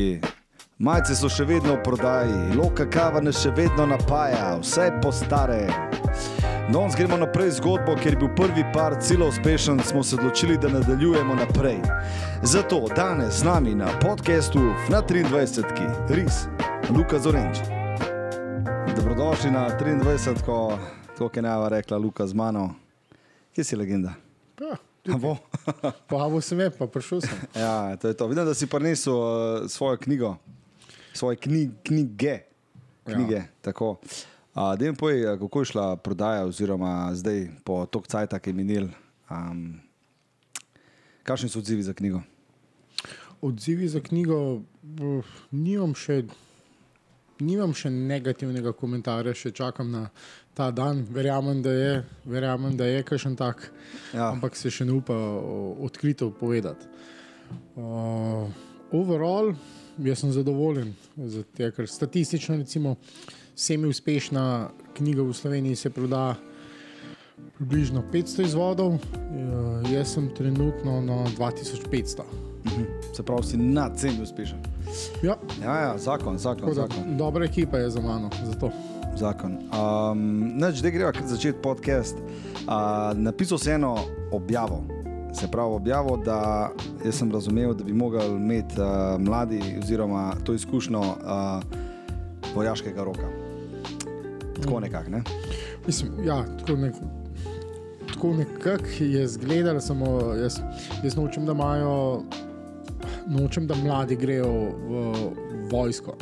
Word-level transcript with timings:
Je. 0.00 0.20
Majce 0.78 1.12
so 1.12 1.28
še 1.28 1.44
vedno 1.44 1.74
v 1.76 1.82
prodaji, 1.84 2.54
loka 2.56 2.86
kava 2.88 3.20
nas 3.20 3.42
še 3.42 3.50
vedno 3.52 3.84
napaja, 3.84 4.54
vse 4.62 4.86
je 4.86 4.94
po 5.02 5.12
stare. 5.12 5.66
Danes 6.72 6.94
gremo 6.96 7.18
naprej 7.20 7.50
z 7.50 7.60
zgodbo, 7.60 7.96
ker 8.00 8.14
je 8.14 8.20
bil 8.22 8.30
prvi 8.38 8.64
par 8.72 8.96
zelo 9.02 9.28
uspešen, 9.28 9.82
smo 9.84 10.00
se 10.02 10.16
odločili, 10.16 10.56
da 10.56 10.70
nadaljujemo 10.72 11.34
naprej. 11.34 11.82
Zato 12.42 12.80
danes 12.96 13.42
z 13.42 13.44
nami 13.44 13.74
na 13.74 13.90
podkastu 14.00 14.62
na 14.88 15.02
23. 15.02 16.14
Ris, 16.16 16.46
Luka 16.94 17.18
Zorenč. 17.18 17.60
Dobrodošli 18.96 19.50
na 19.50 19.68
23. 19.76 20.44
ko 20.46 20.78
tako 21.18 21.30
je 21.34 21.42
Nava 21.42 21.68
rekla, 21.68 21.98
Luka 21.98 22.26
z 22.26 22.34
mano. 22.34 22.70
Kje 23.52 23.64
si 23.64 23.76
legenda? 23.76 24.14
Ja, 24.60 24.78
Povabil 26.10 26.40
sem 26.44 26.60
je, 26.60 26.70
pa 26.70 26.86
prišel 26.86 27.24
sem. 27.24 27.38
ja, 27.64 27.96
to 27.96 28.08
je 28.08 28.14
to. 28.16 28.28
Vidim, 28.28 28.44
da 28.44 28.54
si 28.54 28.68
prinesel 28.68 29.16
uh, 29.16 29.68
svojo 29.68 29.96
knjigo, 29.96 30.36
svoje 31.12 31.36
kni, 31.36 31.70
knjige. 31.82 32.38
knjige 33.04 33.36
ja. 33.36 33.44
uh, 33.80 34.76
da 34.76 34.84
mi 34.84 34.96
povej, 34.96 35.24
uh, 35.26 35.38
kako 35.40 35.60
je 35.60 35.64
šla 35.64 35.96
prodaja, 35.96 36.44
oziroma 36.44 37.10
zdaj 37.14 37.48
po 37.64 37.86
tok 37.86 38.06
cajt, 38.06 38.36
ki 38.42 38.50
je 38.50 38.54
minil. 38.54 38.88
Um, 39.30 39.80
kakšni 41.22 41.48
so 41.48 41.58
odzivi 41.58 41.82
za 41.82 41.94
knjigo? 41.94 42.20
Odzivi 43.40 43.88
za 43.88 44.00
knjigo, 44.00 44.60
uh, 45.00 45.24
nimam 45.50 45.94
še, 45.96 46.22
nimam 47.40 47.72
še 47.72 47.90
negativnega 47.90 48.76
komentarja, 48.76 49.32
še 49.34 49.54
čakam 49.56 49.90
na 49.90 50.10
ta 50.60 50.68
dan. 50.72 51.06
Verjamem, 51.10 51.62
da 51.62 51.72
je, 51.72 51.92
verjamem, 52.26 52.76
da 52.76 52.84
je 52.86 53.02
kakšen 53.02 53.32
tak, 53.34 53.70
Ja. 54.12 54.28
ampak 54.28 54.52
se 54.54 54.68
še 54.70 54.84
ne 54.84 54.92
upa 54.92 55.16
odkrito 55.80 56.28
povedati. 56.30 56.84
Uh, 57.74 58.44
overall, 58.92 59.54
jaz 59.98 60.18
sem 60.18 60.32
zadovoljen, 60.32 60.92
zato, 61.16 61.46
ker 61.70 61.88
statistično, 61.88 62.56
recimo, 62.56 62.96
semi 63.56 63.88
uspešna 63.88 64.44
knjiga 64.94 65.22
v 65.22 65.32
Sloveniji 65.34 65.76
se 65.78 65.90
proda. 65.90 66.34
Približno 67.56 68.02
500 68.04 68.44
izvodov, 68.44 68.94
eh, 68.94 69.00
jaz 69.90 70.12
sem 70.12 70.28
trenutno 70.30 71.00
na 71.00 71.24
2500. 71.30 72.24
Se 73.12 73.22
pravi, 73.22 73.42
si 73.44 73.56
nad 73.56 73.96
cen 73.96 74.20
uspešen. 74.20 74.60
Ja, 75.22 75.36
Ja, 75.58 75.74
ja, 75.78 75.98
zakon, 75.98 76.36
zakon, 76.38 76.60
tako 76.62 76.74
da, 76.74 76.84
zakon. 76.86 77.16
dobra 77.16 77.44
ekipa 77.44 77.78
je 77.78 77.90
za 77.90 78.00
mano. 78.00 78.28
Zato. 78.44 78.68
Zakon. 79.16 79.58
Um, 79.72 80.52
Neč, 80.56 80.80
da 80.82 80.90
greva 80.90 81.12
začeti 81.26 81.58
podcast. 81.62 82.16
Uh, 82.16 83.12
napisal 83.14 83.58
sem 83.58 83.74
eno 83.74 83.96
objavo. 84.32 84.84
Se 85.34 85.46
pravi, 85.50 85.74
objavo, 85.74 86.16
da 86.16 86.70
sem 87.10 87.30
razumel, 87.32 87.74
da 87.74 87.84
bi 87.84 87.92
mogli 87.92 88.26
imeti 88.26 88.80
uh, 88.80 89.20
mladi, 89.20 89.60
oziroma 89.82 90.32
to 90.44 90.54
izkušnjo 90.54 91.00
uh, 91.00 91.62
vojaškega 92.54 93.04
roka. 93.04 93.28
Tako 94.62 94.80
nekako, 94.80 95.10
ne? 95.10 95.22
Mislim, 95.86 96.12
ja, 96.24 96.44
tako 96.58 96.76
nek, 96.76 96.94
tako 98.08 98.32
nekako 98.32 98.84
je 99.00 99.28
zgledalo, 99.28 99.80
samo 99.80 100.34
jaz, 100.42 100.58
jaz 101.04 101.16
nočem, 101.16 101.46
da 101.46 101.52
imajo, 101.52 102.22
nočem, 103.26 103.66
da 103.66 103.74
mladi 103.74 104.16
grejo 104.16 104.50
v 104.88 105.14
vojsko. 105.70 106.16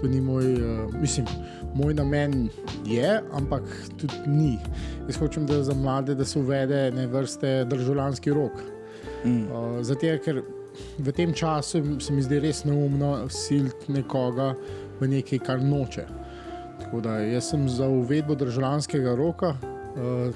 To 0.00 0.08
ni 0.08 0.20
moj, 0.20 0.54
uh, 0.54 0.94
mislim, 1.00 1.26
moj 1.74 1.94
namen 1.94 2.48
je, 2.86 3.20
ampak 3.32 3.62
tudi 3.98 4.14
ni. 4.26 4.58
Jaz 5.08 5.18
hočem, 5.20 5.46
da 5.46 5.62
za 5.62 5.74
mlade 5.74 6.14
da 6.14 6.24
se 6.24 6.38
uvede 6.38 6.90
ne 6.90 7.06
vrste 7.06 7.64
državljanski 7.64 8.30
rok. 8.30 8.52
Mm. 9.24 9.42
Uh, 9.52 9.82
zato, 9.82 10.06
ker 10.24 10.42
v 10.98 11.12
tem 11.12 11.32
času 11.34 11.82
se 12.00 12.12
mi 12.12 12.22
zdi 12.22 12.40
res 12.40 12.64
neumno 12.64 13.28
siliti 13.28 13.92
nekoga 13.92 14.54
v 15.00 15.08
nekaj, 15.08 15.42
kar 15.44 15.62
noče. 15.62 16.06
Tako 16.80 17.00
da 17.04 17.18
jaz 17.20 17.50
sem 17.52 17.68
za 17.68 17.88
uvedbo 17.88 18.34
državljanskega 18.34 19.14
roka, 19.14 19.54
uh, 19.54 20.34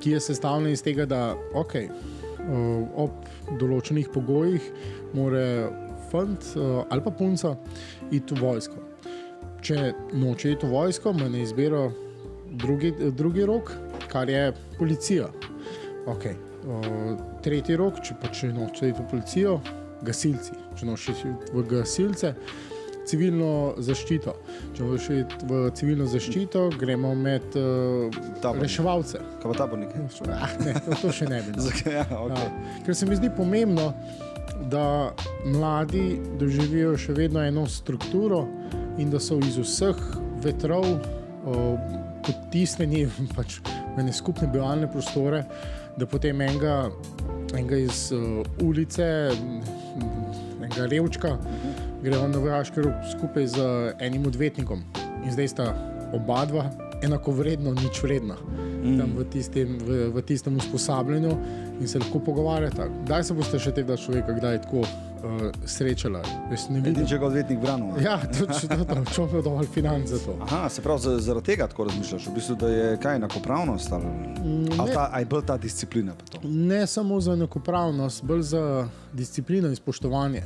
ki 0.00 0.10
je 0.10 0.20
sestavljen 0.20 0.72
iz 0.72 0.82
tega, 0.82 1.06
da 1.06 1.34
okay, 1.54 1.90
uh, 1.90 2.86
ob 2.94 3.56
določenih 3.60 4.10
pogojih 4.14 4.70
mora 5.16 5.70
fant 6.10 6.52
uh, 6.54 6.84
ali 6.90 7.02
pa 7.02 7.10
punca 7.10 7.56
iti 8.10 8.34
v 8.34 8.42
vojsko. 8.42 8.85
Če 9.66 9.96
noče 10.14 10.52
iti 10.54 10.66
v 10.68 10.76
vojsko, 10.76 11.10
ima 11.10 11.26
na 11.26 11.40
izbiro 11.42 11.88
drugi, 12.54 12.92
drugi 13.18 13.42
rok, 13.48 13.72
kar 14.06 14.30
je 14.30 14.52
policija. 14.78 15.26
Okay. 16.06 16.36
Uh, 16.62 17.16
tretji 17.42 17.74
rok, 17.78 17.98
če 17.98 18.14
pa 18.20 18.30
če 18.30 18.52
noče 18.54 18.92
iti 18.92 19.02
v 19.02 19.06
policijo, 19.10 19.56
gasilci. 20.06 20.54
Če 20.78 20.86
noče 20.86 21.16
iti 21.16 21.32
v 21.50 21.64
gasilce, 21.72 22.30
civilno 23.10 23.50
zaščito. 23.82 24.36
Če 24.76 24.86
hočeš 24.86 25.10
iti 25.24 25.50
v 25.50 25.60
civilno 25.74 26.06
zaščito, 26.14 26.68
gremo 26.78 27.16
med 27.18 27.58
uh, 27.58 28.22
Tabornike. 28.38 28.68
reševalce. 28.68 29.26
Kaj 29.42 29.50
pa 29.50 29.58
ta 29.58 29.66
bo 29.66 29.82
nekaj? 29.82 30.06
Ah, 30.30 30.56
ne, 30.62 30.78
to, 30.86 31.02
to 31.02 31.14
še 31.18 31.26
ne 31.32 31.42
bi. 31.42 31.58
no. 31.58 31.64
Zakaj? 31.72 32.00
Ja, 32.04 32.06
okay. 32.22 32.46
Ja, 32.46 32.80
ker 32.86 33.02
se 33.02 33.10
mi 33.10 33.18
zdi 33.18 33.34
pomembno, 33.34 33.90
da 34.70 35.10
mladi 35.42 36.20
doživijo 36.38 36.94
še 36.98 37.18
vedno 37.18 37.42
eno 37.42 37.66
strukturo 37.66 38.44
in 38.98 39.10
da 39.10 39.20
so 39.20 39.38
iz 39.44 39.58
vseh 39.60 39.98
vetrov 40.44 40.86
o, 41.46 41.76
potisnjeni 42.26 43.06
pač 43.36 43.60
v 43.96 44.02
ene 44.02 44.12
skupne 44.12 44.48
bivalne 44.52 44.88
prostore, 44.90 45.44
da 45.96 46.06
potem 46.06 46.40
enega, 46.44 46.90
enega 47.54 47.78
iz 47.80 48.10
uh, 48.12 48.42
ulice, 48.60 49.06
enega 50.58 50.88
revčka, 50.92 51.36
grejo 52.02 52.26
na 52.28 52.42
vojaški 52.42 52.84
rok 52.84 53.06
skupaj 53.14 53.46
z 53.54 53.68
enim 54.04 54.26
odvetnikom. 54.28 54.84
In 55.24 55.32
zdaj 55.32 55.54
sta 55.54 55.70
oba 56.16 56.44
dva 56.50 56.66
enako 57.06 57.32
vredno, 57.38 57.72
nič 57.76 58.02
vredna. 58.04 58.36
Mm. 58.82 58.98
Tam 59.00 59.16
v 59.16 59.24
tistem, 59.32 59.78
v, 59.82 60.08
v 60.14 60.22
tistem 60.26 60.56
usposabljanju 60.60 61.32
in 61.80 61.88
se 61.88 61.98
lahko 61.98 62.20
pogovarjata. 62.20 62.88
Kdaj 63.04 63.24
se 63.24 63.36
boste 63.36 63.60
še 63.62 63.72
tega 63.76 63.96
človeka, 63.96 64.36
kdaj 64.36 64.62
tako 64.68 64.84
uh, 65.26 65.40
srečala? 65.64 66.22
Jaz 66.50 66.68
ne 66.70 66.78
vidim. 66.80 66.92
Edini, 66.92 67.08
če 67.08 67.18
ga 67.18 67.26
odvetnik 67.26 67.58
branil. 67.60 67.92
ne? 67.96 68.02
Ja, 68.04 68.16
točno 68.38 68.84
to, 68.84 68.96
če 69.10 69.22
imamo 69.22 69.42
dovolj 69.42 69.66
financ 69.74 70.08
za 70.08 70.18
to. 70.18 70.36
Aha, 70.42 70.68
se 70.68 70.82
pravi, 70.82 71.00
za- 71.00 71.18
zaradi 71.18 71.46
tega 71.46 71.66
tako 71.66 71.84
razmišljaš, 71.90 72.26
v 72.26 72.34
bistvu, 72.34 72.56
da 72.56 72.68
je 72.68 72.96
kaj 73.02 73.16
enakopravnost 73.16 73.92
ali, 73.92 74.12
ali, 74.78 74.92
ta, 74.94 75.08
ali 75.12 75.22
je 75.22 75.26
bolj 75.26 75.46
ta 75.46 75.56
disciplina. 75.58 76.14
Ne 76.44 76.86
samo 76.86 77.20
za 77.20 77.32
enakopravnost, 77.32 78.24
bolj 78.24 78.42
za 78.42 78.62
disciplino 79.12 79.68
in 79.68 79.76
spoštovanje. 79.76 80.42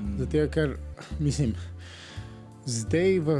Mm. 0.00 0.16
Zato, 0.18 0.46
ker 0.50 0.76
mislim, 1.20 1.54
zdaj 2.66 3.18
v 3.18 3.38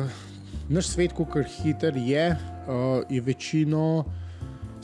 naš 0.69 0.87
svet, 0.95 1.13
kako 1.13 1.43
hiter 1.43 1.97
je, 1.97 2.31
uh, 2.69 3.03
je 3.11 3.21
večino 3.21 4.05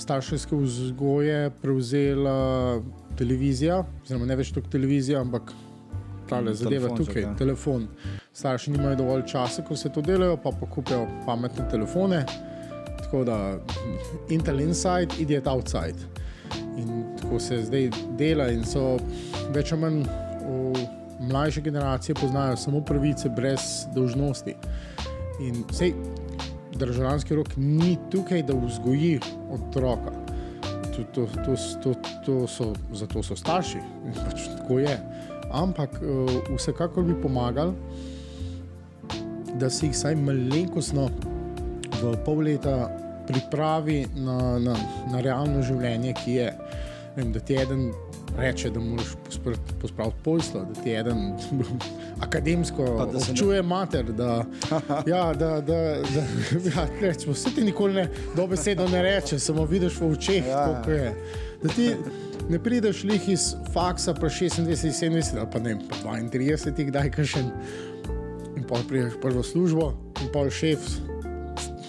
starševske 0.01 0.57
vzgoje 0.57 1.51
prevzela 1.63 2.81
televizija, 3.19 3.83
oziroma 4.03 4.27
ne 4.27 4.37
več 4.37 4.53
toliko 4.53 4.71
televizija, 4.73 5.21
ampak 5.21 5.53
tale 6.31 6.51
Mm, 6.51 6.55
zadeva 6.55 6.89
telefonček, 6.89 7.09
tukaj, 7.09 7.23
ja. 7.23 7.35
telefon. 7.39 7.89
Starši 8.33 8.71
nimajo 8.77 8.97
dovolj 9.03 9.27
časa, 9.27 9.63
ko 9.67 9.77
se 9.77 9.91
to 9.93 10.01
delajo, 10.01 10.37
pa 10.37 10.55
pa 10.61 10.67
kupijo 10.67 11.07
pametne 11.27 11.69
telefone. 11.71 12.25
Tako 13.03 13.25
da 13.25 13.59
Intel 14.31 14.61
inside, 14.61 15.19
idiot 15.19 15.47
outside. 15.47 16.09
In 16.79 17.05
tako 17.21 17.41
se 17.41 17.63
zdaj 17.67 17.91
dela, 18.19 18.49
in 18.51 18.65
so 18.65 18.97
več 19.55 19.73
ali 19.73 19.83
manj 19.83 20.03
mlajše 21.21 21.61
generacije 21.61 22.15
poznajo 22.15 22.57
samo 22.57 22.81
pravice, 22.81 23.29
brez 23.29 23.87
dolžnosti. 23.95 24.55
In 25.41 25.65
sej, 25.73 25.93
državljanski 26.73 27.35
rok 27.35 27.49
ni 27.57 27.99
tukaj, 28.11 28.43
da 28.43 28.55
vzgoji 28.55 29.21
otroka. 29.51 30.13
To, 30.97 31.05
to, 31.15 31.27
to, 31.45 31.55
to, 31.83 31.95
to 32.27 32.47
so, 32.47 32.75
zato 32.93 33.23
so 33.23 33.37
starši, 33.37 33.79
in 34.07 34.15
pač 34.15 34.49
tako 34.59 34.79
je. 34.79 34.99
Ampak 35.51 35.99
uh, 36.03 36.41
vsekakor 36.55 37.05
bi 37.05 37.17
pomagali, 37.23 37.75
da 39.61 39.71
se 39.71 39.87
jih 39.87 39.95
vsaj 39.95 40.17
malenkostno 40.17 41.09
v 42.01 42.15
pol 42.25 42.45
leta 42.47 42.89
pripravi 43.29 44.07
na, 44.25 44.59
na, 44.59 44.77
na 45.13 45.21
realno 45.21 45.63
življenje, 45.63 46.15
ki 46.23 46.37
je. 46.39 46.53
Vem, 47.17 47.33
da 47.35 47.43
ti 47.43 47.59
eden 47.59 47.91
reče, 48.37 48.71
da 48.71 48.81
moraš 48.81 49.07
pospr- 49.27 49.57
pospraviti 49.81 50.17
posla, 50.25 50.65
da 50.65 50.83
ti 50.83 50.91
eden 50.93 51.33
akademsko 52.21 52.97
Pa 52.99 53.07
da 53.07 53.21
se 53.21 53.27
ne- 53.27 53.33
občuje 53.33 53.63
mater. 53.63 54.05
Da, 54.07 54.45
ja, 55.07 55.35
da, 55.35 55.61
da, 55.61 55.61
da, 55.61 56.23
ja, 56.71 56.87
rečemo, 57.01 57.33
vse 57.33 57.51
ti 57.51 57.65
nikoli 57.65 57.95
ne 57.95 58.09
dobesedno 58.37 58.89
ne 58.89 59.03
reče, 59.03 59.39
samo 59.39 59.65
vidiš 59.65 60.01
v 60.01 60.07
očeh, 60.09 60.47
Ja. 60.47 60.51
ja. 60.51 60.67
kako 60.69 60.91
je. 60.91 61.15
Da 61.63 61.69
ti 61.69 61.95
ne 62.49 62.59
prideš 62.59 63.05
lih 63.05 63.29
iz 63.29 63.41
faksa, 63.73 64.15
pa 64.15 64.27
26, 64.27 64.63
27, 64.63 65.39
ali 65.39 65.49
pa 65.53 65.59
ne, 65.59 65.79
pa 65.91 66.11
32, 66.11 66.85
kdaj 66.85 67.11
kašen. 67.11 67.51
In 68.57 68.65
pa 68.65 68.77
prideš 68.89 69.13
v 69.13 69.21
prvo 69.21 69.43
službo, 69.43 69.93
in 70.21 70.29
pa 70.33 70.51
šef, 70.51 70.79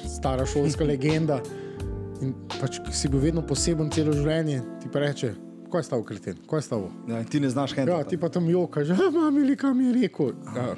stara 0.08 0.46
šolska 0.46 0.84
legenda. 0.92 1.40
In 2.22 2.34
pač 2.62 2.78
si 2.92 3.08
bil 3.08 3.20
vedno 3.20 3.42
poseben 3.42 3.90
celo 3.92 4.14
življenje, 4.14 4.62
ti 4.78 4.90
pa 4.90 5.00
reče, 5.00 5.32
kaj 5.72 5.80
je 5.80 5.84
stavo 5.84 6.04
kreten, 6.04 6.38
kaj 6.50 6.58
je 6.58 6.68
stavo. 6.68 6.92
Ja, 7.10 7.24
ti 7.24 7.40
ne 7.40 7.50
znaš 7.50 7.74
kaj. 7.74 7.88
Ja, 7.88 8.04
ti 8.04 8.18
pa 8.18 8.30
tam 8.30 8.50
jokaš, 8.50 8.88
že 8.88 8.98
imam 9.10 9.38
ali 9.38 9.56
kam 9.58 9.82
je 9.82 9.94
rekel. 10.02 10.34
Ja. 10.56 10.76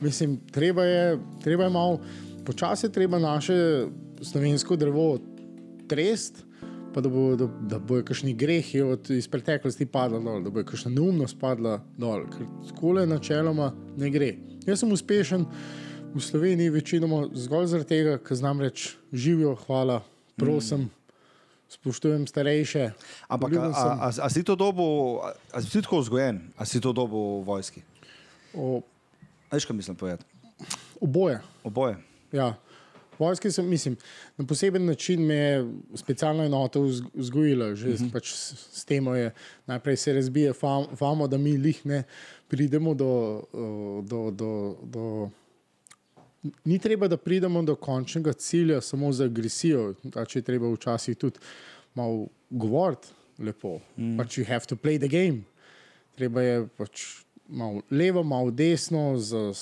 Mislim, 0.00 0.38
treba 0.52 0.84
je, 0.84 1.18
treba 1.42 1.64
je 1.64 1.70
malo, 1.70 2.00
počasi 2.44 2.86
je 2.86 2.92
treba 2.92 3.18
naše 3.18 3.86
slovensko 4.22 4.76
drevo 4.76 5.18
trest, 5.88 6.44
pa 6.94 7.00
da, 7.00 7.08
bo, 7.08 7.36
da, 7.36 7.46
da 7.60 7.78
bojo 7.78 8.04
kakšni 8.04 8.34
grehi 8.34 8.80
od, 8.82 9.10
iz 9.10 9.28
preteklosti 9.28 9.86
padli 9.86 10.22
dol, 10.24 10.42
da 10.42 10.50
bo 10.50 10.64
kakšna 10.64 10.90
neumnost 10.94 11.38
padla 11.40 11.80
dol, 11.98 12.24
ker 12.30 12.46
skole 12.68 13.06
načeloma 13.06 13.72
ne 13.96 14.10
gre. 14.10 14.34
Jaz 14.66 14.82
sem 14.82 14.92
uspešen 14.92 15.46
v 16.14 16.20
Sloveniji 16.20 16.70
večinoma 16.70 17.28
zgolj 17.34 17.68
zaradi 17.70 17.88
tega, 17.88 18.16
ker 18.18 18.36
znam 18.36 18.60
reči 18.60 18.96
živijo, 19.12 19.54
hvala, 19.66 20.00
prosim. 20.36 20.88
Mm. 20.88 20.99
Spoštujem 21.70 22.26
starejše. 22.26 22.90
Ampak, 23.30 23.52
a, 23.54 23.70
a, 23.70 23.86
a, 24.02 24.08
a 24.10 24.28
si 24.30 24.42
to 24.42 24.58
dobo, 24.58 25.20
a, 25.22 25.32
a 25.54 25.62
si 25.62 25.82
tako 25.82 26.02
vzgojen, 26.02 26.50
a 26.58 26.66
si 26.66 26.82
to 26.82 26.90
dobo 26.90 27.40
v 27.40 27.44
vojski? 27.46 27.82
O, 28.54 28.82
Veš, 29.52 29.64
kaj 29.64 29.76
mislim 29.76 29.96
povedati? 29.96 30.24
oboje. 31.00 31.40
Oboje. 31.64 31.96
Ja. 32.32 32.54
Vojske 33.18 33.50
sem, 33.52 33.68
mislim, 33.68 33.96
na 34.36 34.46
poseben 34.46 34.84
način 34.86 35.26
me 35.26 35.34
je 35.34 35.72
specialna 35.94 36.44
enota 36.44 36.80
vzg- 36.80 37.10
vzgojila, 37.14 37.74
že 37.74 37.88
uh 37.88 37.94
-huh. 37.94 38.12
pač 38.12 38.32
s, 38.32 38.84
tem 38.84 39.06
je. 39.06 39.34
Najprej 39.66 39.96
se 39.96 40.12
razbije 40.12 40.52
fam, 40.52 40.86
famo, 40.96 41.26
da 41.26 41.38
mi 41.38 41.56
lih 41.56 41.86
ne 41.86 42.02
pridemo 42.48 42.94
do, 42.94 43.42
do, 44.02 44.30
do, 44.30 44.76
do. 44.82 45.30
Ni 46.64 46.78
treba, 46.78 47.04
da 47.06 47.16
pridemo 47.16 47.62
do 47.62 47.74
končnega 47.76 48.32
cilja 48.32 48.80
samo 48.80 49.12
z 49.12 49.24
agresijo, 49.24 49.82
pač 50.10 50.36
je 50.36 50.42
treba 50.42 50.68
včasih 50.68 51.16
tudi 51.16 51.38
malo 51.94 52.28
govoriti 52.50 53.08
lepo. 53.38 53.74
Mm. 53.96 54.16
Pač 54.16 54.38
you 54.38 54.46
have 54.46 54.64
to 54.64 54.76
play 54.76 54.96
the 54.96 55.08
game. 55.08 55.42
Treba 56.16 56.42
je 56.42 56.66
pač 56.68 57.04
malo 57.46 57.82
levo, 57.90 58.22
malo 58.22 58.50
desno. 58.50 59.18
Z, 59.18 59.52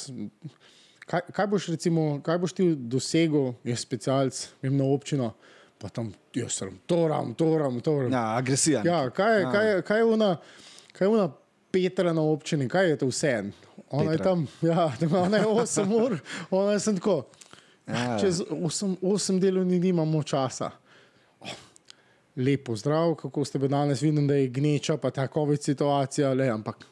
kaj, 1.00 1.20
kaj, 1.32 1.46
boš 1.46 1.69
recimo, 1.69 2.20
kaj 2.20 2.38
boš 2.38 2.52
ti 2.52 2.69
dosegel, 2.76 3.54
je 3.64 3.76
specialc, 3.76 4.32
vem 4.62 4.76
na 4.76 4.84
občino, 4.86 5.32
pa 5.78 5.88
tam 5.88 6.12
jaz 6.32 6.52
sem 6.54 6.78
to 6.86 7.08
ram, 7.08 7.34
to 7.34 7.58
ram, 7.58 7.80
to 7.80 7.98
ram. 7.98 8.12
Ja, 8.12 8.36
agresija. 8.36 8.82
Ja, 8.84 9.10
kaj, 9.10 9.34
je- 9.36 9.46
kaj, 9.46 9.82
kaj 9.82 9.98
je 9.98 10.04
ona, 10.06 10.30
kaj 10.92 11.04
je 11.04 11.10
ona 11.10 11.28
Petra 11.70 12.12
na 12.12 12.23
občini, 12.23 12.69
kaj 12.69 12.91
je 12.91 12.97
to 12.97 13.06
vse? 13.06 13.32
Ona 13.91 14.12
je 14.12 14.19
Petra. 14.19 14.25
tam, 14.25 14.47
ja, 14.62 14.93
ona 15.25 15.37
je 15.37 15.47
8 15.47 16.05
ur, 16.05 16.19
ona 16.50 16.73
je 16.73 16.81
sem 16.81 16.97
tako. 16.97 17.23
Ja. 17.88 18.19
Čez 18.20 18.43
8, 18.50 18.97
8 19.03 19.41
delovnih 19.41 19.81
dni 19.81 19.88
imamo 19.88 20.23
časa. 20.23 20.70
Oh, 21.41 21.56
Lepo 22.37 22.76
zdrav, 22.76 23.15
kako 23.15 23.44
ste 23.44 23.59
bili 23.59 23.70
danes, 23.70 24.03
vidim, 24.03 24.26
da 24.26 24.35
je 24.35 24.49
gneča, 24.49 24.97
pa 24.97 25.11
ta 25.11 25.26
COVID 25.26 25.62
situacija, 25.62 26.32
le, 26.32 26.49
ampak 26.49 26.85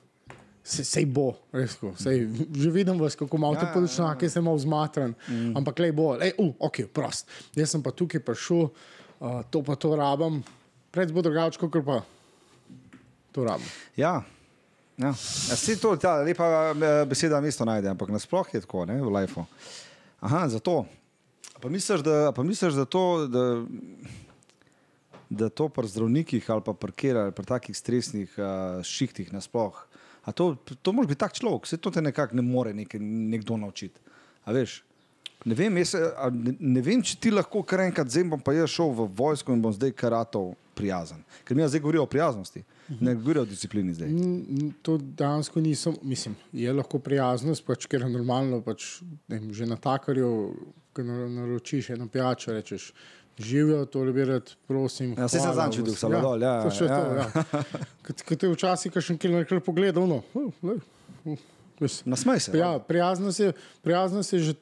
se, 0.67 0.85
sej 0.85 1.07
bo, 1.07 1.31
res. 1.55 1.77
tako, 1.77 1.93
Sej, 2.01 2.25
že 2.57 2.71
vidim 2.75 2.99
vas, 2.99 3.15
kako 3.15 3.39
malo 3.39 3.55
te 3.55 3.69
Ja, 3.69 3.73
podočnjake, 3.75 4.29
ste 4.31 4.41
malo 4.41 4.59
zmatran, 4.59 5.15
mm. 5.29 5.53
ampak 5.57 5.79
le 5.79 5.93
bo, 5.93 6.15
le, 6.19 6.33
uh, 6.39 6.55
ok, 6.59 6.89
prost. 6.93 7.31
Jaz 7.55 7.71
sem 7.71 7.83
pa 7.83 7.93
tukaj 7.95 8.25
prišel, 8.27 8.67
uh, 8.67 9.43
to 9.51 9.63
pa 9.63 9.77
to 9.79 9.95
rabim, 9.97 10.41
pred 10.91 11.13
bo 11.15 11.23
drugače, 11.23 11.61
kot 11.63 11.79
pa 11.87 12.01
to 13.33 13.45
rabim. 13.47 13.69
Ja. 13.97 14.25
Ja. 14.97 15.13
Ja, 15.49 15.57
si 15.57 15.77
to, 15.77 15.93
ta 16.01 16.23
lepa 16.25 16.47
eh, 16.73 17.03
beseda 17.09 17.41
mesto 17.45 17.67
najde, 17.69 17.91
ampak 17.93 18.09
nasploh 18.09 18.49
je 18.55 18.63
tako, 18.65 18.87
ne, 18.89 18.97
v 19.03 19.13
lifeu. 19.13 19.45
Aha, 20.25 20.47
zato. 20.49 20.87
Pa 21.61 21.69
misliš, 21.69 22.01
da, 22.01 22.33
pa 22.33 22.43
misliš, 22.43 22.75
da 22.75 22.85
to, 22.85 23.27
da, 23.29 23.45
da 25.29 25.49
to 25.49 25.69
pri 25.69 25.89
zdravnikih 25.89 26.51
ali 26.51 26.63
pa 26.65 26.75
kjer 26.97 27.17
ali 27.17 27.33
pri 27.33 27.45
takih 27.45 27.77
stresnih 27.77 28.33
uh, 28.39 28.83
šihtih 28.85 29.33
nasploh, 29.33 29.77
a 30.25 30.33
to, 30.33 30.57
to 30.83 30.93
može 30.93 31.09
biti 31.09 31.21
tak 31.21 31.33
človek, 31.33 31.67
se 31.67 31.77
to 31.77 31.91
te 31.91 32.03
nekako 32.03 32.37
ne 32.37 32.43
more 32.43 32.75
nek, 32.75 32.97
nekdo 33.01 33.57
naučiti. 33.57 34.01
A 34.45 34.53
veš? 34.53 34.83
Ne 35.45 35.55
vem, 35.55 35.77
jaz, 35.79 35.95
a 35.95 36.31
ne, 36.33 36.57
ne 36.59 36.81
vem, 36.81 37.03
če 37.03 37.19
ti 37.21 37.31
lahko 37.31 37.63
kar 37.63 37.85
enkrat 37.85 38.09
bom 38.31 38.41
pa 38.41 38.53
jaz 38.57 38.73
šel 38.73 38.91
v 38.97 39.09
vojsko 39.17 39.53
in 39.53 39.63
bom 39.63 39.73
zdaj 39.73 39.93
karatov 39.93 40.55
prijazen. 40.75 41.23
Ker 41.45 41.57
mi 41.57 41.69
zdaj 41.69 41.81
govorijo 41.81 42.03
o 42.03 42.11
prijaznosti, 42.11 42.65
ne 43.01 43.15
govorijo 43.15 43.43
o 43.43 43.47
disciplini 43.47 43.95
zdaj. 43.95 44.09
To 44.83 44.99
dejansko 44.99 45.61
nisem, 45.61 45.97
mislim, 46.03 46.37
je 46.53 46.73
lahko 46.73 46.99
prijaznost, 46.99 47.65
pač, 47.67 47.87
ker 47.87 48.03
je 48.03 48.09
normalno, 48.09 48.61
pač, 48.63 49.01
ne 49.29 49.39
vem, 49.39 49.53
že 49.53 49.67
na 49.67 49.77
takarju, 49.77 50.55
na- 50.99 51.29
naročiš 51.31 51.91
eno 51.91 52.09
pijačo, 52.09 52.53
rečeš, 52.53 52.93
živijo, 53.39 53.85
to 53.85 54.05
lebirati, 54.05 54.55
prosim. 54.67 55.15
Ja, 55.19 55.29
sem 55.29 55.41
hvala, 55.41 55.55
zadnjič 55.55 55.79
videl 55.79 55.93
vas- 55.93 56.01
Salvador, 56.01 56.41
ja, 56.41 56.55
to 56.63 56.71
še 56.71 56.85
ja. 56.85 56.97
to, 56.97 57.15
ja. 57.15 57.65
Ko 58.25 58.37
te 58.37 58.49
včasih 58.49 58.93
kakšen 58.93 59.19
kilometr 59.19 59.61
pogledal, 59.61 60.07
no, 60.07 60.23
uh, 60.35 60.53
uh, 60.63 61.37
veš. 61.81 62.01
Nasmej 62.05 62.41
se. 62.41 62.55
Ja, 62.57 62.79
prijaznost 62.79 63.41
je, 63.41 63.53
prijaznost 63.83 64.33
je 64.33 64.39
že 64.41 64.55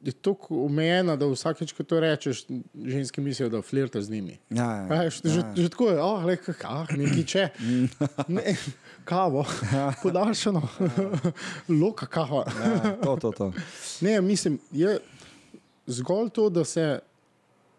je 0.00 0.12
tako 0.12 0.64
omejena, 0.64 1.16
da 1.16 1.26
vsakeč, 1.28 1.72
ko 1.76 1.84
to 1.84 2.00
rečeš, 2.00 2.44
ženske 2.74 3.20
mislijo, 3.20 3.48
da 3.52 3.62
flirta 3.62 4.00
z 4.02 4.10
njimi. 4.10 4.38
Ja, 4.50 4.64
ja, 4.76 4.94
Ja, 4.94 5.10
že, 5.10 5.20
že, 5.24 5.42
že 5.56 5.68
tako 5.68 5.90
je, 5.90 6.00
oh, 6.02 6.24
le, 6.24 6.38
ah, 6.64 6.86
nekaj 6.96 7.24
če. 7.24 7.48
Ne, 8.36 8.56
kavo, 9.04 9.44
podaljšano, 10.02 10.62
loka 11.82 12.06
kava. 12.06 12.46
ja, 12.48 12.96
to, 13.02 13.16
to, 13.16 13.32
to. 13.32 13.52
Ne, 14.06 14.20
mislim, 14.20 14.58
je 14.72 14.98
zgolj 15.86 16.30
to, 16.30 16.48
da 16.50 16.64
se 16.64 16.98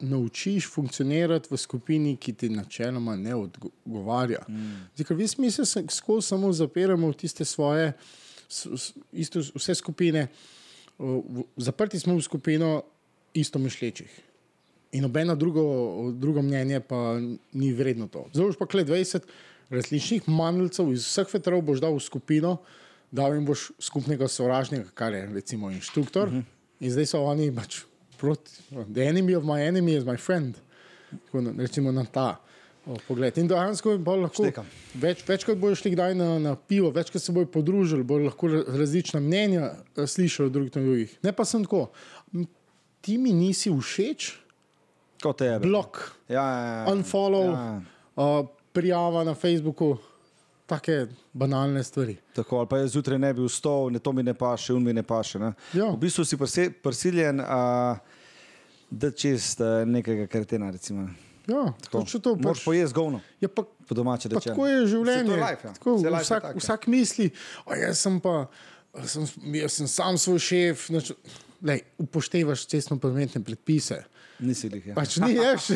naučiš 0.02 0.70
funkcionirati 0.70 1.50
v 1.52 1.58
skupini, 1.58 2.16
ki 2.18 2.34
ti 2.34 2.50
načeloma 2.50 3.16
ne 3.16 3.36
odgovarja. 3.36 4.46
Mm. 4.50 4.88
Zdaj, 4.96 5.06
ker 5.06 5.18
vi 5.18 5.28
smisel 5.28 5.66
se 5.66 5.84
skozi 5.90 6.28
samo 6.28 6.54
zapiramo 6.54 7.10
v 7.10 7.18
tiste 7.18 7.46
svoje, 7.46 7.94
s, 8.50 8.66
s, 8.66 8.94
isto, 9.12 9.42
vse 9.56 9.76
skupine. 9.76 10.28
Zaprti 11.58 12.00
smo 12.00 12.16
v 12.16 12.22
skupino 12.22 12.84
isto 13.34 13.60
mišlečih. 13.60 14.20
In 14.92 15.02
nobeno 15.08 15.36
drugo, 15.36 15.64
drugo 16.12 16.42
mnenje 16.42 16.80
pa 16.80 17.20
ni 17.54 17.72
vredno 17.74 18.08
to. 18.08 18.26
Zdaj 18.34 18.46
boš 18.46 18.60
pa 18.60 18.68
kle 18.68 18.84
20 18.86 19.24
različnih 19.72 20.28
manjcev 20.30 20.92
iz 20.92 21.06
vseh 21.08 21.30
vetrov 21.34 21.62
boš 21.64 21.80
dal 21.80 21.96
v 21.96 22.04
skupino, 22.04 22.58
dal 23.12 23.34
jim 23.36 23.46
boš 23.48 23.70
skupnega 23.80 24.28
sovražnika, 24.28 24.92
kar 24.94 25.16
je 25.16 25.26
recimo 25.32 25.72
inštruktor. 25.72 26.28
Uh 26.28 26.34
-huh. 26.34 26.44
In 26.80 26.92
zdaj 26.92 27.06
so 27.06 27.24
oni 27.24 27.56
pač 27.56 27.84
proti. 28.18 28.52
The 28.94 29.04
enemy 29.04 29.36
of 29.36 29.44
my 29.44 29.62
enemy 29.68 29.96
is 29.96 30.06
my 30.06 30.18
friend. 30.18 30.58
Tako, 31.26 31.54
recimo 31.58 31.92
na 31.92 32.06
ta 32.06 32.42
o, 32.84 32.96
pogled. 33.08 33.38
In 33.38 33.48
dejansko 33.48 33.98
bo 33.98 34.16
lahko 34.18 34.44
Štekam. 34.44 34.66
več, 34.96 35.24
večkrat 35.24 35.58
bojo 35.58 35.76
šli 35.76 35.92
kdaj 35.92 36.16
na, 36.16 36.40
na 36.40 36.56
pivo, 36.58 36.90
večkrat 36.90 37.22
se 37.22 37.32
bojo 37.32 37.46
podružili, 37.48 38.04
bojo 38.04 38.26
lahko 38.26 38.48
ra- 38.48 38.64
različna 38.76 39.20
mnenja 39.20 39.66
eh, 39.96 40.08
slišali 40.08 40.48
od 40.48 40.54
drugih 40.54 40.72
drugih. 40.74 41.18
Ne 41.22 41.32
pa 41.32 41.46
sem 41.46 41.64
tako. 41.64 41.90
"M, 42.34 42.46
Ti 43.02 43.18
mi 43.18 43.32
nisi 43.32 43.72
všeč, 43.72 44.32
Kot 45.18 45.38
tebe. 45.38 45.60
blok, 45.60 45.98
Ja, 46.30 46.44
ja, 46.44 46.66
ja. 46.78 46.86
unfollow, 46.88 47.48
Ja. 47.48 47.82
uh, 48.16 48.46
prijava 48.72 49.24
na 49.24 49.34
Facebooku, 49.34 49.98
take 50.68 51.06
banalne 51.34 51.84
stvari. 51.84 52.18
Tako, 52.34 52.58
ali 52.58 52.68
pa 52.68 52.78
jaz 52.78 52.92
zjutraj 52.92 53.20
ne 53.20 53.34
bi 53.34 53.42
vstal, 53.42 53.90
ne 53.90 54.00
to 54.00 54.12
mi 54.12 54.24
ne 54.24 54.34
paše, 54.34 54.74
un 54.74 54.84
mi 54.84 54.94
ne 54.94 55.04
paše. 55.04 55.40
Ne? 55.40 55.54
Ja. 55.74 55.86
V 55.88 55.98
bistvu 55.98 56.24
si 56.24 56.38
prisiljen, 56.74 57.40
uh, 57.40 57.98
da 58.90 59.12
čist 59.12 59.60
uh, 59.60 59.82
nekega 59.86 60.28
kretena. 60.28 60.70
Recimo. 60.72 61.10
Ja, 61.52 61.64
Tako. 61.82 62.04
to 62.18 62.36
Moraš 62.38 62.58
pač. 62.58 62.66
pojesti 62.66 62.96
govno, 62.96 63.20
Ja, 63.40 63.50
pa, 63.50 63.64
po 63.64 63.94
domače 63.94 64.30
rečeno. 64.30 64.56
tako 64.56 64.68
je 64.68 64.88
življenje. 64.88 65.36
Life, 65.36 65.64
ja. 65.64 65.74
tako, 65.74 65.98
je 66.00 66.12
vsak, 66.14 66.42
tak, 66.44 66.56
vsak 66.58 66.88
misli, 66.88 67.30
"O, 67.66 67.76
jaz 67.76 68.00
sem 68.00 68.20
pa. 68.20 68.48
Sem, 69.06 69.24
jaz 69.54 69.72
sem 69.74 69.88
sam 69.88 70.18
svoj 70.18 70.40
šef, 70.40 70.90
nač, 70.90 71.12
lej, 71.62 71.80
upoštevaš 71.98 72.66
cestno-prometne 72.66 73.40
predpise. 73.40 74.02
Nisi 74.42 74.68
jih. 74.68 74.88
Ja. 74.88 74.96
Pač 74.96 75.16
ni, 75.18 75.36
veš, 75.38 75.68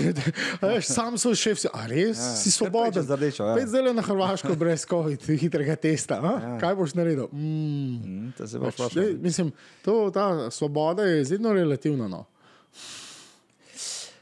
veš, 0.60 0.86
sam 0.98 1.16
svoj 1.16 1.36
šef, 1.36 1.60
si, 1.60 1.68
a 1.70 1.86
res 1.86 2.18
ja, 2.18 2.32
si 2.36 2.52
svoboden. 2.52 2.92
pečeš 2.92 3.06
z 3.06 3.12
rdečo, 3.14 3.44
ja. 3.46 3.68
Zdaj 3.68 3.94
na 3.94 4.02
Hrvaško 4.02 4.56
brez 4.56 4.84
COVID, 4.84 5.22
hitrega 5.42 5.76
testa. 5.78 6.18
Ja. 6.18 6.58
Kaj 6.58 6.76
boš 6.76 6.94
naredil? 6.94 7.30
Mm, 7.32 8.02
Mm, 8.02 8.32
to 8.34 8.48
se 8.48 8.60
boš 8.60 8.76
pač, 8.76 8.96
lej, 8.96 9.14
mislim, 9.16 9.54
to, 9.80 10.10
ta 10.10 10.50
svoboda 10.50 11.04
je 11.04 11.24
zelo 11.26 11.54
relativna. 11.54 12.08
No. 12.10 12.26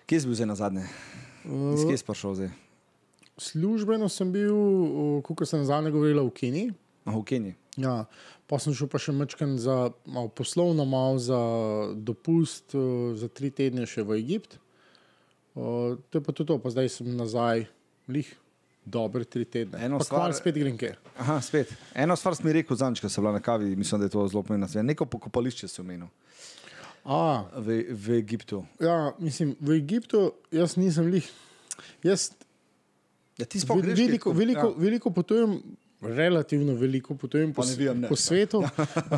Kje 0.06 0.20
si 0.20 0.28
bil 0.28 0.36
zdaj 0.36 0.48
na 0.48 0.56
zadnje? 0.56 0.86
Iz 1.46 1.84
kje 1.88 1.98
si 1.98 2.06
prišel 2.06 2.36
zdaj? 2.36 2.52
Službeno 3.38 4.10
sem 4.10 4.30
bil, 4.32 4.56
kot 5.26 5.44
sem 5.50 5.66
zadnje 5.66 5.92
govorila, 5.92 6.22
v 6.24 6.32
Keniji. 6.32 6.74
Ah, 7.04 7.18
v 7.18 7.24
Keniji. 7.26 7.56
Ja, 7.82 8.06
pa 8.46 8.60
sem 8.62 8.76
šel 8.78 8.86
pa 8.88 9.02
še 9.02 9.16
mečken 9.18 9.58
za 9.58 9.90
malo 10.06 10.30
poslovno, 10.30 10.86
malo 10.86 11.18
za 11.18 11.40
dopust, 11.98 12.76
eh, 12.78 13.18
za 13.18 13.28
tri 13.28 13.50
tedne 13.50 13.90
še 13.90 14.06
v 14.06 14.22
Egipt. 14.22 14.60
Uh, 15.54 16.02
to 16.10 16.18
je 16.18 16.24
pa 16.26 16.34
tudi 16.34 16.50
to, 16.50 16.58
pa 16.58 16.70
zdaj 16.74 16.90
sem 16.90 17.10
nazaj, 17.14 17.68
lih, 18.10 18.26
dobre 18.86 19.22
tri 19.22 19.46
tedne. 19.46 19.78
Eno 19.78 20.00
pa 20.02 20.06
stvar- 20.06 20.34
spet 20.34 20.58
grem 20.58 20.74
kje. 20.78 20.96
Aha, 21.22 21.38
spet. 21.46 21.70
Eno 21.94 22.16
stvar 22.18 22.34
si 22.34 22.42
mi 22.42 22.54
rekel 22.54 22.74
zadnjič, 22.74 23.02
ko 23.02 23.10
sem 23.10 23.22
bila 23.22 23.38
na 23.38 23.42
kavi, 23.42 23.76
mislim, 23.78 24.02
da 24.02 24.10
je 24.10 24.18
to 24.18 24.26
zelo 24.28 24.42
pomembno. 24.42 24.66
Neko 24.66 25.06
pokopališče 25.06 25.70
si 25.70 25.82
omenil 25.82 26.10
A, 27.06 27.22
v, 27.58 27.84
v 27.90 28.10
Egiptu. 28.14 28.66
ja, 28.80 29.12
mislim, 29.20 29.56
v 29.60 29.72
Egiptu 29.74 30.22
jaz 30.52 30.78
nisem 30.78 31.08
lih. 31.08 31.28
Jaz 32.04 32.32
Ja, 33.34 33.46
ti 33.46 33.60
sploh 33.60 33.82
greš 33.82 33.98
veliko, 33.98 34.30
kaj- 34.30 34.38
veliko, 34.38 34.68
ja. 34.68 34.74
veliko 34.78 35.10
potujem, 35.10 35.56
relativno 36.02 36.76
veliko 36.76 37.16
potujem 37.16 37.50
po, 37.50 37.62
Pa 37.62 37.68
ne 37.68 37.94
ne. 37.96 38.08
po 38.08 38.16
svetu. 38.16 38.62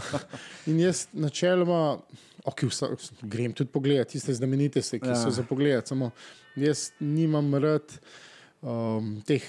In 0.68 0.80
jaz 0.80 1.08
načeloma, 1.14 2.00
okay, 2.46 2.66
vsa, 2.66 2.88
grem 3.22 3.52
tudi 3.52 3.70
pogledat 3.70 4.08
tiste 4.08 4.34
znamenitosti, 4.34 5.00
ki 5.00 5.08
ja. 5.08 5.16
so 5.16 5.28
Ja. 5.28 5.32
za 5.32 5.44
pogled. 5.44 5.84
Samo 5.84 6.12
jaz 6.56 6.92
nimam 7.00 7.54
rad 7.56 7.84
um, 8.62 9.22
teh 9.22 9.44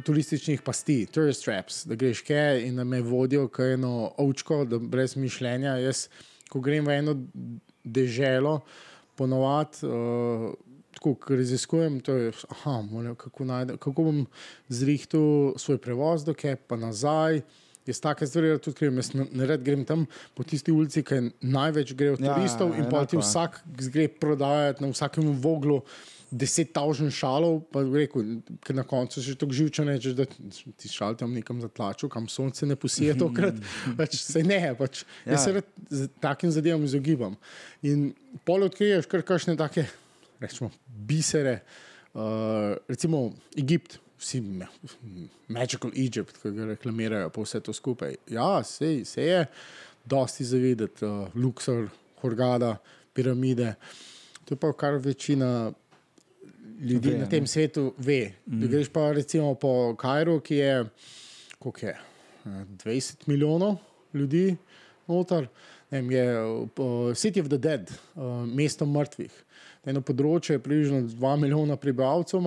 turističnih 0.00 0.62
pasti, 0.62 1.06
tourist 1.06 1.44
traps, 1.44 1.84
da 1.86 1.94
greš 1.94 2.20
kaj 2.22 2.66
in 2.66 2.76
da 2.76 2.84
me 2.84 3.00
vodijo 3.00 3.46
kot 3.48 3.70
eno 3.70 3.92
ovčko, 4.18 4.64
da 4.64 4.78
brez 4.78 5.16
mišljenja. 5.16 5.76
Jaz, 5.78 6.08
ko 6.52 6.60
grem 6.60 6.84
v 6.84 6.98
eno 7.00 7.16
deželo, 7.84 8.60
ponovadi. 9.16 9.88
Uh, 9.88 10.52
Tako, 10.92 11.14
ko 11.16 11.36
raziskujem, 11.40 11.94
to 12.04 12.12
je, 12.20 12.32
aha, 12.52 12.74
moram, 12.84 13.14
kako, 13.16 13.46
najde, 13.48 13.78
kako 13.80 14.02
bom 14.04 14.18
zrihtel 14.68 15.54
svoj 15.56 15.78
prevoz 15.80 16.20
do 16.26 16.34
Kep, 16.36 16.66
pa 16.68 16.76
nazaj. 16.76 17.40
Jaz 17.88 17.98
take 18.04 18.26
stvari 18.28 18.50
rad 18.52 18.60
tudi 18.62 18.76
grem, 18.78 19.00
jaz 19.00 19.08
ne, 19.16 19.24
ne 19.32 19.46
rad 19.48 19.64
grem 19.64 19.86
tam 19.88 20.04
po 20.36 20.44
tisti 20.44 20.70
ulici, 20.70 21.00
ki 21.02 21.32
največ 21.40 21.94
gre 21.96 22.12
od 22.12 22.20
Ja, 22.20 22.36
turistov 22.36 22.76
in 22.76 22.86
pa 22.92 23.06
ti 23.08 23.16
je. 23.16 23.22
vsak 23.24 23.62
gre 23.88 24.04
prodajati 24.06 24.84
na 24.84 24.92
vsakem 24.92 25.32
voglu. 25.42 25.80
Deset 26.32 26.70
tavžen 26.72 27.10
šalov, 27.12 27.58
pa 27.72 27.82
rekel, 27.84 28.38
ker 28.64 28.76
na 28.78 28.86
koncu 28.88 29.20
že 29.20 29.34
tako 29.36 29.52
živčen 29.56 29.90
rečeš, 29.92 30.14
da 30.16 30.24
ti 30.26 30.88
šal 30.88 31.16
tam 31.20 31.34
nekam 31.36 31.60
zatlačil, 31.60 32.08
kam 32.12 32.28
sonce 32.32 32.66
ne 32.66 32.76
posije 32.76 33.14
tokrat. 33.20 33.58
pač 33.98 34.16
se 34.16 34.40
ne, 34.46 34.60
pač, 34.78 35.02
ja. 35.26 35.34
jaz 35.34 35.44
se 35.44 35.52
rad 35.58 36.06
takim 36.24 36.52
zadevam 36.54 36.84
izogibam. 36.88 37.36
In 37.84 38.12
pol 38.48 38.64
odkriješ 38.68 39.10
kar 39.12 39.26
kakšne 39.28 39.58
take, 39.60 39.84
rečemo, 40.40 40.70
bisere, 40.86 41.60
uh, 42.14 42.72
recimo 42.88 43.28
Egipt. 43.56 44.00
Vsi 44.22 44.38
Magical 45.50 45.90
Egypt, 45.98 46.36
ki 46.38 46.52
ga 46.54 46.68
reklamirajo, 46.68 47.32
pa 47.34 47.42
vse 47.42 47.58
to 47.66 47.72
skupaj. 47.74 48.14
Ja, 48.30 48.62
se, 48.62 49.00
se 49.04 49.24
je, 49.26 49.40
dosti 50.06 50.46
zavedati, 50.46 51.02
uh, 51.02 51.34
Luxor, 51.34 51.88
Horgada, 52.22 52.76
piramide. 53.12 53.74
To 54.44 54.54
je 54.54 54.60
pa 54.62 54.72
kar 54.78 55.00
večina 55.02 55.72
ljudi 56.82 57.10
Ve, 57.10 57.18
na 57.18 57.24
ne. 57.24 57.30
tem 57.30 57.46
svetu 57.46 57.92
ve. 57.98 58.32
Mm. 58.46 58.60
Da 58.60 58.66
greš 58.66 58.88
pa 58.92 59.12
recimo 59.12 59.54
po 59.54 59.94
Kajru, 59.98 60.40
ki 60.40 60.56
je, 60.56 60.84
koliko 61.58 61.86
je 61.86 61.94
eh, 61.94 62.64
20 62.84 63.28
milijonov 63.28 63.76
ljudi 64.14 64.56
noter. 65.08 65.48
Ne 65.90 66.00
vem, 66.00 66.10
je 66.10 66.24
uh, 66.44 67.12
City 67.14 67.40
of 67.40 67.48
the 67.48 67.58
Dead, 67.58 67.90
uh, 68.14 68.46
mesto 68.48 68.86
mrtvih. 68.88 69.32
Eno 69.84 70.00
področje 70.00 70.56
je 70.56 70.62
približno 70.62 71.02
2 71.10 71.32
milijona 71.42 71.76
prebivalcev, 71.76 72.46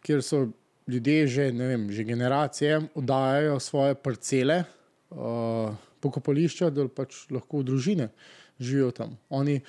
kjer 0.00 0.22
so 0.24 0.46
ljudje 0.90 1.26
že, 1.28 1.50
ne 1.52 1.66
vem, 1.68 1.84
že 1.92 2.06
generacije 2.08 2.78
oddajajo 2.96 3.58
svoje 3.60 3.94
parcele, 3.94 4.62
uh, 5.10 5.74
pokopališča, 6.00 6.70
da 6.72 6.88
pač 6.88 7.26
lahko 7.30 7.60
družine 7.66 8.08
živijo 8.60 8.90
tam. 8.96 9.18
Oni 9.28 9.60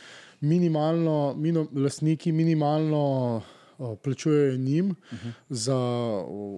minimalno, 0.42 1.34
mino, 1.34 1.68
lastniki 1.74 2.32
minimalno 2.32 3.42
plačujejo 3.98 4.58
njim 4.58 4.90
uh 4.90 4.96
-huh. 5.14 5.32
za 5.50 5.78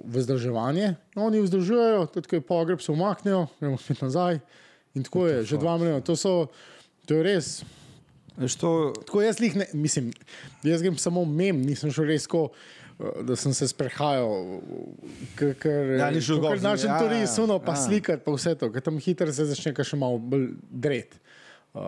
vzdrževanje, 0.06 0.96
oni 1.16 1.42
vzdržujejo, 1.42 2.06
tudi 2.06 2.28
ko 2.28 2.36
je 2.36 2.42
pogreb, 2.42 2.80
se 2.80 2.92
umaknejo, 2.92 3.48
gremo 3.60 3.78
spet 3.78 4.02
nazaj. 4.02 4.40
In 4.94 5.04
tako 5.04 5.28
je, 5.28 5.44
že 5.44 5.58
dva 5.58 5.78
milijona. 5.78 6.02
To, 6.02 6.16
so, 6.16 6.48
to 7.06 7.16
je 7.16 7.24
res. 7.24 7.64
Veš, 8.38 8.56
to, 8.56 8.94
Tako 9.06 9.22
jaz 9.22 9.42
jih 9.42 9.56
ne, 9.56 9.66
mislim, 9.74 10.12
jaz 10.64 10.82
grem 10.82 10.98
samo 10.98 11.26
mem, 11.26 11.62
nisem 11.62 11.92
šel 11.92 12.06
res 12.06 12.24
tako, 12.24 12.50
da 13.24 13.36
sem 13.36 13.54
se 13.54 13.68
sprehajal, 13.68 14.62
ker- 15.38 16.00
Ja, 16.00 16.12
ni 16.12 16.22
šel 16.22 16.40
gor 16.40 16.50
ker 16.52 16.60
z- 16.60 16.64
našem 16.64 16.90
ja, 16.90 17.00
no, 17.48 17.60
pa 17.60 17.72
ja. 17.72 17.76
slikati, 17.78 18.24
pa 18.26 18.32
vse 18.32 18.56
to, 18.56 18.72
ker 18.72 18.82
tam 18.82 18.98
hitro 18.98 19.34
se 19.34 19.46
začne 19.46 19.84
še 19.84 19.96
malo 19.96 20.18
bolj 20.18 20.48
dret. 20.72 21.20
Uh, 21.74 21.82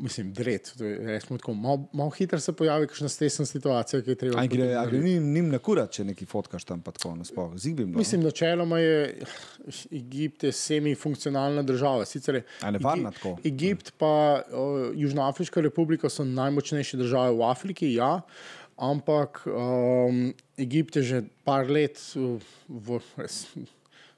mislim, 0.00 0.34
je, 0.38 0.60
recimo 1.00 1.38
tako, 1.38 1.54
malo, 1.54 1.88
malo 1.92 2.10
hitro 2.10 2.40
se 2.40 2.52
pojavi 2.52 2.86
kakšna 2.86 3.08
stresna 3.08 3.44
situacija, 3.46 4.00
ki 4.02 4.10
je 4.10 4.14
treba. 4.14 4.40
a 4.40 4.46
gre, 4.46 4.62
potem 4.62 4.62
a 4.62 4.84
gre 4.86 4.98
narediti. 4.98 5.04
njim, 5.04 5.32
njim 5.32 5.48
na 5.48 5.58
kurat, 5.58 5.90
če 5.92 6.04
neki 6.04 6.24
fotkaš 6.26 6.64
tam 6.64 6.80
pa 6.80 6.90
tako 6.90 7.14
nasploh. 7.14 7.52
Zibim. 7.60 7.90
No. 7.90 7.98
Mislim, 7.98 8.22
načeloma 8.24 8.78
je 8.78 9.20
Egipt 9.92 10.44
je 10.44 10.52
semi-funkcionalna 10.52 11.62
država. 11.62 12.04
Sicer 12.08 12.34
je 12.34 12.42
A 12.60 12.70
nevarna 12.70 13.10
Egi- 13.10 13.14
tako? 13.14 13.36
Egipt 13.44 13.92
pa 13.98 14.40
uh, 14.40 14.88
Južnoafriška 14.96 15.60
republika 15.60 16.08
so 16.08 16.24
najmočnejše 16.24 16.96
države 16.96 17.36
v 17.36 17.44
Afriki, 17.44 17.92
ja, 17.92 18.20
ampak 18.76 19.42
um, 19.46 20.32
Egipt 20.56 20.96
je 20.96 21.02
že 21.02 21.22
par 21.44 21.68
let 21.68 22.00
uh, 22.16 22.40
v 22.68 23.00
res, 23.20 23.44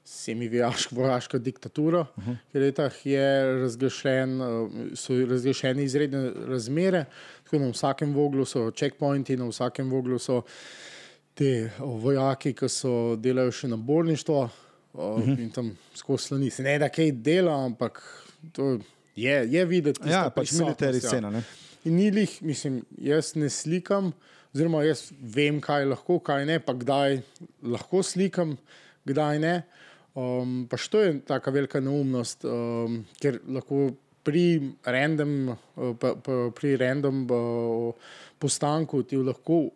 semi-vojaška 0.09 1.37
diktatura, 1.37 1.99
uh 2.01 2.27
-huh. 2.27 2.35
ker 2.51 2.61
letah 2.61 3.05
je 3.05 3.25
razglašen, 3.61 4.41
uh, 4.41 4.69
so 4.93 5.13
razglašene 5.13 5.83
izredne 5.83 6.31
razmere, 6.47 7.05
tako 7.43 7.59
na 7.59 7.69
vsakem 7.69 8.13
voglu 8.13 8.45
so 8.45 8.71
checkpointi, 8.71 9.37
na 9.37 9.45
vsakem 9.45 9.89
voglu 9.89 10.19
so 10.19 10.41
te 11.33 11.71
o, 11.79 11.85
vojaki, 11.85 12.53
ki 12.53 12.69
so 12.69 13.15
delajo 13.15 13.51
še 13.51 13.67
na 13.67 13.77
bolništvo 13.77 14.49
uh 14.93 14.99
-huh. 14.99 15.39
in 15.39 15.51
tam 15.51 15.77
skozi 15.93 16.23
slani. 16.23 16.49
Se 16.49 16.63
ne 16.63 16.79
da 16.79 16.89
kaj 16.89 17.11
dela, 17.11 17.65
ampak 17.65 18.01
to 18.51 18.79
je, 19.15 19.47
je 19.51 19.65
videti. 19.65 20.09
Ja, 20.09 20.29
pač 20.29 20.49
prisotnost, 20.49 20.81
military 20.81 20.99
scena, 20.99 21.29
ne. 21.29 21.43
In 21.83 21.95
ni 21.95 22.11
lih, 22.11 22.41
mislim, 22.41 22.85
jaz 22.97 23.35
ne 23.35 23.49
slikam, 23.49 24.13
oziroma 24.53 24.83
jaz 24.83 25.11
vem, 25.21 25.61
kaj 25.61 25.85
lahko, 25.85 26.19
kaj 26.19 26.45
ne, 26.45 26.59
pa 26.59 26.73
kdaj 26.73 27.21
lahko 27.63 28.03
slikam, 28.03 28.57
kdaj 29.05 29.39
ne. 29.39 29.61
Um, 30.15 30.67
pa 30.69 30.77
što 30.77 30.99
je 30.99 31.19
tako 31.21 31.51
velika 31.51 31.79
neumnost, 31.79 32.43
um, 32.43 32.95
ker 33.19 33.39
lahko 33.47 33.91
pri 34.23 34.45
random, 34.83 35.35
uh, 35.49 35.55
pa, 35.95 36.15
pa, 36.15 36.51
pri 36.51 36.77
random 36.77 37.23
uh, 37.23 37.93
postanku 38.39 39.03
ti 39.03 39.17
lahko 39.17 39.69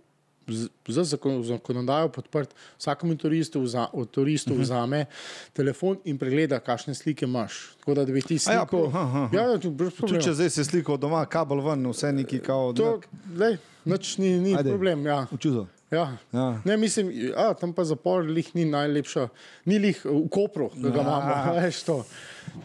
z- 0.47 0.67
zakon, 1.03 1.43
zakonodajo 1.43 2.09
podprt 2.09 2.49
vsakemu 2.77 3.15
turistu, 3.15 3.61
vza, 3.61 3.87
od 3.93 4.09
turistov 4.09 4.57
vzame 4.57 5.05
telefon 5.53 5.97
in 6.03 6.17
pregleda, 6.17 6.59
kakšne 6.59 6.93
slike 6.93 7.25
imaš. 7.25 7.75
Tako 7.79 7.93
da, 7.93 8.05
da 8.05 8.11
bi 8.11 8.21
ti 8.21 8.33
A 8.33 8.53
ja, 8.53 8.59
sliko. 8.59 8.65
prav, 8.65 8.87
aha, 8.87 8.99
aha. 8.99 9.29
ja, 9.33 9.43
ja, 9.43 9.57
Tudi 9.97 10.21
če 10.21 10.33
zdaj 10.33 10.49
se 10.49 10.63
sliko 10.65 10.97
doma, 10.97 11.25
kabel 11.25 11.61
ven, 11.61 11.87
vse 11.87 12.11
neki 12.11 12.39
kao. 12.39 12.73
To, 12.73 12.99
lej, 13.37 13.57
nič 13.85 14.17
ni, 14.17 14.39
ni 14.39 14.55
Ajde. 14.55 14.69
problem. 14.69 15.05
Ja. 15.05 15.25
Čudo. 15.39 15.67
Ja. 15.91 16.17
Ja. 16.33 16.61
Ne, 16.65 16.77
mislim, 16.77 17.11
a, 17.35 17.53
tam 17.53 17.73
pa 17.73 17.83
zapor 17.83 18.23
lih 18.25 18.55
ni 18.55 18.65
najlepša, 18.65 19.27
ni 19.65 19.79
lih 19.79 20.05
v 20.05 20.27
Kopru, 20.31 20.71
da 20.75 20.89
ga 20.89 20.97
Ja. 20.97 21.01
imamo. 21.01 21.59
Veš 21.61 21.83
to. 21.83 22.05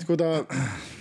Tako 0.01 0.17
da, 0.17 0.45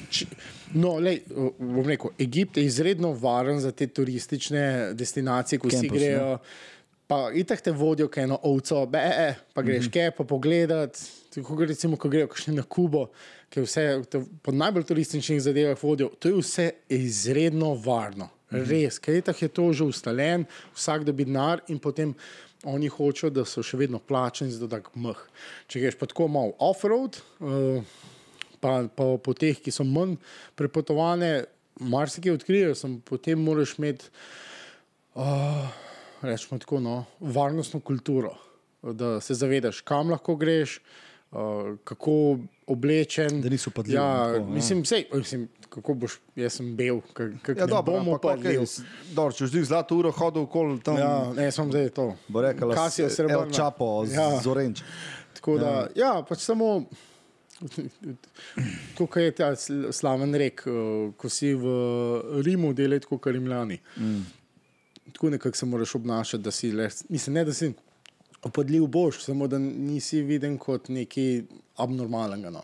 či, 0.09 0.27
no, 0.73 0.97
lej, 0.99 1.21
bom 1.59 1.85
rekel, 1.87 2.11
Egipt 2.19 2.57
je 2.57 2.65
izredno 2.65 3.11
varen 3.11 3.59
za 3.59 3.71
te 3.71 3.87
turistične 3.87 4.93
destinacije, 4.93 5.59
ko 5.59 5.69
Campus, 5.69 5.97
grejo. 5.97 6.37
Pa 7.07 7.31
itak 7.33 7.61
te 7.61 7.71
vodijo, 7.71 8.07
kaj 8.11 8.23
eno 8.23 8.39
ovco, 8.43 8.85
be, 8.85 8.99
e, 8.99 9.35
pa 9.53 9.61
greš 9.61 9.85
mm 9.85 9.89
-hmm. 9.89 9.93
kaj, 9.93 10.11
pa 10.11 10.23
pogledat. 10.23 10.99
Tako 11.35 11.65
recimo, 11.65 11.97
ko 11.97 12.09
grejo 12.09 12.27
kakšni 12.27 12.55
na 12.55 12.63
Kubo, 12.63 13.07
ki 13.49 13.61
vse 13.61 14.01
po 14.41 14.51
najbolj 14.51 14.83
turističnih 14.83 15.41
zadevah 15.41 15.83
vodijo, 15.83 16.09
to 16.19 16.27
je 16.29 16.35
vse 16.35 16.71
izredno 16.89 17.73
varno. 17.73 18.29
Res, 18.51 18.99
kaj 19.03 19.21
itak 19.21 19.41
je 19.43 19.49
to 19.51 19.71
že 19.75 19.83
ustaljen, 19.83 20.45
vsak 20.75 21.03
dobi 21.07 21.25
denar 21.27 21.61
in 21.67 21.79
potem 21.83 22.13
oni 22.63 22.87
hočejo, 22.87 23.29
da 23.31 23.43
so 23.45 23.61
še 23.63 23.77
vedno 23.77 23.99
plačeni 23.99 24.51
za 24.51 24.69
tak 24.71 24.89
mh. 24.95 25.19
Če 25.67 25.83
greš 25.83 25.97
pa 25.99 26.07
tako 26.09 26.27
malo 26.31 26.55
off-road, 26.63 27.19
uh, 27.43 27.83
pa, 28.63 28.87
pa 28.87 29.09
po 29.21 29.35
teh, 29.37 29.59
ki 29.59 29.71
so 29.71 29.85
manj 29.87 30.15
prepotovane, 30.57 31.45
marsikaj 31.79 32.37
odkrijejo, 32.39 32.75
sem 32.75 32.97
potem 33.05 33.43
moraš 33.43 33.75
imeti 33.77 34.09
uh, 35.19 35.67
rečemo 36.25 36.59
tako, 36.59 36.79
no, 36.81 37.03
varnostno 37.19 37.79
kulturo, 37.79 38.33
da 38.81 39.19
se 39.21 39.35
zavedaš, 39.37 39.83
kam 39.85 40.09
lahko 40.09 40.35
greš, 40.35 40.79
uh, 41.31 41.75
kako 41.83 42.39
oblečen. 42.67 43.41
Da 43.41 43.49
niso 43.49 43.69
padljivi, 43.69 43.99
Ja, 43.99 44.33
tako, 44.33 44.41
ja. 44.41 44.55
mislim, 44.55 44.85
sej, 44.85 45.05
mislim, 45.13 45.47
kako 45.77 45.93
boš, 45.95 46.15
jaz 46.35 46.53
sem 46.53 46.71
bel, 46.73 46.99
kako 47.13 47.29
Ja, 47.51 47.55
ne 47.55 47.67
dobro, 47.67 47.93
bomo 47.93 48.11
ampak 48.11 48.21
padli. 48.23 48.57
okay, 48.57 48.81
dobro, 49.11 49.31
če 49.31 49.45
ždiš 49.45 49.67
zlato 49.67 49.95
uro 49.95 50.11
hodil 50.11 50.43
okoli 50.43 50.79
tam, 50.81 50.97
Ja, 50.97 51.11
ne, 51.31 51.51
sem 51.51 51.67
zdaj 51.67 51.89
to. 51.91 52.07
bo 52.27 52.41
rekel, 52.41 52.73
Kasija 52.73 53.05
El 53.05 53.11
srebrna. 53.11 53.53
Čapo 53.53 54.03
Ja. 54.05 54.27
ja. 54.27 54.39
z 54.39 54.47
Orenč. 54.47 54.81
Tako 55.33 55.57
da, 55.57 55.69
ja, 55.69 55.87
ja 55.97 56.23
pač 56.23 56.41
samo. 56.41 56.85
Kot 58.95 59.15
je 59.15 59.31
ta 59.31 59.51
sl- 59.51 59.91
slaven 59.91 60.33
rek, 60.35 60.61
eh, 60.63 60.71
ko 61.11 61.27
si 61.27 61.53
v 61.53 61.65
Rimu 62.39 62.73
delaj 62.73 62.99
kot 63.01 63.25
Rimljani. 63.27 63.79
Mm. 63.97 64.21
Tako 65.09 65.29
nekako 65.29 65.57
se 65.57 65.65
moraš 65.65 65.95
obnašati, 65.95 66.43
da 66.43 66.51
si 66.51 66.71
le, 66.71 66.85
mislim, 67.09 67.33
ne 67.33 67.43
da 67.43 67.53
si 67.53 67.71
opadljiv 68.43 68.85
boš, 68.87 69.23
samo 69.23 69.47
da 69.47 69.57
nisi 69.57 70.21
viden 70.21 70.57
kot 70.57 70.89
nekaj 70.89 71.41
abnormalnega. 71.77 72.49
No. 72.51 72.61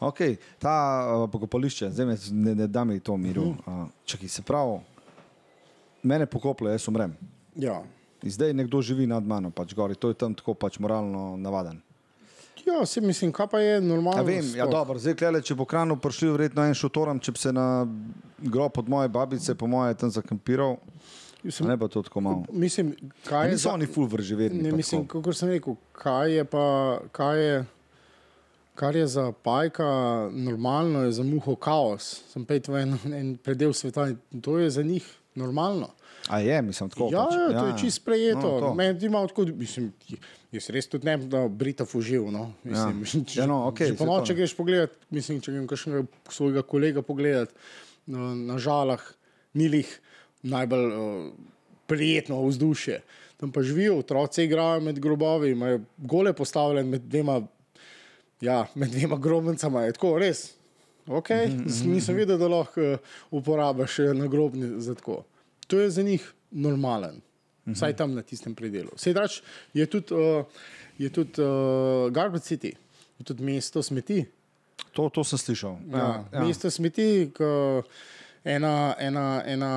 Okay, 0.00 0.36
ta 0.58 0.72
uh, 1.16 1.30
pokopališče, 1.30 1.90
zdaj 1.90 2.06
me 2.06 2.16
ne, 2.30 2.54
ne 2.54 2.66
da 2.66 2.84
mi 2.84 3.00
to 3.00 3.16
miru. 3.16 3.54
Uh, 3.66 3.72
čakaj, 4.04 4.28
se 4.28 4.42
pravi, 4.42 4.78
mene 6.02 6.26
pokoplje, 6.26 6.70
jaz 6.70 6.88
umrem. 6.88 7.16
Ja. 7.56 7.82
In 8.22 8.30
zdaj 8.30 8.52
nekdo 8.54 8.82
živi 8.82 9.06
nad 9.06 9.22
mano, 9.24 9.50
pač 9.50 9.74
gori, 9.74 9.94
to 9.94 10.08
je 10.08 10.14
tam 10.14 10.34
tako 10.34 10.54
pač 10.54 10.78
moralno 10.78 11.36
navaden. 11.36 11.80
Ja, 12.64 12.86
se 12.86 13.00
mislim, 13.00 13.32
kaj 13.32 13.46
pa 13.46 13.58
je 13.58 13.80
normalno. 13.80 14.20
Ja, 14.20 14.24
vem, 14.24 14.52
ja, 14.56 14.66
dobro, 14.66 14.98
zdaj 14.98 15.16
klele, 15.16 15.42
če 15.42 15.54
bo 15.54 15.64
krano 15.64 15.96
prišli, 15.96 16.30
verjetno 16.30 16.62
en 16.62 16.74
šotoram, 16.74 17.18
če 17.18 17.32
bi 17.32 17.38
se 17.38 17.52
na 17.52 17.64
grob 18.38 18.78
od 18.78 18.88
moje 18.88 19.08
babice, 19.08 19.54
po 19.54 19.66
moje, 19.66 19.94
tam 19.94 20.10
zakampiral, 20.10 20.76
Mislim, 21.42 21.68
ne 21.68 21.74
pa 21.74 21.88
to 21.88 22.02
tako 22.02 22.20
malo. 22.20 22.44
mislim, 22.52 22.92
kaj 23.26 23.46
je 23.46 23.52
Niso 23.52 23.68
za- 23.68 23.74
oni 23.74 23.86
full 23.86 24.06
vrživerni. 24.06 24.62
Ne, 24.62 24.72
mislim, 24.72 25.02
kot 25.08 25.36
sem 25.36 25.48
rekel, 25.48 25.74
kaj 25.92 26.30
je 26.32 26.44
pa, 26.44 26.62
kaj 27.12 27.40
je, 27.40 27.64
kar 28.74 28.96
je 28.96 29.06
za 29.06 29.32
pajka 29.32 29.86
normalno, 30.32 31.04
je 31.04 31.12
za 31.12 31.22
muho 31.22 31.56
kaos. 31.56 32.22
Sem 32.32 32.44
pet 32.44 32.68
v 32.68 32.84
en, 32.86 32.98
en 33.12 33.34
predel 33.36 33.72
sveta 33.76 34.08
in 34.12 34.40
to 34.40 34.58
je 34.58 34.70
za 34.70 34.82
njih 34.82 35.06
normalno. 35.34 35.92
A 36.28 36.38
je, 36.38 36.62
mislim, 36.62 36.90
tako. 36.90 37.08
Ja, 37.12 37.24
pač. 37.24 37.34
ja, 37.34 37.60
to 37.60 37.66
je 37.66 37.72
čisto 37.80 38.00
sprejeto. 38.02 38.40
No, 38.40 38.60
to. 38.60 38.66
No, 38.68 38.74
Meni 38.74 39.06
ima 39.06 39.26
tako, 39.26 39.46
mislim, 39.58 39.92
jaz 40.52 40.68
res 40.70 40.86
tudi 40.88 41.06
ne 41.06 41.16
bi 41.18 41.26
da 41.26 41.48
Brita 41.48 41.84
fužil. 41.84 42.28
No. 42.30 42.52
Mislim, 42.64 43.24
Ja, 43.34 43.46
no, 43.46 43.66
okej, 43.68 43.92
že 43.92 43.96
po 43.98 44.04
saj 44.04 44.06
to 44.06 44.12
noči 44.12 44.36
greš 44.38 44.54
pogledat, 44.56 44.94
mislim, 45.10 45.40
če 45.42 45.56
grem 45.56 45.66
kakšnega 45.70 46.04
svojega 46.30 46.62
kolega 46.62 47.02
pogledat 47.02 47.50
na, 48.06 48.32
na 48.36 48.58
žalah, 48.62 49.02
milih, 49.58 49.88
najbolj 50.42 50.86
uh, 50.86 51.26
prijetno 51.90 52.38
vzdušje. 52.46 53.02
Tam 53.42 53.50
pa 53.52 53.62
živijo, 53.66 53.98
otroci 53.98 54.44
igrajo 54.46 54.80
med 54.80 55.00
grobovi, 55.02 55.50
imajo 55.50 55.80
gole 55.98 56.32
postavljene 56.32 56.86
med 56.88 57.08
dvema, 57.10 57.40
ja, 58.42 58.66
med 58.74 58.90
dvema 58.90 59.16
grobnicama. 59.16 59.86
Je 59.86 59.96
tako 59.96 60.18
res. 60.18 60.50
Okay. 61.06 61.50
Nisem 61.86 62.16
vedel, 62.16 62.38
da 62.38 62.48
lahko 62.48 62.80
uh, 62.80 62.98
uporabiš 63.34 63.98
eh, 63.98 64.12
nagrobni 64.14 64.80
za 64.80 64.94
tako. 64.94 65.22
To 65.66 65.80
je 65.80 65.90
za 65.90 66.02
njih 66.02 66.22
normalen, 66.50 67.20
vsaj 67.66 67.96
tam 67.96 68.14
na 68.14 68.22
tistem 68.22 68.54
predelu. 68.54 68.90
Sedrač 68.96 69.40
je 69.74 69.86
tudi, 69.86 70.14
uh, 70.14 70.44
je 70.98 71.10
tudi 71.10 71.42
uh, 71.42 72.12
Garbage 72.12 72.44
City, 72.44 72.74
je 73.18 73.24
tudi 73.24 73.42
mesto 73.42 73.82
smeti. 73.82 74.24
To, 74.92 75.08
to 75.08 75.24
sem 75.24 75.38
slišal. 75.38 75.78
Ja, 75.90 76.24
ja. 76.32 76.44
Mesto 76.44 76.70
smeti, 76.70 77.30
ko 77.34 77.82
ena, 78.44 78.94
ena, 78.98 79.42
ena, 79.46 79.72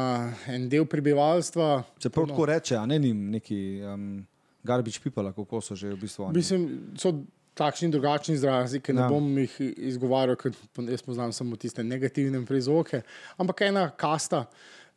en 0.47 0.69
del 0.69 0.85
prebivalstva. 0.85 1.83
Se 2.01 2.09
prav 2.09 2.27
tako 2.27 2.45
reče, 2.45 2.77
a 2.77 2.85
ne 2.85 2.99
njim 2.99 3.29
neki 3.31 3.81
um, 3.81 4.25
garbage 4.63 4.99
people, 5.03 5.31
kako 5.33 5.61
so 5.61 5.75
že 5.75 5.93
v 5.93 5.99
bistvu 6.01 6.25
oni. 6.25 6.37
Mislim, 6.37 6.69
so 6.97 7.13
takšni 7.55 7.89
drugačni 7.91 8.35
izrazi, 8.35 8.81
ki 8.83 8.93
ne 8.93 9.05
Ja. 9.05 9.09
bom 9.09 9.37
jih 9.37 9.55
izgovarjal, 9.91 10.35
ker 10.35 10.53
jaz 10.89 11.01
poznam 11.01 11.33
samo 11.33 11.55
tiste 11.55 11.83
negativne 11.83 12.45
prizvoke. 12.45 13.01
Ampak 13.37 13.61
ena 13.61 13.89
kasta, 13.97 14.45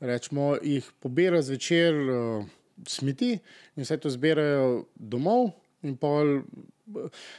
rečemo, 0.00 0.57
jih 0.62 0.91
pobira 1.00 1.43
zvečer 1.43 1.95
uh, 1.95 2.45
smeti 2.87 3.38
in 3.77 3.83
vse 3.83 3.97
to 3.97 4.11
zbirajo 4.11 4.85
domov. 4.95 5.53
In 5.87 5.95
pol 5.95 6.41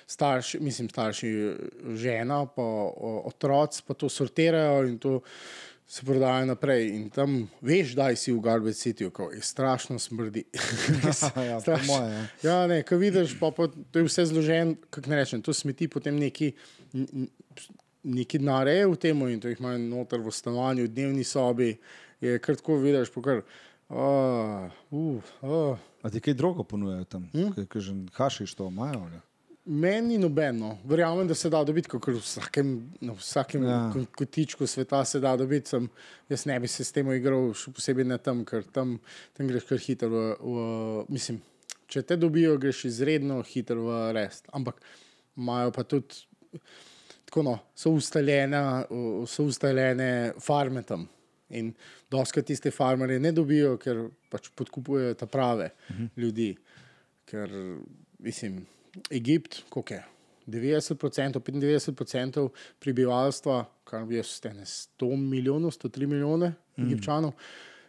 starši, 0.08 0.60
mislim, 0.64 0.88
starši, 0.90 1.30
žena, 2.00 2.46
pa 2.56 2.64
otroci, 3.28 3.84
pa 3.88 3.94
to 3.94 4.10
sortirajo 4.10 4.86
in 4.88 4.98
to 5.00 5.20
se 5.90 6.06
prodaja 6.06 6.46
naprej. 6.46 6.90
In 6.96 7.10
tam 7.10 7.48
veš, 7.62 7.96
da 7.98 8.12
si 8.16 8.32
v 8.32 8.40
Garbage 8.46 8.78
Cityju, 8.78 9.10
ko 9.10 9.32
je 9.34 9.42
strašno 9.42 10.00
smrdi. 10.00 10.44
Ja, 11.50 11.56
po 11.56 11.62
strašno. 11.62 11.94
moje, 11.94 12.14
ja. 12.14 12.26
Ja, 12.44 12.68
ne, 12.68 12.84
ko 12.84 12.98
vidiš, 12.98 13.34
pa, 13.40 13.50
pa 13.52 13.68
to 13.68 14.00
je 14.00 14.06
vse 14.06 14.26
zloženo, 14.30 14.76
kako 14.90 15.10
ne 15.10 15.16
rečem, 15.16 15.42
to 15.42 15.54
smeti 15.54 15.88
potem 15.88 16.20
neki. 16.20 16.54
Neki 18.04 18.40
nareje 18.40 18.86
v 18.88 18.96
tem, 18.96 19.22
in 19.28 19.42
to 19.44 19.50
jih 19.52 19.60
imajo 19.60 19.80
noter 19.82 20.22
v 20.24 20.32
stanovanju, 20.32 20.86
v 20.86 20.92
dnevni 20.94 21.24
sobi, 21.28 21.74
je 22.22 22.38
kar 22.40 22.56
tako 22.56 22.78
vidiš, 22.80 23.12
pa 23.12 23.22
kar. 23.26 23.42
Uh, 23.90 24.70
uh, 24.96 25.34
uh. 25.42 25.82
A 26.04 26.10
ti 26.10 26.22
kaj 26.24 26.38
drugo 26.38 26.64
ponujajo 26.64 27.04
tam? 27.04 27.28
Hm? 27.34 27.52
Kaj, 27.58 27.66
kaj 27.66 27.82
že 27.82 27.96
hašiš 28.16 28.56
to, 28.56 28.70
imajo? 28.72 29.02
ali? 29.10 29.20
Meni 29.66 30.18
nobeno, 30.18 30.78
verjamem, 30.86 31.28
da 31.28 31.36
se 31.36 31.50
da 31.50 31.60
dobiti, 31.64 31.90
kot 31.92 32.08
v 32.08 32.22
vsakem, 32.22 32.70
na 33.02 33.14
vsakem 33.14 33.64
Ja. 33.64 33.94
kotičku 34.16 34.68
sveta 34.68 35.06
se 35.06 35.20
da 35.20 35.36
dobiti. 35.38 35.70
Sem, 35.70 35.90
jaz 36.30 36.46
ne 36.46 36.60
bi 36.60 36.68
se 36.68 36.84
s 36.84 36.92
tem 36.92 37.12
igral, 37.12 37.54
še 37.54 37.72
posebej 37.72 38.06
ne 38.06 38.18
tam, 38.18 38.46
ker 38.46 38.64
tam, 38.64 39.00
tam 39.38 39.48
greš 39.48 39.68
kar 39.70 39.78
hitro. 39.78 40.10
V, 40.10 40.38
v, 40.40 41.06
mislim, 41.10 41.42
če 41.88 42.02
te 42.02 42.18
dobijo, 42.18 42.58
greš 42.58 42.86
izredno 42.86 43.42
hitro 43.44 43.84
v 43.84 44.00
rest. 44.16 44.48
Ampak 44.54 44.82
imajo 45.38 45.72
pa 45.76 45.84
tudi, 45.84 46.24
tako 47.26 47.44
no, 47.44 47.60
so 47.76 47.92
ustaljene, 47.92 48.64
uh, 48.90 49.28
so 49.30 49.44
ustaljene 49.44 50.34
farme 50.42 50.84
tam. 50.84 51.06
In 51.50 51.74
doskrat 52.10 52.46
tiste 52.46 52.72
farmerje 52.72 53.20
ne 53.20 53.32
dobijo, 53.34 53.78
ker 53.82 54.08
pač 54.30 54.50
podkupujejo 54.56 55.14
ta 55.18 55.26
prave 55.26 55.72
uh 55.90 55.96
-huh. 55.96 56.10
ljudi. 56.16 56.56
Ker, 57.26 57.50
mislim, 58.20 58.66
Egipt, 59.12 59.64
koliko 59.70 59.94
je? 59.94 60.04
90%, 60.50 61.40
95% 61.40 62.50
prebivalstva, 62.80 63.64
kar 63.84 64.08
jaz 64.12 64.32
stene 64.40 64.66
100 64.66 65.16
milijonov, 65.18 65.72
103 65.72 66.08
milijone 66.08 66.54
mm. 66.78 66.86
egipčanov. 66.86 67.34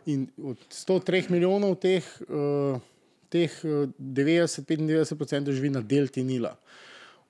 In 0.06 0.26
od 0.44 0.60
103 0.68 1.30
milijonov 1.30 1.74
teh, 1.80 2.04
uh, 2.28 2.80
teh 3.32 3.56
uh, 3.64 3.88
90-95% 3.98 5.52
živi 5.56 5.70
na 5.70 5.80
delti 5.80 6.24
Nila. 6.24 6.56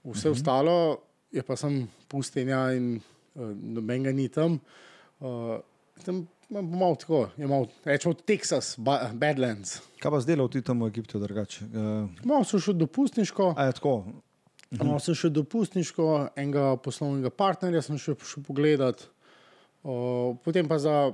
Vse 0.05 0.29
mm 0.29 0.33
-hmm. 0.33 0.39
ostalo 0.39 0.99
je 1.31 1.43
pa 1.43 1.57
sem 1.57 1.89
pustinja 2.09 2.73
in 2.75 3.01
uh, 3.35 3.51
noben 3.55 4.03
ga 4.03 4.13
ni 4.13 4.29
tam. 4.29 4.59
Uh, 5.21 5.61
tam 6.05 6.27
malo 6.51 6.95
tako, 6.95 7.29
je 7.37 7.47
malo, 7.47 7.69
rečemo, 7.85 8.15
Texas, 8.15 8.75
ba, 8.79 9.11
Badlands. 9.15 9.79
Kaj 10.01 10.11
pa 10.11 10.21
zdaj 10.21 10.37
delal 10.37 10.51
ti 10.51 10.63
tam 10.63 10.83
v 10.83 10.91
Egiptu 10.91 11.21
drugače? 11.23 11.65
Uh, 11.65 12.27
Malo 12.27 12.45
so 12.45 12.59
še 12.59 12.75
dopustniško. 12.75 13.55
a 13.57 13.69
je 13.71 13.79
tako? 13.79 13.95
No, 14.71 14.99
sem 15.03 15.17
še 15.19 15.33
dopustniško, 15.35 16.07
enega 16.39 16.77
poslovnega 16.83 17.33
partnerja 17.35 17.83
sem 17.83 17.99
še, 17.99 18.15
še 18.15 18.43
pogledat. 18.47 19.03
O, 19.83 20.37
potem 20.45 20.69
pa 20.69 20.79
za, 20.79 21.11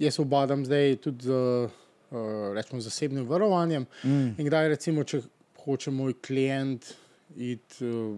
jaz 0.00 0.18
obadam 0.22 0.62
zdaj 0.64 0.96
tudi 1.04 1.26
z 1.26 1.34
uh, 1.34 2.54
rečemo, 2.56 2.80
zasebnim 2.80 3.26
varovanjem. 3.28 3.84
Mm. 4.04 4.32
In 4.38 4.48
kdaj, 4.48 4.70
recimo, 4.76 5.04
če 5.04 5.20
hoče 5.64 5.92
moj 5.92 6.16
klient 6.24 6.88
iti 7.36 7.84
uh, 7.84 8.16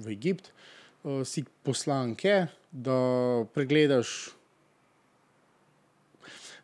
v 0.00 0.16
Egipt, 0.16 0.50
uh, 1.04 1.20
si 1.22 1.44
poslanke, 1.62 2.48
da 2.72 2.98
pregledaš 3.54 4.32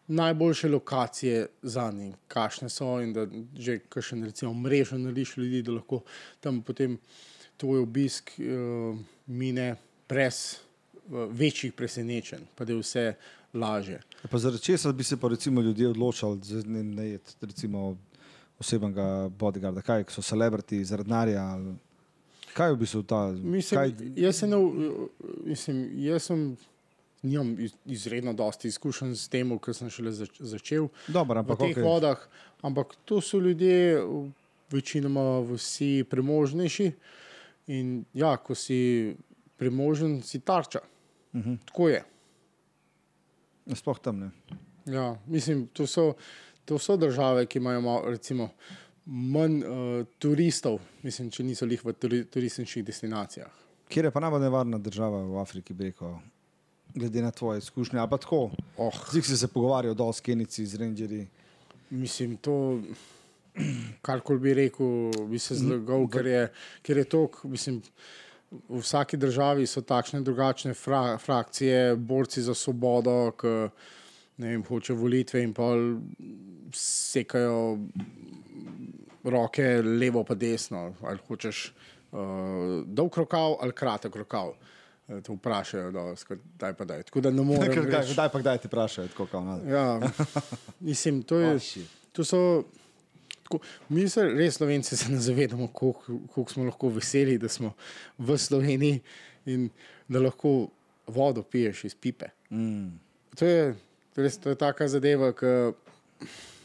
najboljše 0.09 0.69
lokacije 0.69 1.47
za 1.63 1.91
njih, 1.91 2.15
kakšne 2.29 2.69
so, 2.69 3.01
in 3.03 3.13
da 3.13 3.27
že 3.59 3.79
kakšen, 3.79 4.25
recimo, 4.25 4.55
mrežo 4.55 4.99
narediš 4.99 5.37
ljudi, 5.37 5.63
da 5.63 5.73
lahko 5.73 6.01
tam 6.41 6.63
potem 6.63 6.99
tvoj 7.57 7.81
obisk 7.81 8.31
uh, 8.39 8.99
mine 9.27 9.77
brez 10.09 10.57
uh, 11.09 11.27
večjih 11.31 11.73
presenečenj, 11.73 12.45
pa 12.55 12.65
da 12.65 12.73
je 12.73 12.79
vse 12.79 13.15
laže. 13.55 13.99
Pa 14.31 14.39
zaradi 14.39 14.63
česa 14.63 14.93
bi 14.93 15.05
se 15.05 15.17
pa 15.17 15.29
recimo 15.29 15.61
ljudje 15.61 15.89
odločali, 15.89 16.39
da 16.39 16.69
ne, 16.69 16.83
ne 16.85 17.09
jed 17.09 17.35
recimo 17.41 17.97
osebnega 18.59 19.31
bodyguarda, 19.39 19.83
kaj 19.83 20.05
so 20.09 20.23
celebrity 20.23 20.83
zaradi 20.83 21.11
narja? 21.11 21.43
ali- 21.45 21.75
Kaj 22.55 22.69
je 22.69 22.73
v 22.73 22.79
bistvu 22.79 23.03
ta? 23.03 23.27
Mislim, 23.33 23.79
kaj, 23.79 23.93
jaz, 24.17 24.37
se 24.39 24.47
ne, 24.47 24.57
mislim, 25.45 25.91
jaz 25.95 26.23
sem. 26.23 26.57
Nimam 27.27 27.57
iz- 27.59 27.75
izredno 27.87 28.33
dosti 28.33 28.69
izkušenj 28.69 29.15
s 29.15 29.29
tem, 29.29 29.51
ker 29.59 29.75
sem 29.75 29.91
šele 29.91 30.13
zač 30.13 30.39
začel 30.41 30.87
Dobro, 31.09 31.35
v 31.35 31.39
ampak 31.41 31.59
teh 31.59 31.65
okej. 31.67 31.75
okay. 31.75 31.85
vodah, 31.85 32.19
ampak 32.63 32.95
to 33.05 33.21
so 33.21 33.39
ljudje, 33.39 33.99
večinoma 34.71 35.25
vsi 35.47 36.05
premožnejši. 36.05 36.93
In 37.69 37.89
ja, 38.15 38.37
ko 38.37 38.55
si 38.55 39.17
premožen, 39.57 40.21
si 40.23 40.41
tarča. 40.41 40.81
Uh 40.81 40.93
Mhm. 41.37 41.51
-huh. 41.51 41.59
Tako 41.67 41.89
je. 41.89 42.05
Sploh 43.69 43.99
tam 43.99 44.19
ne. 44.19 44.31
Ja, 44.87 45.17
mislim, 45.27 45.67
to 45.67 45.87
so, 45.87 46.15
to 46.65 46.79
so 46.79 46.97
države, 46.97 47.47
ki 47.47 47.59
imajo 47.59 47.81
malo, 47.81 48.03
recimo, 48.07 48.49
manj 49.05 49.59
uh, 49.59 49.67
turistov, 50.19 50.79
mislim, 51.03 51.31
če 51.31 51.43
niso 51.43 51.67
jih 51.67 51.85
v 51.85 51.93
turi, 51.93 52.25
turističnih 52.25 52.85
destinacijah. 52.85 53.51
Kjer 53.89 54.05
je 54.05 54.11
pa 54.11 54.21
najbolj 54.21 54.41
nevarna 54.41 54.79
država 54.79 55.25
v 55.25 55.39
Afriki, 55.39 55.75
bi 55.75 55.85
rekel, 55.85 56.15
glede 56.97 57.23
na 57.23 57.31
tvoje 57.31 57.59
izkušnje? 57.59 58.01
Pa 58.11 58.19
tako, 58.19 58.51
Oh, 58.77 58.93
zdaj 59.11 59.23
si 59.23 59.37
se 59.37 59.49
pogovarjal 59.49 59.95
dol 59.95 60.13
s 60.13 60.21
Kenici, 60.21 60.67
z 60.67 60.81
Rangerji. 60.81 61.27
mislim, 61.91 62.37
to, 62.37 62.81
karkoli 64.03 64.39
bi 64.41 64.55
rekel, 64.55 65.11
bi 65.29 65.39
se 65.39 65.55
zlagal, 65.55 66.09
ker 66.09 66.27
je, 66.27 66.43
ker 66.83 66.97
je 66.97 67.05
to, 67.05 67.29
mislim. 67.45 67.83
V 68.69 68.79
vsaki 68.79 69.17
državi 69.19 69.67
so 69.67 69.83
takšne 69.83 70.21
in 70.21 70.25
drugačne 70.25 70.75
fra, 70.75 71.19
frakcije, 71.19 71.97
borci 71.97 72.43
za 72.43 72.55
svobodo, 72.55 73.33
ki 73.35 73.55
vem, 74.39 74.63
hoče 74.63 74.95
volitve 74.95 75.43
in 75.43 75.51
pa 75.55 75.73
sekajo 76.73 77.79
roke 79.25 79.83
levo 79.83 80.23
pa 80.25 80.35
desno. 80.35 80.95
Ali 81.03 81.19
hočeš 81.29 81.73
uh, 82.13 82.87
dolg 82.87 83.19
rokav 83.19 83.57
ali 83.61 83.75
kratek 83.75 84.17
rokav. 84.17 84.55
Eh, 84.55 84.76
Te 85.07 85.33
vprašajo, 85.33 85.91
da 86.57 86.67
je 86.67 86.75
pa 86.75 86.85
daj. 86.85 87.03
Tako 87.03 87.21
da 87.21 87.31
ne 87.31 87.43
morem. 87.43 87.73
Kar- 87.73 87.87
kdaj- 87.87 88.13
Kdaj 88.13 88.29
pa 88.29 88.39
kdaj 88.39 88.59
ti 88.59 88.69
vprašajo, 88.69 89.09
tako 89.09 89.27
kao 89.27 89.45
nada. 89.45 89.71
Ja, 89.71 90.11
mislim, 90.81 91.23
to, 91.23 91.39
je, 91.39 91.55
Oh, 91.55 91.61
to, 92.13 92.25
so, 92.25 92.65
Tako, 93.43 93.59
mi 93.89 94.09
se 94.09 94.25
res, 94.25 94.55
slovenci, 94.55 94.97
se 94.97 95.09
ne 95.09 95.21
zavedamo, 95.21 95.69
koliko 95.69 96.03
koliko 96.27 96.53
smo 96.53 96.65
lahko 96.65 96.89
veseli, 96.89 97.39
da 97.39 97.49
smo 97.49 97.73
v 98.19 98.35
Sloveniji 98.37 99.01
in 99.47 99.69
da 100.09 100.19
lahko 100.19 100.67
vodo 101.07 101.43
piješ 101.43 101.85
iz 101.85 101.95
pipe. 101.95 102.27
Mm. 102.51 102.89
To 103.37 103.47
je, 103.47 103.75
to 104.15 104.21
je, 104.21 104.25
res, 104.25 104.39
to 104.39 104.51
je 104.51 104.57
taka 104.57 104.89
zadeva, 104.89 105.31
ki 105.33 105.47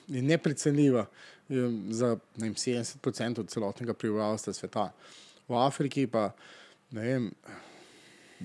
je 0.08 0.22
neprecenljiva 0.24 1.06
za 1.90 2.08
ne 2.36 2.48
vem, 2.48 2.56
70% 2.56 3.46
celotnega 3.48 3.94
prebivalstva 3.94 4.54
sveta. 4.54 4.88
V 5.48 5.54
Afriki 5.56 6.08
pa 6.08 6.32
ne 6.92 7.02
vem. 7.04 7.32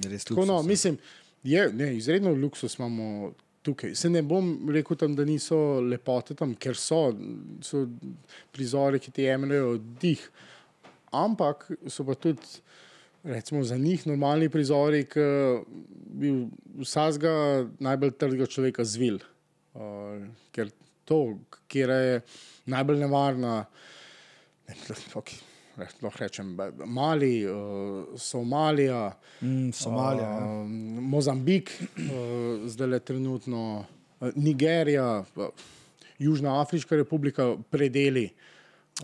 Je 0.04 0.18
Tako, 0.18 0.44
no, 0.44 0.60
ja. 0.60 0.62
mislim, 0.62 0.98
je, 1.42 1.72
ne, 1.72 1.96
izredno 1.96 2.32
luksus 2.34 2.78
imamo 2.78 3.32
tukaj. 3.62 3.94
Se 3.94 4.10
ne 4.10 4.22
bom 4.22 4.68
rekel, 4.72 4.96
tam, 4.96 5.16
da 5.16 5.24
niso 5.26 5.80
lepote 5.80 6.36
tam, 6.38 6.54
ker 6.54 6.78
so, 6.78 7.00
so 7.64 7.86
prizori, 8.54 9.00
ki 9.02 9.14
ti 9.14 9.26
jemljajo 9.26 9.76
dih. 10.02 10.22
Ampak 11.16 11.68
so 11.90 12.04
pa 12.06 12.14
tudi, 12.14 12.60
recimo, 13.26 13.64
za 13.64 13.78
njih 13.80 14.06
normalni 14.06 14.50
prizori, 14.52 15.04
ki 15.10 15.26
bi 16.20 16.32
vsakega 16.82 17.66
najbolj 17.82 18.14
trdega 18.20 18.50
človeka 18.50 18.86
zvil. 18.86 19.18
Uh, 19.76 20.22
ker 20.56 20.70
to, 21.06 21.20
kjer 21.70 21.92
je 21.92 22.20
najbolj 22.72 23.02
nevarna, 23.02 23.58
ne, 24.68 24.78
okay, 25.18 25.38
lahko 25.76 26.10
rečem, 26.18 26.56
Mali, 26.86 27.44
uh, 27.44 28.04
Somalija. 28.16 29.12
Mm, 29.40 29.72
Somalija. 29.72 30.28
ja. 30.28 30.46
Uh, 30.46 30.70
Mozambik, 31.00 31.70
uh, 31.80 32.68
zdaj 32.68 32.88
le 32.88 33.00
trenutno, 33.00 33.84
uh, 34.20 34.28
Nigerija, 34.34 35.24
uh, 35.36 35.46
Južna 36.18 36.60
Afriška 36.60 36.96
republika, 36.96 37.56
predeli. 37.70 38.30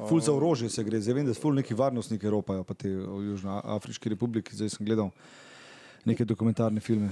Ful 0.09 0.21
za 0.21 0.33
orožje 0.33 0.71
se 0.73 0.85
gre, 0.85 1.01
zdaj 1.01 1.15
vem, 1.15 1.27
da 1.29 1.35
so 1.35 1.43
ful 1.45 1.55
neki 1.55 1.75
varnostniki 1.77 2.31
ropajo, 2.33 2.65
pa 2.65 2.75
te 2.75 2.89
v 2.89 3.19
Južnoafriški 3.27 4.15
republiki, 4.15 4.57
zdaj 4.57 4.73
sem 4.73 4.87
gledal 4.87 5.11
neke 6.09 6.25
dokumentarne 6.25 6.81
filme. 6.81 7.11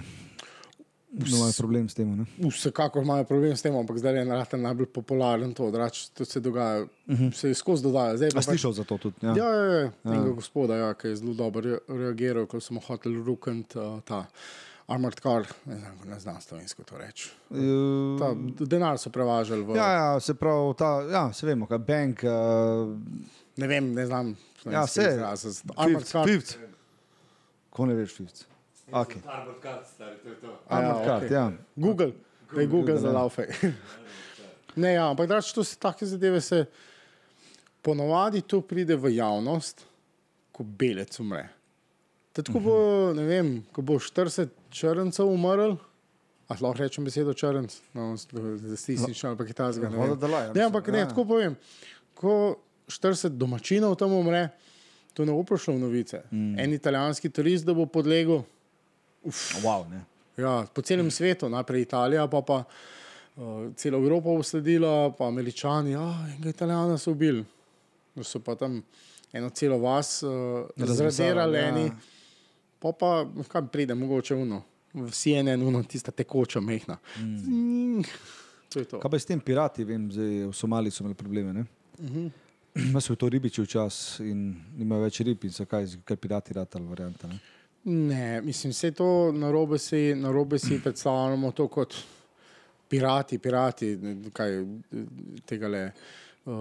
No, 1.13 1.27
imajo 1.27 1.53
problem 1.59 1.89
s 1.89 1.95
tem. 1.95 2.07
Ne? 2.17 2.25
Vsekakor 2.51 3.03
imajo 3.03 3.25
problem 3.25 3.57
s 3.57 3.63
tem, 3.63 3.75
ampak 3.77 3.99
zdaj 3.99 4.15
je 4.15 4.25
narata 4.25 4.57
najbolj 4.57 4.87
popularen 4.87 5.55
to, 5.55 5.67
to 6.15 6.25
se 6.25 6.41
dogaja, 6.41 6.83
uh 6.83 6.89
-huh. 7.09 7.33
se 7.35 7.55
skozi 7.55 7.83
dogaja. 7.83 8.17
Zdaj, 8.17 8.29
Mhm. 8.29 8.39
A 8.39 8.43
slišal 8.43 8.73
za 8.73 8.85
to 8.85 8.99
tudi? 8.99 9.17
Ja. 9.23 9.35
Ja, 9.37 9.49
ja, 9.49 9.65
ja, 9.81 9.91
enega 10.05 10.31
gospoda, 10.31 10.77
ja, 10.77 10.95
ki 10.95 11.09
je 11.09 11.17
zelo 11.17 11.35
dobro 11.35 11.61
re- 11.61 11.79
reagiral, 11.89 12.47
ko 12.47 12.61
smo 12.61 12.81
hoteli 12.81 13.23
rukati 13.25 13.79
uh, 13.79 14.01
ta 14.05 14.27
armored 14.87 15.21
car, 15.21 15.47
ne 15.67 15.79
znam, 15.79 15.99
ne 16.07 16.21
znam 16.21 16.41
slovensko 16.41 16.83
to 16.83 16.99
reči. 16.99 17.31
Uh, 17.51 17.59
Ta, 18.19 18.35
denar 18.65 18.99
so 18.99 19.11
prevažali 19.11 19.63
v, 19.63 19.77
ja, 19.77 19.93
ja, 19.93 20.21
se 20.21 20.35
pravi, 20.35 20.75
ta, 20.79 21.03
ja, 21.13 21.33
se 21.33 21.47
vemo, 21.47 21.67
kaj 21.67 21.79
bank. 21.79 22.21
Uh, 22.23 22.99
ne 23.57 23.67
vem, 23.67 23.95
ne 23.95 24.07
znam. 24.07 24.37
ja, 24.73 24.85
vse. 24.85 25.09
izraz. 25.13 25.63
Armored 25.77 26.07
car. 26.07 26.29
fifth. 26.29 26.57
Ko 27.71 27.87
ne 27.87 27.95
veš, 27.95 28.15
fifth. 28.17 28.45
Okay. 28.93 29.23
Arbor 29.27 29.55
kart, 29.63 29.87
stari, 29.87 30.17
to 30.23 30.29
je 30.29 30.35
to. 30.41 30.59
Armored 30.69 31.05
card, 31.07 31.25
okej. 31.25 31.35
ja. 31.35 31.53
Google, 31.77 32.13
da 32.55 32.61
je 32.61 32.67
Google 32.67 32.97
za 32.99 33.13
laufe. 33.13 33.47
ne, 34.83 34.93
ja, 34.93 35.11
ampak 35.11 35.29
drač, 35.29 35.53
to 35.53 35.65
se 35.65 35.77
take 35.79 36.07
zadeve 36.07 36.41
se 36.41 36.65
ponovadi 37.83 38.41
to 38.43 38.61
pride 38.61 38.97
v 38.97 39.15
javnost, 39.17 39.87
ko 40.53 40.65
belec 40.65 41.21
umre. 41.21 41.49
Tako 42.33 42.61
bo, 42.61 42.77
ne 43.15 43.25
vem, 43.27 43.49
ko 43.73 43.83
bo 43.83 43.99
40 43.99 44.49
črncev 44.71 45.27
umrl, 45.27 45.77
a 46.51 46.57
lahko 46.59 46.83
rečem 46.83 47.05
besedo 47.07 47.35
črnc, 47.35 47.75
no, 47.95 48.17
statistično 48.19 49.31
ali 49.31 49.39
pa 49.39 49.45
kitajskega. 49.47 49.89
ne 49.89 49.97
vem. 49.97 50.09
Voda 50.09 50.21
da 50.21 50.27
laja, 50.27 50.53
Ne, 50.55 50.63
ampak 50.67 50.89
ne, 50.89 50.99
ja. 50.99 51.09
tako 51.09 51.25
povem. 51.25 51.57
Ko 52.15 52.57
40 52.91 53.39
domačinov 53.39 53.95
tam 53.99 54.13
umre, 54.13 54.49
to 55.15 55.25
ne 55.25 55.33
bo 55.35 55.43
prišlo 55.47 55.75
v 55.75 55.83
novice. 55.83 56.23
Mm. 56.31 56.59
En 56.59 56.75
italijanski 56.75 57.31
turist, 57.31 57.67
da 57.67 57.75
bo 57.75 57.87
podlegel. 57.87 58.43
Wow, 59.63 59.85
ne. 59.91 60.05
Ja, 60.37 60.67
po 60.75 60.83
celem 60.83 61.11
svetu, 61.11 61.49
najprej 61.49 61.83
Italija, 61.83 62.27
pa 62.31 62.43
pa 62.43 62.63
uh, 62.65 63.69
celo 63.77 63.99
Evropo 63.99 64.37
bo 64.37 64.43
sledila, 64.43 65.13
pa 65.19 65.29
Američani, 65.29 65.93
ja, 65.93 66.07
enega 66.29 66.49
Italijana 66.49 66.99
so 66.99 67.13
ubili. 67.13 67.45
No, 68.15 68.25
So 68.25 68.41
pa 68.41 68.55
tam 68.55 68.83
eno 69.33 69.51
celo 69.51 69.79
vas 69.79 70.23
uh, 70.23 70.31
Razmesali, 70.77 71.11
zradirali, 71.11 71.59
ja. 71.59 71.69
eni, 71.69 71.91
pa 72.79 72.93
pa 72.93 73.27
kam 73.49 73.69
pride, 73.69 73.95
mogoče 73.95 74.35
uno, 74.35 74.63
v 74.95 75.11
CNN, 75.11 75.63
uno, 75.63 75.83
tista 75.83 76.11
tekoča 76.11 76.61
mehna. 76.61 76.97
Mm. 77.19 78.03
To 78.71 78.79
je 78.79 78.85
to. 78.85 79.01
Kaj 79.01 79.11
pa 79.11 79.19
s 79.19 79.27
tem 79.27 79.41
pirati, 79.41 79.85
vem, 79.85 80.11
zdaj 80.13 80.47
v 80.47 80.53
Somaliji 80.55 80.95
so 80.95 81.05
imeli 81.05 81.15
probleme. 81.15 81.53
Ne? 81.53 81.65
Uh 81.99 82.11
-huh. 82.11 83.01
So 83.01 83.15
to 83.15 83.29
ribiči 83.29 83.63
včasih 83.63 84.27
in 84.27 84.57
nimajo 84.77 85.03
več 85.03 85.21
rib 85.21 85.45
in 85.45 85.53
so 85.53 85.67
kaj, 85.67 85.87
kaj 86.05 86.17
pirati 86.17 86.55
ratali 86.55 86.87
varianta. 86.87 87.29
Ne? 87.29 87.39
Ne, 87.85 88.41
mislim, 88.41 88.71
vse 88.71 88.91
to 88.91 89.33
narobe 89.33 89.79
si, 89.79 90.15
narobe 90.15 90.59
si 90.59 90.81
predstavljamo 90.83 91.53
to 91.53 91.69
kot 91.69 91.95
pirati, 92.89 93.39
pirati, 93.39 93.99
kaj 94.33 94.51
tega 95.47 95.69
le. 95.69 95.93
Uh, 96.45 96.53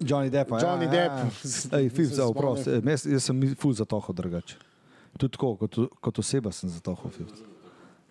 Johnny 0.00 0.30
Depp. 0.30 0.50
Johnny 0.50 0.90
Depp. 0.90 1.12
Ja. 1.70 1.78
Ej, 1.78 1.88
fif 1.88 2.08
Se 2.08 2.14
za 2.14 2.26
oprost. 2.26 2.66
Ej, 2.66 2.80
Jaz, 2.84 3.06
jaz 3.06 3.24
sem 3.24 3.54
ful 3.60 3.72
za 3.72 3.84
toho 3.84 4.12
drugače. 4.12 4.56
Tudi 5.18 5.32
tako, 5.32 5.56
kot, 5.56 5.78
kot 6.00 6.18
oseba 6.18 6.52
sem 6.52 6.70
za 6.70 6.80
toho 6.80 7.10
fif. 7.10 7.28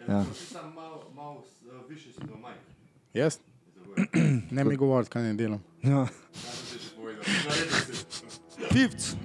Ja. 0.07 0.25
Sam 0.35 0.73
malo, 0.75 1.03
malo 1.15 1.37
uh, 1.37 1.89
više 1.89 2.11
si 2.11 2.19
do 2.19 2.37
majk. 2.37 2.57
Jaz? 3.13 3.39
Ne 4.51 4.63
mi 4.63 4.75
govoriti, 4.75 5.09
kaj 5.09 5.23
ne 5.23 5.33
delam. 5.33 5.63
Ja. 5.83 5.89
Ja, 5.89 6.07
sem 6.69 6.79
si. 6.79 6.91
Fifc. 8.71 9.15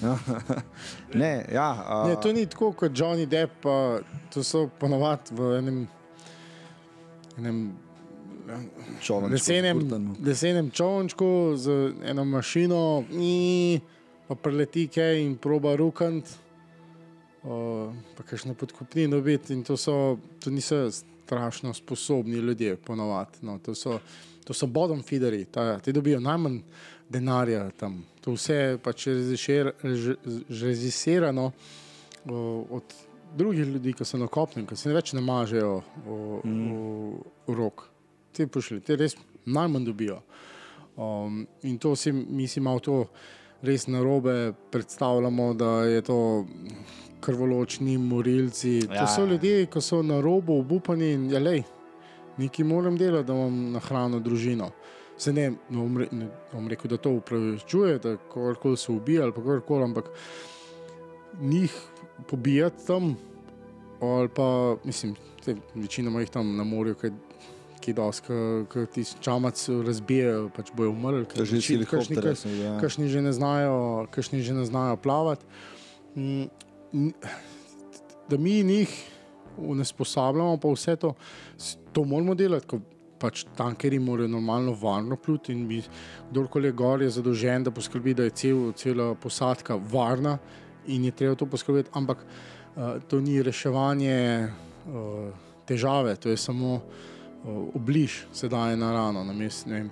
Ne, 1.20 1.46
ja. 1.52 1.84
A, 1.88 2.08
Ne, 2.08 2.16
to 2.22 2.32
ni 2.32 2.46
tako 2.46 2.72
kot 2.72 2.92
Johnny 2.94 3.26
Depp, 3.26 3.52
pa 3.62 4.00
to 4.32 4.44
so 4.44 4.68
ponovadi 4.80 5.34
v 5.36 5.52
enem, 5.58 5.78
enem 7.38 7.60
čolničku, 9.00 9.32
lesenem, 9.32 9.80
kurtanu. 9.80 10.16
lesenem 10.26 10.70
čovnčku 10.70 11.56
z 11.56 11.92
eno 12.04 12.24
mašino, 12.24 13.04
in 13.10 13.80
pa 14.28 14.34
preleti 14.34 14.86
kaj 14.88 15.24
in 15.24 15.36
proba 15.36 15.74
rukant, 15.76 16.24
uh, 17.42 17.90
pa 18.16 18.22
kakšno 18.22 18.54
podkupnino 18.54 19.16
dobiti. 19.16 19.52
In 19.52 19.64
to, 19.64 19.76
so, 19.76 20.18
to 20.40 20.50
niso 20.50 20.90
strašno 21.30 21.74
sposobni 21.74 22.36
ljudje, 22.36 22.76
ponovadi. 22.76 23.38
No, 23.42 23.58
to, 23.58 23.74
so, 23.74 24.00
to 24.44 24.54
so 24.54 24.66
bottom 24.66 25.02
feederi, 25.02 25.44
ta, 25.44 25.78
ti 25.78 25.92
dobijo 25.92 26.20
najmanj 26.20 26.58
denarja 27.08 27.70
tam. 27.70 28.00
To 28.20 28.34
vse 28.34 28.54
je 28.54 28.78
pač 28.78 29.06
režisirano 30.48 31.52
od 32.70 32.94
drugih 33.36 33.66
ljudi, 33.66 33.92
ki 33.94 34.04
so 34.04 34.18
na 34.18 34.26
kopnem, 34.26 34.66
ki 34.66 34.76
se 34.76 34.90
več 34.90 35.12
ne 35.14 35.22
mažejo 35.22 35.76
v, 36.06 36.18
v, 36.42 36.50
v 37.46 37.56
rok. 37.60 37.86
Ti 38.34 38.48
pošli, 38.50 38.80
ti 38.82 38.98
res 38.98 39.14
najmanj 39.46 39.86
dobijo. 39.86 40.18
Um, 40.98 41.44
in 41.62 41.78
to 41.78 41.94
si 41.96 42.10
mi 42.12 42.48
si 42.50 42.60
malo 42.60 42.82
to 42.82 43.04
res 43.62 43.86
narobe 43.86 44.50
predstavljamo, 44.74 45.52
da 45.54 45.70
je 45.86 46.02
to 46.02 46.18
krvoločni 47.20 47.98
morilci. 47.98 48.80
Ja. 48.86 49.02
To 49.02 49.06
so 49.12 49.26
ljudje, 49.26 49.66
ki 49.66 49.80
so 49.80 50.02
na 50.02 50.20
robu 50.20 50.58
obupani 50.60 51.12
in 51.12 51.28
je 51.30 51.40
lej, 51.40 51.62
nekaj 52.40 52.64
moram 52.66 52.96
delati, 52.96 53.26
da 53.28 53.36
imam 53.36 53.72
na 53.72 53.82
hrano 53.84 54.20
družino. 54.20 54.70
Se 55.20 55.32
ne, 55.36 55.50
ne 55.50 55.76
bom 55.76 55.98
re- 56.00 56.08
ne 56.12 56.28
bom 56.52 56.68
rekel, 56.68 56.88
da 56.88 56.96
to 56.96 57.10
upravičuje, 57.18 57.98
da 58.00 58.16
kogarkoli 58.32 58.76
se 58.76 58.92
ubija 58.92 59.26
ali 59.26 59.32
kakorkoli, 59.36 59.84
ampak 59.84 60.08
njih 61.40 61.74
pobijati 62.28 62.86
tam, 62.86 63.16
ali 64.00 64.28
pa 64.28 64.76
mislim, 64.84 65.14
te, 65.44 65.56
večinoma 65.74 66.20
jih 66.20 66.30
tam 66.30 66.56
na 66.56 66.64
morju, 66.64 66.94
kaj, 66.94 67.10
ki 67.80 67.92
dosti, 67.96 68.32
ki 68.72 68.86
ti 68.94 69.04
čamac 69.20 69.60
razbijajo, 69.86 70.48
pač 70.56 70.72
bojo 70.76 70.90
umrli. 70.92 71.24
ker 71.28 71.44
že 71.44 71.60
sem 71.60 71.84
videl, 72.16 72.32
ja. 72.64 72.74
Kakšni 72.80 73.08
že 73.08 73.22
ne 73.24 73.32
znajo, 73.32 74.06
kakšni 74.12 74.42
že 74.44 74.56
ne 74.56 74.64
znajo 74.64 74.96
plavati. 74.96 75.44
Da 78.30 78.38
mi 78.38 78.62
njih 78.62 79.10
unesposabljamo, 79.58 80.56
pa 80.56 80.68
vse 80.68 80.96
to, 80.96 81.14
to 81.92 82.04
moramo 82.04 82.34
delati. 82.34 82.66
Ko 82.66 82.80
pač 83.20 83.44
tankeri 83.56 83.98
morajo 84.00 84.30
normalno 84.32 84.72
varno 84.80 85.16
pluti 85.16 85.52
in 85.52 85.66
bi 85.68 85.82
kdorkoli 86.30 86.70
je 86.70 86.72
gor 86.72 87.02
je 87.02 87.10
zadolžen, 87.10 87.66
da 87.66 87.70
poskrbi, 87.70 88.14
da 88.16 88.24
je 88.28 88.36
cel, 88.42 88.62
cela 88.72 89.14
posadka 89.14 89.76
varna 89.76 90.38
in 90.86 91.04
je 91.04 91.12
treba 91.12 91.36
to 91.36 91.46
poskrbeti. 91.46 91.90
Ampak 91.92 92.24
uh, 92.24 92.96
to 93.08 93.20
ni 93.20 93.42
reševanje 93.42 94.48
uh, 94.48 95.28
težave, 95.68 96.16
to 96.16 96.32
je 96.32 96.36
samo 96.36 96.80
obliž, 97.74 98.26
se 98.32 98.48
daje 98.48 98.76
na 98.76 98.92
rano. 98.92 99.24
Namest, 99.24 99.66
vem, 99.66 99.90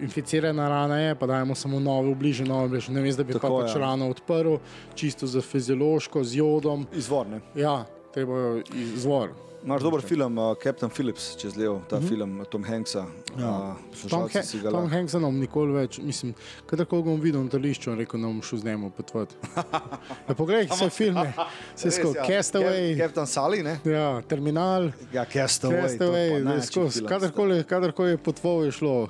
inficirana 0.00 0.68
rana 0.68 0.98
je, 0.98 1.14
pa 1.14 1.26
dajemo 1.26 1.54
samo 1.54 1.80
nove 1.80 2.10
obliže, 2.10 2.44
nove 2.44 2.64
obliže. 2.64 2.92
Ne 2.92 3.02
vem, 3.02 3.14
da 3.16 3.24
bi 3.24 3.32
pa 3.32 3.38
Tako, 3.38 3.60
pač 3.60 3.74
ja. 3.74 3.80
rano 3.80 4.08
odprl, 4.10 4.56
čisto 4.94 5.26
za 5.26 5.40
fiziološko, 5.40 6.24
z 6.24 6.40
jodom. 6.42 6.86
Izvorne. 6.92 7.40
Ja, 7.54 7.84
treba 8.14 8.60
izvor. 8.74 9.47
Imaš 9.64 9.82
dober 9.82 10.00
film, 10.00 10.38
uh, 10.38 10.54
Captain 10.62 10.90
Phillips, 10.90 11.36
čez 11.36 11.56
levo, 11.56 11.82
ta 11.88 11.96
mm 11.96 12.02
-hmm. 12.02 12.08
film 12.08 12.44
Tom 12.50 12.64
Hanksa. 12.64 13.02
Mhm. 13.02 13.40
Ja. 13.40 13.76
Uh, 14.04 14.08
Tom, 14.10 14.28
ga 14.32 14.42
Tom 14.42 14.62
lahko- 14.62 14.88
Hanks 14.88 15.12
nam 15.12 15.38
nikoli 15.38 15.72
več, 15.72 15.98
mislim, 15.98 16.34
kadarkoli 16.66 17.02
ga 17.02 17.10
bom 17.10 17.20
videl 17.20 17.42
na 17.42 17.50
tališču, 17.50 17.94
rekel, 17.94 18.20
bom 18.20 18.42
šel 18.42 18.58
z 18.58 18.64
njim 18.64 18.90
potovati. 18.90 19.34
Ja, 20.28 20.34
poglej, 20.34 20.68
vse 20.70 20.90
filme, 20.90 21.32
vse 21.76 21.84
Res, 21.84 21.94
skozi, 21.94 22.16
ja. 22.18 22.24
Castaway, 22.24 22.94
Cap- 22.96 22.98
Captain 22.98 23.26
Sully, 23.26 23.62
ne? 23.62 23.80
ja, 23.84 24.22
Terminal, 24.22 24.90
Ja, 25.12 25.24
Castaway. 25.24 25.82
Castaway, 25.82 26.44
največji 26.44 26.66
skozi, 26.66 27.04
kadarkoli, 27.04 27.64
kadarkoli 27.64 28.10
je 28.10 28.16
potoval, 28.18 28.64
je 28.64 28.72
šlo. 28.72 29.08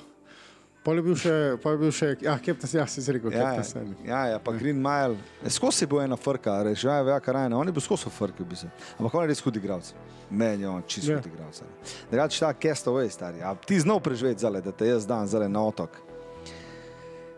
Pa 0.88 0.94
je 0.96 1.02
bil 1.04 1.16
še, 1.20 1.32
pa 1.60 1.72
je 1.74 1.78
bil 1.82 1.90
še, 1.92 2.06
ja, 2.24 2.32
Captain, 2.40 2.70
ja, 2.80 2.86
si 2.88 3.02
rekel, 3.12 3.28
Ja, 3.36 3.50
Captain 3.58 3.90
ja, 4.06 4.08
ja, 4.08 4.20
ja, 4.32 4.38
pa 4.40 4.54
Green 4.56 4.78
Mile. 4.80 5.18
E, 5.44 5.50
Skozi 5.52 5.84
je 5.84 5.88
bil 5.90 6.00
ena 6.00 6.16
frka, 6.16 6.54
reži, 6.64 6.86
ja, 6.88 7.02
ja, 7.04 7.18
karajna, 7.20 7.58
on 7.60 7.68
je 7.68 7.74
bil 7.76 7.84
skozi 7.84 8.08
v 8.08 8.14
frki, 8.16 8.40
v 8.40 8.48
bistvu. 8.54 8.70
Ampak 8.96 9.18
on 9.18 9.26
je 9.26 9.28
res 9.28 9.42
hud 9.44 9.58
igralec. 9.60 9.90
Meni 10.32 10.64
je 10.64 10.68
on 10.70 10.86
čisto 10.88 11.12
Ja. 11.12 11.18
hud 11.20 11.28
igralec. 11.28 11.60
Drugače 12.08 12.40
ta 12.40 12.52
Castaway, 12.56 13.10
stari. 13.12 13.44
A 13.44 13.52
ti 13.54 13.76
znal 13.76 14.00
preživeti 14.00 14.40
zale, 14.40 14.64
da 14.64 14.72
te 14.72 14.88
jaz 14.88 15.04
dan 15.04 15.28
zale 15.28 15.44
na 15.48 15.60
otok. 15.60 16.00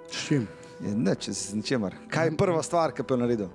S 0.07 0.29
čim? 0.29 0.47
Je 0.79 0.95
Nič, 0.95 1.29
z 1.31 1.59
ničemer. 1.59 1.99
Kaj 2.09 2.31
je 2.31 2.37
prva 2.39 2.63
stvar, 2.63 2.95
ki 2.95 3.03
bi 3.03 3.13
jo 3.13 3.19
naredil? 3.19 3.51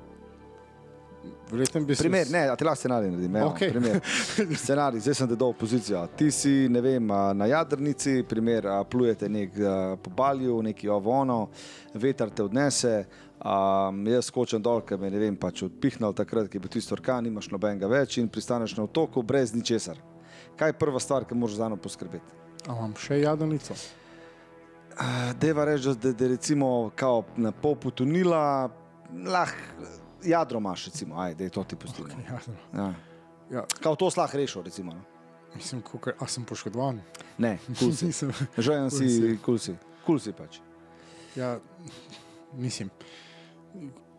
Verjetno 1.51 1.81
bi 1.81 1.95
se. 1.95 2.03
Primer, 2.03 2.27
ne, 2.31 2.49
a 2.49 2.55
ti 2.55 2.65
lahko 2.65 2.79
scenarij 2.79 3.11
naredim. 3.11 3.35
evo, 3.35 3.49
Okej. 3.49 3.69
primer. 3.69 3.99
Scenarij, 4.63 4.99
zdaj 4.99 5.13
sem 5.13 5.27
te 5.29 5.35
dal 5.35 5.51
v 5.53 5.57
pozicijo. 5.59 6.07
Ti 6.17 6.31
si, 6.31 6.53
ne 6.69 6.81
vem, 6.81 7.11
na 7.37 7.45
jadrnici, 7.45 8.23
primer, 8.29 8.67
a, 8.67 8.83
plujete 8.83 9.29
nek 9.29 9.59
a, 9.59 9.75
po 10.01 10.09
balju, 10.09 10.61
neki 10.65 10.89
ovono, 10.89 11.49
veter 11.93 12.29
te 12.29 12.43
odnese. 12.43 13.05
Um, 13.45 13.99
jaz 14.07 14.25
skočim 14.31 14.61
dol, 14.63 14.81
ker 14.81 14.97
me 14.97 15.09
ne 15.11 15.19
vem, 15.21 15.35
pač 15.37 15.61
odpihnal 15.67 16.15
takrat, 16.17 16.47
ki 16.49 16.57
je 16.57 16.63
bil 16.63 16.71
tisti 16.73 16.95
orkan, 16.95 17.27
nimaš 17.27 17.51
nobenega 17.53 17.87
več 17.91 18.17
in 18.17 18.29
pristaneš 18.31 18.73
na 18.79 18.87
otoku 18.87 19.21
brez 19.21 19.53
ničesar. 19.53 19.99
Kaj 20.57 20.71
je 20.71 20.77
prva 20.79 21.01
stvar, 21.03 21.27
ki 21.27 21.37
moraš 21.37 21.59
za 21.59 21.67
njo 21.69 21.77
poskrbeti? 21.77 22.39
Imam 22.65 22.95
še 22.97 23.19
jadrnico? 23.21 23.77
Uh, 24.95 25.35
Deva 25.37 25.67
reči, 25.67 25.93
da, 26.01 26.13
da 26.15 26.31
recimo 26.31 26.89
kao 26.95 27.25
na 27.37 27.51
pol 27.51 27.75
potonila, 27.75 28.71
lahko 29.11 29.93
jadro 30.25 30.59
imaš, 30.59 30.85
recimo, 30.85 31.19
ajde, 31.19 31.37
da 31.37 31.43
je 31.43 31.49
to 31.49 31.63
ti 31.63 31.75
no. 31.75 32.23
Jadro. 32.29 32.53
Ja. 32.73 32.93
Ja, 33.51 33.65
Kao 33.81 33.95
to 33.95 34.09
slah 34.11 34.35
rešil, 34.35 34.63
recimo. 34.63 34.93
No. 34.93 35.01
mislim, 35.55 35.81
kukaj, 35.81 36.13
a 36.19 36.27
sem 36.27 36.43
poškodovan. 36.45 37.01
Ne. 37.37 37.57
Nisem. 38.01 38.31
Želim 38.57 38.89
Kul 38.89 38.99
si, 38.99 39.37
kul 39.45 39.57
si. 39.57 39.75
Kul 40.05 40.19
si 40.19 40.31
pač. 40.31 40.59
Ja, 41.35 41.59
mislim, 42.53 42.89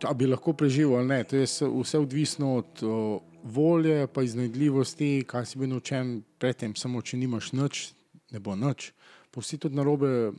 da 0.00 0.12
bi 0.12 0.26
lahko 0.26 0.52
preživel 0.52 0.98
ali 0.98 1.06
ne. 1.08 1.24
To 1.24 1.36
je 1.36 1.46
vse- 1.46 1.98
odvisno 1.98 2.54
od 2.56 2.82
o, 2.82 3.20
volje, 3.42 4.06
pa 4.06 4.22
iznajdljivosti, 4.22 5.24
kaj 5.26 5.46
si 5.46 5.58
bil 5.58 5.68
naučen 5.68 6.22
predtem. 6.38 6.74
Samo 6.76 7.02
če 7.02 7.16
nimaš 7.16 7.52
nič, 7.52 7.92
ne 8.30 8.40
bo 8.40 8.56
nič. 8.56 8.92
Pa 9.30 9.40
vsi 9.40 9.58
tudi 9.58 9.76
narobe 9.76 10.32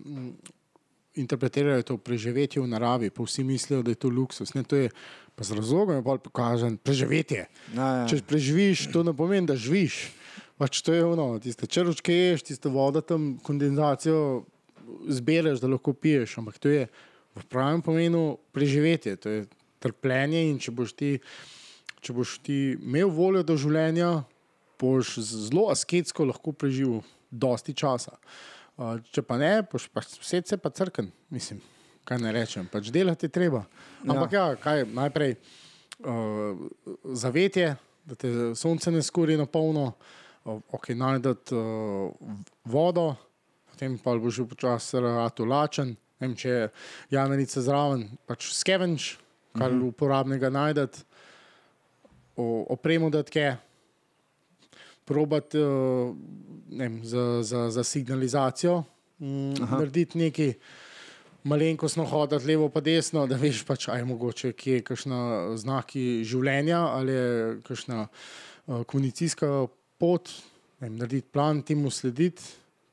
interpretirajo 1.18 1.84
to 1.84 1.98
preživetje 1.98 2.62
v 2.62 2.68
naravi, 2.68 3.10
pa 3.10 3.24
vsi 3.24 3.44
mislijo, 3.44 3.82
da 3.84 3.92
je 3.92 3.96
to 3.96 4.10
luksus. 4.10 4.54
Ne, 4.54 4.64
to 4.64 4.76
je 4.76 4.90
pa 5.38 5.46
z 5.46 5.54
razlogom 5.54 5.96
je 5.96 6.02
bolj 6.02 6.20
pokažen 6.26 6.78
preživetje. 6.82 7.44
Ja, 7.78 7.88
ja. 8.02 8.06
Če 8.10 8.24
preživiš, 8.26 8.88
to 8.90 9.04
ne 9.06 9.14
pomeni, 9.14 9.46
da 9.46 9.54
živiš. 9.54 10.08
Pač 10.58 10.82
to 10.82 10.96
je 10.96 11.04
ono, 11.06 11.36
tiste 11.38 11.70
črčke 11.70 12.10
ješ, 12.14 12.48
tiste 12.48 12.72
voda 12.74 13.04
tam, 13.06 13.36
kondenzacijo 13.46 14.48
zbereš, 15.14 15.62
da 15.62 15.70
lahko 15.70 15.94
piješ. 15.94 16.40
Ampak 16.42 16.58
to 16.58 16.74
je 16.74 16.88
v 17.38 17.46
pravem 17.54 17.86
pomenu 17.86 18.40
preživetje, 18.50 19.16
to 19.22 19.30
je 19.30 19.46
trpljenje. 19.78 20.42
In 20.50 20.58
če 20.58 20.74
boš 20.74 20.98
ti, 20.98 21.14
če 22.02 22.18
boš 22.18 22.40
ti 22.42 22.58
imel 22.74 23.14
voljo 23.14 23.46
do 23.46 23.62
življenja, 23.62 24.24
boš 24.82 25.20
zelo 25.22 25.70
asketsko 25.70 26.26
lahko 26.26 26.58
preživel 26.58 27.04
dosti 27.30 27.78
časa. 27.78 28.18
Če 29.14 29.22
pa 29.22 29.38
ne, 29.38 29.60
boš 29.70 29.86
pa 29.94 30.02
vse 30.02 30.42
se 30.46 30.58
pa 30.58 30.74
crkven, 30.74 31.14
mislim, 31.30 31.62
kaj 32.08 32.20
ne 32.24 32.32
rečem, 32.32 32.68
pač 32.72 32.92
delati 32.94 33.28
je 33.28 33.34
treba. 33.36 33.66
Ampak 34.08 34.34
ja, 34.34 34.46
kaj 34.56 34.86
najprej 34.96 35.36
uh, 35.36 36.56
zavetje, 37.04 37.76
da 38.08 38.16
te 38.16 38.32
sonce 38.56 38.92
ne 38.92 39.04
skuri 39.04 39.36
na 39.38 39.46
polno, 39.46 39.92
uh, 40.46 40.62
ok, 40.72 40.94
najdete 40.96 41.56
uh, 41.56 42.38
vodo, 42.64 43.10
potem 43.72 44.00
pa 44.00 44.16
boš 44.16 44.46
počasi 44.48 45.04
rado 45.04 45.46
lačen. 45.46 45.96
Ne 45.96 46.06
Vem, 46.18 46.34
če 46.34 46.50
je 46.50 46.70
jamenica 47.14 47.62
zraven, 47.62 48.08
pač 48.26 48.50
skevenč, 48.58 49.18
kar 49.54 49.70
mm 49.70 49.82
-hmm. 49.82 49.90
uporabnega 49.90 50.50
najdete, 50.50 51.04
opremo 52.74 53.10
da 53.10 53.24
tke, 53.24 53.56
probati 55.06 55.58
uh, 55.58 56.16
ne 56.70 56.88
vem, 56.88 57.04
za, 57.04 57.44
za, 57.44 57.70
za 57.70 57.84
signalizacijo, 57.84 58.84
mm, 59.20 59.54
narediti 59.72 60.18
nekaj. 60.18 60.54
Malenkostno 61.48 62.04
hoditi 62.06 62.48
levo 62.48 62.68
pa 62.70 62.82
desno, 62.84 63.24
da 63.28 63.38
veš, 63.40 63.64
pač, 63.68 63.88
aj 63.94 64.04
mogoče 64.08 64.52
kje 64.58 64.80
je 64.80 64.84
kakšna 64.90 65.20
znaki 65.56 66.04
življenja 66.28 66.82
ali 66.92 67.16
je 67.16 67.30
kakšna 67.68 68.02
uh, 68.04 68.84
komunicijska 68.84 69.68
pot, 69.98 70.32
ne 70.84 70.92
narediti 70.98 71.30
plan, 71.32 71.62
temu 71.64 71.92
slediti, 71.92 72.44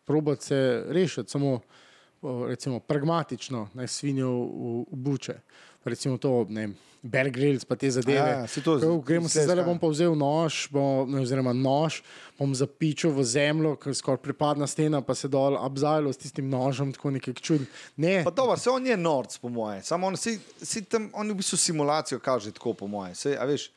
probati 0.07 0.51
se 0.51 0.61
rešiti, 0.95 1.35
samo 1.35 1.55
uh, 1.57 2.47
recimo, 2.49 2.79
pragmatično, 2.81 3.69
ne 3.75 3.89
svinijo 3.89 4.31
v, 4.31 4.75
v 4.93 5.03
buče. 5.09 5.39
Recimo 5.85 6.19
to, 6.23 6.47
ne 6.49 6.69
vem, 6.69 6.77
Bear 7.05 7.29
Grylls, 7.29 7.67
pa 7.69 7.77
te 7.77 7.91
zadeve. 7.93 8.17
Ja, 8.17 8.29
ja, 8.41 8.63
to 8.65 8.79
Ko 8.81 8.97
gremo 8.99 9.29
se 9.29 9.43
zdaj, 9.45 9.61
bom 9.61 9.77
pa 9.77 9.91
vzel 9.93 10.15
nož, 10.17 10.71
bom, 10.73 11.05
ne, 11.05 11.21
oziroma 11.21 11.53
nož, 11.53 11.99
bom 12.39 12.55
zapičil 12.57 13.13
v 13.13 13.21
zemljo, 13.21 13.75
ker 13.77 13.93
skoraj 13.93 14.23
pripadna 14.25 14.65
stena, 14.65 15.03
pa 15.05 15.13
se 15.13 15.29
dol 15.29 15.59
abzajalo 15.61 16.09
s 16.09 16.17
tistim 16.17 16.49
nožem, 16.49 16.95
tako 16.97 17.13
nekaj 17.13 17.37
čud. 17.37 17.67
Ne, 17.97 18.23
Pa 18.25 18.33
dobro, 18.33 18.57
se 18.57 18.71
on 18.71 18.87
je 18.87 18.97
norc, 18.97 19.37
po 19.37 19.53
moje. 19.53 19.83
Samo 19.85 20.09
on, 20.09 20.17
si, 20.17 20.41
si 20.63 20.81
tam, 20.83 21.11
on 21.13 21.29
v 21.29 21.37
bistvu 21.37 21.61
simulacijo 21.61 22.19
kaže 22.19 22.53
tako, 22.53 22.73
po 22.73 22.89
moje. 22.89 23.13
Se, 23.15 23.37
a 23.37 23.45
veš, 23.45 23.69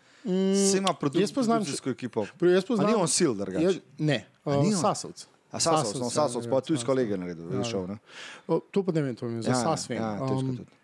produ 0.96 1.20
jaz 1.20 1.36
poznam- 1.36 1.60
produkcijsko 1.60 1.90
ekipo. 1.90 2.24
Jaz 2.42 2.64
poznam, 2.64 2.88
ni 2.88 2.96
on 2.96 3.12
sil, 3.12 3.36
drugače? 3.36 3.64
Ja, 3.66 3.72
ne, 4.00 4.24
A 4.46 4.56
ni 4.56 4.72
uh? 4.72 4.80
Sasovc. 4.80 5.28
A 5.52 5.60
Sasovc, 5.60 6.00
no 6.00 6.08
ja, 6.08 6.16
Sasovc, 6.16 6.46
ja, 6.46 6.52
pa 6.52 6.62
tudi 6.62 6.80
s 6.80 6.84
kolege 6.84 7.18
naredil, 7.18 7.44
veš, 7.52 7.68
šel, 7.68 7.88
ne? 7.88 8.00
O, 8.48 8.60
To 8.72 8.84
pa 8.84 8.92
ne 8.92 9.02
vem, 9.02 9.16
to 9.16 9.28
mi 9.28 9.40
je 9.40 9.42
za 9.42 9.52
Ja, 9.52 9.60
Sas 9.64 9.88
vem. 9.90 10.00
ja, 10.00 10.16
Um. 10.24 10.77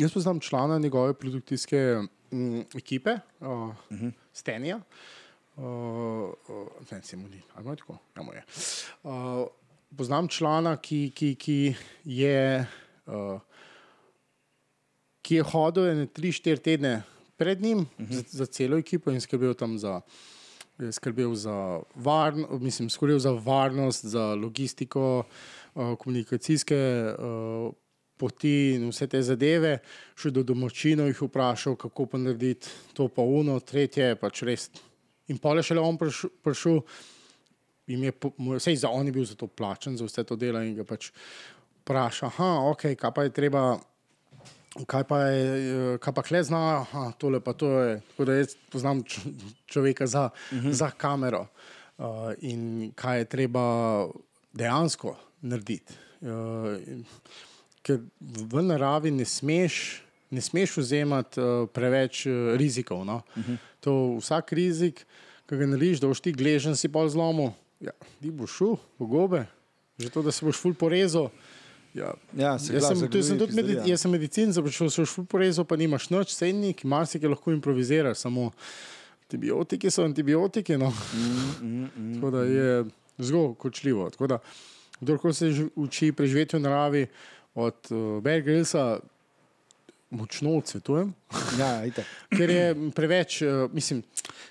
Jaz 0.00 0.12
poznam 0.12 0.40
člana 0.40 0.78
njegove 0.78 1.14
produkcijske 1.14 2.00
um, 2.30 2.64
ekipe, 2.74 3.10
uh, 3.40 3.48
uh 3.48 3.74
Mhm. 3.90 4.06
-huh. 4.06 4.12
Stenija. 4.32 4.80
Uh, 5.56 5.64
uh, 5.64 6.32
ne, 6.90 7.02
se 7.02 7.16
mu 7.16 7.28
ni, 7.28 7.42
ali 7.54 7.76
tako? 7.76 7.98
Ja, 8.16 8.22
mu 8.22 8.32
je. 8.32 8.44
Uh, 9.02 9.46
poznam 9.96 10.28
člana, 10.28 10.76
ki, 10.76 11.12
ki, 11.14 11.34
ki 11.34 11.74
je. 12.04 12.66
Uh, 13.06 13.40
ki 15.22 15.34
je 15.34 15.42
hodil 15.42 15.86
ene 15.88 16.06
tri, 16.06 16.32
štiri 16.32 16.58
tedne 16.58 17.02
pred 17.36 17.60
njim 17.62 17.78
uh 17.78 17.86
-huh. 17.98 18.12
za, 18.12 18.22
za 18.28 18.46
celo 18.46 18.78
ekipo 18.78 19.10
in 19.10 19.20
skrbel 19.20 19.54
tam 19.54 19.78
za. 19.78 20.00
je 20.78 20.92
Skrbel 20.92 21.34
za, 21.34 21.80
varno, 21.94 22.58
mislim, 22.58 22.90
skrbel 22.90 23.18
za 23.18 23.30
varnost, 23.30 24.04
za 24.04 24.34
logistiko, 24.34 25.24
uh, 25.74 25.98
komunikacijske 25.98 27.04
uh, 27.18 27.72
poti 28.20 28.74
in 28.76 28.90
vse 28.90 29.08
te 29.08 29.22
zadeve. 29.24 29.78
Šel 30.20 30.34
do 30.36 30.44
domačinov, 30.52 31.08
jih 31.08 31.22
vprašal, 31.26 31.78
kako 31.80 32.06
pa 32.12 32.20
narediti 32.20 32.68
to, 32.96 33.08
pa 33.08 33.24
uno, 33.24 33.56
tretje, 33.64 34.12
pač 34.20 34.44
res. 34.48 34.68
In 35.32 35.38
pol 35.40 35.60
je 35.60 35.70
šele 35.70 35.82
on 35.84 35.98
prišel, 35.98 36.32
prišel 36.44 36.82
jim 37.90 38.04
je, 38.04 38.12
sej 38.62 38.76
za 38.82 38.90
on 38.90 39.06
je 39.06 39.12
bil 39.12 39.24
za 39.24 39.34
to 39.38 39.46
plačen, 39.46 39.96
za 39.96 40.06
vse 40.06 40.24
to 40.26 40.36
delo 40.36 40.62
in 40.62 40.74
ga 40.78 40.86
pač 40.86 41.10
vpraša, 41.82 42.30
aha, 42.30 42.50
ok, 42.70 42.92
kaj 42.98 43.14
pa 43.14 43.26
je 43.26 43.34
treba. 43.34 43.64
Kaj 44.86 45.02
pa, 45.02 45.16
je, 45.26 45.98
kaj 45.98 46.14
pa 46.14 46.22
kle 46.22 46.40
zna, 46.46 46.58
aha, 46.84 47.08
tole 47.18 47.40
pa 47.42 47.56
to 47.58 47.72
je. 47.82 47.96
Tako 48.12 48.26
da 48.28 48.36
jaz 48.38 48.52
poznam 48.70 49.00
človeka 49.66 50.06
za, 50.06 50.28
uh 50.30 50.58
-huh. 50.58 50.70
za 50.70 50.90
kamero 50.90 51.48
uh, 51.98 52.30
in 52.38 52.92
kaj 52.94 53.18
je 53.18 53.24
treba 53.24 53.64
dejansko 54.52 55.16
narediti. 55.42 55.94
Uh, 56.20 56.78
ker 57.82 58.00
v 58.20 58.62
naravi 58.62 59.10
ne 59.10 59.24
smeš, 59.24 60.02
ne 60.30 60.40
smeš 60.40 60.76
vzemati 60.76 61.40
uh, 61.40 61.68
preveč 61.72 62.26
uh, 62.26 62.54
rizikov. 62.56 63.04
No? 63.04 63.22
Uh 63.36 63.44
-huh. 63.44 63.56
to, 63.80 63.92
vsak 64.20 64.52
rizik, 64.52 65.06
ki 65.48 65.56
ga 65.56 65.66
narediš, 65.66 66.00
da 66.00 66.06
boš 66.06 66.20
ti 66.20 66.32
gležen, 66.32 66.76
si 66.76 66.88
pol 66.88 67.08
zlomil, 67.08 67.52
ja, 67.80 67.92
ti 68.20 68.30
boš 68.30 68.56
šel 68.56 68.76
v 68.98 69.06
gobe, 69.06 69.46
že 69.98 70.10
to, 70.10 70.22
da 70.22 70.32
se 70.32 70.46
boš 70.46 70.56
ful 70.56 70.74
porezal. 70.74 71.30
Ja, 71.94 72.14
Ja, 72.36 72.58
se 72.58 72.74
Jaz 72.74 72.86
sem, 72.86 73.10
tu 73.10 73.22
sem 73.22 73.38
tudi 73.38 73.54
medic, 73.54 73.78
jaz 73.86 74.00
sem 74.00 74.10
medicin, 74.10 74.52
započel 74.52 74.90
sem 74.90 75.06
šel 75.06 75.24
porezal, 75.24 75.64
pa 75.64 75.76
nimaš 75.76 76.10
noč, 76.10 76.30
sejnik, 76.30 76.84
marsikaj 76.84 77.28
lahko 77.28 77.50
improviziraš, 77.52 78.18
samo 78.18 78.52
antibiotiki 79.22 79.90
so 79.90 80.04
antibiotiki. 80.04 80.76
No. 80.78 80.92
Mm, 81.62 82.14
Tako 82.14 82.30
da 82.30 82.42
je 82.42 82.84
zelo 83.18 83.54
kočljivo. 83.54 84.10
Tako 84.10 84.26
da, 84.26 84.38
Kdorkoli 85.00 85.34
se 85.34 85.66
uči 85.76 86.12
preživeti 86.12 86.56
v 86.56 86.60
naravi, 86.60 87.06
od 87.60 87.90
uh, 87.90 87.98
Bear 88.20 88.40
Grillsa, 88.40 88.98
močno 90.10 90.56
odsvetujem, 90.56 91.12
Ja, 91.54 91.84
itak. 91.84 92.04
ker 92.28 92.50
je 92.50 92.64
preveč, 92.90 93.42
uh, 93.42 93.48
mislim. 93.70 94.02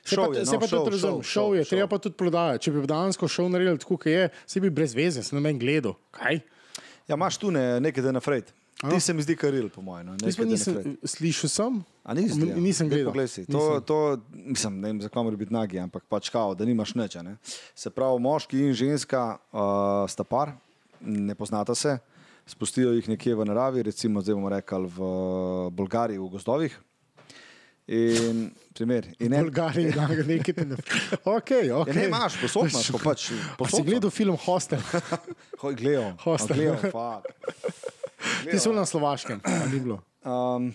Se 0.02 0.16
Šov 0.16 0.26
pa, 0.26 0.34
je, 0.34 0.46
se 0.46 0.54
no, 0.54 0.60
pa 0.60 0.68
šov, 0.68 0.80
tudi 0.80 0.92
razumem, 0.92 1.16
šov, 1.16 1.32
šov 1.34 1.50
je, 1.54 1.64
šov. 1.64 1.70
treba 1.70 1.88
pa 1.88 1.98
tudi 2.00 2.16
prodajati. 2.16 2.64
Če 2.64 2.72
bi 2.72 2.84
dejansko 2.84 3.28
šov 3.30 3.50
naredil 3.50 3.78
tako, 3.78 3.98
kot 3.98 4.08
je, 4.08 4.24
se 4.46 4.60
bi 4.60 4.70
brez 4.72 4.96
veze, 4.96 5.22
se 5.22 5.36
na 5.36 5.42
meni 5.42 5.60
gledal. 5.60 5.98
Kaj? 6.12 6.40
Ja, 7.06 7.16
imaš 7.16 7.38
tu 7.38 7.52
ne, 7.52 7.80
nekaj, 7.80 8.02
da 8.02 8.10
je 8.10 8.14
nafred. 8.14 8.54
A? 8.80 8.88
Ti 8.88 9.00
se 9.02 9.12
mi 9.12 9.20
zdi 9.20 9.36
karil, 9.36 9.68
po 9.68 9.82
mojem. 9.82 10.08
No. 10.08 10.16
Nisem, 10.16 10.96
slišal 11.04 11.50
sem, 11.50 11.80
A 12.02 12.14
nisi? 12.14 12.40
N- 12.40 12.64
nisem 12.64 12.88
gledal. 12.88 13.12
poglej. 13.12 13.28
To, 13.28 13.42
Nisem. 13.44 13.84
to, 13.84 13.98
mislim, 14.48 14.80
ne 14.80 14.88
vem, 14.88 15.02
zakaj 15.02 15.20
mora 15.22 15.36
biti 15.36 15.52
nagi, 15.52 15.80
ampak 15.80 16.06
pač 16.06 16.30
kao, 16.30 16.56
da 16.56 16.64
nimaš 16.64 16.96
nič. 16.96 17.18
a 17.18 17.22
Ne? 17.22 17.36
Se 17.76 17.90
pravi, 17.90 18.16
moški 18.18 18.62
in 18.62 18.74
ženska 18.74 19.22
uh, 19.44 19.60
sta 20.08 20.24
par, 20.24 20.56
ne 21.02 21.36
poznata 21.36 21.76
se, 21.76 21.98
spustijo 22.50 22.92
jih 22.98 23.10
nekje 23.10 23.36
v 23.36 23.46
naravi, 23.46 23.84
recimo 23.84 24.22
zdaj 24.22 24.36
bomo 24.36 24.50
rekli 24.50 24.90
v 24.90 25.10
Bolgariji, 25.72 26.20
v 26.20 26.30
gozdovih. 26.34 26.80
In 27.90 28.52
primer. 28.74 29.08
In 29.20 29.34
en, 29.34 29.44
Bolgariji, 29.44 29.94
da 29.96 30.06
ga 30.06 30.24
nekaj 30.32 30.66
ne. 30.66 30.78
Okay, 31.24 31.70
ja, 31.70 31.80
okay. 31.82 31.96
ne 31.96 32.06
imaš, 32.06 32.38
posod 32.42 32.70
imaš, 32.70 32.92
ko 32.94 33.02
pač. 33.02 33.30
Pa 33.34 33.64
povsod 33.64 33.82
si 33.82 33.88
gledal 33.88 34.14
film 34.14 34.38
Hostel, 34.46 34.84
Hoj, 35.62 35.74
gledal. 35.76 36.14
Hostel. 36.22 36.58
Gledal, 36.58 36.78
fuck. 36.94 37.26
ti 38.46 38.60
so 38.62 38.74
na 38.74 38.86
Slovaškem, 38.86 39.42
a 39.42 39.66
ni 39.74 39.82
bilo. 39.82 39.98
Um, 40.22 40.70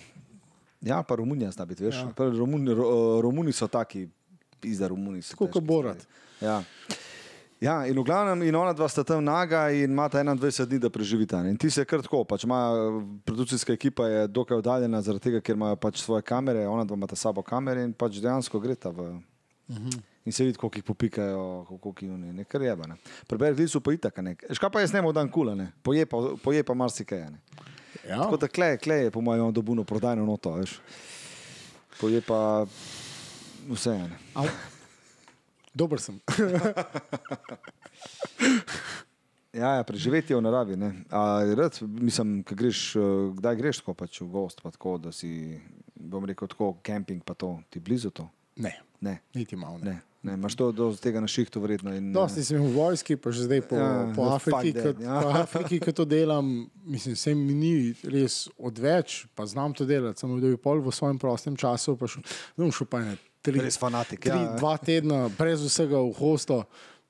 ja, 0.83 1.03
pa 1.07 1.17
Romunija 1.21 1.53
zna 1.55 1.69
biti, 1.71 1.87
veš. 1.87 2.03
Ja. 2.03 2.31
Romuni, 2.35 2.75
ro, 2.75 3.21
Romuni 3.23 3.55
so 3.55 3.71
taki, 3.71 4.09
pizda 4.61 4.91
Romuni. 4.91 5.23
so 5.23 5.37
Tako 5.37 5.47
kot 5.47 5.63
težki 5.63 5.67
Borat. 5.71 6.03
stvari. 6.03 6.23
Ja. 6.51 6.63
Ja, 7.61 7.87
in 7.87 7.99
v 7.99 8.05
glavnem, 8.05 8.43
in 8.43 8.57
ona 8.57 8.73
dva 8.73 8.89
sta 8.89 9.05
tam 9.05 9.25
naga 9.25 9.71
in 9.71 9.91
imata 9.91 10.23
21 10.25 10.67
dni, 10.67 10.79
da 10.79 10.91
preživita. 10.91 11.43
ne. 11.43 11.51
In 11.51 11.57
ti 11.57 11.71
se 11.71 11.85
kar 11.85 12.03
tako, 12.03 12.25
pač 12.25 12.45
ima 12.45 12.73
produkcijska 13.25 13.73
ekipa 13.73 14.07
je 14.07 14.27
dokaj 14.29 14.59
oddaljena, 14.59 15.03
zaradi 15.03 15.23
tega, 15.23 15.41
ker 15.41 15.55
imajo 15.55 15.77
pač 15.77 16.03
svoje 16.03 16.23
kamere, 16.23 16.67
ona 16.69 16.85
dva 16.85 16.97
imata 16.97 17.17
sabo 17.17 17.43
kamere 17.43 17.85
in 17.85 17.93
pač 17.93 18.21
dejansko 18.21 18.61
greta 18.61 18.91
v. 18.91 19.13
Uh 19.69 19.77
-huh. 19.77 20.03
In 20.25 20.33
se 20.33 20.45
vidi, 20.45 20.59
koliko 20.59 20.79
jih 20.79 20.85
popikajo, 20.85 21.65
koliko 21.69 21.95
jih 22.01 22.13
oni, 22.13 22.33
nekaj 22.33 22.67
je. 22.67 22.77
Ne. 22.77 22.97
Preberi, 23.27 23.55
vidiš 23.55 23.77
pa 23.85 23.93
itak, 23.93 24.19
ne. 24.19 24.37
Škaj 24.51 24.71
pa 24.71 24.81
jaz 24.81 24.93
ne 24.93 25.03
morem 25.03 25.15
dan 25.15 25.29
kula, 25.29 25.55
ne. 25.55 25.73
Poje 25.83 26.07
pa, 26.07 26.17
poje 26.43 26.63
pa 26.63 26.75
marsikaj. 26.75 27.19
Ne. 27.19 27.39
Ja. 28.09 28.19
Tako 28.23 28.37
da 28.37 28.49
klej, 28.49 28.79
klej 28.79 29.05
je 29.05 29.11
po 29.11 29.21
mojem 29.21 29.53
dobuno 29.53 29.85
prodajno 29.85 30.25
noto, 30.27 30.55
veš. 30.55 30.81
Poje 32.01 32.21
pa 32.21 32.67
vse. 33.69 33.91
Ne. 33.99 34.19
Dober 35.75 36.01
sem. 36.01 36.21
Ja, 39.55 39.77
ja, 39.79 39.83
preživeti 39.87 40.33
je 40.33 40.37
v 40.37 40.43
naravi. 40.43 40.75
Ne. 40.75 40.89
A, 41.15 41.47
rad, 41.55 41.79
mislim, 41.87 42.41
ko 42.43 42.57
greš, 42.59 42.97
eh, 42.99 43.03
kdaj 43.39 43.55
greš 43.55 43.79
tako 43.85 43.95
pač 43.95 44.19
v 44.19 44.27
gost, 44.27 44.59
pa 44.59 44.73
tako, 44.75 44.97
da 44.99 45.13
si, 45.15 45.61
bom 45.95 46.27
rekel, 46.27 46.51
tako 46.51 46.73
kemping, 46.83 47.23
pa 47.23 47.39
to, 47.39 47.61
ti 47.71 47.79
blizu 47.79 48.11
to. 48.11 48.27
Ne, 48.59 48.75
Ne, 49.05 49.19
niti 49.35 49.57
malo. 49.57 49.79
Ne. 49.79 49.85
ne. 49.85 50.01
ne. 50.23 50.35
Imaš 50.35 50.57
to 50.57 50.73
do 50.73 50.89
tega 50.97 51.21
na 51.21 51.29
šihtu 51.29 51.61
verjetno. 51.61 51.93
In, 51.95 52.13
Dosti 52.13 52.45
sem 52.45 52.63
v 52.63 52.73
vojski, 52.73 53.17
pa 53.21 53.31
že 53.31 53.45
zdaj 53.45 53.61
po, 53.69 53.77
Ja, 53.77 53.91
po 54.17 54.25
no, 54.25 54.31
Afriki, 54.33 54.73
kot, 54.73 55.03
ja. 55.03 55.21
po 55.21 55.29
Afriki, 55.43 55.81
ko 55.85 55.93
to 55.93 56.07
delam, 56.09 56.71
mislim, 56.89 57.17
se 57.17 57.35
mi 57.35 57.55
ni 57.55 57.75
res 58.09 58.49
odveč, 58.57 59.27
pa 59.37 59.45
znam 59.47 59.77
to 59.77 59.85
delati. 59.85 60.25
Sem 60.25 60.33
bil 60.41 60.57
pol 60.57 60.81
v 60.81 60.95
svojem 60.95 61.21
prostem 61.21 61.57
času, 61.57 61.99
pa 62.01 62.09
šel, 62.09 62.25
no, 62.57 62.71
šel 62.73 62.89
pa 62.89 63.05
ne. 63.05 63.19
Tri, 63.45 63.61
Res 63.61 63.77
fanatik, 63.77 64.23
Tri, 64.25 64.33
ja. 64.33 64.57
Dva 64.57 64.75
tedna, 64.81 65.27
brez 65.37 65.63
vsega 65.67 66.01
v 66.01 66.13
hosto. 66.17 66.63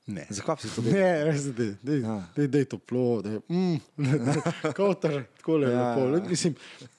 Ne. 0.04 0.26
Zakaj 0.28 0.60
si 0.60 0.68
to 0.68 0.82
delal? 0.84 0.98
Ne, 1.00 1.12
res 1.30 1.46
je, 1.48 1.68
da 1.80 2.42
je 2.44 2.60
ja. 2.60 2.64
toplo, 2.68 3.22
da 3.24 3.38
je 3.38 3.40
mm, 3.48 3.78
kotr, 4.78 5.22
tako 5.38 5.56
le. 5.62 5.70
Ja, 5.72 5.86
Ja, 5.96 6.08
ja. 6.10 6.20
Mislim, 6.28 6.56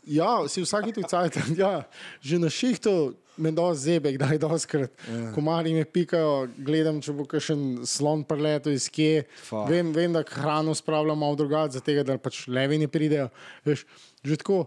ja, 0.10 0.32
si 0.50 0.64
vsak 0.64 0.90
tu 0.96 1.04
cajt, 1.06 1.38
ja, 1.58 1.84
že 2.22 2.40
na 2.42 2.50
šihtu 2.50 3.14
me 3.38 3.52
do 3.52 3.68
zebe, 3.78 4.16
kdaj 4.16 4.40
doskrat. 4.42 4.90
Ja. 5.12 5.30
Komarji 5.36 5.76
me 5.76 5.86
pikajo, 5.86 6.48
gledam, 6.58 6.98
če 7.04 7.14
bo 7.14 7.28
kakšen 7.30 7.84
slon 7.86 8.24
preletel 8.26 8.74
iz 8.74 8.88
kje. 8.90 9.28
Fuck. 9.44 9.70
Vem, 9.70 9.92
vem, 9.94 10.16
da 10.16 10.24
hrano 10.26 10.74
spravljam 10.74 11.20
malo 11.20 11.38
drugače, 11.44 11.78
zato 11.78 11.98
da 12.08 12.18
pač 12.18 12.46
levi 12.48 12.80
ne 12.82 12.90
pridejo. 12.90 13.28
Veš, 13.68 13.86
že 14.26 14.40
tako, 14.42 14.64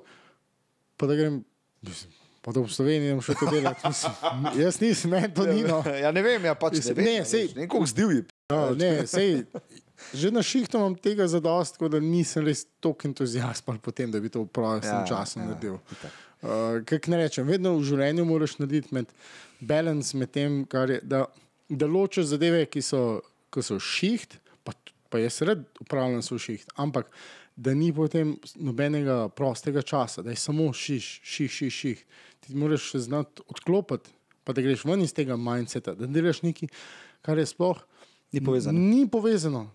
pa 1.01 1.11
da 1.11 1.19
grem. 1.19 1.43
Mislim, 1.83 2.18
Pa 2.49 2.53
da 2.53 2.63
v 2.65 2.73
Sloveniji 2.73 3.13
ne 3.13 3.21
še 3.21 3.35
to 3.37 3.47
delati. 3.53 3.85
Mislim, 3.85 4.47
jaz 4.57 4.77
nisem, 4.81 5.11
meni 5.13 5.29
to 5.37 5.45
ni. 5.45 5.67
No. 5.69 5.83
Ja, 5.85 6.09
ne 6.17 6.23
vem, 6.25 6.47
ja, 6.49 6.55
pač 6.57 6.79
ne, 6.81 6.95
ne, 6.97 7.11
ja, 7.19 7.25
sej- 7.29 7.51
veš, 7.51 7.57
Ne, 7.59 7.67
koliko 7.69 7.89
zdivji. 7.91 8.23
Ja, 8.49 8.61
ne, 8.73 8.93
sej, 9.05 9.35
že 10.17 10.31
na 10.33 10.41
šihtu 10.41 10.81
imam 10.81 10.95
tega 10.97 11.27
zadost, 11.29 11.77
tako 11.77 11.91
da 11.93 12.01
nisem 12.01 12.47
res 12.49 12.65
tako 12.81 13.05
entuzijast 13.11 13.69
po 13.69 13.93
tem, 13.93 14.09
da 14.09 14.17
bi 14.17 14.33
to 14.33 14.47
v 14.47 14.49
prostem 14.49 14.97
Ja, 14.97 15.05
času 15.05 15.43
ja, 15.43 15.45
naredil. 15.45 15.77
Uh, 16.41 16.81
Kaj 16.89 17.05
ne 17.13 17.21
rečem, 17.21 17.45
vedno 17.45 17.75
v 17.77 17.85
življenju 17.85 18.25
moraš 18.25 18.57
narediti 18.63 18.97
med 18.97 19.13
balans 19.61 20.15
med 20.17 20.33
tem, 20.33 20.63
je, 20.89 21.01
da, 21.05 21.27
da 21.69 21.85
ločiš 21.85 22.31
zadeve, 22.33 22.65
ki 22.65 22.81
so, 22.81 23.21
ki 23.53 23.61
so 23.61 23.77
šiht, 23.77 24.39
pa, 24.65 24.73
pa 25.13 25.21
jaz 25.21 25.43
rad 25.45 25.69
upravljam 25.85 26.25
svoj 26.25 26.41
šiht, 26.47 26.73
ampak 26.81 27.13
da 27.59 27.75
ni 27.75 27.91
potem 27.93 28.37
nobenega 28.55 29.29
prostega 29.35 29.83
časa, 29.83 30.23
da 30.23 30.31
je 30.31 30.39
samo 30.39 30.71
šiš, 30.73 31.21
ših, 31.27 31.51
ših, 31.51 31.73
ših. 31.75 32.03
Ti 32.49 32.57
moraš 32.57 32.91
znati 32.97 33.45
odklopiti, 33.53 34.11
pa 34.45 34.57
da 34.57 34.65
greš 34.65 34.87
ven 34.89 35.05
iz 35.05 35.13
tega 35.15 35.37
mindseta, 35.37 35.93
da 35.95 36.09
delaš 36.09 36.41
nekaj, 36.43 36.73
kar 37.23 37.39
je 37.39 37.47
sploh 37.47 37.85
Ni 38.33 38.45
povezano. 38.45 38.79
Ni 38.79 39.09
povezano. 39.09 39.71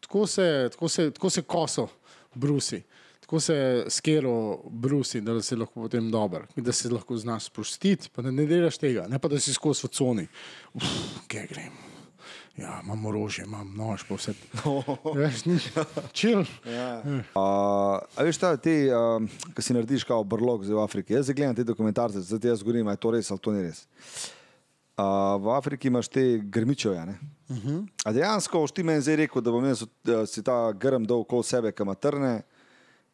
Tako 0.00 0.26
se, 0.26 0.68
tako 0.72 0.88
se, 0.88 1.10
tako 1.10 1.30
se 1.30 1.42
koso 1.42 1.88
brusi, 2.34 2.82
tako 3.20 3.40
se 3.40 3.84
skero 3.88 4.58
brusi, 4.70 5.20
da 5.20 5.42
si 5.42 5.56
lahko 5.56 5.82
potem 5.82 6.10
dober, 6.10 6.46
da 6.56 6.72
se 6.72 6.90
lahko 6.90 7.16
znaš 7.16 7.44
sprostiti, 7.44 8.08
pa 8.14 8.22
da 8.22 8.30
ne 8.30 8.46
delaš 8.46 8.78
tega, 8.78 9.06
ne 9.08 9.18
pa 9.18 9.28
da 9.28 9.40
si 9.40 9.52
skozi 9.52 9.86
v 9.86 9.90
coni. 9.90 10.26
Uf, 10.74 10.84
kje 11.28 11.46
grem. 11.50 11.97
Ja, 12.58 12.80
imam 12.84 13.06
orožje, 13.06 13.44
imam 13.44 13.68
nož, 13.76 14.02
pa 14.08 14.16
vse. 14.18 14.32
Veš, 15.14 15.44
ni, 15.46 15.58
čil. 16.12 16.42
Ja. 16.66 17.02
Uh, 17.06 18.00
a 18.18 18.24
veš, 18.26 18.40
ta, 18.42 18.56
ti, 18.58 18.74
uh, 18.90 19.22
ki 19.54 19.62
si 19.62 19.76
narediš 19.76 20.06
kao 20.08 20.24
brlog 20.26 20.64
v 20.66 20.80
Afriki, 20.82 21.14
jaz 21.14 21.30
gledam 21.30 21.54
te 21.54 21.64
dokumentarce, 21.64 22.24
zdaj 22.26 22.40
ti 22.42 22.50
jaz 22.50 22.64
govorim, 22.66 22.90
je 22.90 22.96
to 22.98 23.14
res 23.14 23.30
ali 23.30 23.44
to 23.44 23.54
ni 23.54 23.62
res. 23.62 23.84
Uh, 24.98 25.38
v 25.38 25.54
Afriki 25.54 25.86
imaš 25.86 26.10
te 26.10 26.24
grmičevje. 26.42 27.14
Uh 27.48 27.56
-huh. 27.56 27.86
A 28.04 28.12
dejansko, 28.12 28.66
ti 28.74 28.82
meni 28.82 29.00
zdaj 29.00 29.16
rekel, 29.16 29.42
da 29.42 29.50
bom 29.50 29.64
jaz 29.64 29.84
da 30.04 30.26
si 30.26 30.42
ta 30.42 30.72
grm 30.72 31.04
dol 31.04 31.20
okoli 31.20 31.44
sebe, 31.44 31.72
kam 31.72 31.94
trne 31.94 32.42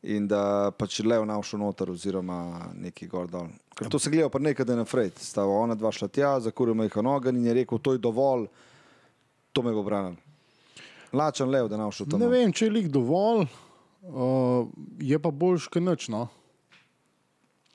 in 0.02 0.28
da 0.28 0.70
pač 0.70 1.00
lev 1.00 1.24
navšel 1.26 1.58
noter 1.58 1.90
oziroma 1.90 2.70
neki 2.74 3.06
gor 3.06 3.30
dol. 3.30 3.48
Ker 3.74 3.88
to 3.88 3.98
se 3.98 4.10
gleda 4.10 4.28
pa 4.28 4.38
nekaj, 4.38 4.64
da 4.64 4.72
je 4.72 4.76
na 4.76 4.84
frajt. 4.84 5.18
Sta 5.18 5.44
ona 5.44 5.74
dva 5.74 5.92
šla 5.92 6.08
tja, 6.08 6.40
zakuril 6.40 6.74
me 6.74 6.84
jih 6.84 6.96
nogen 6.96 7.36
in 7.36 7.46
je 7.46 7.54
rekel, 7.54 7.78
to 7.78 7.92
je 7.92 7.98
dovolj, 7.98 8.46
to 9.54 9.62
me 9.62 9.72
bo 9.72 9.82
branil. 9.86 10.16
Lačen 11.14 11.50
lev, 11.50 11.68
da 11.70 11.78
navšel 11.78 12.08
tam. 12.10 12.20
Ne 12.20 12.28
vem, 12.28 12.52
če 12.52 12.66
je 12.66 12.74
lik 12.74 12.88
dovolj, 12.92 13.44
uh, 14.10 14.66
je 14.98 15.18
pa 15.22 15.30
boljš, 15.30 15.68
kot 15.70 15.84
noč. 15.84 16.08
No? 16.10 16.26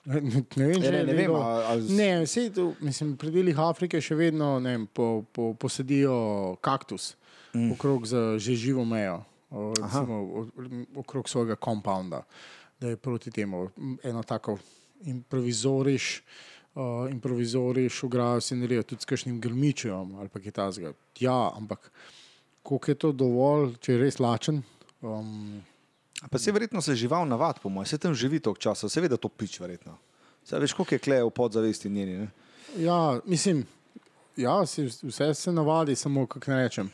Ne, 0.10 0.20
ne 0.20 0.66
vem, 0.68 0.82
če 0.82 0.92
ne, 0.92 0.92
ne 0.92 1.04
lik 1.08 1.16
vem, 1.16 1.32
dovolj. 1.32 1.46
a- 1.46 1.64
ali- 1.72 1.96
Ne, 1.96 2.10
vse 2.26 2.50
to, 2.56 2.74
mislim, 2.84 3.16
pri 3.20 3.32
delih 3.32 3.64
Afrike 3.64 4.02
še 4.04 4.18
vedno 4.20 4.58
ne 4.60 4.76
vem, 4.76 4.86
po, 4.92 5.24
po, 5.32 5.54
posedijo 5.60 6.58
kaktus 6.66 7.14
mm. 7.54 7.72
okrog 7.78 8.08
za 8.10 8.24
že 8.42 8.58
živo 8.60 8.84
mejo, 8.86 9.22
o, 9.50 9.72
recimo, 9.78 10.20
o, 10.20 10.46
okrog 11.04 11.30
svojega 11.30 11.56
kompounda, 11.56 12.26
da 12.80 12.92
je 12.92 13.00
proti 13.00 13.32
temu 13.32 13.70
eno 14.04 14.24
tako 14.24 14.58
improvizoriš. 15.08 16.20
Uh, 16.20 16.59
improvizoriš, 17.12 18.04
ograjo 18.04 18.42
si 18.42 18.56
naredijo 18.56 18.84
tudi 18.84 19.02
s 19.02 19.10
kakšnim 19.10 19.42
grmičem 19.42 20.16
ali 20.16 20.30
kaj 20.30 20.52
tasga. 20.52 20.94
Ja, 21.20 21.52
ampak 21.56 21.92
koliko 22.64 22.92
je 22.92 22.96
to 22.96 23.12
dovolj, 23.12 23.76
če 23.82 23.94
je 23.94 24.02
res 24.04 24.20
lačen? 24.20 24.62
Um, 25.02 25.62
Pa 26.28 26.38
se 26.38 26.52
verjetno 26.52 26.82
se 26.82 26.96
žival 26.96 27.28
navad, 27.28 27.60
po 27.64 27.70
mojem, 27.70 27.86
se 27.86 27.98
tam 27.98 28.14
živi 28.14 28.40
toliko 28.40 28.60
časa, 28.60 28.90
seveda 28.90 29.18
to 29.18 29.30
pič, 29.30 29.60
verjetno. 29.60 29.96
Saj 30.44 30.60
veš, 30.60 30.74
koliko 30.74 30.96
je 30.96 31.00
kleje 31.00 31.24
v 31.24 31.32
podzavesti 31.32 31.90
njeni. 31.90 32.18
Ne? 32.18 32.28
ja, 32.78 33.20
mislim, 33.26 33.64
ja, 34.38 34.66
si, 34.66 34.90
vse 35.04 35.34
se 35.34 35.52
navadi, 35.52 35.96
samo 35.96 36.28
kako 36.28 36.52
rečem. 36.52 36.92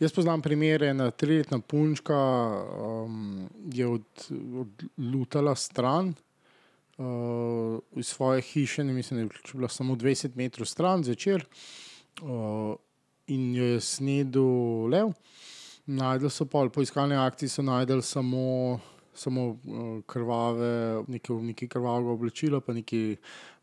Jaz 0.00 0.12
poznam 0.12 0.42
primere, 0.42 0.88
ena 0.88 1.10
triletna 1.10 1.58
punčka 1.58 2.16
um, 2.16 3.48
je 3.72 3.86
od, 3.86 4.28
odlutala 4.96 5.54
stran 5.54 6.14
uh, 6.98 7.78
iz 7.96 8.06
svoje 8.06 8.40
hiše, 8.42 8.84
ne 8.84 8.92
mislim, 8.92 9.18
da 9.18 9.22
je 9.22 9.40
bila 9.52 9.68
samo 9.68 9.94
20 9.94 10.36
metrov 10.36 10.66
stran 10.66 11.04
zvečer 11.04 11.44
uh, 12.22 12.76
in 13.26 13.54
jo 13.54 13.64
je 13.64 13.80
snedel 13.80 14.86
lev. 14.88 15.12
Najdel 15.86 16.30
so 16.30 16.46
pol, 16.48 16.70
po 16.70 16.82
iskalni 16.82 17.16
akciji 17.16 17.48
so 17.48 17.62
najdel 17.62 18.02
samo, 18.02 18.80
samo 19.14 19.46
uh, 19.48 19.58
krvave, 20.06 21.04
nekaj, 21.08 21.36
nekaj 21.36 21.68
krvavega 21.68 22.10
oblačila, 22.10 22.60
pa 22.60 22.72
nekaj 22.72 23.16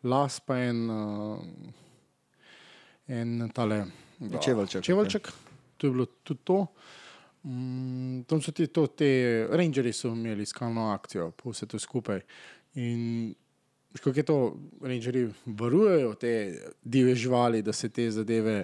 las, 0.03 0.39
pa 0.39 0.57
en, 0.61 0.89
uh, 0.89 1.39
en 3.07 3.49
tale. 3.53 3.85
Čeveljček, 4.41 4.83
Čeveljček, 4.83 5.31
to 5.77 5.87
je 5.87 5.91
bilo 5.91 6.05
tudi 6.23 6.39
to. 6.43 6.65
Mm, 7.43 8.21
tam 8.29 8.41
so 8.41 8.51
ti 8.53 8.67
to, 8.67 8.85
te 8.87 9.47
rangerji 9.49 9.93
so 9.93 10.11
imeli 10.13 10.43
iskalno 10.43 10.91
akcijo, 10.93 11.31
pa 11.31 11.49
vse 11.49 11.65
to 11.65 11.79
skupaj. 11.79 12.21
In 12.75 13.33
kako 13.99 14.13
je 14.15 14.23
to, 14.23 14.37
rangeri 14.81 15.25
varujejo 15.45 16.13
te 16.13 16.33
divje 16.83 17.15
živali, 17.15 17.61
da 17.61 17.73
se 17.73 17.89
te 17.89 18.11
zadeve, 18.11 18.63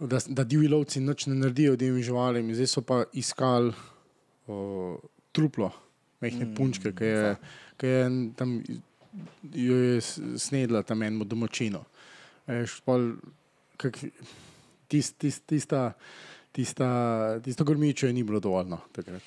da, 0.00 0.18
da 0.26 0.44
divji 0.44 0.68
lovci 0.68 1.00
nič 1.00 1.26
ne 1.26 1.34
naredijo 1.34 1.76
divjim 1.76 2.02
živalim. 2.02 2.54
Zdaj 2.54 2.66
so 2.66 2.82
pa 2.82 3.04
iskali 3.12 3.72
o, 4.46 5.00
truplo, 5.32 5.70
mehne 6.20 6.44
mm, 6.44 6.54
punčke, 6.54 6.92
ki 6.92 7.04
je, 7.04 7.34
ki 7.80 7.86
je 7.86 8.06
tam 8.36 8.60
jo 9.52 9.76
je 9.76 10.00
snedla 10.36 10.82
tam 10.82 11.02
enemu 11.02 11.24
domačinu. 11.24 11.82
Veš, 12.46 12.80
pol, 12.84 13.12
kak, 13.78 13.98
tis, 14.88 15.12
tis, 15.18 15.40
tista, 15.46 15.92
tista, 16.52 16.88
tisto 17.44 17.64
grmičo 17.64 18.06
je 18.06 18.12
ni 18.12 18.24
bilo 18.24 18.40
dovoljno 18.40 18.80
takrat. 18.92 19.22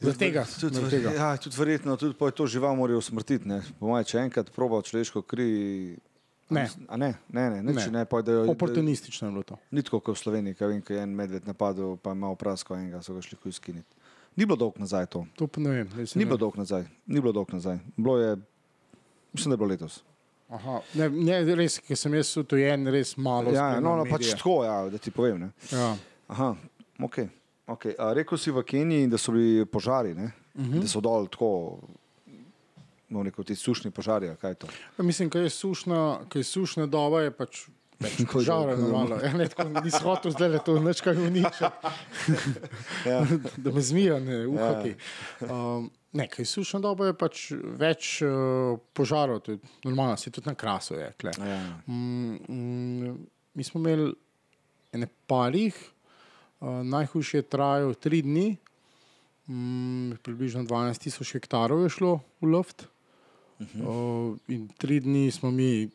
Zaradi 0.00 0.18
tega, 0.18 0.44
Tudi, 0.60 0.74
zaradi 0.74 0.96
tega. 0.96 1.10
ja, 1.12 1.36
tudi 1.36 1.56
verjetno, 1.58 1.96
tudi 1.96 2.32
to 2.32 2.46
žival 2.46 2.76
morajo 2.76 2.98
usmrtiti. 2.98 3.44
mojem, 3.80 4.04
če 4.04 4.18
enkrat 4.18 4.50
proba 4.50 4.82
človeško 4.82 5.22
kri. 5.22 5.96
Ne. 6.50 6.66
A 6.88 6.96
ne, 6.96 7.14
ne, 7.28 7.50
ne, 7.50 7.62
Ne. 7.62 7.72
ne. 7.72 7.86
ne 7.90 8.04
poj, 8.04 8.22
da, 8.22 8.32
da, 8.32 8.50
Oportunistično 8.50 9.28
je 9.28 9.32
bilo 9.32 9.42
to. 9.42 9.58
ni 9.70 9.82
tako 9.82 10.00
kot 10.00 10.16
v 10.16 10.18
Sloveniji, 10.18 10.54
ki 10.54 10.64
vem, 10.64 10.82
ko 10.82 10.92
je 10.92 11.02
en 11.02 11.14
medved 11.14 11.46
napadel, 11.46 11.96
pa 11.96 12.10
je 12.10 12.14
malo 12.14 12.34
prasko 12.34 12.74
enega, 12.74 13.02
so 13.02 13.14
ga 13.14 13.22
šli 13.22 13.36
kuj 13.36 13.52
skiniti. 13.52 13.86
Ni 14.36 14.46
bilo 14.46 14.56
dolgo 14.56 14.80
nazaj 14.80 15.06
to. 15.06 15.26
To 15.36 15.46
pa 15.46 15.60
ne 15.60 15.70
vem. 15.70 15.88
Ni 16.14 16.24
bilo 16.24 16.36
dolgo 16.36 16.58
nazaj. 16.58 16.88
Ni 17.06 17.20
bilo 17.20 17.32
dolgo 17.32 17.52
nazaj. 17.52 17.78
Bilo 17.96 18.18
je, 18.18 18.36
mislim, 19.32 19.50
da 19.50 19.54
je 19.54 19.56
bilo 19.56 19.68
letos. 19.68 20.02
Aha, 20.48 20.80
ne, 20.94 21.08
ne, 21.08 21.54
res, 21.54 21.78
ker 21.78 21.94
sem 21.96 22.14
jaz 22.14 22.36
utojen, 22.36 22.88
res 22.88 23.14
malo. 23.16 23.52
Ja, 23.54 23.78
no, 23.80 23.94
no, 23.96 24.04
pač 24.04 24.24
medije. 24.24 24.36
tako, 24.36 24.64
ja, 24.64 24.88
da 24.90 24.98
ti 24.98 25.10
povem. 25.10 25.38
Ne. 25.38 25.50
Ja. 25.70 25.96
Aha, 26.28 26.56
ok. 26.98 27.04
okay. 27.06 27.28
A, 27.70 28.12
rekel 28.14 28.38
si 28.38 28.50
v 28.50 28.62
Keniji, 28.66 29.08
da 29.10 29.18
so 29.18 29.32
bili 29.32 29.66
požari, 29.66 30.14
ne? 30.14 30.32
uh 30.54 30.64
-huh. 30.64 30.80
da 30.80 30.88
so 30.88 31.00
dol 31.00 31.26
tako, 31.26 31.78
no, 33.08 33.22
neko 33.22 33.44
ti 33.44 33.56
sušni 33.56 33.90
požari, 33.90 34.30
kaj 34.40 34.50
je 34.50 34.54
to. 34.54 34.66
Ja, 34.98 35.04
Mislim, 35.04 35.30
ker 35.30 35.42
je 35.42 35.50
sušna, 35.50 36.20
ker 36.28 36.40
je 36.40 36.44
sušna 36.44 36.86
doba, 36.86 37.20
je 37.20 37.30
pač 37.30 37.68
Ko 38.32 38.40
je 38.40 38.76
normalno. 38.76 39.16
Ja, 39.24 39.32
ne, 39.32 39.48
tako 39.48 39.82
nisem 39.84 40.00
hotel 40.00 40.32
zdaj 40.32 40.48
le 40.48 40.60
to 40.64 40.78
neč 40.80 41.02
kaj 41.04 41.18
uničiti, 41.20 41.64
Ja. 43.10 43.26
da 43.64 43.72
me 43.72 43.80
zmija, 43.80 44.20
ne 44.20 44.46
uhati. 44.46 44.94
Um, 45.40 45.90
ne, 46.12 46.28
ker 46.28 46.40
je 46.40 46.46
sušna 46.46 46.80
doba, 46.80 47.10
je 47.10 47.16
pač 47.20 47.42
več 47.80 48.22
uh, 48.24 48.78
požarov, 48.96 49.42
to 49.44 49.52
je 49.52 49.60
normalno, 49.84 50.16
se 50.16 50.32
tudi 50.32 50.48
na 50.48 50.54
krasu 50.54 50.96
je. 50.96 51.12
Ja. 51.24 51.60
Mm, 51.86 52.40
mm, 52.48 53.16
mi 53.54 53.64
smo 53.64 53.80
imeli 53.80 54.14
ene 54.96 55.08
parih, 55.26 55.76
najhujše 56.60 57.38
je 57.38 57.42
trajalo 57.42 57.94
tri 57.94 58.22
dni, 58.22 58.56
mm, 59.48 60.20
približno 60.22 60.64
12 60.64 60.98
tisoč 60.98 61.32
hektarov 61.32 61.82
je 61.84 61.88
šlo 61.88 62.20
v 62.40 62.52
loft. 62.52 62.86
Uh, 63.60 64.40
in 64.48 64.68
tri 64.78 65.00
dni 65.00 65.30
smo 65.30 65.50
mi 65.50 65.88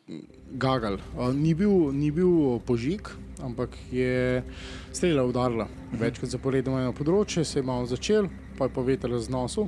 gagali. 0.54 1.02
Uh, 1.18 1.34
ni, 1.34 1.54
bil, 1.54 1.90
ni 1.92 2.12
bil 2.14 2.60
požig, 2.62 3.10
ampak 3.42 3.74
je 3.90 4.44
strela 4.92 5.24
udarila. 5.26 5.66
Večkrat 5.90 6.30
zaporedoma 6.30 6.84
na 6.86 6.94
področje, 6.94 7.42
se 7.44 7.58
je 7.58 7.66
malo 7.66 7.90
začel, 7.90 8.30
pa 8.58 8.70
je 8.70 8.74
pa 8.76 8.86
veter 8.86 9.10
raznosil. 9.10 9.66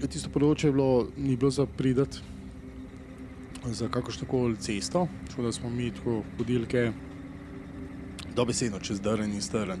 Tisto 0.00 0.32
področje 0.32 0.70
je 0.70 0.78
bilo, 0.78 1.08
ni 1.16 1.36
bilo 1.36 1.52
za 1.52 1.68
pridati 1.68 2.24
za 3.72 3.88
kakršno 3.88 4.28
koli 4.28 4.56
cesto, 4.56 5.08
tako 5.28 5.42
da 5.42 5.52
smo 5.52 5.70
mi 5.70 5.90
tako 5.90 6.22
budilke 6.38 6.92
dobesedno 8.38 8.78
čez 8.78 9.00
drn 9.02 9.32
in 9.34 9.42
strn. 9.42 9.80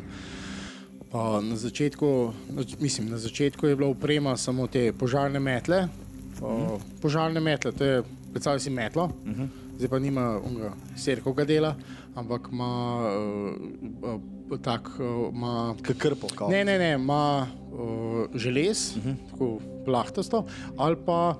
Pa 1.12 1.40
na 1.40 1.56
začetku, 1.56 2.08
na, 2.52 2.64
mislim, 2.80 3.08
na 3.08 3.18
začetku 3.18 3.66
je 3.66 3.76
bila 3.76 3.88
uprema 3.88 4.36
samo 4.36 4.66
te 4.66 4.90
požarne 4.92 5.40
metle. 5.40 5.86
Uh, 6.42 6.76
požarne 7.02 7.40
metle, 7.40 7.72
to 7.72 7.84
je 7.84 8.02
predstavljaj 8.32 8.60
si 8.60 8.70
metlo, 8.70 9.04
uh 9.04 9.30
-huh. 9.30 9.48
zdaj 9.78 9.88
pa 9.88 9.98
nima 9.98 10.40
serkovega 10.96 11.44
dela, 11.44 11.74
ampak 12.14 12.48
ima 12.52 12.72
uh, 14.02 14.20
uh, 14.50 14.60
tak, 14.62 14.90
uh, 14.98 15.34
ima 15.34 15.74
Krpo, 15.98 16.28
kao. 16.34 16.48
Ne, 16.48 16.64
ne, 16.64 16.78
ne, 16.78 16.92
ima 16.94 17.46
uh, 17.72 18.26
želez, 18.34 18.96
uh 18.96 19.04
-huh. 19.04 19.14
tako 19.30 19.58
plahtasto, 19.84 20.46
ali 20.76 20.96
pa 21.06 21.34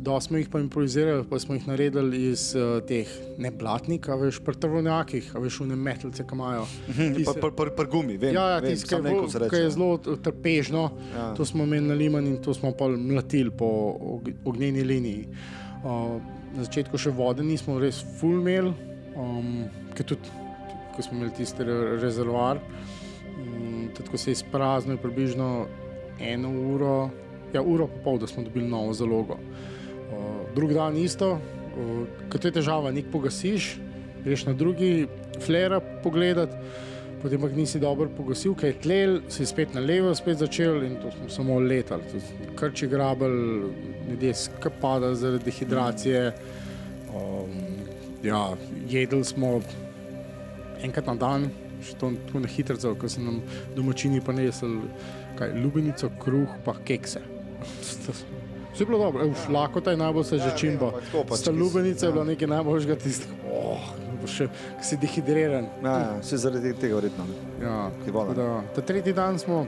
da 0.00 0.20
smo 0.20 0.38
jih 0.38 0.48
pa 0.48 0.60
improvizirali, 0.60 1.24
pa 1.30 1.38
smo 1.38 1.54
jih 1.54 1.66
naredili 1.68 2.30
iz 2.30 2.54
uh, 2.56 2.78
teh 2.86 3.08
ne 3.38 3.50
blatnik, 3.50 4.08
a 4.08 4.14
veš, 4.14 4.40
prtrvnjakih, 4.44 5.30
a 5.36 5.42
veš, 5.42 5.60
une 5.64 5.76
metlce, 5.76 6.24
ki 6.26 6.36
imajo. 6.36 6.66
Pa, 7.24 7.34
pa, 7.40 7.50
pa, 7.50 7.66
pa 7.76 7.84
gumi, 7.84 8.16
vem. 8.16 8.34
Ja, 8.34 8.48
ja 8.58 8.76
se 8.76 8.86
ki 8.86 9.56
je 9.56 9.70
zelo 9.70 9.98
trpežno, 9.98 10.90
Ja. 11.14 11.34
to 11.34 11.44
smo 11.44 11.64
imeli 11.64 11.86
na 11.88 11.94
liman 11.94 12.26
in 12.26 12.36
to 12.42 12.54
smo 12.54 12.72
pa 12.72 12.88
mlatili 12.88 13.50
po 13.50 13.66
og- 14.00 14.32
ognjeni 14.44 14.82
liniji. 14.84 15.28
Uh, 15.84 16.18
na 16.56 16.64
začetku 16.64 16.98
še 16.98 17.10
vode 17.10 17.42
nismo 17.44 17.78
res 17.78 18.00
full 18.18 18.40
imeli, 18.40 18.72
um, 19.16 19.64
ker 19.94 20.06
tudi, 20.06 20.30
ko 20.96 21.02
smo 21.02 21.18
imeli 21.18 21.34
tisti 21.36 21.64
re 21.64 21.96
rezervoar, 22.00 22.58
um, 23.38 23.88
tudi 23.94 24.10
ko 24.10 24.18
se 24.18 24.30
je 24.30 24.38
izpraznil, 24.40 24.96
približno 24.98 25.66
eno 26.20 26.50
uro, 26.74 27.10
ja, 27.54 27.62
uro 27.62 27.86
pa 27.86 28.02
pol, 28.04 28.18
da 28.18 28.26
smo 28.26 28.42
dobili 28.42 28.66
novo 28.68 28.92
zalogo. 28.92 29.38
Drugi 30.54 30.74
dan 30.74 30.96
isto, 30.96 31.36
to 32.32 32.48
je 32.48 32.52
težava, 32.52 32.90
nek 32.90 33.10
pogasiš, 33.12 33.76
greš 34.24 34.46
na 34.48 34.54
drugi 34.58 35.06
flare 35.44 35.80
pogledat, 36.02 36.54
potem 37.22 37.40
pa 37.40 37.48
nisi 37.48 37.80
dobro 37.82 38.08
pogasil, 38.16 38.54
ker 38.58 38.72
je 38.72 38.78
tlel, 38.82 39.14
si 39.32 39.46
spet 39.46 39.74
na 39.74 39.82
levo, 39.82 40.14
spet 40.14 40.38
začel 40.42 40.82
in 40.86 40.96
to 41.02 41.10
smo 41.14 41.28
samo 41.28 41.58
letali. 41.60 42.22
Krči 42.58 42.88
grabel, 42.90 43.34
ljudje 44.10 44.34
skapada 44.34 45.14
zaradi 45.14 45.50
dehidracije. 45.50 46.32
Um, 47.14 47.54
ja, 48.22 48.42
jedli 48.88 49.24
smo 49.24 49.60
enkrat 50.82 51.06
na 51.06 51.14
dan, 51.18 51.48
še 51.82 51.96
to, 51.98 52.12
to 52.30 52.42
na 52.42 52.50
hitro, 52.50 52.94
ko 52.98 53.10
so 53.10 53.22
nam 53.22 53.40
domačini 53.76 54.22
pa 54.22 54.34
nesli 54.34 54.82
kaj, 55.38 55.54
lubenico, 55.62 56.10
kruh, 56.22 56.58
pa 56.64 56.76
kekse. 56.86 57.22
Vse 58.78 58.84
je 58.84 58.86
bilo 58.86 58.98
dobro, 59.00 59.26
Uf, 59.26 59.48
lakota 59.48 59.90
je 59.90 59.96
najbolj 59.96 60.24
se 60.24 60.38
že 60.38 60.50
čimba. 60.56 60.86
ja, 60.86 61.00
tako 61.02 61.24
pač 61.24 61.38
Sta 61.38 61.50
lubenica 61.50 61.98
je 61.98 62.08
ja. 62.08 62.12
bila 62.12 62.24
nekaj 62.24 62.48
najboljšega 62.48 62.94
tistega. 62.96 63.34
Oh, 63.50 63.82
še, 64.24 64.46
ki 64.78 64.84
si 64.84 64.96
dehidriran. 64.96 65.66
Ja, 65.82 65.90
ja, 65.90 66.22
se 66.22 66.36
zaradi 66.36 66.70
tega 66.74 66.94
verjetno. 66.94 67.26
Ja, 67.58 67.90
da, 68.32 68.46
ta 68.70 68.80
tretji 68.80 69.10
dan 69.12 69.34
smo, 69.34 69.66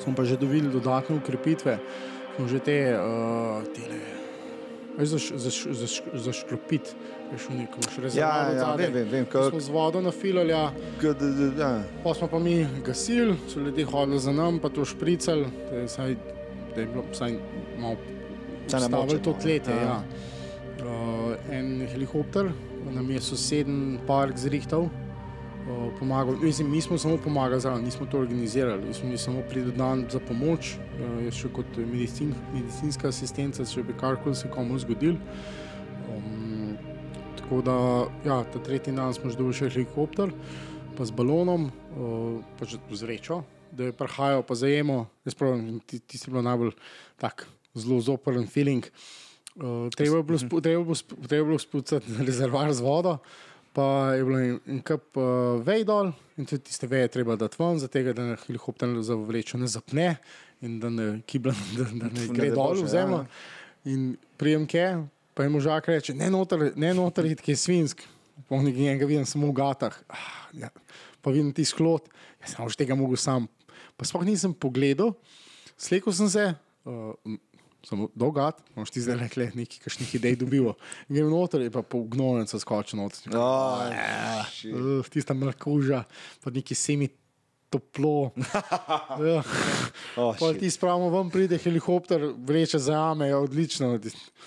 smo 0.00 0.10
pa 0.10 0.24
že 0.24 0.34
dobili 0.34 0.66
dodatne 0.68 1.16
ukrepitve, 1.16 1.78
smo 2.34 2.48
že 2.48 2.58
te, 2.58 2.76
uh, 2.90 3.62
tele, 3.70 4.00
veš, 4.98 5.08
za, 5.08 5.18
š- 5.20 5.36
za, 5.36 5.50
š- 5.50 5.70
za, 5.72 5.86
š- 5.86 6.10
za 6.16 6.32
škropit, 6.32 6.90
veš, 7.30 7.46
v 7.46 7.54
nekem 7.60 7.82
še 7.84 8.00
rezervoarju. 8.00 8.56
Ja, 8.56 8.64
ja, 8.64 8.74
vem, 8.74 8.92
vem, 8.92 9.06
vem, 9.08 9.24
kak- 9.24 9.50
Smo 9.50 9.60
z 9.60 9.70
vodo 9.70 10.00
nafilali, 10.00 10.50
ja. 10.50 10.66
Ja. 11.56 11.70
pa 12.02 12.10
smo 12.10 12.26
pa 12.26 12.38
mi 12.40 12.58
gasili, 12.82 13.38
so 13.46 13.60
ljudje 13.60 13.86
hodili 13.86 14.18
za 14.18 14.32
nam, 14.32 14.58
pa 14.58 14.66
to 14.68 14.82
špricali, 14.84 15.46
je, 15.70 15.86
da 16.70 16.80
je 16.80 16.86
bilo 16.88 17.04
vsaj 17.08 17.38
malo 17.80 17.96
ustavili 18.66 18.90
moče, 18.90 19.22
to 19.22 19.30
no, 19.30 19.38
tletje. 19.42 19.74
ja. 19.74 20.02
Uh, 20.80 21.54
en 21.54 21.86
helikopter 21.92 22.52
nam 22.90 23.10
je 23.10 23.20
soseden 23.20 23.98
park 24.06 24.38
zrihtal. 24.38 24.88
Uh, 25.60 25.92
pomagal. 25.98 26.36
Mislim, 26.42 26.70
mi 26.70 26.80
smo 26.80 26.98
samo 26.98 27.16
pomagali, 27.16 27.60
zraven, 27.60 27.84
nismo 27.84 28.06
to 28.06 28.18
organizirali, 28.18 28.86
mi 28.86 28.94
smo 28.94 29.04
bili 29.04 29.18
samo 29.18 29.42
pridodan 29.50 30.06
za 30.10 30.18
pomoč, 30.18 30.74
uh, 30.74 31.20
jaz 31.24 31.36
še 31.36 31.50
kot 31.52 31.76
medicin, 31.76 32.32
medicinska 32.54 33.12
asistenca, 33.12 33.66
če 33.68 33.84
bi 33.84 33.94
karkoli 34.00 34.34
se 34.34 34.48
komu 34.50 34.78
zgodil. 34.80 35.20
Um, 36.08 36.72
tako 37.38 37.60
da, 37.62 37.76
ja, 38.24 38.40
ta 38.52 38.64
tretji 38.64 38.96
dan 38.96 39.14
smo 39.14 39.30
že 39.30 39.36
dobili 39.36 39.60
še 39.60 39.68
helikopter, 39.68 40.32
pa 40.96 41.04
z 41.04 41.14
balonom, 41.14 41.68
uh, 41.68 42.40
pač 42.58 42.78
z 42.80 43.04
vrečo, 43.04 43.42
da 43.70 43.92
je 43.92 43.98
prihajal, 44.00 44.42
pa 44.42 44.56
zajemo. 44.56 45.04
Jaz 45.28 45.36
pravim, 45.36 45.78
ti, 45.84 46.00
ti 46.00 46.18
si 46.18 46.32
bil 46.32 46.42
najbolj 46.42 46.72
tak 47.20 47.44
zelo 47.74 48.00
zoprn 48.00 48.46
feeling. 48.46 48.86
Uh, 49.56 49.88
treba 49.96 50.16
je 50.16 50.22
bilo, 50.22 50.38
spu, 50.38 50.60
treba 50.60 50.82
bilo, 50.84 50.94
spu, 50.94 51.16
treba 51.28 51.44
bilo 51.44 51.58
spucati 51.58 52.06
rezervoar 52.26 52.72
z 52.72 52.80
vodo, 52.80 53.18
pa 53.72 54.14
je 54.14 54.24
bilo 54.24 54.38
en, 54.40 54.82
kup 54.86 55.18
uh, 55.18 55.58
vej 55.66 55.84
dol 55.84 56.12
in 56.38 56.46
tudi 56.46 56.70
tiste 56.70 56.86
veje 56.90 57.10
treba 57.12 57.36
dati 57.36 57.58
ven, 57.58 57.78
zato 57.78 58.02
da 58.12 58.24
ne 58.24 58.36
helikopter 58.46 58.94
za 59.02 59.14
vrečo 59.14 59.58
ne 59.58 59.66
zapne 59.66 60.14
in 60.60 60.78
da 60.80 60.90
ne 60.90 61.08
kibla, 61.26 61.54
da, 61.76 61.84
da 61.84 62.12
ne 62.12 62.28
Ne 62.28 62.28
gre 62.34 62.48
daj 62.50 62.56
dol 62.56 62.84
v 62.84 62.88
zemljo. 62.88 63.24
ja. 63.24 63.58
In 63.90 64.16
prijem 64.36 64.66
ke, 64.68 64.86
pa 65.34 65.44
je 65.44 65.52
možak 65.52 65.88
reče, 65.88 66.14
ne 66.14 66.30
noter, 66.30 66.72
ne 66.76 66.94
noter, 66.94 67.28
ki 67.36 67.54
je 67.54 67.56
svinsk. 67.56 68.02
Polnik 68.48 68.76
njega 68.76 69.06
vidim 69.06 69.26
samo 69.28 69.50
v 69.50 69.56
gatah. 69.56 69.94
Ah, 70.08 70.48
ja. 70.56 70.70
Pa 71.20 71.32
vidim 71.32 71.52
ti 71.52 71.64
sklot, 71.64 72.08
jaz 72.40 72.54
sem 72.54 72.64
už 72.64 72.76
tega 72.76 72.96
mogel 72.96 73.20
sam. 73.20 73.48
Pa 73.96 74.08
sploh 74.08 74.24
nisem 74.24 74.52
pogledal, 74.56 75.12
slekel 75.80 76.12
sem 76.16 76.28
se, 76.32 76.44
uh, 76.88 77.12
samo 77.86 78.08
dolgat, 78.14 78.60
moš 78.74 78.90
ti 78.90 79.00
zdaj 79.00 79.16
rekle, 79.24 79.50
neki 79.54 79.80
kašnih 79.80 80.14
idej 80.14 80.36
dobivo. 80.40 80.74
Grem 81.08 81.30
noter, 81.30 81.64
je 81.64 81.70
pa 81.70 81.82
po 81.82 82.02
gnojencu 82.04 82.60
skočil 82.60 83.00
noter. 83.00 83.36
Oh, 83.36 83.80
Uh, 84.64 85.08
tista 85.08 85.34
mrkuža, 85.34 86.04
pa 86.44 86.50
neki 86.50 86.74
semi 86.74 87.08
toplo. 87.70 88.30
ja. 89.30 89.42
Oh, 90.16 90.34
Pol 90.38 90.54
ti 90.58 90.70
spravimo 90.70 91.10
ven, 91.10 91.30
pride 91.30 91.58
helikopter, 91.58 92.32
vreče 92.36 92.78
za 92.78 92.98
ame, 93.10 93.30
je 93.30 93.36
odlično. 93.36 93.98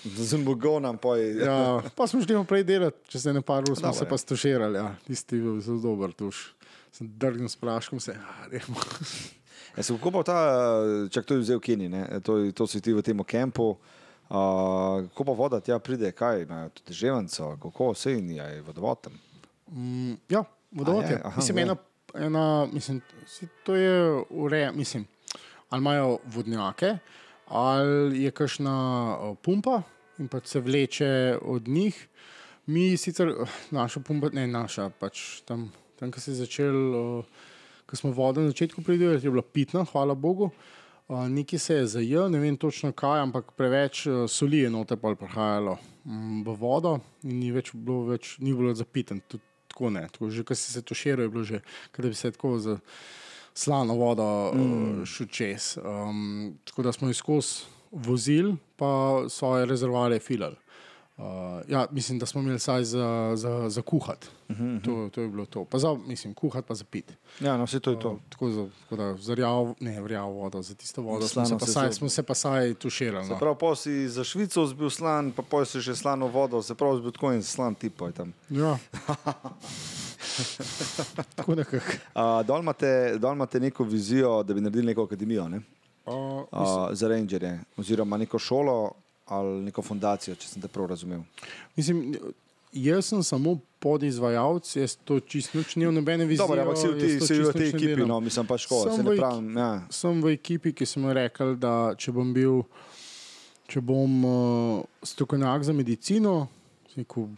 Z 0.04 0.36
Bogonom, 0.44 0.98
pa 0.98 1.16
je. 1.16 1.36
Ja, 1.36 1.82
pa 1.96 2.06
smo 2.06 2.20
šli 2.22 2.36
naprej 2.36 2.66
delati, 2.68 3.00
če 3.08 3.20
se 3.20 3.32
ne 3.32 3.42
par 3.42 3.64
ur, 3.64 3.76
smo 3.76 3.92
se 3.96 4.04
ja. 4.04 4.10
pa 4.10 4.18
stuširali. 4.20 4.78
Ja. 4.78 4.92
Tisti 5.06 5.40
je 5.40 5.46
bil 5.46 5.60
zelo 5.64 5.80
dober 5.80 6.12
tuš. 6.12 6.50
Sem 6.94 7.08
drgnil 7.18 7.48
s 7.48 7.56
praškom, 7.58 8.00
se 8.00 8.14
ah, 8.14 8.44
Ja, 9.76 9.82
se 9.82 9.94
kako 9.96 10.10
pa 10.10 10.22
ta, 10.22 10.38
čak 11.10 11.24
to 11.24 11.34
je 11.34 11.40
vzel 11.40 11.60
Keni, 11.60 11.88
ne? 11.88 12.20
to, 12.22 12.52
to 12.52 12.66
si 12.66 12.80
ti 12.80 12.92
v 12.92 13.02
tem 13.02 13.24
kampu. 13.24 13.76
Uh, 14.24 15.04
kako 15.08 15.24
pa 15.24 15.32
voda 15.32 15.60
tja 15.60 15.78
pride, 15.78 16.12
kaj 16.12 16.42
imajo 16.42 16.68
tudi 16.68 16.92
ževanco, 16.92 17.56
kako 17.62 17.90
vse 17.92 18.12
in 18.18 18.30
je 18.30 18.62
vodovod 18.62 19.00
tam. 19.00 19.12
Mm, 19.68 20.14
ja, 20.28 20.44
vodovod 20.70 21.04
je. 21.04 21.20
Aha, 21.24 21.36
Mislim, 21.36 21.58
ena, 21.58 21.76
ena, 22.14 22.66
mislim, 22.72 23.00
to 23.64 23.74
je 23.76 24.22
ureja, 24.30 24.72
mislim, 24.72 25.06
ali 25.70 25.80
imajo 25.80 26.18
vodnjake, 26.24 26.98
ali 27.46 28.22
je 28.22 28.30
kakšna 28.30 29.34
pumpa 29.42 29.82
in 30.18 30.28
pa 30.28 30.40
se 30.44 30.60
vleče 30.60 31.38
od 31.42 31.68
njih. 31.68 32.08
Mi 32.66 32.96
sicer, 32.96 33.34
naša 33.70 34.00
pumpa, 34.00 34.28
ne 34.32 34.46
naša, 34.46 34.88
pač 34.88 35.40
tam, 35.44 35.72
tam 35.96 36.12
ko 36.12 36.20
se 36.20 36.30
je 36.30 36.34
začel, 36.34 36.94
uh, 36.94 37.24
ko 37.94 37.98
smo 38.02 38.10
vodo 38.10 38.42
na 38.42 38.50
začetku 38.50 38.82
pridelali, 38.82 39.22
je 39.22 39.30
bila 39.30 39.42
pitna, 39.42 39.84
hvala 39.86 40.14
Bogu. 40.14 40.50
Uh, 41.08 41.28
Nekaj 41.28 41.58
se 41.58 41.74
je 41.74 41.86
zajel, 41.86 42.30
ne 42.30 42.40
vem 42.42 42.56
točno 42.56 42.90
kaj, 42.92 43.20
ampak 43.20 43.52
preveč 43.54 44.06
uh, 44.06 44.24
soli 44.26 44.64
je 44.64 44.70
noter 44.70 44.98
pol 44.98 45.14
prihajalo 45.20 45.76
mm, 46.04 46.42
v 46.42 46.54
vodo 46.58 46.96
in 47.22 47.38
ni 47.38 47.52
več 47.54 47.70
bilo, 47.74 48.08
več, 48.08 48.38
ni 48.40 48.54
bilo 48.56 48.72
zapiten. 48.74 49.20
Tudi 49.28 49.44
tako 49.70 49.92
ne. 49.94 50.08
Tako, 50.10 50.30
že 50.32 50.46
ko 50.48 50.56
si 50.58 50.72
se 50.72 50.82
tuširal, 50.82 51.28
je 51.28 51.30
bilo 51.30 51.44
že, 51.44 51.60
da 51.94 52.08
bi 52.08 52.18
se 52.18 52.32
tako 52.34 52.56
z 52.58 52.78
slano 53.54 53.94
vodo 54.00 54.26
mm. 54.56 54.64
uh, 54.64 55.06
šel 55.06 55.30
čez. 55.30 55.76
Um, 55.78 56.56
tako 56.64 56.88
da 56.88 56.92
smo 56.96 57.12
jo 57.12 57.14
skozi 57.14 57.70
vozili, 57.94 58.56
pa 58.74 59.22
svoje 59.30 59.68
rezervoarje 59.70 60.18
filali. 60.18 60.58
Uh, 61.16 61.24
ja, 61.68 61.86
mislim, 61.90 62.18
da 62.18 62.26
smo 62.26 62.40
imeli 62.40 62.56
vsaj 62.56 62.84
za, 62.84 63.32
za, 63.34 63.68
za 63.68 63.82
kuhati. 63.82 64.26
Uh 64.48 64.56
-huh. 64.56 64.84
to, 64.84 65.08
to 65.12 65.20
je 65.20 65.28
bilo 65.28 65.46
to. 65.46 65.64
Pa 65.64 65.78
za, 65.78 65.94
mislim, 66.06 66.34
kuhati 66.34 66.68
pa 66.68 66.74
za 66.74 66.84
piti. 66.84 67.14
Ja, 67.40 67.56
no, 67.56 67.64
vse 67.64 67.80
to 67.80 67.90
je 67.90 68.00
to. 68.00 68.10
Uh, 68.10 68.18
tako 68.28 68.50
za, 68.50 68.66
tako 68.82 68.96
da, 68.96 69.16
za 69.16 69.34
rjav, 69.34 69.74
ne, 69.80 70.08
rjav 70.08 70.30
vodo, 70.30 70.62
za 70.62 70.74
tisto 70.74 71.02
vodo 71.02 71.28
smo 71.28 71.46
Slano 71.46 71.48
se, 71.48 71.58
pa 71.58 71.66
se 71.66 71.72
saj, 71.72 71.92
smo 71.92 72.08
se 72.08 72.22
pa 72.22 72.34
saj 72.34 72.74
tuširali. 72.74 73.28
No. 73.28 73.38
Prav, 73.38 73.58
pa 73.58 73.76
si 73.76 74.08
za 74.08 74.24
Švico 74.24 74.66
zbil 74.66 74.90
slan, 74.90 75.32
pa 75.32 75.42
poj 75.42 75.66
si 75.66 75.80
že 75.80 75.96
slano 75.96 76.26
vodo, 76.26 76.62
se 76.62 76.74
pravi, 76.74 76.98
zbil 76.98 77.12
tako 77.12 77.32
in 77.32 77.42
slan 77.42 77.74
tip 77.74 78.00
je 78.00 78.12
tam. 78.12 78.32
Ja. 78.50 78.78
tako 81.36 81.54
nekako. 81.54 81.92
Uh, 82.14 82.46
dol, 82.46 82.60
imate, 82.60 83.18
dol 83.18 83.32
imate 83.32 83.60
neko 83.60 83.84
vizijo, 83.84 84.42
da 84.42 84.54
bi 84.54 84.60
naredili 84.60 84.86
neko 84.86 85.02
akademijo 85.02 85.48
ne? 85.48 85.60
Uh, 86.06 86.14
uh, 86.14 86.88
za 86.90 87.08
rangerje, 87.08 87.60
oziroma 87.76 88.16
neko 88.16 88.38
šolo 88.38 88.92
ali 89.26 89.60
neko 89.64 89.82
fundacijo, 89.82 90.34
če 90.36 90.48
sem 90.48 90.62
te 90.62 90.68
prav 90.68 90.90
razumel. 90.92 91.22
Mislim, 91.76 92.16
jaz 92.72 93.06
sem 93.06 93.22
samo 93.22 93.58
podizvajalec, 93.78 94.68
jaz 94.76 94.96
to 95.04 95.20
čisto 95.20 95.58
nič 95.58 95.76
nimam, 95.76 95.94
nobene 95.94 96.24
vizije. 96.24 96.46
Dobro, 96.46 96.62
ampak 96.62 96.78
si 96.78 96.88
v, 96.88 96.98
ti, 97.00 97.10
si 97.20 97.38
v 97.40 97.52
tej 97.52 97.68
ekipi, 97.68 97.94
delam. 97.94 98.08
no, 98.08 98.20
mislim 98.20 98.46
pa 98.46 98.58
škoda, 98.58 98.90
Sem 98.90 98.96
se 98.96 99.02
v 99.02 99.10
ne 99.10 99.16
pravim. 99.16 99.50
Ja. 99.56 99.70
Sem 99.90 100.22
v 100.22 100.34
ekipi, 100.34 100.74
ki 100.76 100.88
sem 100.88 101.06
rekel, 101.16 101.54
da 101.60 101.94
če 101.98 102.12
bom 102.12 102.32
bil, 102.34 102.64
če 103.70 103.84
bom 103.84 104.24
uh, 104.28 105.04
strokovnjak 105.04 105.68
za 105.68 105.76
medicino, 105.76 106.34
rekel, 106.96 107.30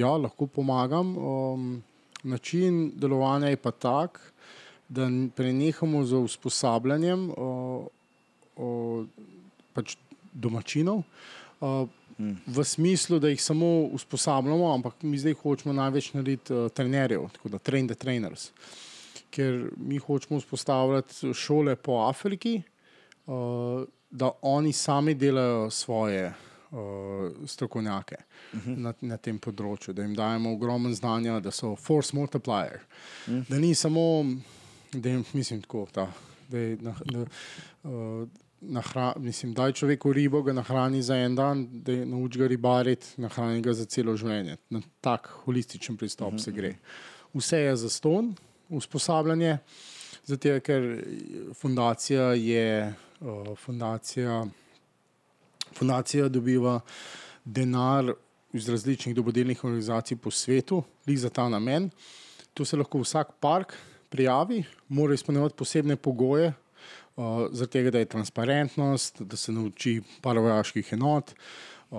ja, 0.00 0.14
lahko 0.16 0.46
pomagam. 0.46 1.16
Um, 1.18 1.82
način 2.24 2.92
delovanja 2.96 3.52
je 3.52 3.60
pa 3.60 3.70
tak, 3.70 4.20
da 4.88 5.08
prenehamo 5.36 6.04
z 6.04 6.20
usposabljanjem 6.24 7.30
uh, 7.30 7.86
uh, 8.56 9.06
pač 9.74 9.96
domačinov. 10.34 11.02
Uh, 11.60 11.88
V 12.46 12.64
smislu, 12.64 13.18
da 13.18 13.28
jih 13.28 13.42
samo 13.42 13.66
usposabljamo, 13.92 14.74
ampak 14.74 15.02
mi 15.02 15.18
zdaj 15.18 15.34
hočemo 15.34 15.72
največ 15.74 16.12
narediti 16.12 16.54
uh, 16.54 16.68
trenerjev, 16.70 17.26
tako 17.32 17.48
da 17.48 17.58
train 17.58 17.88
the 17.88 17.94
trainers. 17.94 18.52
Ker 19.34 19.70
mi 19.76 19.98
hočemo 19.98 20.38
vzpostavljati 20.38 21.34
šole 21.34 21.76
po 21.76 22.04
Afriki, 22.06 22.62
uh, 23.26 23.82
da 24.10 24.30
oni 24.42 24.72
sami 24.72 25.14
delajo 25.14 25.70
svoje 25.70 26.28
uh, 26.70 26.78
strokovnjake 27.46 28.16
uh 28.52 28.60
-huh. 28.60 28.76
na, 28.76 28.94
na 29.00 29.16
tem 29.16 29.38
področju, 29.38 29.92
da 29.94 30.02
jim 30.02 30.14
dajemo 30.14 30.52
ogromno 30.52 30.94
znanja, 30.94 31.40
da 31.40 31.50
so 31.50 31.76
force 31.76 32.16
multiplier. 32.16 32.80
Uh 33.26 33.34
-huh. 33.34 33.48
Da 33.48 33.58
ni 33.58 33.74
samo, 33.74 34.24
da 34.92 35.08
jim, 35.08 35.24
mislim, 35.32 35.62
tako, 35.62 35.86
ta, 35.92 36.12
da 36.48 36.58
je 36.58 36.78
na, 36.80 36.94
da, 37.04 37.26
uh, 37.82 38.28
nahra, 38.68 39.12
mislim, 39.16 39.52
daj 39.54 39.72
človeku 39.72 40.12
ribo, 40.12 40.42
ga 40.42 40.52
nahrani 40.52 41.02
za 41.02 41.16
en 41.16 41.34
dan, 41.34 41.66
da 41.84 41.94
nauči 42.04 42.38
ga 42.38 42.46
ribariti, 42.46 43.06
nahrani 43.16 43.62
ga 43.62 43.72
za 43.72 43.84
celo 43.84 44.16
življenje. 44.16 44.56
Na 44.70 44.80
tak 45.00 45.28
holističen 45.44 45.96
pristop 45.96 46.32
uh 46.32 46.38
-huh. 46.38 46.44
se 46.44 46.52
gre. 46.52 46.74
Vse 47.34 47.58
je 47.58 47.76
za 47.76 47.88
ston, 47.88 48.34
usposabljanje, 48.68 49.58
zato 50.24 50.60
ker 50.60 51.04
fundacija 51.54 52.34
je 52.34 52.94
uh, 53.20 53.58
fundacija. 53.58 54.46
Fundacija 55.74 56.28
dobiva 56.28 56.80
denar 57.44 58.12
iz 58.52 58.68
različnih 58.68 59.14
dobrodelnih 59.14 59.64
organizacij 59.64 60.16
po 60.16 60.30
svetu, 60.30 60.82
lih 61.06 61.18
za 61.20 61.30
ta 61.30 61.48
namen. 61.48 61.90
Tu 62.54 62.64
se 62.64 62.76
lahko 62.76 62.98
vsak 62.98 63.32
park 63.40 63.74
prijavi, 64.08 64.64
mora 64.88 65.14
izpolnjevati 65.14 65.56
posebne 65.58 65.96
pogoje, 65.96 66.52
uh, 67.16 67.46
zaradi 67.52 67.72
tega, 67.72 67.90
da 67.90 67.98
je 67.98 68.10
transparentnost, 68.10 69.22
da 69.22 69.36
se 69.36 69.52
nauči 69.52 70.00
paravojaških 70.22 70.92
enot. 70.92 71.34
Uh, 71.90 71.98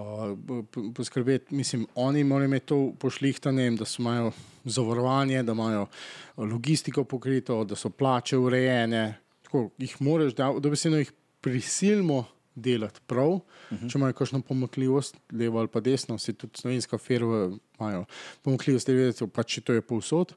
p- 0.73 0.81
poskrbeti, 0.95 1.55
mislim, 1.55 1.87
oni 1.95 2.23
morajo 2.23 2.45
imeti 2.45 2.65
to 2.65 2.93
pošlihtane, 2.99 3.71
da 3.71 3.85
so 3.85 4.01
imajo 4.01 4.31
zavarovanje, 4.65 5.43
da 5.43 5.51
imajo 5.51 5.81
uh, 5.81 6.49
logistiko 6.51 7.03
pokrito, 7.03 7.63
da 7.63 7.75
so 7.75 7.89
plače 7.89 8.37
urejene. 8.37 9.17
Tako, 9.43 9.69
jih 9.77 10.01
moraš, 10.01 10.33
da, 10.33 10.53
da 10.59 10.69
bi 10.69 10.75
se 10.75 10.89
jih 10.89 11.11
prisilimo 11.41 12.25
delati 12.55 12.99
prav. 13.07 13.29
Uh 13.29 13.41
-huh. 13.71 13.91
Če 13.91 13.97
imajo 13.97 14.13
kakšno 14.13 14.41
pomakljivost, 14.41 15.17
levo 15.31 15.59
ali 15.59 15.67
pa 15.67 15.79
desno, 15.79 16.17
se 16.17 16.33
tudi 16.33 16.57
slovenska 16.57 16.97
firma 16.97 17.57
imajo 17.79 18.05
pomakljivost, 18.41 18.87
da 18.87 18.93
vidijo, 18.93 19.27
pač 19.27 19.53
če 19.53 19.61
to 19.61 19.73
je 19.73 19.81
povsod. 19.81 20.33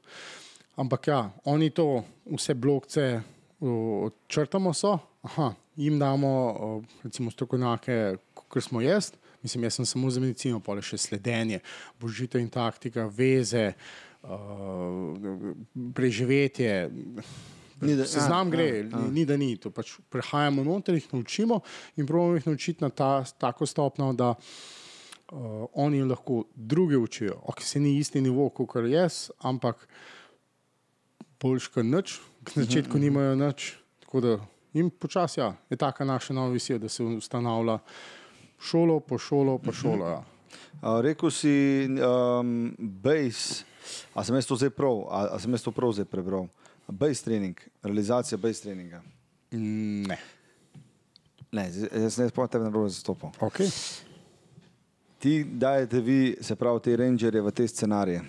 Ampak 0.75 1.07
ja, 1.07 1.31
oni 1.43 1.69
to 1.69 2.03
vse 2.25 2.53
blokce 2.53 3.21
o, 3.59 4.05
odčrtamo, 4.05 4.73
so, 4.73 4.97
aha, 5.21 5.53
jim 5.75 5.99
damo 5.99 6.81
recimo 7.03 7.31
strokovnjake, 7.31 8.15
kot 8.33 8.63
smo 8.63 8.81
jaz. 8.81 9.11
Mislim, 9.43 9.63
jaz 9.63 9.73
sem 9.79 9.85
samo 9.85 10.09
za 10.11 10.19
medicino, 10.19 10.59
pa 10.59 10.75
še 10.83 10.97
sledenje, 10.99 11.61
božitev 11.99 12.41
in 12.41 12.49
taktika, 12.51 13.05
veze, 13.07 13.69
uh, 14.23 15.15
preživetje. 15.95 16.89
Ni 17.81 17.95
da- 17.95 18.07
Seznam 18.07 18.47
a, 18.47 18.51
gre, 18.51 18.67
a, 18.83 18.97
a. 18.97 19.01
ni, 19.05 19.11
ni 19.21 19.25
da 19.25 19.37
ni. 19.39 19.53
To 19.57 19.71
pač 19.71 19.93
prehajamo 20.11 20.65
noter, 20.67 20.97
jih 20.99 21.07
naučimo 21.13 21.61
in 21.95 22.07
pravimo 22.07 22.35
jih 22.35 22.47
naučiti 22.51 22.83
na 22.83 22.89
ta, 22.89 23.23
tako 23.39 23.65
stopno, 23.65 24.11
da 24.13 24.33
uh, 24.35 25.65
oni 25.73 26.03
lahko 26.03 26.43
druge 26.55 26.97
učijo. 26.99 27.39
Ok, 27.47 27.63
se 27.63 27.79
ni 27.79 27.95
isti 27.97 28.21
nivo 28.21 28.49
kot 28.49 28.75
jaz, 28.91 29.29
ampak 29.39 29.87
boljš 31.39 31.67
kot 31.71 31.87
nič, 31.87 32.19
k 32.43 32.55
začetku 32.55 32.97
nimajo 32.97 33.35
nič. 33.35 33.75
Da 34.13 34.39
jim 34.73 34.89
počasi 34.89 35.39
ja, 35.39 35.53
je 35.69 35.77
taka 35.77 36.05
naša 36.05 36.33
nova 36.33 36.49
visija, 36.49 36.77
da 36.77 36.89
se 36.89 37.03
ustanavlja 37.03 37.79
šolo 38.59 38.99
po 38.99 39.17
šolo 39.17 39.57
po 39.57 39.71
šolo. 39.71 40.07
Ja. 40.07 40.23
Uh, 40.81 41.01
rekel 41.01 41.31
si, 41.31 41.87
um, 41.87 42.75
base, 42.79 43.63
a 44.13 44.23
sem 44.23 44.35
jaz 44.35 44.47
to 44.47 44.55
zdaj 44.55 44.69
prav, 44.73 45.05
a, 45.09 45.27
a 45.35 45.39
sem 45.39 45.53
jaz 45.53 45.63
to 45.63 45.71
prav 45.71 45.93
zdaj 45.93 46.05
prebral. 46.09 46.47
Base 46.87 47.23
trening, 47.23 47.59
realizacija 47.83 48.37
base 48.37 48.63
treninga. 48.65 49.01
Ne. 49.51 50.17
Ne, 51.51 51.65
jaz 51.91 52.17
ne 52.17 52.29
spomnim 52.29 52.49
tebe 52.49 52.65
na 52.65 52.71
prav 52.71 52.87
zastopal. 52.89 53.33
Okay. 53.39 53.69
Ti 55.19 55.43
dajete 55.43 55.99
vi, 55.99 56.37
se 56.41 56.55
pravi, 56.55 56.79
te 56.79 56.95
rangerje 56.95 57.41
v 57.41 57.51
te 57.51 57.67
scenarije. 57.67 58.21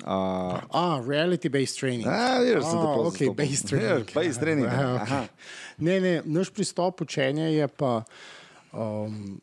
Uh, 0.00 0.60
Ah, 0.70 1.00
reality-based 1.00 1.78
training. 1.78 2.06
A, 2.06 2.38
vidiš, 2.40 2.64
sem 2.64 2.72
te 2.72 2.78
Ah, 2.78 2.82
prav 2.84 3.06
okay, 3.06 3.26
zastopal. 3.26 3.34
base 3.36 3.66
training. 3.66 4.08
Ja, 4.08 4.14
base 4.14 4.40
training, 4.40 4.66
Ja, 4.66 4.72
okay. 4.72 5.02
aha. 5.02 5.26
Ne, 5.78 6.00
ne, 6.00 6.22
naš 6.24 6.50
pristop 6.50 7.00
učenja 7.00 7.44
je 7.46 7.68
pa 7.68 8.02
um, 8.72 9.40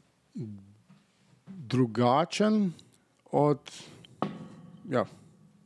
drugačen 1.48 2.72
od 3.32 3.60
ja, 4.90 5.06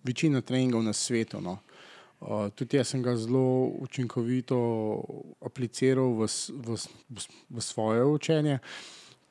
večine 0.04 0.42
treningov 0.42 0.84
na 0.84 0.94
svetu. 0.94 1.42
No. 1.42 1.58
Uh, 2.22 2.50
tudi 2.50 2.78
jaz 2.78 2.88
sem 2.88 3.02
ga 3.04 3.16
zelo 3.18 3.42
učinkovito 3.80 4.58
apliciral 5.42 6.14
v, 6.14 6.28
v, 6.52 6.78
v, 7.10 7.20
v 7.50 7.62
svoje 7.62 8.04
učenje, 8.06 8.60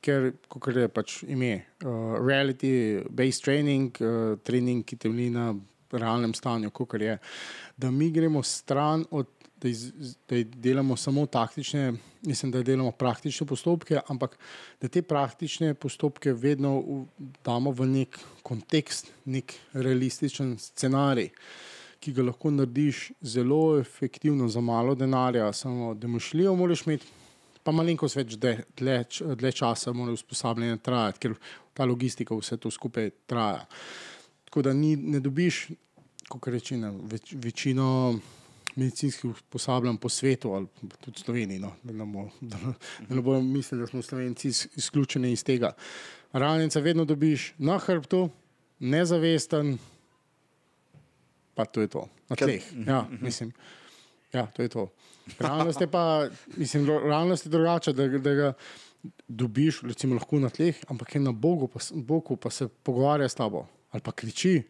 ker, 0.01 0.31
kot 0.49 0.69
je 0.75 0.87
pač 0.91 1.19
ime, 1.29 1.53
uh, 1.85 2.17
reality-based 2.19 3.45
training, 3.45 3.99
uh, 4.01 4.37
trening, 4.45 4.83
ki 4.85 4.97
temelji 4.99 5.33
na 5.35 5.51
realnem 5.91 6.33
stanju, 6.37 6.71
kot 6.73 6.95
je. 7.01 7.17
Da 7.77 7.91
mi 7.91 8.11
gremo 8.11 8.43
stran 8.43 9.05
od. 9.11 9.29
Da, 9.61 9.69
iz, 9.69 9.91
da 10.25 10.39
delamo 10.41 10.95
samo 10.97 11.27
taktične, 11.29 11.91
mislim, 12.25 12.49
da 12.51 12.63
delamo 12.65 12.89
praktične 12.97 13.45
postopke, 13.45 13.99
ampak 14.09 14.33
da 14.81 14.89
te 14.89 15.03
praktične 15.05 15.75
postopke 15.77 16.33
vedno 16.33 16.71
v, 16.79 16.95
damo 17.45 17.69
v 17.69 17.85
nek 17.85 18.17
kontekst, 18.41 19.11
nek 19.29 19.53
realističen 19.77 20.55
scenarij, 20.57 21.29
ki 22.01 22.15
ga 22.17 22.25
lahko 22.25 22.49
narediš 22.49 23.11
zelo 23.21 23.77
efektivno 23.77 24.49
za 24.49 24.65
malo 24.65 24.97
denarja. 24.97 25.53
Samo 25.53 25.93
domišljijo 25.93 26.55
moraš 26.57 26.87
imeti, 26.87 27.13
pa 27.63 27.73
malenkost 27.75 28.17
več 28.17 28.35
dlje, 28.39 29.03
dlje 29.35 29.51
časa 29.61 29.93
mora 29.93 30.13
usposabljanje 30.15 30.81
trajati, 30.83 31.19
ker 31.23 31.37
ta 31.73 31.85
logistika 31.85 32.35
vse 32.35 32.57
to 32.57 32.71
skupaj 32.71 33.11
traja. 33.29 33.65
Tako 34.45 34.65
da 34.67 34.73
ni, 34.73 34.95
ne 34.95 35.21
dobiš, 35.23 35.67
kot 36.31 36.47
rečeno, 36.51 36.93
več, 37.11 37.33
večino 37.39 37.87
medicinskih 38.75 39.31
usposabljanj 39.31 39.97
po 39.97 40.09
svetu 40.09 40.53
ali 40.53 40.67
tudi 41.01 41.17
v 41.17 41.23
Sloveniji. 41.23 41.59
No, 41.59 41.73
da, 41.83 41.93
ne 41.93 42.05
bo, 42.05 42.27
da, 42.41 42.59
da 43.07 43.15
ne 43.15 43.21
bomo 43.21 43.41
mislili, 43.41 43.81
da 43.83 43.87
smo 43.87 44.01
Slovenci 44.01 44.47
iz, 44.47 44.67
izključeni 44.75 45.31
iz 45.31 45.43
tega. 45.43 45.73
Ranjenca 46.31 46.79
vedno 46.79 47.05
dobiš 47.05 47.53
na 47.57 47.77
hrbtu, 47.77 48.29
nezavesten, 48.79 49.77
pa 51.55 51.65
to 51.65 51.81
je 51.81 51.87
to, 51.87 52.07
na 52.29 52.35
tleh. 52.35 52.63
Ja, 52.87 53.05
mislim, 53.21 53.51
ja, 54.33 54.45
to 54.47 54.61
je 54.61 54.69
to. 54.69 54.87
Realnost 55.39 55.81
je 55.81 55.87
pa, 55.87 56.27
mislim, 56.57 56.85
realnost 56.85 57.45
je 57.45 57.49
drugačna, 57.49 57.93
da, 57.93 58.07
da 58.07 58.33
ga 58.33 58.53
dobiš, 59.27 59.81
recimo, 59.81 60.15
lahko 60.15 60.39
na 60.39 60.49
tleh, 60.49 60.77
ampak 60.87 61.15
je 61.15 61.21
na 61.21 61.31
Bogu, 61.31 61.67
pa, 61.67 61.79
Bogu 61.93 62.35
pa 62.35 62.49
se 62.49 62.67
pogovarja 62.67 63.29
s 63.29 63.35
tabo, 63.35 63.65
ali 63.91 64.01
pa 64.01 64.11
kriči, 64.11 64.61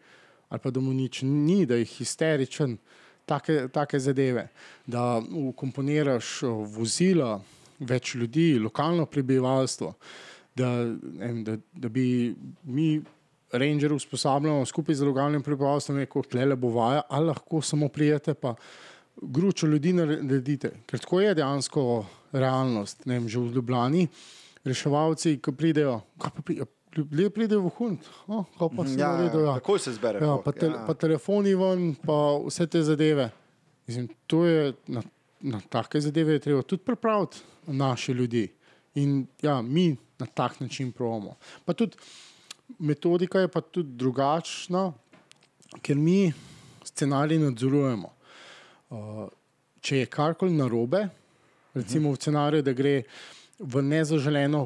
ali 0.49 0.59
pa 0.59 0.71
da 0.71 0.79
mu 0.79 0.93
nič 0.93 1.21
ni, 1.21 1.65
da 1.65 1.75
je 1.75 1.85
histeričen, 1.85 2.77
take, 3.25 3.67
take 3.73 3.99
zadeve. 3.99 4.47
Da 4.85 5.21
ukomponiraš 5.21 6.41
vozila, 6.75 7.39
več 7.79 8.15
ljudi, 8.15 8.59
lokalno 8.59 9.05
prebivalstvo, 9.05 9.93
da, 10.55 10.69
em, 11.21 11.43
da, 11.43 11.57
da 11.73 11.89
bi 11.89 12.35
mi. 12.63 13.01
Rangerji 13.51 13.97
usposabljamo 13.97 14.63
skupaj 14.65 14.95
z 14.95 15.03
lokalnim 15.03 15.41
prebivalstvom, 15.43 15.97
kako 16.05 16.21
tle 16.23 16.55
bo 16.55 16.69
vaja, 16.71 17.01
ali 17.09 17.27
lahko 17.27 17.59
samo 17.61 17.89
prijete, 17.91 18.31
pa 18.33 18.53
gručo 19.21 19.67
ljudi 19.67 19.93
naredite. 19.93 20.71
Ker 20.85 20.99
tako 20.99 21.21
je 21.21 21.35
dejansko 21.35 22.05
realnost. 22.31 23.05
Vem, 23.05 23.27
že 23.29 23.39
v 23.39 23.51
Ljubljani, 23.51 24.07
reševalci, 24.63 25.37
ki 25.37 25.51
pridejo, 25.51 26.01
kaj 26.17 26.31
pa 26.31 26.41
pridejo, 26.41 26.65
ljudje 26.93 27.29
pridejo 27.29 27.61
v 27.61 27.69
Hunt, 27.69 28.07
oh, 28.27 28.45
pa 28.69 28.85
se 28.85 28.99
Ja, 28.99 29.11
naredijo. 29.11 29.39
ja, 29.39 29.47
Ja. 29.47 29.53
takoj 29.53 29.79
se 29.79 29.93
zbere. 29.93 30.19
Ja, 30.19 30.37
pa, 30.37 30.51
tel, 30.51 30.71
ja. 30.71 30.83
pa 30.87 30.93
telefoni 30.93 31.55
ven, 31.55 31.95
pa 31.95 32.13
vse 32.41 32.67
te 32.67 32.81
zadeve. 32.81 33.29
Mislim, 33.87 34.09
to 34.27 34.45
je, 34.45 34.73
na, 34.87 35.01
na 35.41 35.61
take 35.61 36.01
zadeve 36.01 36.33
je 36.33 36.39
treba 36.41 36.61
tudi 36.61 36.83
pripraviti 36.83 37.37
naše 37.67 38.13
ljudi. 38.13 38.47
In 38.95 39.27
ja, 39.41 39.61
mi 39.61 39.89
na 40.19 40.25
tak 40.25 40.59
način 40.59 40.91
pravimo. 40.91 41.35
Pa 41.65 41.73
tudi 41.73 41.95
metodika 42.79 43.39
je 43.39 43.47
pa 43.47 43.61
tudi 43.61 43.89
drugačna, 43.93 44.93
ker 45.81 45.95
mi 45.95 46.33
scenarij 46.83 47.39
nadzorujemo. 47.39 48.13
Uh, 48.91 49.27
če 49.79 50.01
je 50.01 50.07
karkoli 50.11 50.51
narobe, 50.51 51.05
recimo 51.73 52.11
v 52.11 52.19
scenariju, 52.19 52.65
da 52.65 52.73
gre 52.75 53.03
v 53.59 53.83
nezaželeno, 53.87 54.65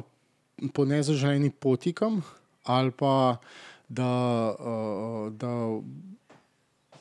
po 0.74 0.84
nezaželeni 0.88 1.52
poti 1.54 1.92
kam, 1.94 2.18
ali 2.66 2.90
pa 2.90 3.38
da, 3.86 4.10
uh, 4.50 5.30
da 5.30 5.52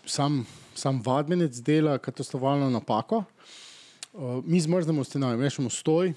sam, 0.05 0.43
sam 0.77 1.01
vadbenec 1.01 1.57
dela 1.65 1.97
katastrofalno 1.97 2.69
napako, 2.69 3.23
uh, 4.13 4.39
mi 4.45 4.61
zmrznemo 4.61 5.03
scenarij, 5.03 5.41
rečemo 5.41 5.73
stoj, 5.73 6.13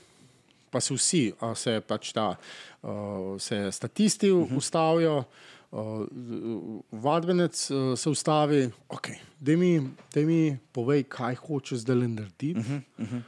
pa 0.68 0.84
se 0.84 0.92
vsi, 0.92 1.22
a 1.40 1.54
se 1.56 1.80
pač 1.80 2.12
ta, 2.12 2.34
uh, 2.82 3.40
se 3.40 3.72
statisti 3.72 4.30
uh 4.30 4.44
-huh. 4.44 4.56
ustavijo, 4.60 5.18
uh, 5.18 5.24
vadbenec 6.92 7.70
uh, 7.70 7.98
se 7.98 8.10
ustavi, 8.10 8.70
ok, 8.88 9.08
da 9.40 9.56
mi, 9.56 9.80
daj 10.14 10.24
mi 10.24 10.58
povej, 10.72 11.04
kaj 11.12 11.34
hočeš 11.34 11.78
zdaj 11.84 11.96
narediti. 11.96 12.54
Uh 12.56 12.64
-huh, 12.64 12.80
uh 12.98 13.12
-huh. 13.12 13.20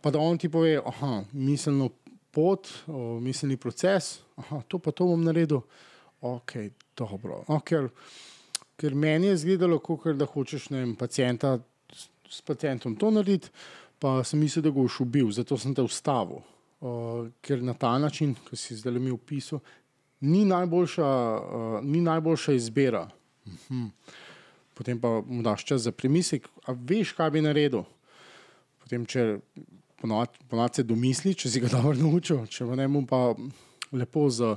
Pa 0.00 0.10
da 0.10 0.18
on 0.18 0.38
ti 0.38 0.48
pove, 0.48 0.80
aha, 0.86 1.24
miselno 1.32 1.88
pot, 2.30 2.68
uh, 2.86 3.22
miselni 3.22 3.56
proces, 3.56 4.20
aha, 4.36 4.62
to 4.68 4.78
pa 4.78 4.90
to 4.90 5.04
bom 5.04 5.24
naredil, 5.24 5.60
ok, 6.20 6.52
dobro. 6.96 7.44
No, 7.48 7.60
ker, 7.60 7.88
ker 8.76 8.94
meni 8.94 9.26
je 9.26 9.34
izgledalo, 9.34 9.78
kot 9.78 10.16
da 10.16 10.24
hočeš 10.24 10.70
vem, 10.70 10.96
pacijenta, 10.96 11.58
s, 11.92 12.08
s 12.28 12.42
pacijentom 12.42 12.96
to 12.96 13.10
narediti, 13.10 13.48
pa 13.98 14.24
sem 14.24 14.40
mislil, 14.40 14.62
da 14.62 14.70
ga 14.70 14.80
boš 14.80 15.00
ubil, 15.00 15.30
zato 15.30 15.58
sem 15.58 15.74
te 15.74 15.82
ustavil. 15.82 16.38
Uh, 16.80 17.28
ker 17.40 17.62
na 17.62 17.74
ta 17.74 17.98
način, 17.98 18.34
ki 18.50 18.56
si 18.56 18.76
zdaj 18.76 18.92
mi 18.92 19.10
opisal, 19.10 19.58
ni 20.26 20.44
najboljša, 20.44 21.08
uh, 21.08 21.84
ni 21.84 22.00
najboljša 22.00 22.52
izbira. 22.52 23.06
Mhm. 23.46 23.86
Potem 24.74 25.00
pa 25.00 25.22
mu 25.26 25.42
daš 25.42 25.64
čas 25.64 25.86
za 25.86 25.92
premislek, 25.92 26.48
a 26.66 26.74
veš, 26.76 27.14
kaj 27.16 27.30
bi 27.30 27.40
naredil. 27.40 27.86
Potem, 28.82 29.06
če 29.08 29.38
ponovadi 29.96 30.74
se 30.74 30.82
domisli, 30.84 31.32
če 31.34 31.50
si 31.50 31.62
ga 31.64 31.70
dobro 31.72 31.96
naučil, 31.96 32.44
če 32.46 32.66
pa 32.68 32.76
ne 32.76 32.88
mu 32.88 33.06
pa 33.08 33.32
lepo 33.96 34.26
z, 34.30 34.52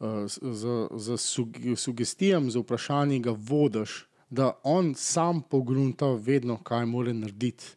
uh, 0.00 0.24
z, 0.24 0.76
z 0.96 1.18
sug, 1.20 1.58
sugestijami, 1.76 2.50
z 2.50 2.62
vprašanji 2.62 3.20
ga 3.26 3.34
vodiš, 3.36 4.04
da 4.30 4.52
on 4.62 4.94
sam 4.96 5.42
pogrunta 5.42 6.10
vedno, 6.16 6.56
kaj 6.64 6.86
mora 6.86 7.12
narediti. 7.12 7.74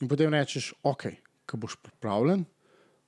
In 0.00 0.08
potem 0.08 0.32
rečeš, 0.32 0.72
ok, 0.82 1.06
ko 1.48 1.60
boš 1.60 1.76
pripravljen, 1.80 2.44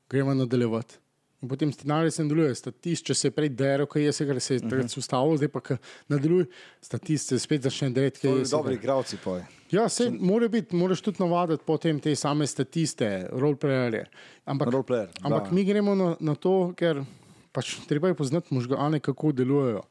gremo 0.09 0.35
nadaljevati. 0.35 1.01
In 1.43 1.49
potem 1.49 1.73
scenarij 1.73 2.11
se 2.11 2.25
nadaljuje, 2.25 2.55
statist, 2.55 3.05
če 3.05 3.15
se 3.15 3.29
je 3.29 3.33
prej 3.37 3.49
derel, 3.53 3.87
kaj 3.87 4.03
je 4.03 4.13
se 4.13 4.25
ga 4.25 4.41
se 4.41 4.55
je 4.55 4.61
takrat 4.61 4.95
ustavil, 4.97 5.37
zdaj 5.37 5.49
pa 5.53 5.61
ko 5.61 5.77
nadaljuje, 6.09 6.47
statist 6.81 7.29
se 7.29 7.39
spet 7.39 7.63
začne 7.63 7.91
dereti, 7.91 8.23
To 8.25 8.45
se. 8.45 8.51
dobri 8.57 8.75
igravci 8.75 9.17
poj. 9.25 9.43
Ja, 9.71 9.89
se 9.89 10.11
mora 10.11 10.49
biti, 10.49 10.77
moraš 10.77 11.01
tudi 11.05 11.21
navaditi 11.21 11.63
potem 11.67 12.01
te 12.01 12.15
same 12.17 12.47
statiste, 12.47 13.29
roleplayerje. 13.33 14.07
Ampak, 14.47 14.69
Roleplayer, 14.73 15.09
ampak 15.23 15.43
bravo. 15.43 15.55
mi 15.55 15.65
gremo 15.65 15.95
na, 15.95 16.17
na 16.21 16.35
to, 16.35 16.73
ker 16.77 17.05
pač 17.53 17.77
treba 17.89 18.09
je 18.09 18.15
poznati 18.15 18.55
možgane, 18.55 19.01
kako 19.01 19.33
delujejo. 19.33 19.83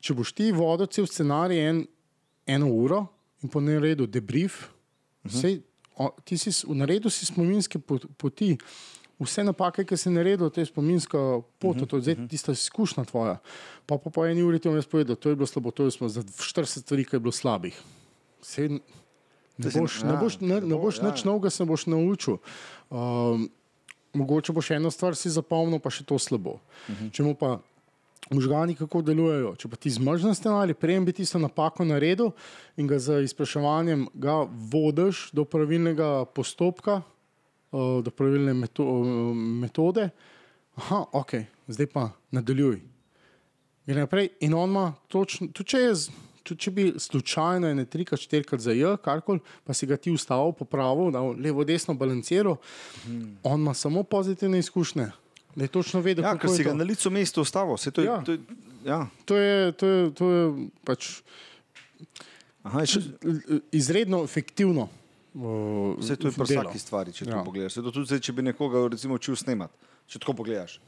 Če 0.00 0.14
boš 0.14 0.32
ti 0.32 0.50
vodil 0.52 0.86
cel 0.90 1.06
scenarij 1.06 1.60
en, 1.68 1.84
eno 2.46 2.66
uro 2.72 3.04
in 3.42 3.48
po 3.48 3.60
naredu 3.60 4.06
debrief, 4.06 4.66
uh 5.22 5.30
-huh. 5.30 5.40
sej, 5.40 5.60
o, 5.96 6.10
ti 6.24 6.38
si 6.38 6.50
v 6.66 6.74
naredu 6.74 7.10
si 7.10 7.26
spominske 7.26 7.78
pot- 7.78 8.08
poti. 8.16 8.56
Vse 9.20 9.44
napake, 9.44 9.84
ki 9.84 9.96
si 10.00 10.10
naredil, 10.10 10.48
to 10.48 10.62
je 10.62 10.66
spominska 10.66 11.18
pot, 11.60 11.76
uh 11.76 11.82
-huh, 11.82 11.86
to 11.86 11.96
je 11.96 12.02
zdaj 12.02 12.28
tista 12.28 12.52
izkušnja 12.52 13.04
tvoja. 13.04 13.38
Pa 13.86 13.98
po, 13.98 14.10
po 14.10 14.26
eni 14.26 14.42
uri 14.42 14.58
ti 14.58 14.68
bom 14.68 14.76
jaz 14.76 14.86
povedal, 14.86 15.16
to 15.16 15.28
je 15.28 15.36
bilo 15.36 15.46
slabo, 15.46 15.70
to 15.70 15.90
smo 15.90 16.08
za 16.08 16.22
40 16.22 16.80
stvari, 16.80 17.04
ki 17.04 17.16
je 17.16 17.20
bilo 17.20 17.32
slabih. 17.32 17.82
Sej, 18.42 18.68
ne 19.58 19.70
boš, 19.74 20.02
ne 20.02 20.10
ja, 20.10 20.16
boš, 20.16 20.40
ne, 20.40 20.48
ne 20.48 20.60
ne 20.60 20.74
bo, 20.74 20.82
boš 20.82 20.98
ja. 20.98 21.10
nič 21.10 21.24
novega 21.24 21.50
se 21.50 21.64
boš 21.64 21.86
naučil. 21.86 22.36
Um, 22.90 23.50
mogoče 24.12 24.52
boš 24.52 24.70
eno 24.70 24.90
stvar 24.90 25.16
si 25.16 25.30
zapomnil, 25.30 25.78
pa 25.78 25.90
še 25.90 26.04
to 26.04 26.18
slabo. 26.18 26.50
Uh 26.88 26.94
-huh. 26.94 27.10
Če 27.12 27.22
mu 27.22 27.34
pa 27.34 27.60
možgani 28.30 28.74
kako 28.74 29.02
delujejo, 29.02 29.54
če 29.58 29.68
pa 29.68 29.76
ti 29.76 29.90
zmržen 29.90 30.34
scenarij, 30.34 30.74
prej 30.74 31.00
bi 31.00 31.12
tisto 31.12 31.38
napako 31.38 31.84
naredil 31.84 32.30
in 32.76 32.86
ga 32.86 32.98
z 32.98 33.22
izpraševanjem 33.26 34.08
ga 34.14 34.46
vodiš 34.72 35.30
do 35.32 35.44
pravilnega 35.44 36.24
postopka, 36.34 37.02
uh, 37.72 38.00
do 38.04 38.10
pravilne 38.10 38.54
meto, 38.54 38.84
uh, 38.84 39.34
metode. 39.34 40.10
Aha, 40.76 41.04
ok, 41.12 41.34
zdaj 41.68 41.86
pa 41.86 42.08
nadaljuj. 42.30 42.80
Gre 43.86 44.00
naprej 44.00 44.28
in 44.40 44.54
on 44.54 44.70
ima 44.70 44.92
točno, 45.08 45.48
tudi 45.52 45.72
če, 45.72 45.78
je, 45.78 45.94
tudi 46.46 46.60
če 46.60 46.70
bi 46.70 46.84
slučajno 46.98 47.68
ene 47.68 47.84
trikrat, 47.84 48.20
štirikrat 48.20 48.62
zajel, 48.62 48.96
karkoli, 49.02 49.40
pa 49.64 49.74
si 49.74 49.86
ga 49.86 49.96
ti 49.96 50.12
ustavil, 50.14 50.52
popravil, 50.54 51.10
da 51.10 51.22
levo, 51.22 51.64
desno 51.64 51.94
balanciral, 51.94 52.56
hmm. 53.04 53.38
on 53.42 53.60
ima 53.60 53.74
samo 53.74 54.02
pozitivne 54.02 54.58
izkušnje. 54.58 55.08
Da 55.56 55.64
je 55.64 55.68
točno 55.68 56.00
vedel, 56.00 56.22
Ja, 56.24 56.36
kako 56.36 56.46
ker 56.46 56.50
je 56.50 56.56
si 56.56 56.64
ga 56.64 56.70
to. 56.70 56.76
na 56.78 56.84
licu 56.84 57.10
mesta 57.10 57.40
ustavil. 57.40 57.76
saj 57.76 57.92
To 57.92 58.00
je, 58.00 58.06
Ja. 58.06 58.20
to 58.22 58.32
je, 58.32 58.38
ja. 58.86 59.00
To 59.24 59.36
je, 59.36 59.72
to 59.72 59.86
je, 59.86 60.14
to 60.14 60.30
je 60.30 60.44
pač 60.84 61.08
Aha, 62.62 62.84
še, 62.86 63.00
izredno 63.72 64.22
efektivno. 64.24 64.88
Uh, 65.34 65.94
vse 66.00 66.16
to 66.18 66.26
je 66.28 66.34
pri 66.34 66.44
vsaki 66.48 66.78
stvari, 66.78 67.12
če 67.14 67.24
ja. 67.28 67.38
To 67.38 67.44
pogledaš. 67.46 67.76
Saj 67.78 67.86
to 67.86 67.92
tudi 67.94 68.10
zdaj, 68.10 68.20
če 68.26 68.32
bi 68.34 68.42
nekoga 68.42 68.82
recimo 68.90 69.14
učil 69.14 69.38
snemati, 69.38 69.74
če 70.10 70.18
tako 70.18 70.34
pogledaš. 70.42 70.80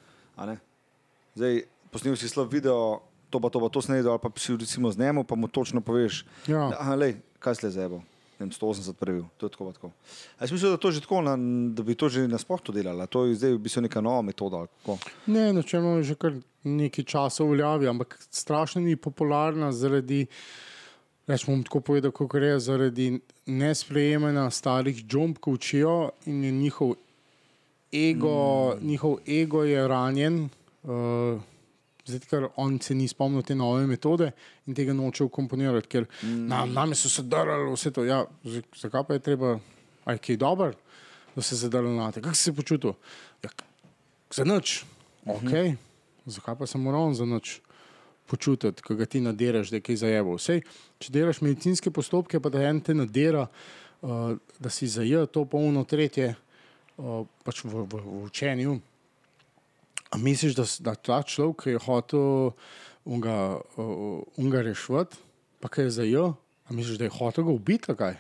Zdaj, 1.37 1.63
posnel 1.95 2.17
si 2.19 2.29
slab 2.29 2.51
video, 2.51 3.01
to 3.31 3.41
pa 3.41 3.49
to, 3.49 3.63
pa 3.63 3.69
to 3.73 3.81
snedel, 3.81 4.13
ali 4.13 4.21
pa 4.21 4.33
si 4.37 4.57
recimo 4.59 4.91
z 4.91 4.99
njemu, 4.99 5.25
pa 5.25 5.39
mu 5.39 5.49
točno 5.49 5.81
poveš, 5.81 6.25
Ja. 6.51 6.73
aha, 6.75 6.99
lej, 6.99 7.17
kaj 7.39 7.61
si 7.61 7.67
le 7.67 7.71
zebo. 7.71 8.03
Ne 8.41 8.49
vem, 8.49 8.51
180 8.51 8.99
previl, 8.99 9.25
to 9.39 9.47
je 9.47 9.51
tako 9.55 9.71
pa 9.71 9.73
tako. 9.73 9.89
A 10.39 10.45
jaz 10.45 10.51
mislim, 10.53 10.75
da, 10.75 10.77
to 10.77 10.91
tako, 10.91 11.23
na, 11.23 11.37
da 11.71 11.83
bi 11.87 11.95
to 11.95 12.09
že 12.11 12.27
nasploh 12.27 12.59
to 12.59 12.73
delala, 12.75 13.07
to 13.07 13.31
je 13.31 13.39
zdaj 13.39 13.55
v 13.55 13.63
bistvu 13.63 13.87
neka 13.87 14.03
nova 14.03 14.23
metoda. 14.27 14.67
Ne, 15.31 15.53
načeloma 15.53 16.03
je 16.03 16.11
že 16.11 16.15
kar 16.19 16.35
nekaj 16.67 17.05
časa 17.07 17.45
v 17.45 17.55
veljavi, 17.55 17.87
ampak 17.87 18.19
strašno 18.31 18.83
ni 18.83 18.97
popularna 18.99 19.71
zaradi, 19.73 20.27
Rečemo 21.27 21.57
bom 21.57 21.63
tako 21.63 21.81
povedal, 21.81 22.11
kako 22.11 22.39
je 22.39 22.61
zaradi 22.61 23.07
nesprejemanja 23.47 24.51
starih 24.51 25.05
džomb, 25.07 25.39
ko 25.39 25.53
učijo 25.55 26.11
in 26.27 26.45
je 26.45 26.53
njihov 26.53 26.95
ego, 27.93 28.75
mm. 28.75 28.87
njihov 28.87 29.17
ego 29.29 29.65
je 29.65 29.89
ranjen. 29.89 30.49
Uh, 30.83 31.41
Zato, 32.05 32.27
ker 32.27 32.49
on 32.57 32.81
se 32.83 32.95
ni 32.99 33.07
spomnil 33.09 33.45
te 33.47 33.55
nove 33.55 33.87
metode 33.87 34.33
in 34.67 34.75
tega 34.75 34.91
noče 34.93 35.23
ukomponirati, 35.25 35.87
ker 35.89 36.09
mm. 36.23 36.49
na, 36.51 36.65
nami 36.67 36.99
so 36.99 37.09
se 37.09 37.23
drali 37.23 37.71
vse 37.71 37.93
to. 37.95 38.03
Ja, 38.05 38.25
zakaj 38.75 39.05
pa 39.07 39.15
je 39.15 39.23
treba, 39.23 39.53
aj 40.05 40.19
kaj 40.19 40.41
dober, 40.43 40.75
da 41.37 41.43
se 41.47 41.57
zadrli 41.57 41.95
na 41.95 42.11
te? 42.11 42.21
Kako 42.21 42.35
si 42.35 42.51
se 42.51 42.53
počutil? 42.53 42.97
Ja, 43.47 43.55
za 44.35 44.45
nič. 44.45 44.83
Okay. 45.27 45.77
Zakaj 46.27 46.59
pa 46.59 46.67
se 46.67 46.79
mora 46.79 46.99
on 46.99 47.15
za 47.15 47.25
nič 47.25 47.61
počutiti, 48.33 48.83
ko 48.83 48.97
ga 48.97 49.05
ti 49.07 49.21
nadiraš, 49.21 49.69
da 49.69 49.77
je 49.77 49.85
kaj 49.85 50.01
zajeval? 50.07 50.39
Sej, 50.41 50.63
če 51.03 51.13
delaš 51.13 51.43
medicinske 51.45 51.93
postopke, 51.93 52.41
pa 52.41 52.49
da 52.53 52.63
en 52.65 52.81
te 52.81 52.97
nadira, 52.97 53.45
uh, 53.45 54.33
da 54.57 54.73
si 54.73 54.89
zaje 54.89 55.27
to 55.35 55.45
polno 55.45 55.85
tretje, 55.89 56.33
uh, 56.97 57.27
pač 57.45 57.61
v, 57.67 57.85
v, 57.85 58.01
v 58.01 58.23
učenju. 58.31 58.79
A 60.13 60.21
misliš, 60.21 60.57
da, 60.57 60.67
da 60.89 60.97
ta 60.97 61.21
človek, 61.21 61.67
ki 61.67 61.77
je 61.77 61.85
hotel 61.85 62.27
unga, 63.05 63.37
uh, 63.77 64.25
unga 64.41 64.65
rešiti, 64.65 65.21
pa 65.61 65.69
ki 65.69 65.89
je 65.89 65.95
zajel, 66.01 66.33
a 66.65 66.77
misliš, 66.77 67.01
da 67.03 67.11
je 67.11 67.17
hotel 67.19 67.49
ga 67.51 67.53
ubiti? 67.53 67.97
kaj? 67.97 68.17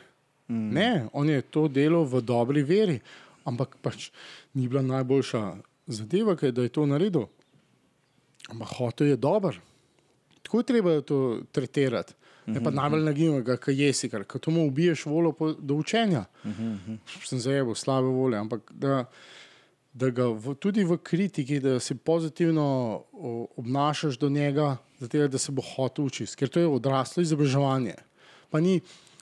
Mm. 0.52 0.70
Ne, 0.76 0.90
on 1.16 1.28
je 1.30 1.40
to 1.48 1.68
delal 1.72 2.04
v 2.04 2.20
dobri 2.20 2.62
veri, 2.66 3.00
ampak 3.48 3.78
pač 3.80 4.10
ni 4.52 4.68
bila 4.68 4.84
najboljša 4.84 5.42
zadeva, 5.86 6.36
ki 6.36 6.50
je, 6.50 6.56
da 6.58 6.66
je 6.66 6.76
to 6.76 6.84
naredil. 6.86 7.30
Ampak 8.52 8.76
hotel 8.76 9.14
je 9.14 9.16
dober. 9.16 9.56
Tako 10.52 10.60
je 10.60 10.64
treba 10.68 11.00
to 11.00 11.40
tretirati. 11.52 12.12
Ne 12.46 12.60
pa 12.60 12.68
najbolj 12.74 13.06
nagibnega, 13.06 13.54
ki 13.56 13.72
jesi, 13.72 14.10
ker 14.12 14.26
ko 14.28 14.36
tomu 14.42 14.66
ubiješ 14.68 15.06
volo 15.08 15.30
po, 15.32 15.52
do 15.56 15.78
učenja. 15.80 16.26
Sem 17.24 17.40
zajel 17.40 17.70
slabe 17.74 18.10
volje, 18.12 18.36
ampak 18.36 18.68
da, 18.76 19.04
da 19.96 20.10
ga 20.12 20.26
v, 20.28 20.52
tudi 20.60 20.84
v 20.84 20.98
kritiki, 21.00 21.56
da 21.62 21.78
se 21.80 21.94
pozitivno 21.96 22.66
obnašaš 23.56 24.18
do 24.20 24.28
njega, 24.28 24.76
zato 25.00 25.24
da 25.28 25.38
se 25.40 25.52
bo 25.56 25.64
hotel 25.64 26.10
učiti, 26.10 26.36
ker 26.36 26.52
to 26.52 26.60
je 26.60 26.68
odraslo 26.68 27.24
izobraževanje. 27.24 27.96
Pa 28.52 28.60
ni, 28.60 28.80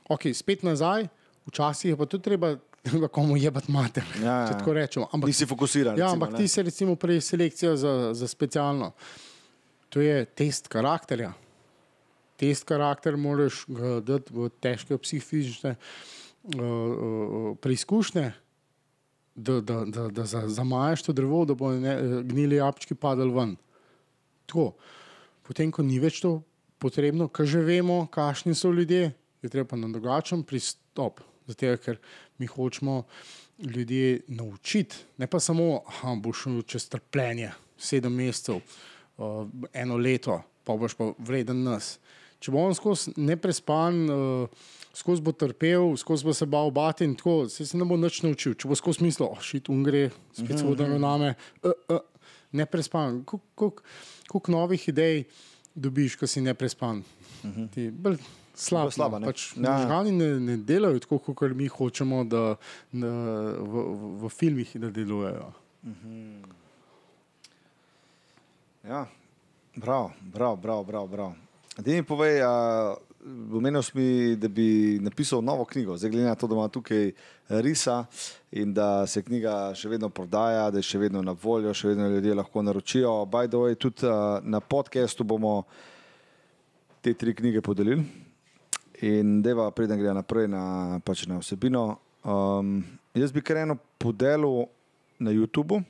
ok, 0.09 0.33
spet 0.35 0.67
nazaj, 0.67 1.07
včasih 1.47 1.93
je 1.93 1.97
pa 1.97 2.11
tudi 2.11 2.27
treba, 2.27 2.57
komu 3.15 3.37
jebati 3.37 3.71
mater, 3.71 4.03
Ja, 4.19 4.25
ja, 4.41 4.47
če 4.51 4.59
tako 4.59 4.75
rečemo. 4.75 5.07
Ampak, 5.13 5.29
Nisi 5.31 5.47
fokusiran. 5.47 5.95
ja, 5.95 6.09
recimo, 6.09 6.17
ampak 6.17 6.33
ne. 6.35 6.43
ti 6.43 6.49
se 6.49 6.63
recimo 6.67 6.97
prej 6.97 7.21
selekcija 7.21 7.77
za, 7.77 8.15
za 8.17 8.29
specialno. 8.29 8.97
To 9.91 10.01
je 10.01 10.25
test 10.25 10.69
karakterja. 10.71 11.33
Test 12.41 12.65
karakter 12.65 13.17
moraš 13.21 13.65
dati 14.07 14.33
v 14.33 14.49
težke 14.63 14.97
psihične 14.99 15.75
uh, 15.77 16.61
uh, 16.61 17.57
preizkušnje, 17.61 18.31
da, 19.35 19.61
da, 19.61 19.83
da, 19.85 20.09
da 20.09 20.25
za, 20.25 20.47
zamajaš 20.49 21.03
to 21.03 21.13
drevo, 21.13 21.45
da 21.45 21.55
bo 21.55 21.73
ne, 21.73 22.23
gnili 22.23 22.57
jabčki 22.57 22.95
padali 22.95 23.35
ven. 23.35 23.57
Tako. 24.47 24.73
Potem, 25.47 25.73
ko 25.75 25.83
ni 25.83 25.99
več 25.99 26.21
to 26.23 26.41
potrebno, 26.79 27.27
ker 27.29 27.49
že 27.49 27.63
vemo, 27.67 28.05
kakšni 28.13 28.55
so 28.55 28.71
ljudje, 28.71 29.11
je 29.43 29.51
treba 29.51 29.77
na 29.77 29.89
drugačen 29.91 30.45
pristop. 30.47 31.21
Zato, 31.51 31.75
ker 31.83 31.99
mi 32.39 32.47
hočemo 32.47 33.03
ljudi 33.59 34.23
naučiti, 34.29 34.97
ne 35.19 35.27
pa 35.27 35.41
samo, 35.41 35.83
da 36.03 36.15
boš 36.23 36.45
šel 36.45 36.63
čez 36.63 36.87
trpljenje, 36.89 37.51
sedem 37.77 38.15
mesecev, 38.15 38.63
uh, 39.21 39.45
eno 39.77 39.99
leto, 40.01 40.41
pa 40.65 40.77
boš 40.81 40.97
pa 40.99 41.13
vreden 41.19 41.63
nas. 41.67 41.99
Če 42.41 42.55
bo 42.55 42.63
on 42.65 42.75
skozi 42.77 43.13
neprespan, 43.21 44.01
uh, 44.09 44.69
skozi 44.97 45.23
bo 45.25 45.35
trpel, 45.37 45.93
skozi 46.01 46.25
bo 46.25 46.35
se 46.37 46.49
bal 46.49 46.73
bati 46.73 47.05
in 47.05 47.15
tako, 47.21 47.45
se, 47.53 47.67
se 47.69 47.79
ne 47.79 47.85
bo 47.85 48.01
nič 48.01 48.23
naučil. 48.25 48.57
Če 48.57 48.71
bo 48.71 48.79
skozi 48.79 49.05
mislil, 49.05 49.29
oh, 49.29 49.45
šit, 49.45 49.69
un 49.73 49.85
gre, 49.85 50.09
spet 50.33 50.57
se 50.57 50.65
bodo 50.65 50.89
name, 50.97 51.35
uh, 51.61 51.77
uh, 51.93 52.01
neprespan. 52.57 53.21
Koliko 53.29 54.53
novih 54.53 54.89
idej 54.89 55.27
dobiš, 55.75 56.17
ko 56.17 56.29
si 56.31 56.43
neprespan? 56.45 57.05
Ti, 57.75 57.89
bolj 57.93 58.19
slab, 58.61 58.93
slaba, 58.93 59.21
ne. 59.21 59.31
pač 59.31 59.51
Ja. 59.57 59.79
možgani 59.79 60.13
ne, 60.13 60.31
ne 60.41 60.57
delajo 60.57 61.01
tako, 61.05 61.21
kot 61.33 61.55
mi 61.57 61.69
hočemo, 61.69 62.25
da 62.29 62.45
na, 62.93 63.13
v, 63.61 63.85
v, 63.85 64.15
v 64.25 64.33
filmih 64.33 64.75
da 64.81 64.93
delujejo. 64.95 65.53
Ja, 68.85 69.07
prav, 69.81 70.11
prav, 70.33 70.57
prav, 70.63 70.85
prav. 70.87 71.09
prav. 71.11 71.33
Da 71.77 71.93
mi 71.93 72.03
povej, 72.03 72.41
omenil 73.53 73.83
si 73.83 73.93
mi, 73.95 74.37
da 74.37 74.49
bi 74.49 74.99
napisal 75.03 75.43
novo 75.45 75.65
knjigo, 75.65 75.97
zdaj 75.97 76.11
glede 76.11 76.27
na 76.27 76.35
to, 76.35 76.47
da 76.47 76.55
ima 76.55 76.69
tukaj 76.69 77.13
risa 77.49 78.05
in 78.53 78.73
da 78.75 79.07
se 79.07 79.23
knjiga 79.23 79.75
še 79.75 79.89
vedno 79.89 80.09
prodaja, 80.09 80.71
da 80.71 80.79
je 80.79 80.89
še 80.89 80.99
vedno 80.99 81.23
na 81.23 81.37
voljo, 81.43 81.75
še 81.75 81.93
vedno 81.93 82.09
ljudje 82.09 82.35
lahko 82.35 82.63
naročijo. 82.63 83.13
By 83.27 83.49
the 83.49 83.61
way, 83.61 83.77
tudi 83.77 84.09
a, 84.09 84.41
na 84.43 84.61
podkastu 84.61 85.25
bomo 85.25 85.63
te 87.01 87.15
tri 87.15 87.37
knjige 87.37 87.61
podelili. 87.61 88.01
In 89.05 89.43
deva, 89.43 89.71
preden 89.77 90.01
gre 90.01 90.17
naprej 90.17 90.49
na, 90.49 91.01
pač 91.05 91.27
na 91.29 91.37
vsebino. 91.41 91.99
Um, 92.25 92.81
jaz 93.13 93.33
bi 93.33 93.45
kar 93.45 93.61
eno 93.61 93.77
podelil 94.01 94.71
na 95.21 95.37
YouTubu. 95.37 95.85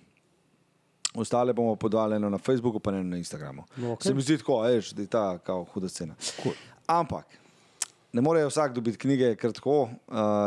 Ostale 1.15 1.53
bomo 1.53 1.77
podali 1.77 2.19
na 2.19 2.39
Facebooku, 2.39 2.79
pa 2.79 2.91
ne 2.91 3.05
na 3.05 3.17
Instagramu. 3.17 3.65
No, 3.77 3.95
Okay. 3.97 4.03
Se 4.03 4.15
mi 4.15 4.23
zdi 4.23 4.39
tako, 4.39 4.61
veš, 4.61 4.91
da 4.91 5.03
je 5.03 5.09
ta 5.09 5.39
kao 5.39 5.65
huda 5.65 5.89
scena. 5.89 6.15
Cool. 6.43 6.55
Ampak 6.87 7.27
ne 8.13 8.21
more 8.21 8.45
vsak 8.47 8.75
dobiti 8.75 8.99
knjige, 8.99 9.35
ker 9.37 9.53
tako 9.53 9.83
uh, 9.83 9.91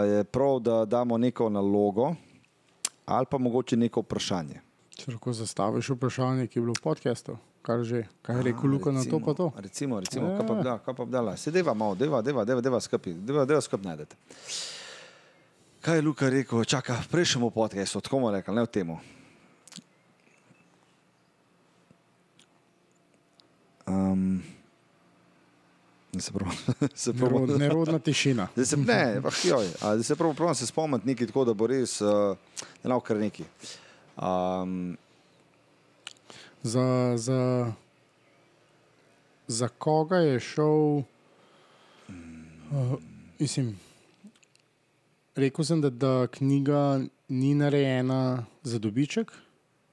je 0.07 0.24
prav, 0.24 0.59
da 0.59 0.86
damo 0.86 1.18
neko 1.18 1.49
nalogo 1.49 2.16
ali 3.05 3.26
pa 3.30 3.38
mogoče 3.38 3.76
neko 3.78 3.99
vprašanje. 4.01 4.61
Če 4.95 5.11
lahko 5.11 5.34
zastaviš 5.34 5.89
vprašanje, 5.89 6.47
ki 6.47 6.59
je 6.59 6.61
bilo 6.61 6.74
v 6.78 6.84
podkastu, 6.84 7.36
kar 7.61 7.84
že, 7.84 8.05
kaj 8.22 8.38
je 8.38 8.43
rekel 8.43 8.70
Luka 8.72 8.91
na 8.91 9.03
to, 9.03 9.20
pa 9.20 9.34
to. 9.34 9.51
Recimo, 9.57 9.99
recimo 9.99 10.30
Ja. 10.30 10.38
kaj 10.38 10.47
pa 10.47 10.53
da, 10.64 10.78
kaj 10.80 10.95
pa 10.95 11.05
da, 11.05 11.38
se 11.38 11.51
deva 11.51 11.74
malo, 11.74 11.95
deva, 11.95 12.22
deva, 12.22 12.45
deva, 12.45 12.61
deva 12.61 12.80
skupaj, 12.80 13.14
deva, 13.14 13.43
deva 13.45 13.61
skupaj 13.61 13.86
najdete. 13.86 14.16
Kaj 15.82 15.95
je 15.97 16.01
Luka 16.01 16.30
rekel, 16.30 16.64
čaka, 16.64 17.01
v 17.03 17.07
prejšnjem 17.11 17.51
podkastu, 17.51 17.99
tako 18.01 18.20
mu 18.20 18.32
rekel, 18.32 18.55
ne 18.55 18.64
v 18.64 18.72
temu. 18.72 18.99
Um, 23.88 24.43
se 26.19 26.31
prav, 26.31 26.51
se 26.95 27.13
prav, 27.13 27.31
Nerod, 27.31 27.59
nerodna 27.59 27.99
tišina. 27.99 28.47
Zdaj 28.53 28.65
se, 28.65 28.77
ne, 28.77 29.21
pa 29.23 29.29
joj, 29.43 29.67
zdaj 29.79 30.03
se 30.03 30.15
prav, 30.15 30.36
pravim 30.36 30.55
se 30.55 30.67
spomniti 30.67 31.07
nekaj 31.07 31.27
tako, 31.27 31.45
da 31.45 31.53
bo 31.53 31.67
res, 31.67 32.01
uh, 32.01 32.38
ne 32.84 32.89
nav 32.89 32.99
kar 32.99 33.17
neki. 33.17 33.43
Um, 34.17 34.97
Za, 36.63 37.13
za, 37.17 37.73
za 39.47 39.67
koga 39.67 40.17
je 40.23 40.39
šel? 40.39 41.03
Uh, 42.71 42.93
mislim, 43.39 43.79
rekel 45.36 45.65
sem, 45.65 45.81
da, 45.81 45.89
da 45.89 46.27
knjiga 46.27 47.01
ni 47.27 47.55
narejena 47.55 48.45
za 48.63 48.79
dobiček, 48.79 49.31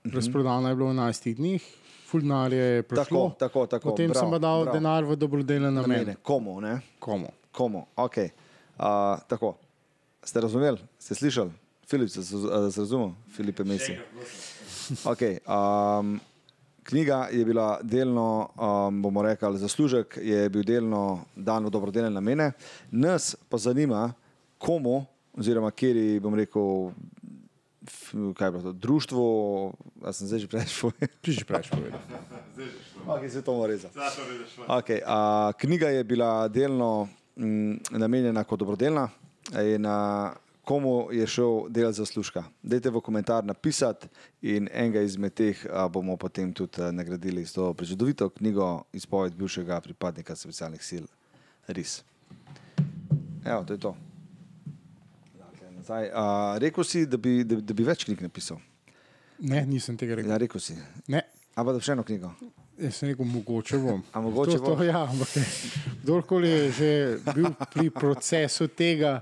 razprodana 0.04 0.68
je 0.68 0.76
bila 0.76 0.92
v 0.92 0.94
11 0.94 1.34
dneh, 1.34 1.62
fulnarje 2.10 2.58
je 2.58 2.82
prišlo. 2.82 3.04
tako, 3.04 3.38
tako, 3.38 3.66
tako. 3.66 3.90
Potem 3.90 4.10
bravo, 4.10 4.20
sem 4.20 4.30
pa 4.30 4.38
dal 4.42 4.64
bravo. 4.64 4.74
denar 4.74 5.06
v 5.06 5.16
dobrodelne 5.16 5.70
namene. 5.70 5.98
namene. 5.98 6.16
Komu, 6.22 6.60
ne? 6.60 6.80
Komu? 6.98 7.30
Komu? 7.52 7.86
Ok. 7.96 8.16
Uh, 8.18 9.18
tako. 9.28 9.54
Ste 10.24 10.40
razumeli? 10.40 10.78
Ste 10.98 11.14
slišali? 11.14 11.50
Filip, 11.86 12.10
ste 12.10 12.22
se 12.22 12.36
se 12.70 12.80
razumeli? 12.80 13.12
Filip 13.36 13.58
je 13.58 13.64
Messi. 13.64 13.96
Okay, 15.04 15.38
um, 15.46 16.20
knjiga 16.82 17.28
je 17.32 17.44
bila 17.44 17.78
delno, 17.82 18.50
um, 18.58 19.02
bomo 19.02 19.22
rekli, 19.22 19.58
zaslužek 19.58 20.18
je 20.22 20.48
bil 20.48 20.62
delno 20.62 21.24
dan 21.36 21.64
v 21.64 21.70
dobrodelne 21.70 22.10
namene. 22.10 22.52
Nas 22.90 23.36
pa 23.48 23.58
zanima, 23.58 24.12
komu, 24.58 25.04
oziroma 25.38 25.70
kjer 25.70 26.20
bom 26.20 26.34
rekel, 26.34 26.90
kaj 28.34 28.46
je 28.46 28.50
bilo 28.50 28.62
to, 28.62 28.72
društvo, 28.72 29.22
a 30.02 30.12
sem 30.12 30.26
zdaj 30.26 30.38
že 30.38 30.48
preveč 30.48 30.72
povedal. 30.80 31.08
Ti 31.22 31.30
že 31.32 31.44
preveč 31.44 31.70
povedal. 31.70 32.00
Ok, 33.06 33.30
se 33.30 33.42
to 33.42 33.54
mora 33.54 33.72
rezati. 33.72 33.98
Okay, 34.66 35.00
a, 35.06 35.52
knjiga 35.58 35.88
je 35.88 36.04
bila 36.04 36.48
delno 36.48 37.08
m, 37.36 37.78
namenjena 37.90 38.44
kot 38.44 38.58
dobrodelna 38.58 39.08
in 39.54 39.86
a, 39.86 40.34
komu 40.64 41.08
je 41.12 41.26
šel 41.26 41.66
del 41.68 41.92
zaslužka. 41.92 42.44
Dajte 42.62 42.90
v 42.90 43.00
komentar 43.00 43.44
napisati 43.44 44.06
in 44.42 44.68
enega 44.72 45.02
izmed 45.02 45.34
teh 45.34 45.66
a, 45.66 45.88
bomo 45.88 46.16
potem 46.16 46.52
tudi 46.52 46.82
a, 46.82 46.92
nagradili 46.92 47.46
s 47.46 47.52
to 47.52 47.74
prečudovito 47.74 48.28
knjigo 48.28 48.84
izpoved 48.92 49.34
bivšega 49.34 49.80
pripadnika 49.80 50.36
specialnih 50.36 50.82
sil 50.84 51.04
RIS. 51.66 52.02
Evo, 53.44 53.64
to 53.64 53.72
je 53.72 53.80
to. 53.80 54.09
Nazaj. 55.90 56.10
A, 56.14 56.56
rekel 56.58 56.84
si, 56.84 57.06
da 57.06 57.16
bi, 57.16 57.44
da, 57.44 57.56
da 57.60 57.74
bi 57.74 57.82
več 57.82 58.04
knjig 58.06 58.20
napisal. 58.22 58.60
Ne, 59.42 59.64
nisem 59.66 59.96
tega 59.98 60.14
rekel. 60.14 60.30
Ja, 60.30 60.36
rekel 60.38 60.62
si. 60.62 60.76
Ne. 61.10 61.24
Ampak 61.58 61.76
da 61.76 61.82
še 61.82 61.94
eno 61.96 62.04
knjigo. 62.06 62.30
Jaz 62.80 63.00
sem 63.00 63.10
rekel, 63.10 63.26
mogoče 63.26 63.80
bom. 63.82 64.04
A 64.14 64.20
mogoče 64.22 64.60
to, 64.60 64.68
to, 64.68 64.74
boš? 64.78 64.86
ja, 64.86 65.00
ampak 65.10 65.32
kdorkoli 66.04 66.52
je 66.52 66.68
že 66.76 66.90
bil 67.34 67.48
pri 67.72 67.90
procesu 67.90 68.68
tega, 68.70 69.20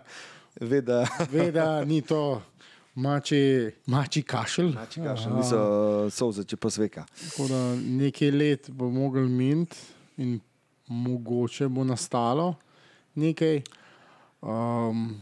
Ve, 0.59 0.81
da 0.83 1.05
ve, 1.31 1.53
da 1.55 1.85
ni 1.87 2.01
to 2.03 2.41
mači, 2.99 3.71
mači 3.87 4.25
kašelj. 4.27 4.73
Mači 4.75 5.05
kašelj, 5.05 5.37
niso 5.39 5.61
solze, 6.11 6.43
če 6.51 6.59
pa 6.59 6.73
sveka. 6.75 7.05
Tako 7.21 7.47
da 7.53 7.61
nekaj 7.79 8.33
let 8.35 8.71
bo 8.75 8.91
mogel 8.91 9.31
miniti 9.31 9.79
in 10.19 10.35
mogoče 10.91 11.71
bo 11.71 11.87
nastalo 11.87 12.51
nekaj. 13.15 13.63
Um, 14.43 15.15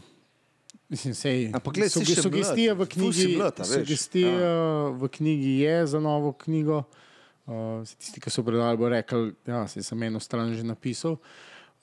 mislim, 0.89 1.15
sej, 1.15 1.49
Ampak 1.55 1.75
glej, 1.75 1.91
si 1.93 2.05
še 2.07 2.21
sugestija 2.21 2.75
mlad, 2.75 2.87
v 2.87 2.91
knjigi, 2.93 3.27
mlad, 3.37 3.61
sugestija 3.67 4.53
v 4.95 5.09
knjigi 5.17 5.53
je 5.63 5.75
za 5.93 5.99
novo 6.03 6.33
knjigo. 6.45 6.83
Uh, 7.47 7.79
tisti, 7.95 8.19
ki 8.19 8.31
so 8.31 8.43
predali, 8.43 8.75
bo 8.75 8.89
rekel, 8.91 9.29
da 9.47 9.61
ja, 9.63 9.67
sem 9.71 10.01
eno 10.03 10.19
stran 10.19 10.51
že 10.51 10.65
napisal. 10.67 11.15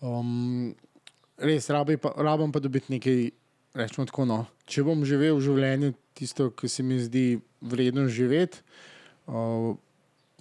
Um, 0.04 0.74
res, 1.40 1.70
rabi 1.72 1.96
pa, 1.96 2.12
rabim 2.20 2.52
pa 2.52 2.60
dobiti 2.60 2.92
nekaj, 2.92 3.22
rečemo 3.80 4.04
tako. 4.10 4.26
No. 4.28 4.38
Če 4.68 4.84
bom 4.84 5.06
živel 5.08 5.38
v 5.38 5.46
življenju 5.46 5.94
tisto, 6.12 6.50
ki 6.52 6.68
se 6.68 6.84
mi 6.84 7.00
zdi 7.00 7.24
vredno 7.64 8.04
živeti, 8.12 8.60
uh, 9.32 9.72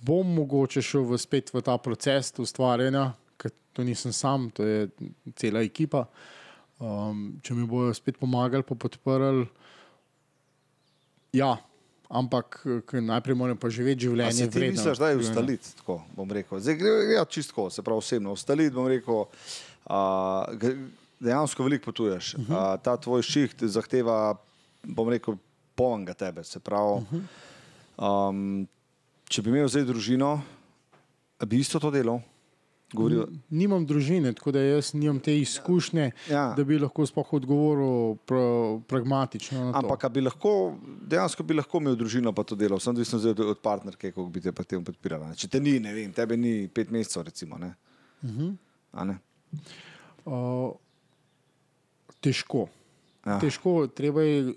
bom 0.03 0.36
mogoče 0.36 0.84
šel 0.84 1.07
v 1.07 1.20
spet 1.24 1.53
v 1.55 1.64
ta 1.64 1.78
proces 1.80 2.34
ustvarjanja, 2.43 3.14
ker 3.39 3.55
to 3.72 3.88
nisem 3.88 4.11
sam, 4.11 4.49
to 4.51 4.68
je 4.68 4.89
cela 5.39 5.64
ekipa. 5.64 6.09
Um, 6.84 7.19
če 7.39 7.53
mi 7.53 7.63
bodo 7.63 7.93
spet 7.93 8.17
pomagali, 8.17 8.59
pa 8.61 8.75
podprli. 8.75 9.45
Ja, 11.31 11.53
ampak 12.09 12.59
najprej 12.91 13.36
moram 13.36 13.57
pa 13.57 13.69
živeti 13.69 14.05
življenje. 14.05 14.45
ti 14.45 14.59
vredno 14.59 14.75
misliš, 14.75 14.97
da 14.97 15.09
je 15.09 15.17
ustaliti, 15.17 15.71
tako 15.75 16.01
bom 16.11 16.27
rekel. 16.29 16.59
Zdaj 16.59 16.75
gre 16.75 16.91
ja, 17.11 17.23
čistko, 17.25 17.69
se 17.69 17.81
pravi 17.81 17.97
osebno. 17.97 18.34
Ustaliti 18.34 18.75
bom 18.75 18.88
rekel, 18.88 19.23
a, 19.86 19.99
gre- 20.51 20.75
dejansko 21.19 21.63
veliko 21.63 21.86
potuješ. 21.86 22.34
Mhm. 22.38 22.51
A, 22.51 22.77
ta 22.77 22.97
tvoj 22.97 23.23
šiht 23.23 23.63
zahteva, 23.65 24.36
bom 24.84 25.07
rekel, 25.07 25.39
polnega 25.73 26.13
tebe. 26.15 26.43
Se 26.43 26.59
pravi, 26.59 26.99
Mhm. 27.01 27.23
um, 27.97 28.67
če 29.25 29.41
bi 29.41 29.49
imel 29.49 29.67
zdaj 29.67 29.84
družino, 29.86 30.36
bi 31.39 31.57
isto 31.57 31.79
to 31.79 31.89
delal. 31.89 32.19
Govoril, 32.94 33.24
Nimam 33.50 33.86
družine, 33.86 34.34
tako 34.34 34.52
da 34.52 34.60
jaz 34.62 34.94
nimam 34.94 35.20
te 35.20 35.34
izkušnje, 35.39 36.12
Ja. 36.30 36.54
da 36.54 36.64
bi 36.64 36.78
lahko 36.80 37.06
sploh 37.06 37.34
odgovoril 37.34 38.16
pra, 38.26 38.44
pragmatično. 38.88 39.72
Ampak 39.76 40.04
a 40.04 40.10
bi 40.10 40.22
lahko, 40.22 40.76
dejansko 41.02 41.44
bi 41.44 41.54
lahko 41.54 41.78
imel 41.78 41.96
družino, 41.96 42.34
pa 42.34 42.44
to 42.44 42.56
delal, 42.56 42.80
sem 42.80 42.94
odvisen 42.94 43.20
od, 43.30 43.39
od 43.39 43.60
partnerke, 43.60 44.12
kako 44.12 44.28
bi 44.30 44.41
te 44.41 44.52
pri 44.52 44.66
tem 44.66 44.84
podpirala. 44.84 45.28
ne. 45.28 45.36
Če 45.36 45.48
te 45.48 45.60
ni, 45.60 45.80
ne 45.80 45.94
vem, 45.94 46.14
tebe 46.14 46.38
ni 46.38 46.68
pet 46.68 46.91
mesecev, 46.91 47.24
recimo. 47.24 47.58
Ne? 47.58 47.74
Uh 48.22 48.30
Mhm. 48.30 48.50
-huh. 48.94 49.16
Uh, 50.26 50.72
težko. 52.22 52.68
Ja. 53.26 53.39
Težko, 53.39 53.88
treba 53.88 54.22
je 54.22 54.39
eh, 54.41 54.54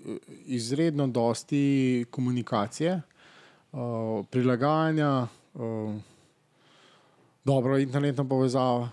izredno 0.47 1.07
dosti 1.07 2.05
komunikacije, 2.11 3.01
uh, 3.71 3.79
prilagajanja, 4.29 5.27
uh, 5.53 5.95
dobro, 7.47 7.77
internetna 7.79 8.25
povezava, 8.27 8.89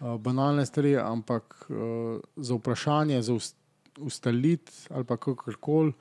uh, 0.00 0.16
banalne 0.26 0.66
stvari, 0.66 0.96
ampak 0.96 1.66
uh, 1.68 2.20
za 2.36 2.54
vprašanje, 2.54 3.22
za 3.22 3.32
ust- 3.32 3.56
ustaliti 4.00 4.72
ali 4.90 5.04
kakorkoli. 5.04 5.92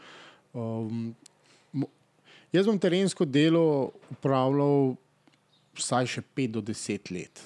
Um, 0.54 1.16
jaz 2.52 2.66
bom 2.66 2.80
terensko 2.80 3.26
delo 3.26 3.92
upravljal 4.12 4.96
vsaj 5.76 6.08
še 6.08 6.24
5 6.36 6.56
do 6.56 6.64
10 6.72 7.12
let. 7.12 7.44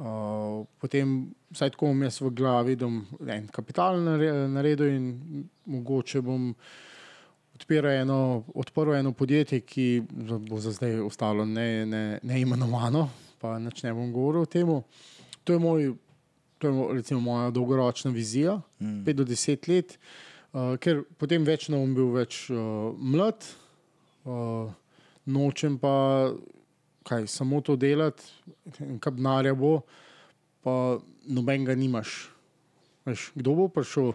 Uh, 0.00 0.64
potem, 0.80 1.28
vsaj 1.52 1.74
tako 1.74 1.90
bom 1.90 2.06
jaz 2.06 2.22
v 2.24 2.30
glavi, 2.32 2.78
da 2.80 2.88
bom 2.88 3.02
en 3.28 3.50
kapital 3.52 4.00
nare- 4.00 4.46
naredil 4.48 4.94
in 4.94 5.10
mogoče 5.68 6.22
bom 6.24 6.54
odpiral 7.60 7.92
eno, 7.92 8.44
odprl 8.54 8.94
eno 8.94 9.12
podjetje, 9.12 9.60
ki 9.60 10.02
bo 10.48 10.60
za 10.60 10.72
zdaj 10.72 11.00
ostalo 11.04 11.44
ne, 11.44 11.86
ne, 11.86 12.18
neimenovano, 12.22 13.08
pa 13.40 13.58
nič 13.58 13.82
ne 13.84 13.92
bom 13.94 14.12
govoril 14.12 14.46
o 14.46 14.48
tem. 14.48 14.70
To 15.44 15.52
je, 15.52 15.58
moj, 15.60 15.92
to 16.58 16.68
je 16.68 16.72
mo- 16.72 16.88
recimo 16.92 17.20
moja 17.20 17.50
dolgoročna 17.50 18.10
vizija, 18.10 18.60
5 18.80 18.84
mm. 18.84 19.16
do 19.16 19.24
10 19.24 19.68
let, 19.68 19.98
uh, 20.52 20.76
ker 20.80 21.04
potem 21.20 21.44
več 21.44 21.68
ne 21.68 21.76
bom 21.76 21.92
bil 21.94 22.14
več 22.16 22.46
uh, 22.48 22.96
mlad, 22.96 23.44
uh, 24.24 24.72
nočem 25.28 25.76
pa 25.78 25.92
kaj, 27.04 27.26
samo 27.28 27.60
to 27.60 27.76
delati, 27.76 28.24
kaj 29.00 29.16
denarja 29.16 29.52
bo, 29.54 29.82
pa 30.64 30.96
noben 31.28 31.68
ga 31.68 31.76
nimaš. 31.76 32.30
Veš, 33.04 33.30
kdo 33.36 33.56
bo 33.56 33.68
prišel, 33.72 34.12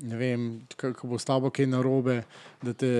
ne 0.00 0.16
vem, 0.16 0.48
kako 0.76 1.06
bo 1.06 1.18
s 1.18 1.24
tabo 1.24 1.50
kaj 1.50 1.66
narobe, 1.66 2.22
da, 2.62 2.72
te, 2.72 2.90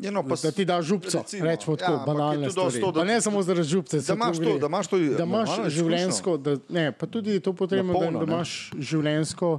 Ja, 0.00 0.10
no, 0.10 0.22
pa 0.22 0.36
da 0.36 0.50
ti 0.52 0.64
da 0.64 0.82
župco. 0.82 1.24
Rečemo 1.40 1.76
tako, 1.76 1.92
ja, 2.20 2.32
je 2.32 2.80
to, 2.80 2.92
da- 2.92 3.04
ne 3.04 3.20
samo 3.20 3.42
zaradi 3.42 3.68
župce, 3.68 3.98
da 3.98 4.14
imaš 4.14 4.36
to 4.36 4.58
da 4.58 4.66
imaš 4.66 4.86
to, 4.86 4.98
da 4.98 5.24
imaš 5.24 5.48
normalno 5.48 5.70
življenjsko, 5.70 6.36
da, 6.36 6.56
ne, 6.68 6.92
pa 6.92 7.06
tudi 7.06 7.30
je 7.30 7.40
to 7.40 7.52
potrebno, 7.52 7.92
da, 7.92 7.98
Napolno, 7.98 8.20
da 8.20 8.26
ne. 8.26 8.32
imaš 8.32 8.70
življenjsko 8.78 9.58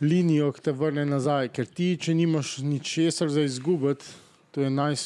linijo, 0.00 0.50
ki 0.52 0.60
te 0.60 0.72
vrne 0.72 1.06
nazaj. 1.06 1.48
Ker 1.48 1.66
ti, 1.66 1.96
če 1.96 2.14
nimaš 2.14 2.58
ničesar 2.58 3.30
za 3.30 3.46
izgubiti, 3.46 4.04
to 4.50 4.60
je, 4.60 4.70
naj, 4.70 4.98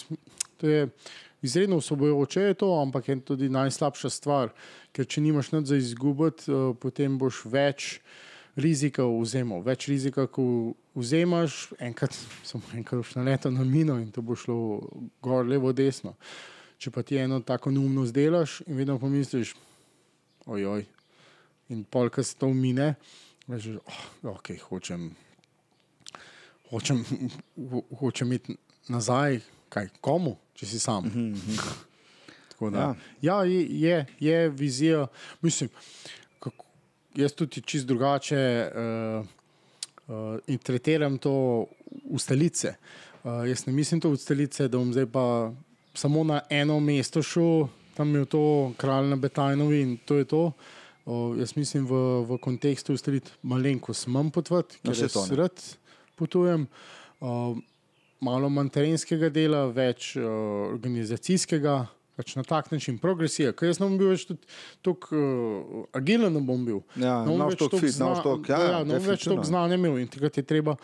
to 0.57 0.69
je 0.69 0.89
izredno 1.43 1.77
osvobojoče, 1.77 2.41
je 2.41 2.55
to, 2.55 2.73
ampak 2.81 3.09
je 3.09 3.21
tudi 3.21 3.49
najslabša 3.53 4.11
stvar. 4.11 4.51
Ker 4.97 5.07
če 5.07 5.21
nimaš 5.21 5.53
nič 5.53 5.69
za 5.69 5.77
izgubiti, 5.77 6.51
uh, 6.51 6.73
potem 6.81 7.19
boš 7.21 7.45
več 7.45 8.01
rizika 8.57 9.05
vzemal. 9.05 9.61
Več 9.65 9.87
rizika, 9.91 10.27
ko 10.27 10.73
vzemaš, 10.97 11.67
enkrat 11.79 12.17
samo 12.45 12.65
enkrat 12.75 13.03
boš 13.03 13.15
naletel 13.19 13.53
na 13.53 13.65
mino 13.65 13.99
in 14.01 14.11
to 14.13 14.25
bo 14.25 14.37
šlo 14.37 14.59
gor, 15.23 15.47
levo, 15.47 15.73
desno. 15.77 16.17
Če 16.81 16.93
pa 16.93 17.05
ti 17.07 17.17
eno 17.21 17.41
tako 17.45 17.73
neumnost 17.73 18.15
delaš 18.17 18.61
in 18.67 18.77
vedno 18.77 18.99
pomisliš, 19.01 19.55
ojoj, 20.47 20.85
in 21.73 21.85
pol, 21.85 22.11
ki 22.13 22.25
se 22.25 22.37
to 22.41 22.51
mine, 22.53 22.95
veš, 23.49 23.77
oh, 23.81 24.03
ok, 24.37 24.53
hočem, 24.69 25.09
hočem, 26.71 27.03
ho, 27.73 27.83
hočem 28.01 28.37
iti 28.37 28.57
nazaj, 28.93 29.41
kaj, 29.73 29.91
komu, 30.05 30.37
če 30.57 30.69
si 30.69 30.81
sam. 30.83 31.09
Tako 32.53 32.71
da, 32.73 32.95
ja, 33.21 33.43
je, 33.45 33.65
je, 33.81 33.97
je 34.21 34.49
vizija. 34.49 35.07
Mislim, 35.45 35.69
jaz 37.17 37.33
tudi 37.33 37.63
čist 37.63 37.87
drugače 37.87 38.41
uh, 38.69 39.27
uh, 40.09 40.39
interpretiram 40.47 41.19
to 41.19 41.67
ustalice. 42.05 42.75
Uh, 43.25 43.43
jaz 43.49 43.67
ne 43.67 43.73
mislim 43.73 44.01
to 44.01 44.11
ustalice, 44.11 44.69
da 44.69 44.79
bom 44.79 44.93
zdaj 44.93 45.07
pa 45.13 45.53
samo 45.95 46.25
na 46.25 46.41
eno 46.51 46.81
mesto 46.81 47.23
šel, 47.23 47.69
tam 47.97 48.15
je 48.15 48.25
to 48.25 48.73
kralj 48.77 49.09
na 49.09 49.17
Betajnovi 49.17 49.81
in 49.83 49.97
to 50.05 50.17
je 50.17 50.25
to. 50.25 50.53
Uh, 51.07 51.39
jaz 51.39 51.57
mislim 51.57 51.87
v, 51.87 51.95
v 52.27 52.39
kontekstu 52.43 52.95
ustaliti 52.95 53.31
malenkost 53.43 54.07
manj 54.07 54.31
potvati, 54.31 54.79
No, 54.83 54.93
ker 54.93 55.03
jaz 55.03 55.13
to, 55.13 55.27
rad 55.37 55.63
potujem. 56.17 56.67
Uh, 57.21 57.57
malo 58.21 58.49
manj 58.51 58.73
terenskega 58.75 59.31
dela, 59.31 59.67
več 59.71 60.17
uh, 60.19 60.27
organizacijskega, 60.73 61.87
pač 62.17 62.37
na 62.37 62.43
tak 62.43 62.71
način 62.73 62.99
progresija. 62.99 63.53
Ker 63.53 63.69
jaz 63.69 63.81
ne 63.81 63.89
bom 63.91 63.99
bil 64.01 64.15
več 64.15 64.27
tako 64.83 65.17
uh, 65.17 65.85
agilen, 65.97 66.33
ne 66.33 66.41
bom 66.41 66.65
bil. 66.65 66.81
Ja, 66.97 67.21
ne 67.27 67.35
bom 67.35 67.45
več 67.51 67.61
toliko 67.61 67.83
fit, 67.83 67.99
ja, 68.49 68.61
ja, 68.65 68.81
ne 68.85 68.97
bom 68.97 69.05
več 69.05 69.21
definitivno. 69.21 69.35
toliko 69.35 69.51
znanja 69.51 69.79
imel 69.81 69.99
in 70.01 70.09
takrat 70.09 70.41
je 70.41 70.47
treba 70.49 70.77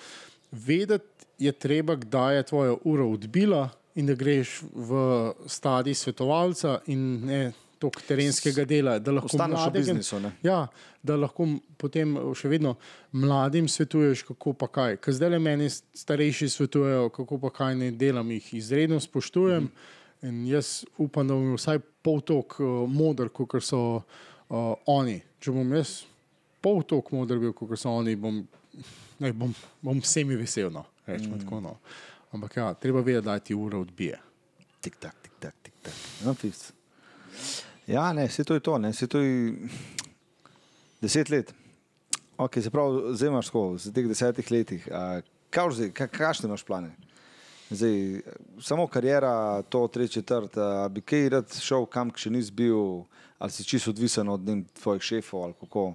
vedeti, 0.53 1.09
je 1.43 1.53
treba, 1.53 1.97
kdaj 1.97 2.37
je 2.37 2.43
tvoja 2.53 2.77
ura 2.85 3.07
odbila 3.09 3.71
in 3.99 4.07
da 4.07 4.15
greš 4.15 4.61
v 4.73 5.01
stadij 5.51 5.95
svetovalca 5.95 6.79
in 6.93 7.27
ne 7.27 7.43
toliko 7.83 8.01
terenskega 8.07 8.65
dela, 8.65 8.99
da 8.99 9.11
lahko 9.11 9.27
Ostaneš 9.27 9.59
v 9.59 9.63
mladega- 9.63 9.79
biznisu, 9.79 10.21
ne? 10.21 10.31
Ja, 10.43 10.69
da 11.03 11.17
lahko 11.19 11.49
potem 11.77 12.15
še 12.39 12.49
vedno 12.49 12.77
mladim 13.13 13.67
svetuješ, 13.69 14.23
kako 14.29 14.53
pa 14.55 14.69
kaj. 14.69 15.01
Ker 15.03 15.17
zdaj 15.17 15.35
le 15.35 15.41
meni 15.43 15.67
starejši 15.71 16.49
svetujejo, 16.49 17.09
kako 17.11 17.41
pa 17.43 17.51
kaj 17.51 17.75
ne 17.81 17.91
delam, 17.91 18.31
jih 18.31 18.55
izredno 18.61 19.01
spoštujem. 19.01 19.67
In 20.23 20.45
jaz 20.47 20.85
upam, 21.03 21.27
da 21.27 21.35
bom 21.35 21.57
vsaj 21.57 21.81
pol 22.03 22.21
tok 22.27 22.59
uh, 22.61 22.83
moder, 22.91 23.33
kot 23.35 23.57
so 23.65 23.83
uh, 23.99 24.75
oni. 24.91 25.17
Če 25.43 25.55
bom 25.55 25.73
jaz 25.75 26.03
pol 26.63 26.85
tok 26.87 27.11
moder 27.15 27.41
bil, 27.43 27.55
kot 27.57 27.75
so 27.79 27.91
oni, 27.99 28.15
bom, 28.17 28.39
ne, 29.19 29.33
bom, 29.33 29.55
bom 29.83 30.03
vsemi 30.03 30.39
vesel. 30.39 30.71
No, 30.75 30.85
rečemo 31.09 31.37
mm. 31.37 31.43
tako. 31.43 31.63
No. 31.65 31.75
Ampak 32.33 32.57
ja, 32.57 32.69
treba 32.75 33.03
vedeti, 33.03 33.27
da 33.27 33.39
ti 33.39 33.55
ura 33.55 33.83
odbije. 33.83 34.21
Tik 34.83 34.97
tak, 35.03 35.19
tik 35.23 35.35
tak, 35.41 35.59
tik 35.63 35.75
tak. 35.83 35.99
No, 36.25 36.35
fiks. 36.39 36.71
Ja, 37.87 38.13
ne, 38.13 38.29
se 38.31 38.45
to 38.45 38.55
je 38.55 38.61
to, 38.61 38.79
ne, 38.79 38.93
se 38.93 39.07
to 39.07 39.21
je 39.21 39.53
deset 41.03 41.31
let. 41.31 41.55
Ok, 42.37 42.63
se 42.63 42.71
pravi, 42.71 43.17
zdaj 43.17 43.29
imaš 43.29 43.51
tako, 43.51 43.65
v 43.75 43.93
teh 43.95 44.07
desetih 44.09 44.51
letih, 44.51 44.87
a, 44.91 45.21
kaj 45.51 45.75
zdaj, 45.77 45.91
ka, 45.99 46.07
kakšne 46.11 46.49
imaš 46.49 46.65
plane? 46.67 46.95
Zdaj, 47.73 48.21
samo 48.61 48.87
karijera, 48.87 49.63
to 49.63 49.87
treči 49.89 50.21
četrt, 50.21 50.59
bi 50.91 51.01
kaj 51.01 51.29
rad 51.29 51.55
šel 51.57 51.87
kam, 51.87 52.11
še 52.17 52.31
nisi 52.31 52.53
bil, 52.53 53.05
ali 53.39 53.51
si 53.51 53.65
čisto 53.65 53.91
odvisen 53.91 54.29
od 54.29 54.45
vem, 54.47 54.65
tvojih 54.83 55.03
šefov 55.03 55.45
ali 55.45 55.57
kako. 55.61 55.87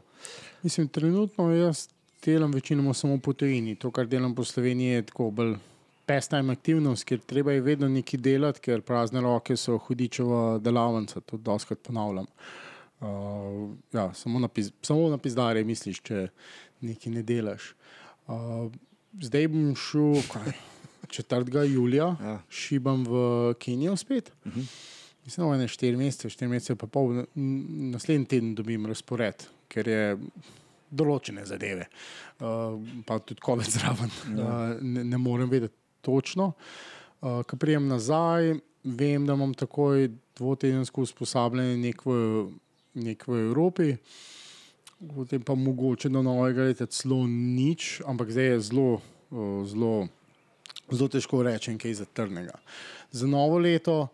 Mislim, 0.64 0.88
trenutno 0.88 1.52
jaz 1.54 1.88
delam 2.26 2.52
večinoma 2.52 2.94
samo 2.94 3.18
po 3.18 3.34
tujini. 3.34 3.76
To, 3.76 3.92
kar 3.92 4.08
delam 4.08 4.36
po 4.36 4.44
Sloveniji, 4.44 5.00
je 5.00 5.06
tako 5.12 5.30
bolj 5.32 5.56
pastime 6.08 6.54
aktivnost, 6.54 7.04
ker 7.04 7.20
treba 7.20 7.52
je 7.52 7.62
vedno 7.62 7.90
nekaj 7.92 8.20
delati, 8.20 8.64
ker 8.64 8.82
prazne 8.82 9.22
roke 9.22 9.58
so 9.58 9.78
hudičeva 9.78 10.58
delavnica, 10.64 11.22
to 11.22 11.38
doskrat 11.38 11.80
ponavljam. 11.84 12.26
Uh, 13.00 13.76
ja, 13.94 14.14
samo, 14.14 14.40
na 14.40 14.48
piz, 14.48 14.72
samo 14.82 15.10
na 15.10 15.18
pizdare 15.22 15.64
misliš, 15.64 16.02
če 16.02 16.28
nekaj 16.82 17.14
ne 17.14 17.24
delaš. 17.24 17.74
Uh, 18.28 18.72
zdaj 19.22 19.48
bom 19.54 19.76
šel 19.78 20.24
kaj, 20.32 20.56
4. 21.08 21.64
julija, 21.74 22.16
Ja. 22.22 22.40
šibam 22.50 23.06
v 23.06 23.54
Kenijo 23.60 23.96
spet. 23.96 24.32
Uh 24.46 24.52
-huh. 24.54 24.66
Mislim, 25.26 25.50
da 25.50 25.56
je 25.62 25.68
4 25.68 25.98
mesece, 25.98 26.30
4 26.30 26.48
mesece, 26.48 26.76
pa 26.76 26.88
pol, 26.88 27.24
naslednji 27.36 28.26
teden 28.26 28.56
dobim 28.56 28.86
razpored, 28.86 29.44
ker 29.68 29.88
je 29.88 30.18
določene 30.92 31.46
zadeve, 31.46 31.88
uh, 32.40 32.80
pa 33.06 33.20
tudi 33.20 33.42
COVID 33.46 33.68
zraven. 33.72 34.14
Ja. 34.38 34.46
Uh, 34.46 34.82
ne, 34.82 35.04
ne 35.04 35.18
morem 35.18 35.50
vedeti 35.50 35.76
točno. 36.02 36.54
Uh, 37.22 37.44
ko 37.44 37.58
prijem 37.58 37.88
nazaj, 37.88 38.54
vem, 38.84 39.26
da 39.28 39.34
imam 39.36 39.54
takoj 39.54 40.08
dvotedensko 40.38 41.02
usposabljanje 41.02 41.78
nek 41.78 42.06
v, 42.06 42.16
nek 42.94 43.28
v 43.28 43.42
Evropi. 43.50 43.98
Potem 45.16 45.44
pa 45.44 45.56
mogoče 45.56 46.10
do 46.10 46.24
novega 46.24 46.70
leta 46.72 46.86
celo 46.86 47.28
nič, 47.28 48.02
ampak 48.08 48.32
zdaj 48.32 48.46
je 48.46 48.60
zelo, 48.72 49.02
uh, 49.30 49.68
zelo, 49.68 50.08
zelo 50.92 51.10
težko 51.10 51.44
reči 51.44 51.78
kaj 51.78 51.94
za 51.94 52.06
trdnega. 52.06 52.56
Za 53.12 53.28
novo 53.28 53.60
leto, 53.60 54.08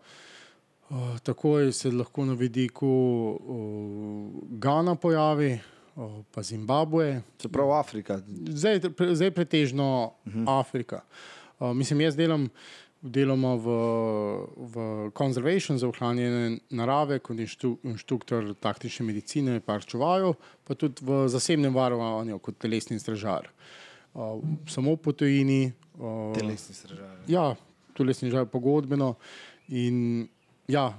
uh, 0.90 1.18
takoj 1.22 1.72
se 1.72 1.90
lahko 1.90 2.24
na 2.24 2.34
vidiku 2.34 2.88
uh, 2.88 4.58
Gana 4.58 4.94
pojavi, 4.94 5.58
uh, 5.96 6.22
pa 6.34 6.42
Zimbabwe, 6.42 7.22
Se 7.42 7.48
pravi, 7.48 7.72
Afrika. 7.72 8.20
zdaj, 8.48 8.80
pre- 8.80 9.14
zdaj 9.14 9.30
pretežno 9.30 10.12
uh 10.26 10.32
-huh. 10.32 10.60
Afrika. 10.60 11.00
Uh, 11.58 11.72
mislim, 11.74 12.00
jaz 12.00 12.16
delam 12.16 12.48
deloma 13.00 13.54
v, 13.54 13.68
v 14.56 14.74
conservation 15.18 15.78
za 15.78 15.88
ohranjanje 15.88 16.58
narave, 16.70 17.18
kot 17.18 17.38
inštru, 17.38 17.78
inštruktor 17.82 18.54
taktične 18.60 19.06
medicine, 19.06 19.60
par 19.60 19.84
čuvajo, 19.84 20.34
pa 20.64 20.74
tudi 20.74 21.04
v 21.04 21.28
zasebnem 21.28 21.74
varovanju 21.74 22.38
kot 22.38 22.58
telesni 22.58 22.98
stražar. 22.98 23.44
Uh, 23.44 23.83
samo 24.68 24.96
po 24.96 25.12
tujini. 25.12 25.72
Uh, 25.94 26.34
Telesni 26.34 26.74
stražar. 26.74 27.16
Ja, 27.28 27.54
telesni 27.96 28.30
žal 28.30 28.46
pogodbeno. 28.46 29.14
In 29.68 30.26
ja, 30.68 30.92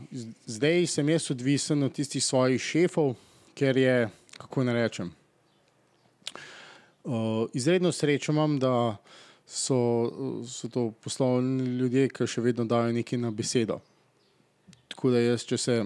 zdaj 0.46 0.88
sem 0.88 1.10
jaz 1.10 1.32
odvisen 1.32 1.84
od 1.84 1.94
tistih 1.94 2.24
svojih 2.24 2.62
šefov, 2.62 3.16
ker 3.56 3.78
je, 3.78 4.10
kako 4.38 4.64
naj 4.64 4.74
rečem, 4.74 5.12
uh, 7.04 7.48
izredno 7.54 7.92
srečo 7.92 8.32
imam, 8.32 8.60
da 8.60 8.98
so, 9.46 9.80
so 10.48 10.70
to 10.70 10.92
poslovni 11.04 11.64
ljudje, 11.78 12.10
ki 12.10 12.28
še 12.28 12.42
vedno 12.42 12.66
dajo 12.66 12.92
nekaj 12.94 13.20
na 13.22 13.32
besedo. 13.32 13.80
Tako 14.92 15.14
da 15.16 15.22
jaz, 15.22 15.46
če 15.46 15.58
se, 15.58 15.78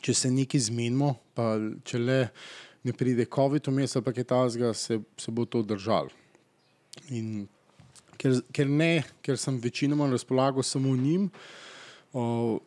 če 0.00 0.14
se 0.14 0.30
nekaj 0.30 0.68
zmenimo, 0.68 1.14
pa 1.34 1.56
če 1.84 1.98
le 1.98 2.20
ne 2.84 2.92
pride 2.92 3.24
COVID 3.26 3.68
vmes 3.68 3.96
ali 3.96 4.14
kaj 4.14 4.24
tasga, 4.24 4.72
se, 4.74 4.96
se 5.16 5.30
bo 5.30 5.44
to 5.44 5.62
držalo. 5.62 6.10
In 7.10 7.46
ker, 8.18 8.40
ker 8.52 8.68
ne, 8.68 8.90
ker 9.22 9.38
sem 9.38 9.58
večinoma 9.58 10.10
razpolagal 10.10 10.62
samo 10.62 10.96
njim 10.96 11.30
o, 12.12 12.58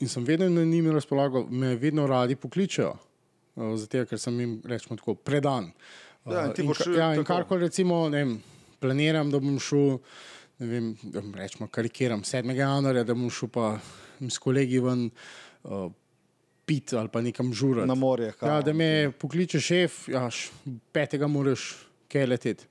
in 0.00 0.08
sem 0.08 0.24
vedno 0.24 0.48
na 0.48 0.64
njim 0.64 0.90
razpolagal, 0.90 1.46
me 1.50 1.74
vedno 1.76 2.06
radi 2.06 2.36
pokličejo, 2.36 2.94
o, 3.56 3.76
zato 3.76 4.04
ker 4.06 4.18
sem 4.18 4.40
jim 4.40 4.56
rečemo 4.64 4.96
tako 4.96 5.14
predan. 5.14 5.70
O, 6.24 6.32
Ja, 6.32 6.46
in 6.48 6.64
in, 6.64 6.72
ka- 6.74 6.90
ja, 6.90 7.10
in 7.14 7.20
tako. 7.20 7.26
karkoli 7.26 7.60
recimo, 7.60 8.08
ne 8.08 8.18
vem, 8.18 8.32
planiram, 8.80 9.30
da 9.30 9.38
bom 9.38 9.58
šel, 9.58 9.98
ne 10.58 10.66
vem, 10.66 10.88
rečemo, 11.34 11.68
karikiram 11.68 12.22
7. 12.22 12.50
januarja, 12.52 13.04
da 13.04 13.14
bom 13.14 13.30
šel 13.30 13.48
pa 13.48 13.76
s 14.20 14.38
kolegi 14.38 14.80
ven 14.80 15.10
o, 15.64 15.90
pit 16.66 16.92
ali 16.92 17.08
pa 17.08 17.20
nekam 17.20 17.52
žurati. 17.54 17.88
Na 17.88 17.94
morje. 17.94 18.32
kao. 18.32 18.48
Ja, 18.48 18.62
da 18.62 18.72
me 18.72 19.10
pokliče 19.12 19.60
šef, 19.60 20.08
ja, 20.08 20.28
petega 20.92 21.26
moraš 21.26 21.68
kaj 22.12 22.26
leteti. 22.26 22.66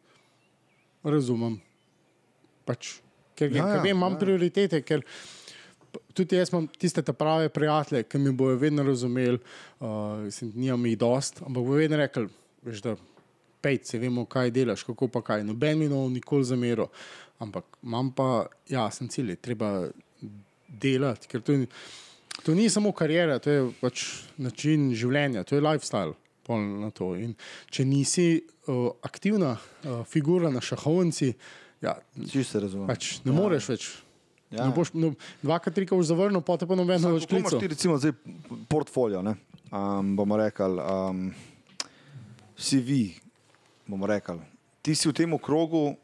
Razumem. 1.03 1.59
Pač, 2.65 2.95
ker 3.37 3.51
Ja, 3.53 3.67
ja, 3.67 3.81
vem, 3.81 3.93
imam 3.95 4.13
ja. 4.15 4.19
prioritete, 4.19 4.81
ker 4.81 5.03
tudi 6.13 6.35
jaz 6.35 6.49
imam 6.51 6.67
tiste 6.67 7.03
prave 7.13 7.49
prijatelje, 7.49 8.03
ki 8.03 8.17
mi 8.17 8.31
bojo 8.31 8.57
vedno 8.57 8.83
razumeli, 8.83 9.37
uh, 9.79 10.25
nimam 10.55 10.85
jih 10.85 10.97
dost, 10.97 11.41
ampak 11.45 11.63
bojo 11.63 11.77
vedno 11.77 11.97
rekli, 11.97 12.25
veš, 12.65 12.81
da 12.81 12.95
pejt, 13.61 13.85
se 13.85 13.99
vemo, 13.99 14.25
kaj 14.25 14.51
delaš, 14.51 14.83
kako 14.83 15.07
pa 15.07 15.21
kaj. 15.21 15.43
Noben 15.43 15.79
mi 15.79 15.87
nov 15.89 16.09
nikoli 16.11 16.43
zamero, 16.45 16.87
ampak 17.39 17.77
imam 17.83 18.11
pa 18.15 18.45
jasen 18.69 19.07
cilj, 19.09 19.35
treba 19.41 19.87
delati, 20.67 21.27
ker 21.27 21.41
to, 21.41 21.51
je- 21.53 21.67
to 22.43 22.55
ni 22.55 22.69
samo 22.69 22.91
karijera, 22.91 23.39
to 23.39 23.51
je 23.51 23.65
pač 23.81 24.05
način 24.37 24.91
življenja, 24.95 25.43
to 25.43 25.55
je 25.55 25.63
lifestyle. 25.63 26.15
če 27.73 27.85
nisi 27.89 28.27
uh, 28.69 28.91
aktivna 29.05 29.55
uh, 29.55 30.03
figura 30.05 30.51
na 30.53 30.61
šahovnici, 30.61 31.31
ja, 31.81 31.95
se 32.45 32.59
razumem. 32.61 32.87
pač 32.89 33.19
ne 33.25 33.33
ja. 33.33 33.37
moreš 33.39 33.69
več. 33.73 33.87
Ja. 34.53 34.67
Ne 34.67 34.75
boš, 34.75 34.93
no, 34.93 35.15
dvakrat, 35.41 35.73
trikrat 35.75 35.97
boš 35.97 36.11
zavrnil, 36.11 36.43
potem 36.45 36.69
pa 36.69 36.77
nobeno 36.77 37.15
več 37.15 37.25
imaš 37.25 37.29
klical. 37.31 37.59
ti 37.59 37.71
recimo 37.73 37.97
zdaj 37.97 38.13
portfolio, 38.69 39.23
ne? 39.25 39.35
Um, 39.73 40.13
bomo 40.15 40.37
rekli, 40.37 40.85
um, 40.85 41.23
CV, 42.55 42.99
bomo 43.89 44.07
rekli. 44.07 44.37
Ti 44.85 44.93
si 44.93 45.09
v 45.09 45.15
tem 45.17 45.33
okrogu 45.33 45.95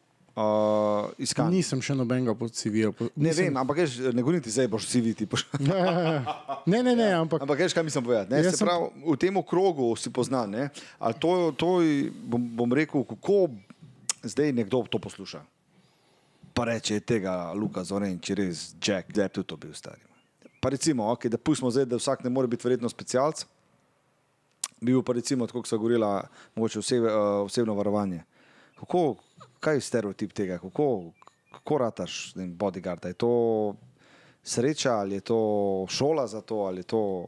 uh, 0.42 1.12
iskan. 1.18 1.50
Nisem 1.50 1.80
še 1.80 1.94
nobenega 1.94 2.34
pod 2.34 2.52
CV-ja. 2.52 2.90
po- 2.92 3.10
Ne 3.14 3.30
nisem- 3.30 3.46
vem, 3.46 3.58
ampak 3.58 3.78
veš, 3.78 3.98
ne 4.10 4.20
govorim 4.20 4.40
ti 4.40 4.50
zdaj, 4.50 4.68
boš 4.68 4.88
CV 4.88 5.14
ti. 5.14 5.26
Boš. 5.26 5.46
ne, 6.66 6.80
ne, 6.82 6.94
ne, 6.94 7.10
ampak 7.16 7.42
Ampak 7.42 7.60
veš, 7.60 7.74
kaj 7.74 7.84
mislim 7.84 8.04
povedati. 8.04 8.32
Ne? 8.32 8.38
Jaz 8.40 8.52
Se 8.52 8.58
sem- 8.58 8.68
pravi, 8.68 8.86
v 9.06 9.18
tem 9.18 9.34
okrogu 9.36 9.92
si 9.96 10.10
poznan. 10.10 10.50
Ne? 10.50 10.70
Ali 10.98 11.14
to, 11.16 11.32
to 11.54 11.70
bom, 12.26 12.42
bom 12.56 12.72
rekel, 12.72 13.06
kako 13.06 13.50
zdaj 14.24 14.52
nekdo 14.52 14.84
to 14.86 15.00
posluša. 15.00 15.42
Pa 16.52 16.66
reče 16.66 17.00
tega 17.02 17.54
Luka 17.54 17.82
Zoren, 17.82 18.18
če 18.18 18.36
res 18.36 18.58
Jack, 18.78 19.10
da 19.10 19.24
je 19.24 19.30
tudi 19.32 19.48
to 19.48 19.58
bil 19.58 19.72
star. 19.72 19.96
Pa 20.60 20.70
recimo, 20.70 21.08
okay, 21.08 21.26
da 21.26 21.40
pustimo 21.40 21.68
zdaj, 21.68 21.86
da 21.86 21.96
vsak 21.96 22.22
ne 22.22 22.30
more 22.30 22.46
biti 22.46 22.62
verjetno 22.62 22.86
specialc. 22.88 23.46
Bil 24.80 25.00
pa 25.00 25.14
recimo, 25.14 25.46
tako 25.46 25.62
kot 25.62 25.68
so 25.68 25.78
govorila, 25.78 26.26
mogoče 26.54 26.80
osebe, 26.80 27.06
uh, 27.06 27.16
osebno 27.42 27.74
varovanje. 27.74 28.24
Kako, 28.76 29.16
kaj 29.62 29.78
je 29.78 29.86
stereotip 29.86 30.34
tega, 30.34 30.58
kako, 30.60 31.12
kako 31.52 31.78
rataš 31.78 32.34
vem, 32.36 32.52
bodyguarda? 32.58 33.14
Je 33.14 33.14
to 33.14 33.34
sreča 34.44 34.94
ali 34.98 35.16
je 35.16 35.22
to 35.22 35.40
šola 35.90 36.28
za 36.28 36.42
to 36.42 36.56
ali 36.56 36.80
je 36.80 36.84
to. 36.84 37.28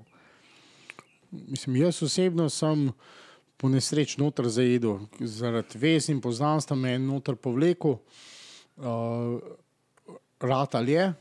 mislim, 1.32 1.76
jaz 1.76 2.04
osebno 2.04 2.50
sem 2.50 2.92
po 3.58 3.70
nesreč 3.70 4.18
noter 4.18 4.50
zajedel, 4.50 5.00
zaradi 5.20 5.80
vez 5.80 6.10
in 6.10 6.22
poznanstva 6.22 6.76
me 6.76 6.92
je 6.92 7.00
noter 7.00 7.36
povlekel. 7.36 7.98
Uh, 8.78 9.40
Rad 10.40 10.76
ali 10.76 10.92
je, 10.92 11.14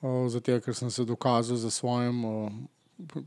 uh, 0.00 0.28
zato 0.28 0.60
ker 0.60 0.74
sem 0.74 0.90
se 0.90 1.04
dokazal 1.04 1.56
za 1.56 1.70
svojim. 1.70 2.24
Uh, 2.24 2.52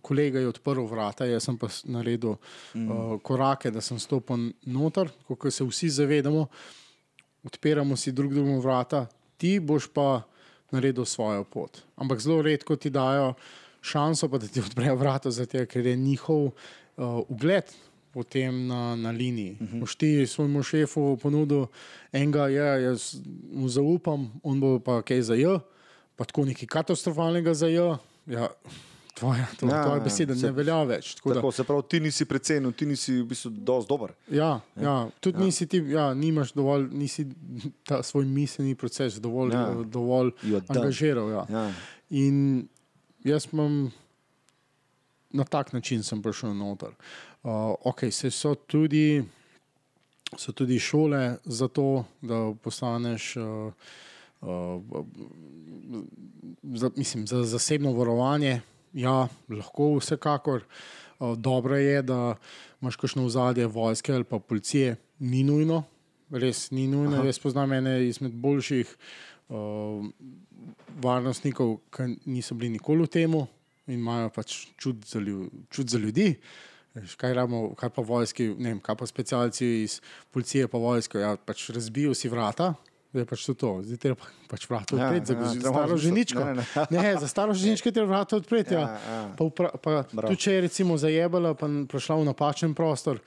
Kolega 0.01 0.39
je 0.39 0.47
odprl 0.47 0.85
vrata, 0.85 1.25
jaz 1.25 1.47
sem 1.47 1.57
pa 1.57 1.67
naredil 1.89 2.35
mm. 2.73 2.89
uh, 2.91 3.21
korake, 3.21 3.71
da 3.71 3.81
sem 3.81 3.99
stopil 3.99 4.51
noter, 4.65 5.09
kot 5.27 5.53
se 5.53 5.65
vsi 5.65 5.89
zavedamo. 5.89 6.47
Odpiramo 7.43 7.95
si 7.95 8.11
drug 8.11 8.33
drugemu 8.33 8.61
vrata, 8.61 9.05
ti 9.37 9.59
boš 9.59 9.87
pa 9.93 10.21
naredil 10.71 11.05
svojo 11.05 11.43
pot. 11.43 11.81
Ampak 11.95 12.19
zelo 12.19 12.41
redko 12.41 12.75
ti 12.75 12.89
dajo 12.89 13.33
šanso, 13.81 14.29
pa 14.29 14.37
da 14.37 14.47
ti 14.47 14.59
odprejo 14.59 14.95
vrata, 14.95 15.31
zato 15.31 15.65
ker 15.65 15.85
je 15.85 15.95
njihov 15.95 16.45
uh, 16.45 16.53
ugled 17.27 17.63
potem 18.13 18.67
na, 18.67 18.95
na 18.95 19.11
liniji. 19.11 19.57
Uh 19.59 19.67
-huh. 19.67 19.79
Boš 19.79 19.95
ti 19.95 20.27
svojemu 20.27 20.63
šefu 20.63 21.17
ponudil 21.17 21.65
enega, 22.11 22.47
ja, 22.47 22.77
jaz 22.79 23.15
mu 23.51 23.69
zaupam, 23.69 24.31
on 24.43 24.59
bo 24.59 24.79
pa 24.79 25.01
kaj 25.01 25.21
za 25.21 25.35
J, 25.35 25.59
pa 26.15 26.25
tako 26.25 26.45
nekaj 26.45 26.67
katastrofalnega 26.67 27.53
za 27.53 27.67
J. 27.67 27.97
Ja, 28.25 28.47
tvoja, 29.13 29.45
to, 29.59 29.65
Ja, 29.65 29.75
ja, 29.75 29.83
tvoja 29.83 29.97
ja, 29.97 30.03
beseda 30.03 30.35
se- 30.35 30.45
ne 30.45 30.51
velja 30.51 30.83
več. 30.83 31.15
Tako 31.15 31.29
da- 31.29 31.35
Tako, 31.35 31.51
se 31.51 31.63
pravi, 31.63 31.83
ti 31.83 31.99
nisi 31.99 32.25
precenil, 32.25 32.71
ti 32.71 32.85
nisi 32.85 33.13
v 33.13 33.25
bistvu 33.25 33.49
dosti 33.51 33.89
dober. 33.89 34.11
Ja, 34.29 34.49
ja, 34.77 35.09
tudi 35.19 35.37
ja. 35.37 35.45
nisi 35.45 35.67
ti, 35.67 35.77
ja, 35.87 36.13
nimaš 36.13 36.51
dovolj, 36.51 36.87
nisi 36.91 37.27
ta 37.83 38.03
svoj 38.03 38.25
miselni 38.25 38.75
proces 38.75 39.13
dovolj, 39.15 39.53
Ja. 39.53 39.59
ja. 39.61 39.83
dovolj 39.85 40.31
angažiral. 40.67 41.29
Ja. 41.29 41.45
Ja. 41.51 41.71
In 42.11 42.67
jaz 43.23 43.47
imam 43.51 43.91
na 45.31 45.43
tak 45.45 45.73
način 45.73 46.03
sem 46.03 46.21
prišel 46.21 46.53
noter. 46.53 46.89
Uh, 47.43 47.51
okay, 47.83 48.11
se 48.11 48.31
so 48.31 48.55
tudi, 48.57 49.23
so 50.33 50.51
tudi 50.51 50.79
šole 50.79 51.23
za 51.45 51.67
to, 51.67 51.87
da 52.21 52.53
postaneš 52.55 53.35
uh, 53.35 53.73
uh, 54.41 54.81
za, 56.65 56.91
mislim, 56.95 57.27
za 57.27 57.43
zasebno 57.43 57.91
varovanje, 57.93 58.61
ja, 58.93 59.27
lahko 59.49 59.95
vsekakor. 59.97 60.63
Dobro 61.37 61.77
je, 61.77 62.01
da 62.01 62.35
imaš 62.81 62.95
kakšno 62.99 63.25
ozadje 63.25 63.67
vojske 63.67 64.13
ali 64.13 64.23
pa 64.23 64.39
policije, 64.39 64.95
ni 65.19 65.43
nujno, 65.43 65.83
res 66.31 66.71
ni 66.71 66.87
nujno. 66.87 67.17
Aha. 67.21 67.27
Jaz 67.29 67.39
poznam 67.39 67.73
ene 67.73 67.95
izmed 68.07 68.33
boljših 68.33 68.95
uh, 69.49 70.03
varnostnikov, 71.03 71.77
ki 71.93 72.15
niso 72.25 72.55
bili 72.55 72.75
nikoli 72.77 73.07
v 73.07 73.11
tem 73.13 73.37
in 73.87 73.99
imajo 73.99 74.29
pač 74.35 74.57
čut 74.79 75.05
za, 75.07 75.19
lju, 75.19 75.49
čut 75.71 75.89
za 75.89 75.99
ljudi. 75.99 76.33
Veš, 76.93 77.15
Kaj, 77.17 77.33
ramo, 77.33 77.73
kaj 77.75 77.89
pa 77.89 78.03
vojski, 78.05 78.51
ne 78.53 78.75
vem, 78.75 78.79
kaj 78.83 78.95
pa 78.99 79.07
specialci 79.09 79.67
iz 79.83 79.97
policije, 80.31 80.67
pa 80.67 80.77
vojske, 80.77 81.17
ja, 81.19 81.35
pač 81.37 81.69
razbijo 81.73 82.13
si 82.13 82.29
vrata. 82.29 82.73
Zdaj 83.13 83.21
je 83.21 83.25
pač 83.27 83.45
to, 83.45 83.53
to. 83.53 83.69
zdaj 83.83 83.97
te 83.97 84.11
pa, 84.15 84.25
pač 84.51 84.63
vrata 84.65 84.89
Ja, 84.91 85.05
odpreti, 85.05 85.23
ja, 85.23 85.27
za 85.27 85.33
treba 85.35 85.53
staro 85.61 85.73
malo 85.75 85.97
ženičko. 85.97 86.39
ne, 86.41 86.53
ne, 86.53 86.63
ne. 86.91 87.11
Za 87.15 87.27
staro 87.27 87.53
ženičko 87.53 87.91
te 87.91 88.01
vrata 88.03 88.35
odpreti. 88.35 88.73
Ja. 88.73 88.79
Ja, 88.81 88.87
ja. 89.07 89.19
Pa, 89.37 89.43
upra, 89.43 89.69
pa 89.73 89.89
Bravo. 90.03 90.27
tudi 90.27 90.39
če 90.39 90.51
je 90.51 90.61
recimo 90.61 90.97
zajebala, 90.97 91.53
pa 91.53 91.67
n- 91.67 91.85
prišla 91.85 92.15
v 92.15 92.25
napačen 92.25 92.73
prostor, 92.73 93.21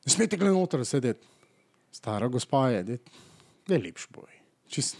ne 0.00 0.10
smete 0.10 0.34
gledati 0.34 0.58
noter 0.58 0.82
sedeti. 0.82 1.22
Stara 1.92 2.26
gospa 2.26 2.66
je, 2.70 2.82
da 2.82 2.98
je 3.68 3.80
lepš 3.80 4.08
boj. 4.10 4.26
Čist, 4.66 4.96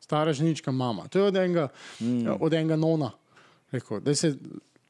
stara 0.00 0.32
ženička 0.32 0.72
mama. 0.72 1.06
To 1.06 1.18
je 1.18 1.24
od 1.24 1.36
enega, 1.36 1.68
mm. 2.00 2.36
od 2.40 2.52
enega 2.52 2.74
nona. 2.76 3.12
Rekel, 3.70 4.00
da 4.00 4.14
se 4.14 4.34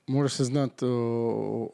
moraš 0.07 0.33
se 0.33 0.45
znati 0.45 0.85
uh, 0.85 0.93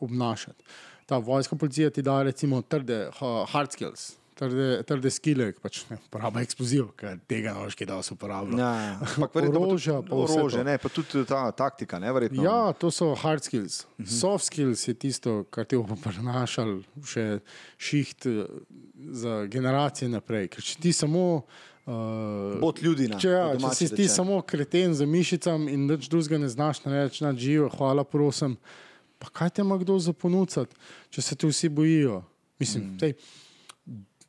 obnašati. 0.00 0.64
Ta 1.07 1.18
vojska 1.18 1.54
policija 1.57 1.90
ti 1.90 2.02
da 2.02 2.22
recimo 2.22 2.62
trde 2.62 3.11
ha- 3.12 3.44
hard 3.46 3.72
skills. 3.72 4.16
Trde, 4.37 4.82
trde 4.84 5.09
skile, 5.09 5.47
pač 5.64 5.78
ne, 5.89 5.97
uporaba 6.11 6.43
eksploziv, 6.45 6.91
ker 7.01 7.14
tega 7.24 7.55
ne 7.57 7.70
kaj 7.72 7.87
da 7.89 7.97
se 8.05 8.12
uporablja. 8.12 8.59
Ja, 8.61 8.72
ja. 8.84 8.97
Ampak 9.14 9.39
verjetno 9.39 9.62
Orožja, 9.64 9.95
pa 10.05 10.18
orožje, 10.26 10.64
ne, 10.66 10.74
pa 10.82 10.91
tudi 10.93 11.22
ta 11.24 11.47
taktika, 11.57 11.97
ne, 12.03 12.11
verjetno. 12.12 12.45
Ja, 12.45 12.74
to 12.76 12.91
so 12.93 13.14
hard 13.16 13.47
skills. 13.49 13.87
Mhm. 13.97 14.11
Soft 14.12 14.51
skills 14.51 14.82
je 14.89 14.95
tisto, 15.07 15.39
kar 15.49 15.64
ti 15.64 15.80
bo 15.80 15.97
prenašal 16.03 16.82
še 17.01 17.24
šiht 17.80 18.28
eh, 18.28 18.43
za 19.16 19.39
generacije 19.49 20.11
naprej. 20.12 20.51
Ker 20.53 20.68
če 20.68 20.76
ti 20.84 20.93
samo. 20.93 21.24
Uh, 21.87 22.59
Bot 22.61 22.82
ljudi 22.82 23.07
na. 23.09 23.16
Če, 23.22 23.32
ja, 23.32 23.49
če 23.57 23.72
si 23.78 23.89
ti 23.89 24.03
rečeno. 24.03 24.14
samo 24.18 24.39
kreten 24.43 24.93
za 24.99 25.07
mišicami 25.09 25.72
in 25.72 25.89
nič 25.89 26.11
drugega 26.12 26.43
ne 26.43 26.53
znaš 26.53 26.82
narediti, 26.84 27.22
na 27.24 27.32
živo, 27.32 27.70
hvala, 27.78 28.05
prosim. 28.05 28.59
Pa 29.22 29.32
kaj 29.32 29.57
te 29.57 29.64
ima 29.64 29.78
kdo 29.80 29.97
za 30.03 30.12
ponuditi, 30.12 30.76
če 31.14 31.24
se 31.24 31.39
ti 31.39 31.49
vsi 31.49 31.72
bojijo? 31.72 32.20
Mislim, 32.61 32.91
mm. 32.91 32.99
tej, 33.01 33.14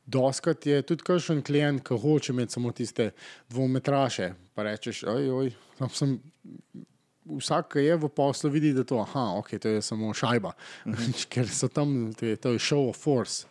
doskrat 0.08 0.66
je 0.66 0.82
tudi 0.82 1.04
kakšen 1.04 1.42
klient, 1.44 1.84
ki 1.84 1.98
hoče 2.00 2.32
imeti 2.32 2.56
samo 2.56 2.72
tiste 2.72 3.10
dvometraše. 3.52 4.32
Pa 4.54 4.64
rečeš, 4.66 5.04
oj, 5.08 5.30
oj, 5.30 5.52
tam 5.78 5.92
sem. 5.92 6.18
Vsak, 7.28 7.74
ki 7.74 7.82
je 7.84 7.96
v 8.00 8.08
poslu, 8.08 8.48
vidi, 8.48 8.70
da 8.72 8.86
to, 8.88 9.02
aha, 9.02 9.34
okay, 9.36 9.60
to 9.60 9.68
je 9.68 9.82
samo 9.84 10.14
šajba, 10.16 10.54
ker 11.32 11.44
so 11.52 11.68
tam, 11.68 12.14
to 12.16 12.24
je, 12.24 12.38
to 12.40 12.54
je 12.54 12.62
show 12.62 12.88
of 12.88 12.96
force. 12.96 13.44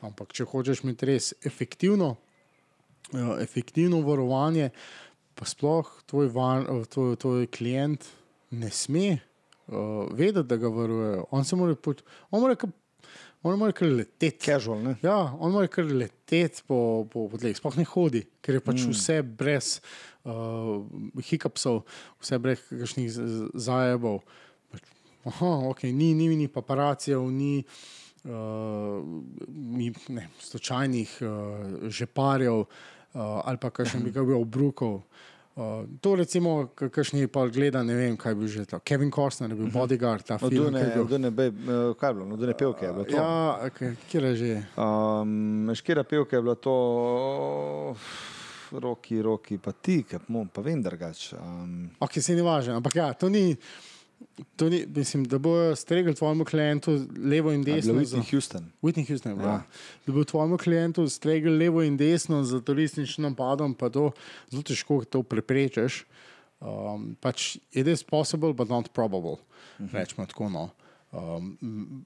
Ampak, 0.00 0.32
če 0.32 0.46
hočeš 0.48 0.80
imeti 0.86 1.10
res 1.10 1.34
efektivno, 1.44 2.14
uh, 2.16 3.34
efektivno 3.36 4.00
varovanje, 4.06 4.70
pa 5.36 5.44
sploh 5.44 5.90
tvoj, 6.08 6.30
var, 6.32 6.64
tvoj, 6.88 7.18
tvoj 7.20 7.44
klient 7.52 8.08
ne 8.56 8.72
sme 8.72 9.18
uh, 9.18 10.08
vedeti, 10.16 10.48
da 10.48 10.56
ga 10.56 10.72
varujejo. 10.72 11.28
On 11.36 11.44
se 11.44 11.60
mora, 11.60 11.76
on 12.32 12.40
mora, 12.40 12.56
on 13.42 13.58
mora 13.58 13.72
kar 13.76 13.88
leteti. 13.88 14.44
Casual, 14.44 14.82
ne. 14.84 14.94
Ja, 15.04 15.16
on 15.38 15.54
mora 15.54 15.68
kar 15.68 15.84
leteti 15.84 16.64
po, 16.66 17.06
po, 17.10 17.26
po 17.30 17.40
tleh, 17.40 17.56
sploh 17.56 17.78
ne 17.80 17.86
hodi, 17.88 18.24
ker 18.44 18.58
je 18.58 18.62
pač 18.64 18.84
mm. 18.84 18.94
vse 18.96 19.16
brez 19.40 19.72
uh, 20.28 20.84
hikapsov, 21.30 21.82
vse 22.20 22.40
brez 22.42 22.62
kakšnih 22.68 23.08
zajebov. 23.68 24.20
Pač, 24.72 24.84
Aha, 25.30 25.50
ok, 25.72 25.84
ni, 25.92 26.12
ni, 26.16 26.30
ni 26.36 26.48
paparacijev, 26.52 27.26
ni, 27.32 27.64
uh, 28.28 29.00
ni 29.48 29.90
ne, 30.16 30.28
slučajnih 30.40 31.18
uh, 31.24 31.90
žeparjev 31.92 32.64
uh, 32.64 32.68
ali 33.20 33.60
pa 33.60 33.72
ga 33.72 33.84
bil 34.24 34.40
obrukov. 34.40 35.00
Uh, 35.00 35.29
to 36.00 36.14
recimo, 36.14 36.50
kakšni 36.68 37.26
pa 37.26 37.46
gleda, 37.46 37.82
ne 37.82 37.94
vem, 37.94 38.16
kaj 38.16 38.34
bi 38.34 38.46
že 38.46 38.64
to. 38.64 38.78
Kevin 38.80 39.10
Costner 39.10 39.50
je 39.50 39.56
bil 39.56 39.68
bodyguard, 39.68 40.22
ta 40.22 40.38
film. 40.38 40.66
Odune, 40.66 40.78
ki 40.78 40.86
je 40.86 40.94
bil- 40.94 41.04
odune, 41.04 41.30
be, 41.30 41.46
eh, 41.46 41.52
kaj 41.94 42.08
je 42.08 42.14
bilo, 42.14 42.26
odune 42.30 42.54
pevke 42.54 42.82
je 42.82 42.92
bilo 42.92 43.04
to. 43.04 43.16
Ja, 43.16 43.30
k- 43.68 43.96
kjer 44.06 44.24
je 44.24 44.34
že? 44.36 44.52
Um, 44.76 45.68
škera 45.74 46.04
pevka 46.04 46.36
je 46.36 46.42
bila 46.42 46.54
to, 46.56 46.76
roki, 48.72 49.18
roki, 49.18 49.58
pa 49.58 49.72
ti, 49.72 50.04
pa 50.46 50.60
vem 50.62 50.80
drugače. 50.80 51.36
Um, 51.36 51.90
Ok, 52.00 52.12
se 52.14 52.34
ni 52.34 52.42
važno, 52.42 52.76
ampak 52.76 52.94
ja, 52.94 53.12
to 53.12 53.28
ni. 53.28 53.56
To 54.56 54.68
ni, 54.68 54.86
mislim, 54.94 55.24
da 55.24 55.38
bojo 55.38 55.76
stregli 55.76 56.14
tvojemu 56.14 56.44
klientu 56.44 57.06
levo 57.24 57.52
in 57.52 57.62
desno. 57.62 57.94
Whitney 57.94 58.04
za- 58.04 58.22
Houston. 58.30 58.64
Whitney 58.82 59.08
Houston, 59.08 59.40
ja. 59.40 59.46
Ja. 59.46 59.62
Da 60.06 60.12
bo 60.12 60.24
tvojemu 60.24 60.58
klientu 60.58 61.08
stregli 61.08 61.58
levo 61.58 61.82
in 61.82 61.96
desno 61.96 62.44
z 62.44 62.60
terorističnim 62.64 63.30
napadom, 63.30 63.74
pa 63.74 63.88
to 63.88 64.10
zelo 64.50 64.62
težko 64.62 65.04
to 65.04 65.22
preprečiš. 65.22 66.04
Um, 66.60 67.16
pač 67.20 67.56
it 67.72 67.86
is 67.86 68.02
possible, 68.04 68.52
but 68.52 68.68
not 68.68 68.92
probable. 68.92 69.40
Uh 69.78 69.86
-huh. 69.86 69.92
Rečemo 69.92 70.26
tako. 70.26 70.48
No. 70.48 70.70
Um, 71.12 72.04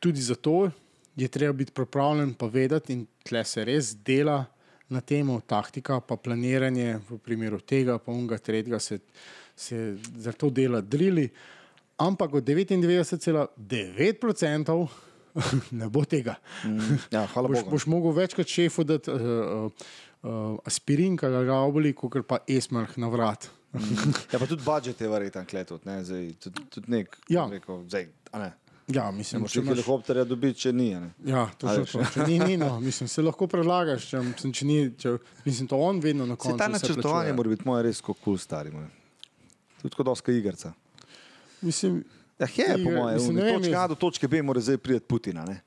tudi 0.00 0.20
zato 0.20 0.70
je 1.16 1.28
treba 1.28 1.52
biti 1.52 1.72
pripravljen, 1.72 2.34
pa 2.34 2.46
vedeti, 2.46 2.92
in 2.92 3.06
tle 3.22 3.44
se 3.44 3.64
res 3.64 3.94
dela 3.96 4.44
na 4.88 5.00
tem, 5.00 5.40
taktika, 5.46 6.00
pa 6.00 6.16
planiranje 6.16 6.98
v 7.10 7.18
primeru 7.18 7.60
tega, 7.60 7.98
pa 7.98 8.12
unga 8.12 8.38
tretjega 8.38 8.78
se, 8.78 8.98
se 9.56 9.96
za 10.16 10.32
to 10.32 10.50
dela 10.50 10.80
drili. 10.80 11.28
Ampak 11.96 12.34
od 12.34 12.44
99,9% 12.44 14.86
ne 15.70 15.88
bo 15.88 16.04
tega. 16.04 16.34
Mm, 16.64 16.78
ja, 17.10 17.26
hvala 17.26 17.48
Boš, 17.48 17.58
Bogu. 17.58 17.70
boš 17.70 17.86
mogel 17.86 18.10
večkrat 18.12 18.46
šefu 18.46 18.84
dati 18.84 19.10
uh, 19.10 19.18
uh, 20.22 20.58
aspirin, 20.64 21.16
ki 21.16 21.26
ga 21.26 21.54
oboli, 21.56 21.92
kot 21.92 22.26
pa 22.28 22.38
esmarh 22.48 22.98
na 22.98 23.08
vrat. 23.08 23.50
Ja, 24.32 24.38
pa 24.38 24.46
tudi 24.46 24.62
budžet 24.62 25.00
je 25.00 25.08
verjetno 25.10 25.44
kletot, 25.50 25.84
ne, 25.84 26.04
zdaj, 26.04 26.32
tudi, 26.38 26.62
tudi 26.70 26.90
nek, 26.90 27.16
Ja. 27.28 27.48
rekel, 27.50 27.82
zdaj, 27.88 28.06
a 28.32 28.38
ne. 28.38 28.52
Ja, 28.86 29.10
mislim, 29.10 29.46
če 29.48 29.60
imaš- 29.60 29.68
helikopterja 29.72 30.24
dobiti, 30.24 30.60
če 30.60 30.72
ni, 30.72 30.94
ne. 30.94 31.10
Ja, 31.24 31.50
to 31.58 31.72
je 31.72 31.84
to. 31.84 32.04
Če 32.14 32.26
ni, 32.28 32.38
ni 32.38 32.56
no. 32.56 32.80
mislim, 32.80 33.08
se 33.08 33.22
lahko 33.22 33.46
predlagaš, 33.46 34.06
če, 34.10 34.20
mislim, 34.20 34.52
če 34.52 34.64
ni, 34.66 34.90
če, 34.98 35.16
mislim, 35.44 35.68
to 35.68 35.76
on 35.76 36.00
vedno 36.00 36.26
na 36.26 36.36
koncu. 36.36 36.58
ta 36.58 36.68
načrtovanje 36.68 37.32
mora 37.32 37.48
biti 37.48 37.62
moje 37.66 37.82
res 37.82 38.00
kot 38.00 38.16
kul 38.20 38.38
stari. 38.38 38.70
Moj. 38.70 38.86
Tudi 39.84 39.94
kot 39.94 40.06
doska 40.06 40.32
igrca. 40.32 40.72
Mislim, 41.60 42.00
Ja, 42.36 42.46
je, 42.58 42.74
po 42.74 42.90
Igra- 42.90 42.96
mojem, 42.96 43.18
od 43.20 43.34
ne 43.34 43.52
točke 43.52 43.76
A 43.76 43.86
do 43.86 43.94
točke 43.94 44.26
B 44.26 44.40
mora 44.42 44.58
zdaj 44.58 44.78
priti 44.78 45.04
Putina. 45.04 45.44
Ne? 45.44 45.60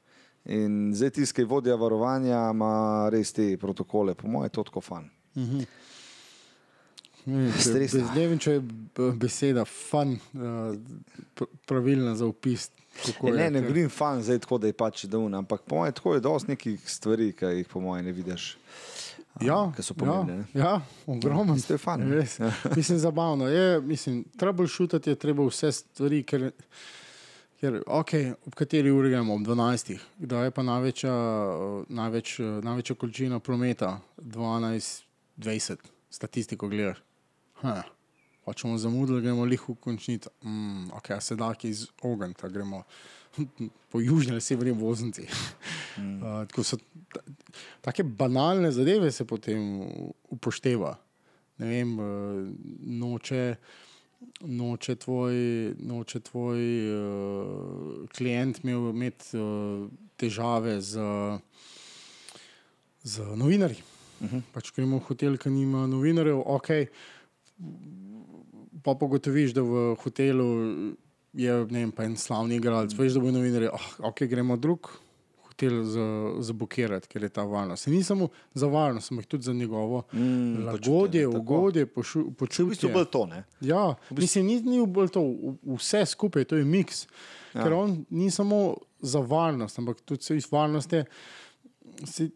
In 0.45 0.91
zdaj 0.91 1.11
je 1.37 1.45
vodja 1.45 1.75
varovanja, 1.75 2.49
ima 2.49 2.71
res 3.09 3.31
te 3.31 3.57
protokole, 3.57 4.13
po 4.13 4.27
mojem, 4.27 4.45
je 4.45 4.49
to 4.51 4.63
tako 4.63 4.81
fan. 4.81 5.05
ne 7.25 7.51
bez, 7.83 8.03
ne 8.11 8.27
vem, 8.27 8.37
če 8.37 8.51
je 8.51 8.61
beseda 9.13 9.65
uh, 10.33 10.75
pr- 11.33 11.51
pravilna 11.65 12.15
za 12.15 12.25
opis. 12.25 12.69
je, 13.27 13.33
ne, 13.33 13.49
ne 13.49 13.59
ker- 13.59 13.67
govorim 13.67 13.89
fan 13.89 14.23
zdaj 14.23 14.39
tako, 14.39 14.57
da 14.57 14.67
je 14.67 14.73
pač 14.75 15.05
daun, 15.05 15.35
ampak 15.35 15.61
po 15.61 15.75
mojem, 15.75 15.93
tako 15.93 16.13
je 16.13 16.21
dosti 16.21 16.49
nekih 16.49 16.79
stvari, 16.85 17.31
ki 17.31 17.45
jih 17.53 17.67
po 17.67 17.79
mojem 17.79 18.05
ne 18.05 18.11
vidiš. 18.13 18.47
a, 18.49 18.96
Ja, 19.41 19.71
ki 19.75 19.83
so 19.83 19.93
pomembne. 19.97 20.45
Ja, 20.53 20.61
ja 20.61 20.81
ogromno. 21.05 21.55
To 21.67 21.73
je 21.73 21.77
fun. 21.77 22.05
Res, 22.11 22.37
mislim, 22.77 22.99
zabavno 22.99 23.47
je. 23.47 23.81
Mislim, 23.81 24.25
shootati 24.67 25.09
je 25.09 25.15
treba 25.15 25.45
vse 25.45 25.71
stvari, 25.71 26.23
ker, 26.23 26.51
ker 27.59 27.81
okay, 27.85 28.33
ob 28.45 28.55
kateri 28.55 28.91
uri 28.91 29.09
gremo, 29.09 29.35
ob 29.35 29.41
12. 29.41 29.97
Kdaj 30.17 30.45
je 30.45 30.51
pa 30.51 30.63
največja, 30.63 31.13
največ, 31.89 32.39
največja 32.63 32.95
količina 32.95 33.39
prometa? 33.39 33.99
12, 34.17 35.03
20, 35.37 35.77
statistiko 36.09 36.67
gledaš. 36.67 37.03
Ha. 37.61 37.83
Pa 38.45 38.53
če 38.55 38.67
bomo 38.67 38.77
zamudili, 38.79 39.21
gremo 39.21 39.45
lih 39.45 39.63
v 39.69 39.75
končnico. 39.83 40.31
Mm, 40.45 40.91
ok, 40.95 41.11
a 41.17 41.21
se 41.21 41.35
da 41.35 41.51
ki 41.53 41.69
iz 41.69 41.87
ognja, 42.01 42.47
gremo 42.47 42.83
po 43.91 44.01
južni 44.01 44.31
ali 44.31 44.41
severni 44.41 44.71
voznici. 44.71 45.27
Mm. 45.97 46.21
Uh, 46.21 46.45
tako 46.45 46.61
so 46.63 46.77
ta- 47.09 47.23
take 47.81 48.03
banalne 48.03 48.69
zadeve 48.71 49.11
se 49.11 49.25
potem 49.25 49.81
upošteva. 50.29 50.91
Ne 51.57 51.67
vem, 51.67 51.99
uh, 51.99 52.05
noče, 52.85 53.55
noče 54.45 54.95
tvoj, 54.95 55.33
noče 55.79 56.19
tvoj 56.19 56.61
uh, 56.91 58.05
klient 58.13 58.61
imel 58.61 58.91
imeti 58.91 59.41
uh, 59.41 59.89
težave 60.21 60.77
z, 60.81 61.01
z 63.03 63.25
novinarji. 63.35 63.81
Uh 64.21 64.31
-huh. 64.33 64.41
Pač 64.53 64.71
gremo 64.75 64.99
v 64.99 65.09
hotel, 65.09 65.37
ki 65.37 65.49
nima 65.49 65.87
novinarjev, 65.87 66.43
ok. 66.45 66.67
Pa 68.83 68.93
pogotoviš, 68.93 69.53
da 69.53 69.61
v 69.61 69.95
hotelu 69.95 70.45
je 71.37 71.51
ne 71.67 71.79
vem, 71.81 71.91
en 72.01 72.15
slavni 72.17 72.55
igralec, 72.55 72.93
veš, 72.93 73.13
da 73.13 73.21
bo 73.21 73.31
novinar, 73.31 73.69
oh, 73.69 73.81
ok, 74.01 74.23
gremo 74.25 74.57
drug 74.57 74.89
hotel 75.43 75.83
za- 75.85 76.03
zabukirati, 76.41 77.07
ker 77.07 77.23
je 77.23 77.29
ta 77.31 77.43
varnost. 77.43 77.83
Se 77.83 77.91
ni 77.91 78.03
samo 78.03 78.27
za 78.53 78.67
varnost, 78.67 79.11
ampak 79.11 79.25
tudi 79.27 79.43
za 79.43 79.53
njegovo 79.53 80.03
Mm, 80.11 80.19
mm, 80.19 80.55
počutje, 80.67 80.91
lagodje, 80.91 81.23
tako. 81.23 81.37
ugodje, 81.37 81.85
pošu, 81.87 82.19
V 82.21 82.33
počutje. 82.35 82.65
bistvu 82.67 82.89
bolj 82.91 83.05
to, 83.07 83.25
ne? 83.27 83.43
Ja, 83.61 83.85
mislim, 84.11 84.45
ni, 84.45 84.61
ni 84.63 84.85
bolj 84.87 85.09
to, 85.09 85.21
v- 85.21 85.75
vse 85.75 86.05
skupaj, 86.07 86.45
to 86.45 86.55
je 86.55 86.65
miks. 86.65 87.07
Ja. 87.53 87.63
Ker 87.63 87.73
on 87.75 87.95
ni 88.11 88.31
samo 88.31 88.59
za 89.01 89.19
varnost, 89.21 89.79
ampak 89.79 90.01
tudi 90.01 90.23
se 90.23 90.37
iz 90.37 90.45
varnosti. 90.47 91.03
Se, 92.05 92.29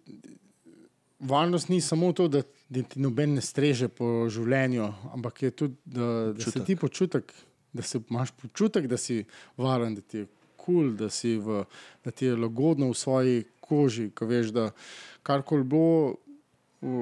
varnost 1.21 1.69
ni 1.69 1.81
samo 1.81 2.13
to, 2.13 2.27
da, 2.27 2.41
da 2.69 2.83
ti 2.83 2.99
noben 2.99 3.33
ne 3.33 3.41
streže 3.41 3.87
po 3.89 4.05
življenju, 4.29 4.83
ampak 5.11 5.41
je 5.41 5.51
tudi, 5.51 5.75
da, 5.85 6.05
da 6.33 6.41
se 6.43 6.63
ti 6.63 6.75
počutek, 6.75 7.33
da 7.73 7.81
se 7.81 7.99
imaš 8.09 8.31
počutek, 8.31 8.87
da 8.87 8.97
si 8.97 9.23
varen, 9.57 9.95
da 9.95 10.01
ti 10.01 10.17
je 10.17 10.25
kul, 10.57 10.75
cool, 10.75 10.91
da, 10.93 11.07
v- 11.37 11.63
da 12.05 12.11
ti 12.11 12.25
je 12.25 12.35
lagodno 12.35 12.89
v 12.89 12.93
svoji 12.95 13.37
koži, 13.59 14.09
ko 14.09 14.25
veš, 14.25 14.47
da 14.47 14.71
karkoli 15.23 15.63
bo, 15.63 16.15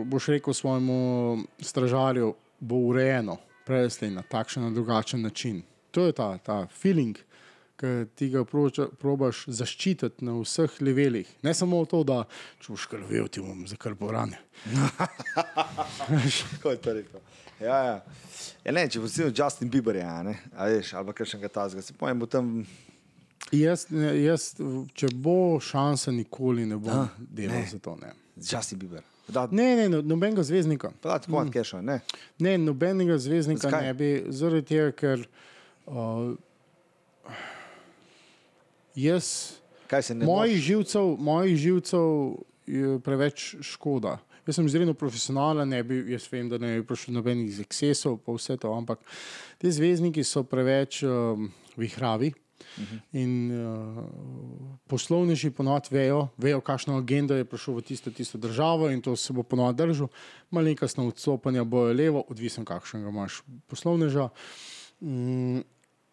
boš 0.06 0.28
rekel 0.28 0.54
svojemu 0.54 1.00
stražarju, 1.60 2.30
bo 2.60 2.76
urejeno, 2.76 3.38
prelesli 3.66 4.10
na 4.12 4.22
takšen 4.22 4.64
ali 4.64 4.74
drugačen 4.74 5.22
način. 5.22 5.62
To 5.92 6.06
je 6.06 6.12
ta, 6.12 6.38
ta 6.38 6.68
feeling, 6.68 7.18
ki 7.78 7.88
ti 8.16 8.30
ga 8.30 8.44
proča, 8.46 8.88
probaš 9.00 9.46
zaščititi 9.48 10.26
na 10.26 10.34
vseh 10.36 10.82
levelih. 10.82 11.28
Ne 11.42 11.54
samo 11.54 11.86
to, 11.86 12.04
da 12.04 12.24
če 12.60 12.74
boš 12.74 12.86
krvel, 12.86 13.28
ti 13.28 13.40
bom 13.42 13.64
zakrpil 13.68 14.12
rane. 14.12 14.40
Kako 16.52 16.70
je 16.70 16.78
to 16.78 16.94
rekel? 16.94 17.20
Ja, 17.60 17.78
ja. 17.84 18.02
Ja, 18.64 18.72
ne, 18.72 18.86
če 18.88 19.02
recimo 19.04 19.32
Justin 19.36 19.70
Bieber, 19.72 19.98
je, 20.00 20.06
a 20.06 20.22
ne, 20.24 20.36
a 20.56 20.68
veš, 20.72 20.94
ali 20.96 21.10
pa 21.10 21.16
kakšnega 21.18 21.50
tazga, 21.52 21.84
se 21.84 21.94
pojem, 21.98 22.20
bo 22.20 22.28
tam. 22.30 22.52
Jaz, 23.56 23.88
jaz, 23.90 24.52
če 24.96 25.10
bo 25.16 25.60
šansa, 25.64 26.14
nikoli 26.14 26.68
ne 26.70 26.78
bom 26.80 27.06
A, 27.06 27.08
delal 27.18 27.64
ne. 27.64 27.70
za 27.72 27.80
to. 27.84 27.96
Ne, 28.00 28.14
Justin 28.38 28.80
Bieber. 28.80 29.04
Da, 29.30 29.46
ne, 29.52 29.68
ne 29.78 29.88
no, 29.90 30.02
nobenega 30.06 30.44
zvezdnika. 30.46 30.92
Pa 31.02 31.12
da 31.12 31.18
tako 31.24 31.44
mm. 31.44 31.54
keša, 31.54 31.82
ne. 31.86 32.00
Ne, 32.42 32.56
nobenega 32.62 33.18
zvezdnika 33.22 33.68
Zakaj? 33.68 33.86
ne 33.86 33.94
bi, 33.98 34.10
zaradi 34.34 34.68
tega, 34.72 34.94
ker 34.98 35.26
uh, 35.86 36.34
jaz. 38.98 39.60
Mojih 40.22 40.60
živcev, 40.62 41.16
mojih 41.18 41.56
živcev 41.58 42.10
je 42.70 42.98
preveč 43.02 43.56
škoda. 43.66 44.20
Jaz 44.48 44.56
sem 44.56 44.66
izredno 44.66 44.94
profesionalen, 44.94 45.70
ne 45.70 45.84
bi, 45.84 46.02
jaz 46.14 46.28
vem, 46.32 46.50
da 46.50 46.58
ne 46.58 46.76
bi 46.80 46.86
prišel 46.88 47.14
do 47.14 47.20
nobenih 47.20 47.60
ekscesov, 47.64 48.20
pa 48.26 48.36
vse 48.36 48.58
to, 48.58 48.74
ampak 48.74 49.02
ti 49.58 49.72
zvezdniki 49.72 50.24
so 50.24 50.44
preveč 50.44 51.04
um, 51.04 51.52
vihravi. 51.78 52.34
In 53.18 53.52
uh, 53.52 54.04
poslovneži 54.88 55.52
ponovadi 55.56 55.92
vejo, 55.92 56.28
vejo, 56.38 56.62
kakšno 56.62 56.98
agendo 57.00 57.36
je 57.36 57.48
prišel 57.48 57.80
v 57.80 57.84
tisto, 57.88 58.12
tisto 58.12 58.38
državo 58.38 58.90
in 58.92 59.02
to 59.02 59.16
se 59.16 59.34
bo 59.34 59.44
ponovadi 59.44 59.84
držal. 59.84 60.10
Malenkostno 60.52 61.08
odstopanja 61.08 61.64
bojo 61.64 61.94
levo, 61.94 62.24
odvisno 62.30 62.66
kakšnega 62.66 63.10
imaš 63.10 63.42
poslovneža. 63.68 64.30
Mm, 65.02 65.64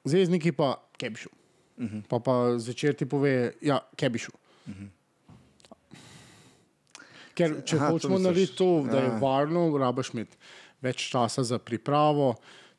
zvezdniki 0.04 0.52
pa, 0.52 0.76
kaj 0.98 1.10
bi 1.10 1.22
šel. 1.26 1.34
Uh 1.76 1.84
-huh. 1.84 2.02
Pa 2.08 2.18
pa 2.18 2.58
zvečer 2.58 2.94
ti 2.94 3.06
pove, 3.06 3.52
ja, 3.60 3.80
kaj 3.96 4.10
bi 4.10 4.18
šel. 4.18 4.34
Uh 4.66 4.72
-huh. 4.72 4.88
Ker 7.36 7.58
če 7.68 7.76
Aha, 7.76 7.90
hočemo 7.92 8.18
narediti 8.22 8.56
to, 8.56 8.70
da 8.88 9.02
je 9.04 9.16
varno, 9.20 9.68
rabaš 9.78 10.14
imeti 10.14 10.38
več 10.84 11.08
časa 11.12 11.44
za 11.44 11.58
pripravo. 11.58 12.34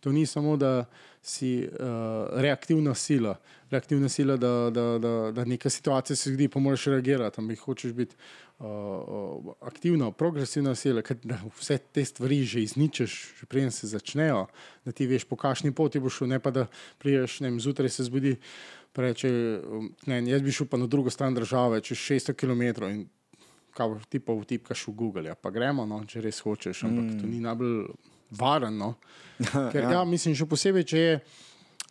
To 0.06 0.14
ni 0.14 0.26
samo, 0.26 0.56
da 0.58 0.86
si 1.22 1.68
uh, 1.68 2.30
reaktivna 2.40 2.94
sila. 2.96 3.36
Reaktivna 3.72 4.10
sila, 4.10 4.38
da, 4.40 4.70
da, 4.72 4.86
da, 5.02 5.14
da 5.36 5.46
neka 5.46 5.70
situacija 5.70 6.16
se 6.16 6.32
zgodi, 6.32 6.48
pa 6.48 6.60
moraš 6.64 6.86
reagirati. 6.94 7.42
Ampak 7.42 7.60
hočeš 7.60 7.92
biti 7.98 8.16
uh, 8.60 9.52
aktivna, 9.68 10.12
progresivna 10.12 10.76
sila, 10.76 11.04
ker 11.04 11.20
vse 11.58 11.78
te 11.92 12.06
stvari 12.06 12.44
že 12.48 12.64
izničiš, 12.64 13.18
že 13.42 13.50
preden 13.50 13.74
se 13.76 13.90
začnejo, 13.92 14.46
da 14.86 14.96
ti 14.96 15.10
veš, 15.10 15.28
po 15.28 15.36
kakšni 15.36 15.74
poti 15.76 16.00
boš 16.00 16.22
šel, 16.22 16.32
ne 16.32 16.40
pa 16.40 16.54
da 16.54 16.68
priješ, 17.04 17.42
ne 17.44 17.52
vem, 17.52 17.60
zjutraj 17.60 17.92
se 17.98 18.08
zbudi. 18.08 18.38
Reče, 18.98 19.30
um, 19.62 19.92
ne, 20.10 20.24
jaz 20.26 20.42
bi 20.42 20.52
šel 20.52 20.66
pa 20.72 20.78
na 20.82 20.88
drugo 20.90 21.12
stran 21.14 21.36
države, 21.36 21.84
čez 21.86 22.00
600 22.02 22.34
km 22.34 22.88
in 22.90 23.04
kao, 23.78 23.98
ti 24.10 24.20
pa 24.24 24.34
vtipkaš 24.34 24.88
v 24.90 24.96
Google, 24.98 25.26
ja, 25.30 25.36
pa 25.38 25.52
gremo, 25.54 25.86
no, 25.86 26.02
če 26.10 26.24
res 26.26 26.42
hočeš, 26.42 26.86
ampak 26.90 27.06
mm. 27.06 27.20
to 27.22 27.30
ni 27.30 27.42
najbolj 27.44 27.76
varno. 28.38 28.72
No. 28.94 28.96
Ker, 29.72 29.84
ja. 29.84 30.00
ja, 30.00 30.02
mislim, 30.08 30.36
še 30.38 30.50
posebej, 30.50 30.88
če 30.90 31.04
je. 31.04 31.20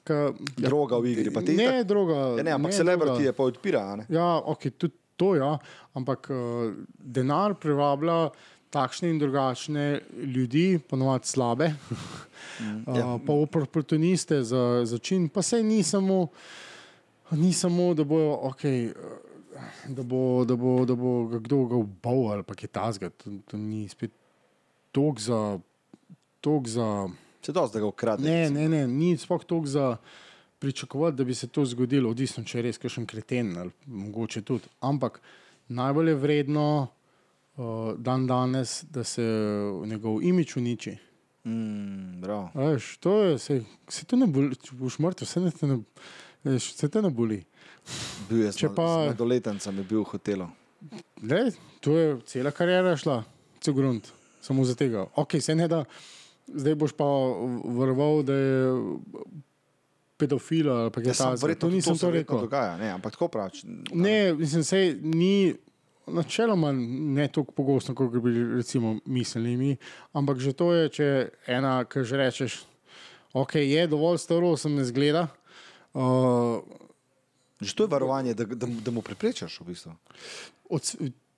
Ka, 0.07 0.19
ja, 0.31 0.69
Droga 0.69 1.01
v 1.03 1.15
igri, 1.15 1.33
pa 1.35 1.43
ti 1.43 1.57
Ne, 1.59 1.81
itak- 1.81 1.89
droga. 1.91 2.19
Ja, 2.39 2.45
ne, 2.47 2.53
ampak 2.55 2.71
ne, 2.71 2.79
celebrity 2.79 3.27
je 3.27 3.33
pa 3.35 3.47
odpira, 3.51 3.87
ne. 3.99 4.07
Ja, 4.13 4.37
ok, 4.39 4.69
tudi 4.79 4.95
to 5.17 5.33
ja, 5.35 5.57
ampak 5.97 6.29
uh, 6.31 6.77
denar 6.99 7.57
privablja 7.59 8.29
takšne 8.75 9.09
in 9.11 9.19
drugačne 9.19 9.87
ljudi, 10.37 10.79
ponovadi 10.79 11.31
slabe, 11.31 11.71
mm, 11.73 12.83
ja. 12.99 13.15
uh, 13.15 13.21
pa 13.27 13.35
oportuniste 13.35 14.43
za 14.47 14.85
začin, 14.85 15.27
pa 15.33 15.43
se 15.43 15.63
ni 15.63 15.81
samo, 15.83 16.29
ni 17.35 17.51
samo, 17.57 17.95
da 17.97 18.05
bojo, 18.05 18.37
ok. 18.53 18.63
Da 19.89 20.03
bo, 20.03 20.45
da, 20.45 20.57
bo, 20.57 20.85
da 20.85 20.95
bo 20.95 21.39
kdo 21.39 21.65
ga 21.65 21.77
ubal 21.77 22.33
ali 22.33 22.43
pa 22.43 22.55
kaj 22.55 22.69
tasga. 22.69 23.11
To, 23.11 23.31
to 23.51 23.57
ni 23.57 23.89
spet 23.89 24.13
tok 24.93 25.21
za. 25.21 25.59
Tok 26.41 26.69
za 26.69 27.09
Se 27.43 27.53
dosti, 27.53 27.77
da 27.77 27.81
ga 27.81 27.87
ukrade. 27.87 28.23
ne, 28.23 28.51
ne, 28.51 28.69
ne, 28.69 28.87
ni 28.87 29.17
sploh 29.17 29.45
tok 29.45 29.67
za 29.67 29.97
pričakovati, 30.59 31.17
da 31.17 31.25
bi 31.25 31.35
se 31.35 31.47
to 31.47 31.65
zgodilo, 31.65 32.11
odvisno, 32.11 32.45
če 32.45 32.59
je 32.59 32.63
res 32.63 32.79
kakšen 32.79 33.07
kreten 33.07 33.57
ali 33.59 33.71
mogoče 33.87 34.43
tudi. 34.43 34.69
Ampak 34.81 35.21
najbolj 35.69 36.09
je 36.09 36.15
vredno 36.15 36.67
uh, 37.57 37.93
dan 37.99 38.27
danes, 38.27 38.85
da 38.91 39.05
se 39.05 39.23
njegov 39.85 40.23
imič 40.23 40.57
uniči. 40.57 40.97
Mm, 41.45 42.23
Veš, 42.55 42.97
to 42.97 43.23
je, 43.23 43.39
se, 43.39 43.61
se 43.89 44.05
to 44.05 44.17
ne 44.17 44.27
boli, 44.27 44.57
če 44.57 44.75
boš 44.75 44.99
mrtev, 44.99 45.29
se, 45.29 45.41
ne, 45.41 46.59
se 46.59 46.89
te 46.89 47.03
ne 47.03 47.11
boli. 47.11 47.45
Bil 48.29 48.45
je 48.47 48.53
Če 48.53 48.71
pa... 48.75 48.87
z 48.87 49.11
mladoletnicami 49.11 49.85
bil 49.87 50.03
v 50.03 50.11
hotelu. 50.11 50.49
Le, 51.23 51.43
to 51.81 51.97
je 51.99 52.17
cela 52.27 52.51
karijera 52.55 52.97
šla, 52.99 53.21
cel 53.63 53.75
grunt, 53.75 54.09
samo 54.45 54.65
za 54.65 54.75
tega. 54.79 55.07
Ok, 55.17 55.39
se 55.41 55.55
ne 55.55 55.69
da, 55.71 55.85
zdaj 56.47 56.75
boš 56.75 56.95
pa 56.99 57.07
vrval, 57.65 58.23
da 58.27 58.35
je 58.35 58.73
pedofil 60.17 60.71
ali 60.73 60.91
kaj 60.91 61.07
Ja, 61.07 61.13
takega. 61.15 61.43
verjetno 61.43 61.69
To 61.69 61.75
nisem 61.75 61.95
se 61.95 62.01
to 62.01 62.11
verjetno 62.11 62.37
rekel. 62.37 62.49
Dogaja, 62.49 62.77
ne, 62.81 62.91
ampak 62.97 63.17
tako 63.17 63.29
praviš. 63.29 63.65
Ne, 63.93 64.35
mislim, 64.35 64.65
se 64.65 64.99
ni. 65.03 65.55
Načeloma 66.07 66.71
ne 66.73 67.25
tako 67.35 67.51
pogosto, 67.51 67.91
kot 67.95 68.13
bi 68.23 68.31
recimo 68.55 68.93
mislili 69.11 69.57
mi, 69.57 69.77
ampak 70.15 70.39
že 70.39 70.53
to 70.55 70.69
je, 70.71 70.89
če 70.89 71.07
ena, 71.51 71.81
ki 71.83 72.05
že 72.07 72.21
rečeš, 72.21 72.61
ok, 73.35 73.57
je 73.59 73.89
dovolj 73.91 74.21
staro, 74.23 74.53
sem 74.55 74.77
ne 74.79 74.85
zgleda. 74.87 75.25
Uh, 75.91 76.63
Že 77.61 77.75
to 77.75 77.85
je 77.85 77.89
varovanje, 77.89 78.35
da, 78.35 78.45
da, 78.45 78.67
da 78.67 78.91
mu 78.91 79.03
preprečaš 79.03 79.61
v 79.61 79.65
bistvu. 79.65 79.93
od, 80.69 80.83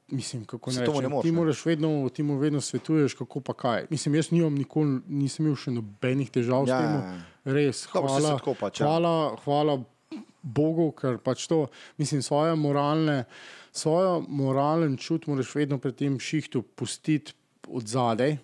mislim, 0.08 0.44
kako 0.44 0.70
ne 0.70 0.80
ne 0.80 1.08
moreš, 1.08 1.22
ti 1.22 1.32
moraš 1.32 1.66
vedno, 1.66 2.08
ti 2.08 2.22
mu 2.22 2.38
vedno 2.38 2.60
svetuješ, 2.60 3.14
kako 3.14 3.40
pa 3.40 3.54
kaj. 3.54 3.86
Mislim, 3.90 4.14
jaz 4.14 4.30
nimam 4.30 4.54
nikoli, 4.54 5.00
nisem 5.06 5.46
imel 5.46 5.56
še 5.56 5.70
nobenih 5.70 6.30
težav 6.30 6.66
Ja, 6.66 6.78
s 6.78 6.82
tem. 6.82 6.90
ja, 6.90 7.12
ja. 7.14 7.52
Res, 7.54 7.84
Dobro, 7.92 8.08
hvala, 8.08 8.34
tako 8.38 8.54
pač, 8.54 8.80
ja. 8.80 8.86
hvala, 8.86 9.12
hvala 9.44 9.78
Bogu, 10.42 10.90
ker 10.92 11.18
pač 11.18 11.46
to, 11.46 11.66
mislim, 11.98 12.22
svoje 12.22 12.54
moralne, 12.56 13.24
svojo 13.72 14.20
moralen 14.28 14.96
čut 14.96 15.26
moraš 15.26 15.54
vedno 15.54 15.78
pri 15.78 15.92
tem 15.92 16.18
šihtu 16.18 16.62
pustiti 16.62 17.34
od 17.68 17.86
zadaj. 17.86 18.32
Eh, 18.32 18.40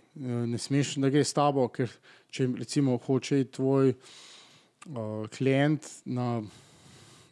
Ne 0.46 0.58
smeš, 0.58 0.94
da 1.00 1.08
gre 1.08 1.24
s 1.24 1.32
tabo, 1.32 1.66
ker 1.68 1.88
če 2.30 2.50
recimo 2.58 2.98
hoče 2.98 3.44
tvoj 3.50 3.94
uh, 3.94 5.26
klient 5.30 5.86
na, 6.04 6.42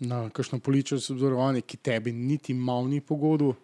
na 0.02 0.24
kakšno 0.30 0.58
politično 0.60 1.00
sodelovanje, 1.00 1.62
ki 1.62 1.78
tebi 1.78 2.12
niti 2.12 2.54
mal 2.54 2.88
ni 2.90 3.00
pogodu, 3.00 3.54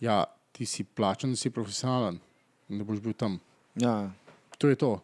ja, 0.00 0.24
ti 0.52 0.66
si 0.66 0.84
plačen, 0.84 1.34
da 1.34 1.36
si 1.36 1.50
profesionalen 1.50 2.20
in 2.68 2.78
da 2.78 2.84
boš 2.86 3.00
bil 3.02 3.12
tam. 3.12 3.38
Ja, 3.80 4.10
To 4.58 4.68
je 4.68 4.76
to. 4.76 5.00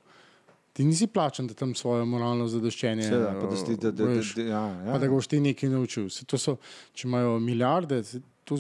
Ti 0.72 0.84
nisi 0.84 1.06
plačen, 1.06 1.47
da 1.47 1.55
tam 1.55 1.74
svoje 1.74 2.05
moralno 2.05 2.47
zadoščenje. 2.48 3.09
pa 3.40 3.47
da 3.47 3.56
da, 3.76 3.90
da, 3.90 3.90
da, 3.90 4.14
da, 4.14 4.43
ja, 4.43 4.62
da 4.84 4.93
ja. 4.93 4.98
ga 4.98 5.10
boš 5.10 5.26
ti 5.28 5.40
nekaj 5.40 5.68
naučil. 5.68 6.09
Se 6.10 6.24
to 6.24 6.39
so, 6.40 6.56
če 6.97 7.09
imajo 7.09 7.36
milijarde, 7.39 8.01
to, 8.44 8.56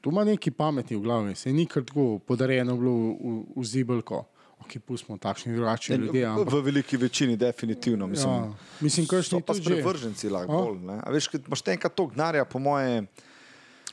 to 0.00 0.10
ima 0.10 0.24
neki 0.24 0.50
pametni 0.54 0.96
v 0.96 1.02
glavi. 1.02 1.34
Se 1.34 1.52
ni 1.52 1.66
kar 1.66 1.82
tako 1.84 2.20
podarjeno 2.26 2.76
bilo 2.78 2.92
v, 2.94 3.16
v, 3.18 3.40
v 3.56 3.66
zibelko. 3.66 4.22
Ok, 4.60 4.76
pustimo 4.86 5.18
takšni 5.18 5.54
drugačni 5.56 5.96
ljudje. 5.96 6.24
Ampak, 6.26 6.52
v 6.52 6.60
veliki 6.60 6.96
večini, 6.96 7.36
definitivno. 7.36 8.06
Mislim, 8.06 8.30
ja, 8.30 8.52
mislim, 8.80 9.06
kar 9.06 9.24
So 9.24 9.40
pa 9.40 9.54
sprevrženci 9.54 10.30
lahko 10.30 10.52
bolj. 10.52 10.78
ne. 10.78 11.00
A 11.02 11.10
veš, 11.10 11.28
kad 11.28 11.46
imaš 11.46 11.66
enkrat 11.66 11.94
to 11.94 12.06
gnarja, 12.06 12.44
po 12.44 12.58
moje, 12.58 13.04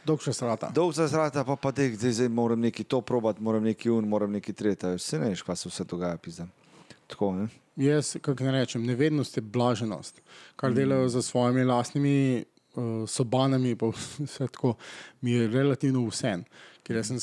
Dolgša 0.08 0.34
strata. 0.34 0.70
dolg 0.76 0.94
za 0.94 1.08
zrata, 1.08 1.44
pa 1.44 1.56
pa 1.56 1.72
dej, 1.72 1.96
zdaj, 1.96 2.12
zdaj 2.12 2.30
moram 2.30 2.60
neki 2.60 2.84
to 2.84 3.02
probat, 3.02 3.40
moram 3.40 3.64
neki 3.64 3.90
un, 3.90 4.08
moram 4.08 4.32
neki 4.32 4.54
tretja. 4.54 4.94
Vse 4.96 5.20
ne 5.20 5.30
veš, 5.30 5.42
kaj 5.44 5.56
se 5.56 5.70
vse 5.70 5.84
dogaja, 5.84 6.18
pizda. 6.18 6.48
Tako, 7.08 7.34
ne? 7.36 7.48
Jaz, 7.76 8.16
kako 8.22 8.44
ne 8.44 8.52
rečem, 8.52 8.86
nevednost 8.86 9.38
je 9.38 9.42
blaženost, 9.42 10.22
kar 10.56 10.74
delajo 10.74 11.10
za 11.10 11.22
svojimi 11.22 11.64
lastnimi 11.64 12.46
uh, 12.76 13.10
sobanami, 13.10 13.76
pa 13.76 13.92
vse 13.92 14.48
tako, 14.48 14.76
mi 15.22 15.32
je 15.32 15.48
relativno 15.48 16.06
vse. 16.08 16.38
Ker 16.84 16.96
jaz 16.96 17.12
sem, 17.12 17.20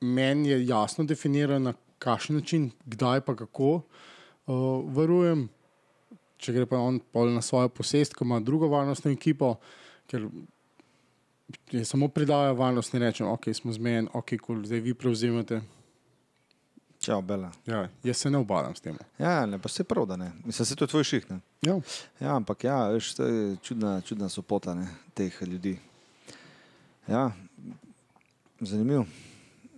meni 0.00 0.48
je 0.48 0.66
jasno 0.66 1.04
definirano, 1.04 1.72
na 1.72 1.85
kakšen 1.98 2.36
način, 2.36 2.70
kdaj 2.84 3.20
pa 3.20 3.36
kako 3.36 3.70
uh, 3.74 3.84
varujem. 4.96 5.48
Če 6.36 6.52
gre 6.52 6.66
pa 6.68 6.76
on 6.76 6.98
pol 7.12 7.30
na 7.32 7.40
svojo 7.42 7.68
posest, 7.72 8.14
ko 8.14 8.24
ima 8.24 8.40
drugo 8.44 8.68
varnostno 8.68 9.10
ekipo, 9.10 9.54
ker 10.06 10.28
je 11.72 11.84
samo 11.84 12.08
predaja 12.08 12.52
varnost 12.52 12.94
in 12.94 13.00
rečem, 13.00 13.26
ok, 13.26 13.48
smo 13.54 13.72
zmeden, 13.72 14.08
ok, 14.12 14.36
cool, 14.46 14.60
zdaj 14.66 14.80
vi 14.84 14.94
prevzemate. 14.94 15.62
Čau, 17.00 17.22
Bela. 17.22 17.52
Ja, 17.66 17.88
jaz 18.04 18.16
se 18.16 18.30
ne 18.30 18.38
obadam 18.38 18.74
s 18.74 18.80
tem. 18.80 18.96
Ja, 19.18 19.46
ne, 19.46 19.58
pa 19.62 19.68
se 19.68 19.84
prav, 19.84 20.06
da 20.06 20.16
ne. 20.16 20.32
Mislim, 20.44 20.66
se 20.66 20.76
to 20.76 20.84
je 20.84 20.88
tvoj 20.88 21.04
ših, 21.04 21.30
ne. 21.30 21.40
Ja. 21.62 21.80
Ja, 22.20 22.36
ampak 22.36 22.64
ja, 22.64 22.88
veš, 22.88 23.14
to 23.14 23.26
je 23.26 23.56
čudna, 23.62 24.00
čudna 24.00 24.28
sopota 24.28 24.74
ne, 24.74 24.88
teh 25.14 25.42
ljudi. 25.42 25.78
Ja, 27.08 27.30
zanimiv, 28.60 29.04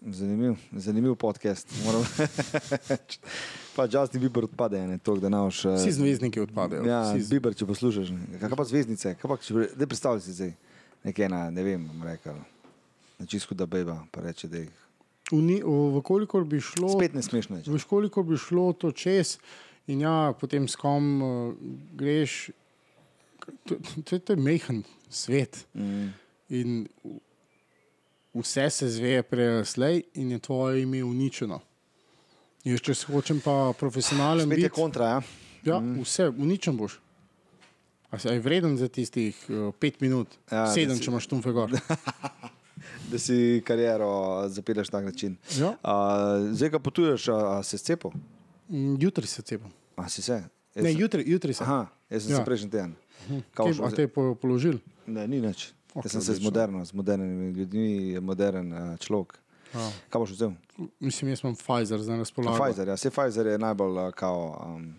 zanimiv, 0.02 0.54
zanimiv 0.72 1.14
podcast. 1.14 1.68
Pa 3.76 3.84
Justin 3.84 4.20
Bieber 4.20 4.44
odpade, 4.44 4.80
ne, 4.80 4.98
to, 4.98 5.16
da 5.16 5.28
naš. 5.28 5.64
Vsi 5.64 5.92
zvezdniki 5.92 6.40
odpadejo. 6.40 6.84
Ja, 6.84 7.02
Vsi 7.04 7.22
z- 7.22 7.30
Bieber, 7.30 7.54
če 7.54 7.66
poslušaš. 7.66 8.08
Kaj 8.40 8.50
pa 8.50 8.64
zvezdnice, 8.64 9.14
kaj 9.14 9.28
pa, 9.28 9.36
če 9.36 9.54
ne 9.54 9.86
predstavljaj 9.86 10.20
si 10.20 10.32
zdaj, 10.32 10.52
nekaj 11.04 11.24
ena, 11.24 11.50
ne 11.50 11.62
vem, 11.62 12.02
rekel, 12.02 12.34
na 13.18 13.26
čisto 13.26 13.54
da 13.54 13.66
beba, 13.66 14.04
pa 14.10 14.20
reče, 14.20 14.48
da 14.48 14.58
jih 14.58 14.70
ni- 15.32 15.62
v, 15.62 16.02
kolikor 16.02 16.44
bi 16.44 16.60
šlo, 16.60 16.88
spet 16.88 17.14
ne 17.14 17.22
smešno 17.22 17.56
je. 17.56 17.62
v 17.68 17.84
kolikor 17.84 18.24
bi 18.24 18.36
šlo 18.36 18.72
to 18.72 18.90
čez 18.90 19.38
in 19.86 20.00
ja, 20.00 20.32
potem 20.32 20.68
s 20.68 20.76
kom 20.76 21.22
uh, 21.22 21.54
greš, 21.92 22.50
to, 23.64 23.76
to, 24.04 24.18
to 24.18 24.32
je 24.32 24.36
mehen 24.36 24.82
svet. 25.08 25.66
Mm. 25.74 26.08
In 26.48 26.88
vse 28.34 28.70
se 28.70 28.88
zveje 28.88 29.22
prej 29.22 29.48
ali 29.50 29.66
slej, 29.66 30.02
in 30.14 30.30
je 30.30 30.38
tvoje 30.38 30.82
ime 30.82 31.04
uničeno. 31.04 31.60
Jaz, 32.64 32.80
če 32.80 32.94
se 32.94 33.06
hočem 33.06 33.40
pa 33.40 33.72
profesionalen 33.72 34.44
Spet 34.44 34.58
je 34.58 34.62
biti, 34.62 34.70
kontra, 34.70 35.04
ja. 35.06 35.20
ja, 35.64 35.78
vse 36.02 36.28
uničen 36.28 36.76
boš. 36.76 36.98
A 38.10 38.18
si 38.18 38.28
je 38.28 38.40
vreden 38.40 38.76
za 38.76 38.88
tistih 38.88 39.36
uh, 39.48 39.68
pet 39.74 40.00
minut, 40.00 40.28
Ja, 40.48 40.66
sedem, 40.66 40.96
si- 40.96 41.04
če 41.04 41.10
imaš 41.10 41.26
tumfe 41.26 41.52
gor. 41.52 41.70
da 43.10 43.18
si 43.18 43.62
kariero 43.62 44.08
zapelješ 44.48 44.88
na 44.88 44.98
tak 44.98 45.04
način. 45.04 45.36
Ja. 45.54 45.74
Uh, 45.78 46.48
zdaj, 46.52 46.70
ko 46.70 46.78
potuješ, 46.80 47.28
a, 47.28 47.58
a 47.58 47.62
se 47.62 47.78
cepil? 47.78 48.10
Mm, 48.68 48.96
Jutri 48.98 49.26
se 49.26 49.42
cepim. 49.42 49.70
A 49.96 50.08
si 50.08 50.22
se? 50.22 50.42
Jaz 50.74 50.84
Ne, 50.84 50.92
jutri, 50.92 51.24
jutri 51.26 51.52
se. 51.52 51.64
Aha, 51.64 51.86
jaz 52.10 52.22
sem 52.22 52.32
ja. 52.32 52.36
Se 52.36 52.44
prejšnji 52.44 52.70
teden. 52.70 52.94
Kaj, 53.28 53.72
Kao 53.72 53.86
a 53.86 53.90
te 53.90 54.02
je 54.02 54.08
po- 54.08 54.34
položil? 54.34 54.78
Ne, 55.06 55.28
ni 55.28 55.40
nič. 55.40 55.72
Ok, 55.98 56.04
Jaz 56.06 56.12
sem 56.12 56.22
se 56.22 56.34
z, 56.34 56.42
moderno, 56.42 56.84
z 56.84 56.94
modernimi 56.94 57.50
ljudmi, 57.52 58.12
je 58.14 58.20
modern 58.20 58.72
uh, 58.72 58.98
človek. 59.02 59.38
A, 59.74 59.90
Kaj 60.08 60.20
boš 60.20 60.30
vzel? 60.30 60.52
mislim, 61.00 61.30
jaz 61.30 61.40
imam 61.42 61.56
Pfizer 61.58 62.00
za 62.00 62.16
razpolago. 62.16 62.64
Pfizer, 62.64 62.88
ja, 62.88 62.96
se 62.96 63.10
Pfizer 63.10 63.46
je 63.46 63.58
najbolj 63.58 63.98
uh, 63.98 64.12
kao. 64.14 64.44
Um, 64.76 64.94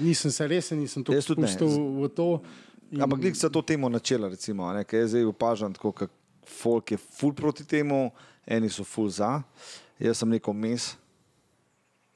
Nisem 0.00 0.30
se 0.30 0.46
resen, 0.46 0.78
nisem 0.78 1.04
to 1.04 1.16
spustil 1.22 1.72
v 2.02 2.08
to. 2.08 2.42
In, 2.90 3.02
ampak 3.02 3.24
lik 3.24 3.36
se 3.36 3.48
to 3.50 3.62
temo 3.62 3.88
načela, 3.88 4.28
recimo, 4.28 4.68
ne, 4.72 4.84
ker 4.84 5.00
jaz 5.00 5.14
zdaj 5.14 5.24
opažam, 5.24 5.72
tako 5.72 5.94
kot 5.96 6.10
folk 6.44 6.92
je 6.92 6.98
full 7.00 7.32
proti 7.32 7.64
temu, 7.64 8.10
eni 8.44 8.68
so 8.68 8.84
full 8.84 9.08
za, 9.08 9.38
jaz 9.98 10.20
sem 10.20 10.28
neko 10.28 10.52
mes. 10.52 10.92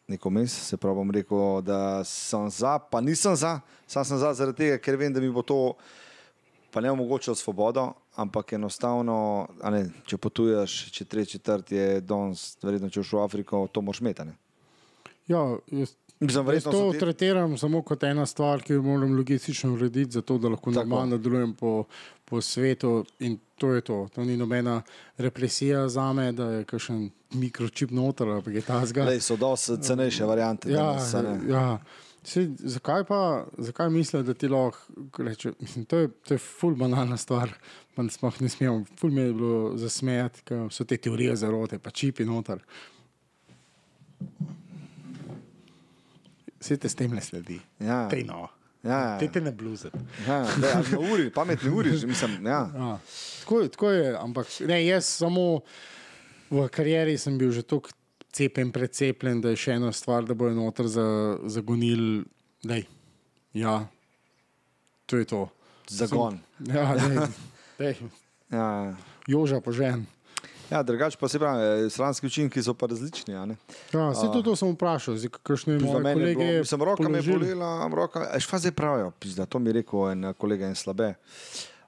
Neko 0.06 0.30
mes, 0.30 0.52
se 0.52 0.76
pravi, 0.76 1.00
bom 1.00 1.10
rekel, 1.10 1.62
da 1.64 2.04
sem 2.04 2.50
za, 2.52 2.76
pa 2.78 3.00
nisem 3.00 3.34
za, 3.36 3.60
sam 3.88 4.04
sem 4.04 4.20
za 4.20 4.34
zaradi 4.36 4.60
tega, 4.60 4.78
ker 4.78 5.00
vem, 5.00 5.12
da 5.12 5.24
mi 5.24 5.32
bo 5.32 5.42
to 5.42 5.72
pa 6.76 6.80
ne 6.80 6.90
omogočilo 6.90 7.32
svobodo, 7.34 7.92
ampak 8.14 8.52
enostavno, 8.52 9.48
ne, 9.64 9.86
če 10.04 10.18
potuješ, 10.20 10.74
če 10.92 11.04
tretji, 11.04 11.38
četrti 11.38 11.74
je 11.74 12.00
danes, 12.04 12.58
verjetno 12.60 12.90
če 12.92 13.00
v 13.00 13.22
Afriko, 13.22 13.62
to 13.72 13.80
moraš 13.80 14.02
imeti. 14.04 14.20
a 14.20 14.24
ne. 14.24 14.34
Ja, 15.26 15.40
jaz, 15.72 15.94
Mislim, 16.20 16.50
jaz 16.52 16.64
to 16.64 16.92
ti- 16.92 16.98
tretiram 16.98 17.56
samo 17.58 17.80
kot 17.82 18.04
ena 18.04 18.26
stvar, 18.26 18.60
ki 18.60 18.76
jo 18.76 18.82
moram 18.82 19.16
logistično 19.16 19.72
urediti, 19.72 20.10
zato 20.10 20.36
da 20.38 20.48
lahko 20.48 20.68
Tako. 20.70 20.84
normalno 20.84 21.18
delujem 21.18 21.54
po, 21.54 21.84
po 22.24 22.40
svetu. 22.40 23.04
In 23.20 23.38
to 23.54 23.72
je 23.72 23.80
to. 23.80 24.08
To 24.14 24.24
ni 24.24 24.36
nobena 24.36 24.82
represija 25.16 25.88
za 25.88 26.12
me, 26.12 26.32
da 26.32 26.50
je 26.50 26.64
kakšen 26.64 27.10
mikročip 27.32 27.90
noter 27.90 28.28
ali 28.28 28.42
pa 28.42 28.50
je 28.50 28.60
ta 28.60 28.86
zga. 28.86 29.04
Lej, 29.04 29.20
so 29.20 29.36
dosti 29.36 29.80
cenejše 29.82 30.24
variante. 30.24 30.70
Ja, 30.70 30.92
danes, 30.92 31.48
ja. 31.48 31.78
Sej, 32.26 32.48
zakaj 32.58 33.04
pa, 33.06 33.46
zakaj 33.58 33.90
mislijo, 33.90 34.22
da 34.26 34.34
ti 34.34 34.48
lahko 34.48 35.22
reče, 35.22 35.52
mislim, 35.60 35.84
to 35.84 35.98
je, 35.98 36.08
to 36.26 36.34
je 36.34 36.38
ful 36.38 36.74
banalna 36.74 37.16
stvar, 37.16 37.52
pa 37.94 38.02
ne 38.02 38.10
sploh 38.10 38.40
ne 38.42 38.48
smemo, 38.50 38.84
ful 38.98 39.10
mi 39.14 39.20
je 39.20 39.32
bilo 39.32 39.76
zasmejati, 39.78 40.42
ker 40.48 40.66
so 40.74 40.84
te 40.84 40.96
teorije 40.96 41.36
zarote, 41.36 41.78
pa 41.78 41.90
čipi 41.90 42.26
noter. 42.26 42.64
Vse 46.58 46.76
te 46.82 46.88
s 46.88 46.98
tem 46.98 47.14
ne 47.14 47.22
sledi. 47.22 47.60
Ja. 47.78 48.08
Tej 48.10 48.24
no. 48.26 48.48
Ja, 48.82 48.98
ja. 48.98 49.18
Te 49.18 49.28
te 49.30 49.40
ne 49.40 49.52
bluzati. 49.52 49.98
Ja, 50.26 50.40
ali 50.42 50.90
na 50.92 50.98
uri, 51.12 51.30
pametni 51.30 51.70
uri, 51.70 51.90
mislim. 52.06 52.40
Ja. 52.46 52.64
Ja. 52.74 52.98
Tako, 53.40 53.68
tako 53.68 53.90
je, 53.90 54.16
ampak 54.18 54.50
ne, 54.66 54.80
jaz 54.86 55.04
samo 55.22 55.60
v 56.50 56.66
karieri 56.74 57.18
sem 57.18 57.38
bil 57.38 57.54
že 57.54 57.62
tako 57.62 57.94
cepljen, 58.36 58.68
precepljen, 58.70 59.40
da 59.40 59.48
je 59.48 59.56
še 59.58 59.72
ena 59.72 59.92
stvar, 59.92 60.24
da 60.24 60.34
bojo 60.34 60.52
noter 60.52 60.86
za, 60.86 61.04
zagonili. 61.46 62.24
Dej. 62.62 62.84
Ja, 63.54 63.86
to 65.06 65.16
je 65.16 65.24
to. 65.24 65.46
Zagon. 65.88 66.36
Ja, 66.60 66.90
dej, 66.96 67.16
dej. 67.80 67.94
Ja, 68.50 68.92
Joža 69.26 69.60
požen. 69.60 70.04
ja 70.66 70.82
drugače 70.82 71.16
pa 71.16 71.28
se 71.28 71.38
pravi, 71.38 71.90
stranski 71.90 72.26
učinki 72.26 72.62
so 72.62 72.74
pa 72.74 72.86
različni. 72.86 73.34
Ja, 73.34 73.46
vse 73.92 74.26
to, 74.32 74.42
to 74.42 74.56
sem 74.56 74.72
vprašal, 74.74 75.14
kakšne 75.42 75.78
moje 75.78 76.02
kolege. 76.10 76.34
bilo, 76.36 76.58
mislim, 76.58 76.82
roka 76.82 77.08
me 77.08 77.18
je 77.18 77.30
bolela, 77.30 77.70
roka, 77.88 78.26
zdaj 78.58 78.72
pravijo, 78.72 79.12
pizda, 79.20 79.46
to 79.46 79.58
mi 79.58 79.70
je 79.70 79.80
rekel 79.80 80.10
en 80.10 80.32
kolega 80.38 80.68
in 80.68 80.74
slabe. 80.74 81.14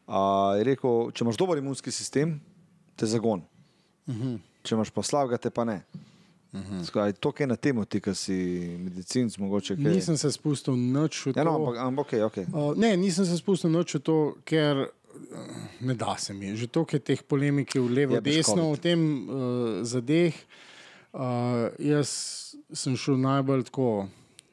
Uh, 0.08 0.54
je 0.56 0.64
rekel, 0.64 1.10
če 1.10 1.26
imaš 1.26 1.36
dober 1.36 1.58
imunski 1.58 1.90
sistem, 1.92 2.38
te 2.96 3.06
zagon. 3.06 3.42
Uh 4.06 4.14
Mhm. 4.14 4.22
-huh. 4.24 4.38
Če 4.62 4.74
imaš 4.74 4.90
pa 4.90 5.02
slabega, 5.02 5.36
te 5.36 5.50
pa 5.50 5.64
ne. 5.64 5.82
-huh. 6.52 6.84
Skaj, 6.84 7.12
to, 7.12 7.32
je 7.38 7.46
na 7.46 7.56
temo, 7.56 7.84
ti, 7.84 8.00
ki 8.00 8.14
si 8.14 8.36
medicinc, 8.78 9.38
mogoče 9.38 9.76
kaj. 9.76 9.94
Nisem 9.94 10.16
se 10.16 10.32
spustil 10.32 10.76
nič 10.76 11.26
v 11.26 11.32
to. 11.32 11.40
Ja, 11.40 11.44
no, 11.44 11.54
ampak, 11.54 11.76
ampak 11.76 12.06
okay, 12.06 12.22
okay. 12.22 12.44
Uh, 12.52 12.76
ne, 12.76 12.96
nisem 12.96 13.24
se 13.24 13.36
spustil 13.36 13.70
noč 13.70 13.94
v 13.94 14.00
to, 14.00 14.34
ker 14.44 14.88
uh, 14.88 14.88
ne 15.80 15.94
da 15.94 16.16
se 16.16 16.32
mi. 16.34 16.56
Že 16.56 16.66
toliko 16.66 16.96
je 16.96 17.00
teh 17.00 17.22
polemik 17.22 17.74
v 17.74 17.88
levo, 17.88 18.14
Jebeš 18.14 18.36
desno, 18.36 18.72
covid. 18.72 18.78
v 18.78 18.82
tem 18.82 19.00
uh, 19.00 19.84
zadeh. 19.84 20.34
Uh, 21.12 21.68
jaz 21.78 22.08
sem 22.72 22.96
šel 22.96 23.20
najbolj 23.20 23.68
tako. 23.68 24.08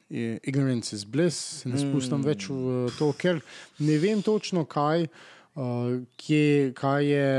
je 0.08 0.38
Ignorance 0.42 0.94
is 0.96 1.04
bliss, 1.04 1.62
se 1.62 1.68
ne 1.68 1.78
spustim 1.78 2.20
mm. 2.20 2.26
več 2.26 2.46
v 2.46 2.90
to, 2.98 3.10
ker 3.18 3.40
ne 3.82 3.98
vem 3.98 4.22
točno, 4.22 4.62
kaj, 4.64 5.08
uh, 5.58 5.98
kje, 6.16 6.72
kaj, 6.78 7.06
je, 7.10 7.30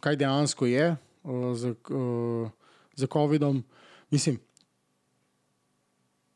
kaj 0.00 0.16
dejansko 0.16 0.66
je 0.66 0.86
uh, 0.96 1.52
z, 1.52 1.74
uh, 1.92 2.48
z 3.02 3.10
COVID-om. 3.10 3.60
Mislim, 4.14 4.38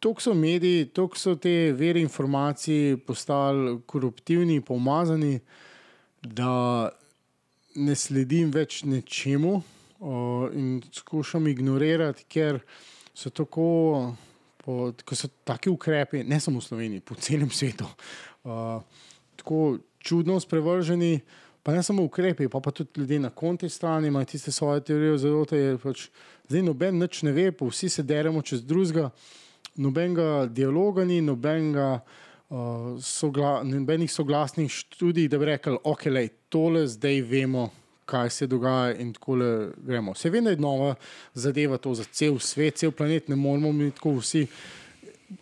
Tok 0.06 0.20
so 0.20 0.34
mediji, 0.36 0.84
tok 0.92 1.16
so 1.16 1.32
te 1.40 1.72
vere 1.72 2.02
informacij 2.04 2.98
postali 3.06 3.78
koruptivni, 3.88 4.60
pomazani, 4.60 5.38
da 6.20 6.90
ne 7.74 7.96
sledim 7.96 8.52
več 8.52 8.82
nečemu 8.84 9.54
uh, 9.56 10.44
in 10.52 10.82
skušam 10.92 11.48
ignorirati, 11.48 12.26
ker 12.28 12.60
so 13.16 13.32
tako, 13.32 13.66
po, 14.60 14.92
ko 15.00 15.18
so 15.18 15.32
taki 15.48 15.72
ukrepi, 15.72 16.22
ne 16.28 16.38
samo 16.44 16.60
v 16.60 16.68
Sloveniji, 16.68 17.04
po 17.06 17.16
celem 17.16 17.50
svetu, 17.50 17.88
uh, 18.44 18.78
tako 19.40 19.78
čudno 19.98 20.38
sprevrženi. 20.44 21.16
Pa 21.66 21.74
ne 21.74 21.82
samo 21.82 22.04
ukrepi, 22.06 22.46
pa, 22.48 22.60
pa 22.62 22.70
tudi 22.70 23.00
ljudje 23.00 23.18
na 23.18 23.30
konti 23.30 23.68
strani 23.68 24.08
imajo 24.08 24.24
tiste 24.30 24.52
svoje 24.52 24.84
teorije, 24.86 25.16
zato 25.18 25.56
je 25.56 25.78
pač 25.82 26.08
zdaj 26.48 26.62
noben 26.62 27.00
nič 27.02 27.24
ne 27.26 27.32
ve, 27.34 27.50
vsi 27.60 27.88
se 27.90 28.02
deremo 28.06 28.42
čez 28.42 28.62
drugega 28.62 29.10
nobenega 29.76 30.46
dialoga 30.46 31.04
ni, 31.04 31.20
nobenega, 31.20 32.00
uh, 32.48 32.94
sogla, 33.02 33.60
nobenih 33.64 34.12
soglasnih 34.12 34.70
študij, 34.72 35.28
da 35.28 35.38
bi 35.38 35.50
rekli, 35.50 35.76
ok, 35.84 36.06
lej, 36.10 36.30
tole 36.48 36.86
zdaj 36.86 37.20
vemo, 37.20 37.68
kaj 38.06 38.30
se 38.30 38.46
dogaja 38.46 38.94
in 39.02 39.12
tako 39.12 39.36
gremo. 39.76 40.14
Se 40.14 40.30
vem, 40.30 40.44
da 40.44 40.54
je 40.54 40.62
nova 40.62 40.94
zadeva 41.34 41.78
to 41.78 41.94
za 41.94 42.04
cel 42.04 42.38
svet, 42.38 42.78
cel 42.78 42.92
planet, 42.92 43.28
ne 43.28 43.36
moramo 43.36 43.72
mi 43.72 43.90
tako 43.90 44.20
vsi 44.20 44.46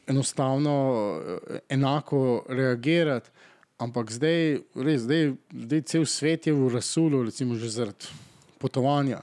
enostavno 0.06 0.76
eh, 1.20 1.58
enako 1.68 2.44
reagirati. 2.48 3.30
Ampak 3.78 4.10
zdaj, 4.14 4.62
res, 4.78 5.02
zdaj, 5.02 5.34
zdaj 5.50 5.80
cel 5.90 6.04
svet 6.06 6.46
je 6.46 6.52
v 6.54 6.68
rasulu, 6.70 7.24
recimo 7.26 7.58
že 7.58 7.68
zaradi 7.74 8.06
potovanja. 8.62 9.22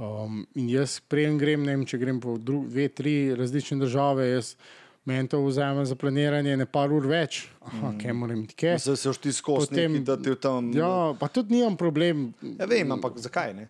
Um, 0.00 0.46
in 0.56 0.70
jaz, 0.72 0.96
preden 1.04 1.36
grem, 1.38 1.60
ne 1.62 1.76
vem, 1.76 1.84
če 1.86 2.00
grem 2.00 2.16
po 2.20 2.38
dru, 2.40 2.64
dve, 2.66 2.88
tri 2.88 3.34
različne 3.36 3.76
države, 3.78 4.24
jaz 4.32 4.56
meni 5.04 5.28
to 5.28 5.42
vzame 5.44 5.84
za 5.84 5.94
planiranje 5.94 6.56
ne 6.56 6.66
par 6.66 6.92
ur 6.92 7.06
več, 7.06 7.48
aha, 7.60 7.90
Mm. 7.90 7.98
kaj 8.00 8.12
moram 8.12 8.46
ti 8.46 8.54
kaj. 8.54 8.78
Zdaj 8.78 8.96
se 8.96 9.10
už 9.10 9.18
ti 9.18 9.32
skozi 9.32 9.86
da 10.00 10.16
ti 10.16 10.34
tam. 10.40 10.72
Ja, 10.72 11.14
pa 11.18 11.28
tudi 11.28 11.54
nimam 11.54 11.76
problem. 11.76 12.32
ja 12.58 12.66
vem, 12.66 12.92
ampak 12.92 13.18
zakaj 13.18 13.54
ne? 13.54 13.68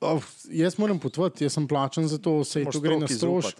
Oh, 0.00 0.22
jaz 0.46 0.78
moram 0.78 0.98
potvati, 0.98 1.44
jaz 1.44 1.52
sem 1.52 1.66
plačen 1.66 2.06
za 2.06 2.18
to, 2.18 2.38
vse 2.40 2.62
to 2.70 2.80
gre 2.80 2.98
na 2.98 3.08
strošek. 3.08 3.58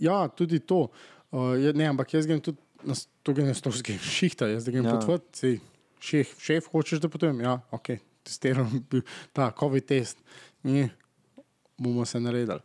Ja, 0.00 0.28
tudi 0.28 0.58
to. 0.58 0.88
Uh, 1.30 1.54
je, 1.54 1.72
ne, 1.72 1.86
ampak 1.86 2.10
jaz 2.14 2.26
grem 2.26 2.40
tudi 2.42 2.58
na, 2.84 2.94
to 3.22 3.34
gre 3.36 3.44
na 3.48 3.54
stroške 3.54 3.98
šihta, 3.98 4.48
jaz 4.50 4.64
da 4.64 4.72
grem 4.74 4.84
Ja. 4.86 4.96
potvati, 4.98 5.58
šef, 6.00 6.34
šef, 6.40 6.70
hočeš 6.72 7.00
da 7.00 7.08
potujem? 7.08 7.40
Ja, 7.40 7.60
ok, 7.70 7.92
testiram 8.24 8.70
ta 9.36 9.50
COVID 9.58 9.84
test. 9.84 10.18
Ni, 10.62 10.88
bomo 11.78 12.04
se 12.04 12.20
naredili. 12.20 12.60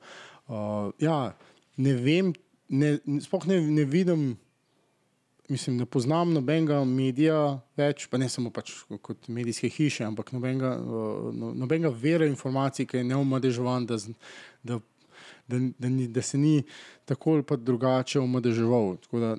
Uh, 0.47 0.91
ja, 0.99 1.35
ne 1.77 1.93
vem, 1.93 2.33
ne, 2.69 2.97
sploh 3.21 3.47
ne, 3.47 3.61
ne 3.61 3.85
vidim. 3.85 4.33
Mislim, 5.49 5.75
ne 5.77 5.85
poznam 5.85 6.31
nobenega 6.33 6.79
medija 6.89 7.59
več, 7.77 8.07
pa 8.09 8.17
ne 8.17 8.25
samo 8.33 8.49
pač 8.49 8.71
kot 9.05 9.27
medijske 9.29 9.69
hiše, 9.69 10.01
ampak 10.07 10.31
nobenega, 10.33 10.71
uh, 10.81 11.27
no, 11.29 11.51
nobenega 11.53 11.91
vera 11.93 12.25
informacij, 12.25 12.87
ki 12.89 12.97
je 12.97 13.03
neomadeževan, 13.11 13.85
da, 13.85 13.99
da, 14.65 14.79
da, 15.45 15.59
da, 15.77 15.91
da 16.17 16.23
se 16.25 16.39
ni 16.41 16.63
tako 17.05 17.37
ali 17.37 17.45
pa 17.45 17.59
drugače 17.61 18.23
omadeževal. 18.23 18.95
Tako 19.05 19.21
da 19.21 19.35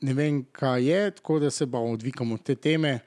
Ne 0.00 0.14
vem, 0.14 0.44
kaj 0.52 0.84
je, 0.84 1.10
tako 1.12 1.38
da 1.38 1.50
se 1.50 1.66
pa 1.66 1.78
odvikamo 1.80 2.34
od 2.34 2.42
te 2.42 2.54
teme. 2.54 2.98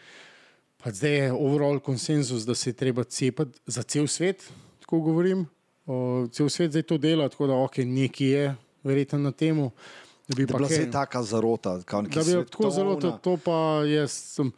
Pa 0.77 0.91
zdaj 0.91 1.11
je 1.13 1.31
overall 1.33 1.79
konsenzus, 1.79 2.43
da 2.43 2.55
se 2.55 2.69
je 2.69 2.73
treba 2.75 3.03
cepiti 3.03 3.59
za 3.67 3.83
cel 3.83 4.07
svet, 4.07 4.49
tako 4.79 4.99
govorim. 5.01 5.45
O, 5.85 5.97
cel 6.27 6.49
svet 6.49 6.71
zdaj 6.71 6.81
to 6.83 6.97
dela, 6.97 7.29
tako 7.29 7.47
da 7.47 7.53
ok, 7.55 7.77
nekaj 7.79 8.27
je 8.29 8.55
verjetno 8.83 9.19
na 9.19 9.31
temu. 9.31 9.71
Da 10.27 10.35
bi 10.35 10.45
Da 10.45 10.57
bila 10.57 10.67
kaj- 10.67 10.75
se 10.77 10.91
taka 10.91 11.23
zarota. 11.23 11.81
kao 11.81 12.01
neki 12.01 12.15
da 12.15 12.23
bi 12.23 12.45
tako 12.45 12.69
zelo, 12.69 12.95
to, 13.13 13.37
pa 13.37 13.51
jaz 13.85 14.11
sem, 14.11 14.51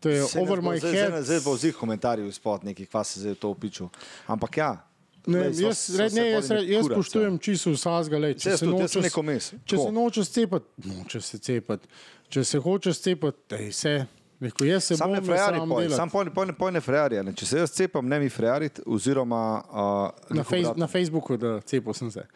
to 0.00 0.08
je 0.08 0.20
ne 0.34 0.40
over 0.40 0.58
my 0.60 0.78
zdaj, 0.78 0.92
head. 0.92 1.08
Zdaj, 1.08 1.22
zdaj 1.22 1.40
bo 1.40 1.52
vzih 1.52 1.74
komentarjev 1.74 2.28
izpod 2.28 2.64
nekih, 2.64 2.88
kva 2.88 3.04
se 3.04 3.20
zdaj 3.20 3.34
to 3.34 3.50
opiču. 3.50 3.88
Ampak 4.26 4.56
ja. 4.56 4.86
Ne, 5.26 5.38
glej, 5.38 5.54
so- 5.54 5.66
jaz, 5.66 5.78
so 5.78 5.98
red, 5.98 6.12
se 6.12 6.20
ne, 6.20 6.30
jaz, 6.30 6.50
jaz 6.50 6.58
kurac, 6.58 6.70
ja. 6.70 6.82
spoštujem 6.82 7.38
čisto 7.38 7.70
vsega. 7.72 8.18
Lej, 8.18 8.34
če 8.34 8.50
jaz 8.50 8.60
se 8.60 8.66
jaz 8.66 9.16
mes. 9.24 9.52
če 9.64 9.78
se 9.78 9.92
nočeš 9.92 10.28
cepati, 10.34 10.90
nočeš 10.90 11.24
se 11.24 11.38
cepati. 11.38 11.88
Če 12.28 12.44
se 12.44 12.58
hočeš 12.58 13.00
cepati, 13.00 13.38
daj 13.50 13.72
se. 13.72 13.94
Rekel, 14.40 14.66
jaz 14.66 14.84
se 14.84 14.96
Sam 14.96 15.12
ne 15.14 15.20
frejari, 15.22 15.58
sam 15.58 15.68
poj, 15.68 15.88
sam 15.90 16.10
poj, 16.10 16.30
poj, 16.34 16.52
poj 16.58 16.72
ne 16.72 16.80
frejari. 16.84 17.22
Ne. 17.24 17.32
Če 17.32 17.46
se 17.46 17.58
jaz 17.62 17.72
cepam, 17.72 18.08
ne 18.08 18.18
mi 18.20 18.28
frejariti, 18.28 18.82
oziroma 18.86 19.40
uh, 19.64 20.34
Na, 20.36 20.44
fejs, 20.44 20.68
na 20.76 20.88
Facebooku, 20.90 21.38
da 21.40 21.60
cepil 21.64 21.96
sem 21.96 22.10
se. 22.10 22.26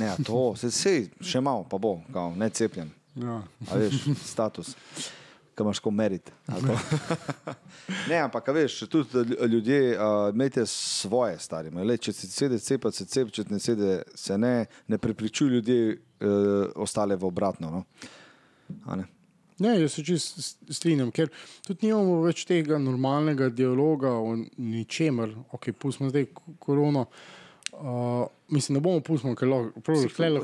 Ne, 0.00 0.14
to, 0.24 0.54
se, 0.56 0.70
sej, 0.72 1.08
še 1.20 1.42
malo, 1.44 1.66
pa 1.68 1.80
bo, 1.82 1.98
kao, 2.14 2.32
ne 2.38 2.48
cepljen. 2.54 2.92
Ja. 3.18 3.42
A 3.68 3.80
veš, 3.82 4.06
status, 4.32 4.76
ki 5.58 5.64
imaš 5.64 5.80
ko 5.82 5.90
meriti. 5.90 6.30
ne, 8.10 8.18
ampak 8.18 8.48
a 8.48 8.52
veš, 8.52 8.78
tudi 8.86 9.24
lj- 9.24 9.48
ljudje 9.48 9.78
uh, 9.92 10.04
imejte 10.30 10.62
svoje 10.66 11.38
stari. 11.38 11.70
Le, 11.74 11.96
če 11.98 12.12
se 12.12 12.30
sede 12.30 12.58
cepati, 12.58 12.96
se 12.96 13.06
cep, 13.06 13.30
če 13.30 13.44
ne 13.50 13.58
sede, 13.58 13.92
se 14.14 14.38
ne, 14.38 14.52
ne 14.86 14.98
prepričuj 14.98 15.50
ljudi 15.50 15.78
uh, 15.90 16.28
ostale 16.76 17.16
v 17.16 17.26
obratno. 17.26 17.70
No? 17.70 17.84
A 18.86 18.96
ne? 18.96 19.08
Ne, 19.58 19.72
jaz 19.80 19.96
se 19.96 20.04
čisto 20.06 20.42
strinjam, 20.70 21.10
ker 21.10 21.32
tudi 21.66 21.88
nimamo 21.88 22.20
več 22.22 22.44
tega 22.46 22.78
normalnega 22.78 23.48
dialoga 23.50 24.12
o 24.14 24.36
ničemer. 24.54 25.34
Ok, 25.52 25.72
pustimo 25.74 26.12
zdaj 26.12 26.28
ko- 26.30 26.54
korono. 26.62 27.08
Uh, 27.72 28.22
mislim, 28.48 28.78
ne 28.78 28.82
bomo 28.82 29.02
pustili, 29.04 29.34
ker 29.38 29.50
lahko, 29.50 29.82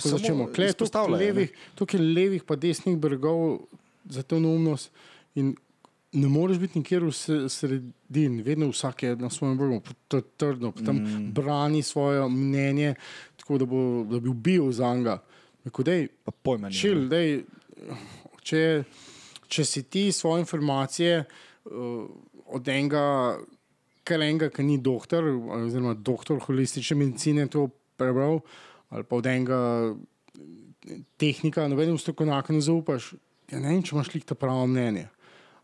začnemo. 0.02 0.48
Kle 0.54 0.66
je 0.66 0.76
tukaj 0.82 1.08
levih, 1.14 1.54
tukaj 1.78 2.02
levih 2.02 2.42
pa 2.42 2.58
desnih 2.58 2.98
bregov 3.00 3.62
za 4.04 4.22
to 4.22 4.40
neumnost. 4.40 4.90
In 5.34 5.54
ne 6.14 6.28
moreš 6.28 6.58
biti 6.58 6.78
nikjer 6.78 7.04
v 7.04 7.12
sredini, 7.48 8.42
vedno 8.42 8.68
vsak 8.70 9.02
je 9.02 9.16
na 9.16 9.30
svojem 9.30 9.58
je 10.16 10.22
trdno, 10.36 10.72
tam 10.84 10.96
mm. 10.96 11.32
brani 11.32 11.82
svoje 11.82 12.28
mnenje, 12.28 12.94
tako 13.36 13.58
da, 13.58 13.66
bo, 13.66 14.04
da 14.10 14.20
bi 14.20 14.30
bil 14.34 14.70
za 14.72 14.94
njega. 14.94 15.18
Pojma 16.42 16.68
ni. 16.68 16.74
Čil, 16.74 17.08
dej, 17.08 17.42
če, 18.42 18.84
če 19.48 19.64
si 19.64 19.82
ti 19.82 20.12
svoje 20.12 20.44
informacije 20.44 21.24
uh, 21.24 22.04
od 22.46 22.68
enega, 22.68 23.04
kar 24.04 24.22
enega, 24.22 24.50
ki 24.52 24.62
ni 24.62 24.78
doktor, 24.78 25.24
oziroma 25.64 25.94
doktor 25.94 26.38
holistične 26.44 26.98
medicine, 27.00 27.48
to 27.48 27.68
prebral, 27.96 28.42
ali 28.92 29.08
pa 29.08 29.16
od 29.16 29.26
enega 29.26 29.60
eh, 29.88 31.00
tehnika, 31.16 31.68
nobenemu 31.68 31.98
strokovnjaku 31.98 32.52
ne 32.52 32.60
zaupaš, 32.60 33.14
ja 33.52 33.60
ne 33.60 33.68
vem, 33.68 33.82
če 33.82 33.94
imaš 33.96 34.12
lik 34.14 34.24
ta 34.24 34.34
pravo 34.34 34.66
mnenje. 34.66 35.08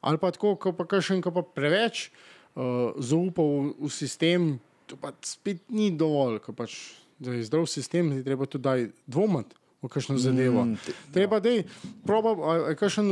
Ali 0.00 0.18
pa 0.18 0.30
tako, 0.32 0.54
ko 0.56 0.72
pa 0.72 0.86
kakšen, 0.88 1.20
ko 1.20 1.32
pa 1.32 1.42
preveč 1.44 2.08
uh, 2.54 2.96
zaupa 2.96 3.44
v, 3.44 3.74
v 3.78 3.90
sistem, 3.92 4.54
to 4.88 4.96
pa 4.96 5.12
spet 5.22 5.60
ni 5.68 5.90
dovolj, 5.92 6.40
ker 6.44 6.56
pač 6.56 6.76
da 7.20 7.34
je 7.36 7.44
zdrav 7.44 7.66
sistem, 7.68 8.12
je 8.16 8.24
treba 8.24 8.46
tudi 8.48 8.88
dvomiti 9.06 9.52
v 9.82 9.88
kakšno 9.88 10.16
zadevo. 10.18 10.64
Mm, 10.64 10.76
te- 10.84 10.94
treba, 11.12 11.40
da 11.40 11.52
je, 11.52 11.64
proba, 12.04 12.32
kakšen, 12.80 13.10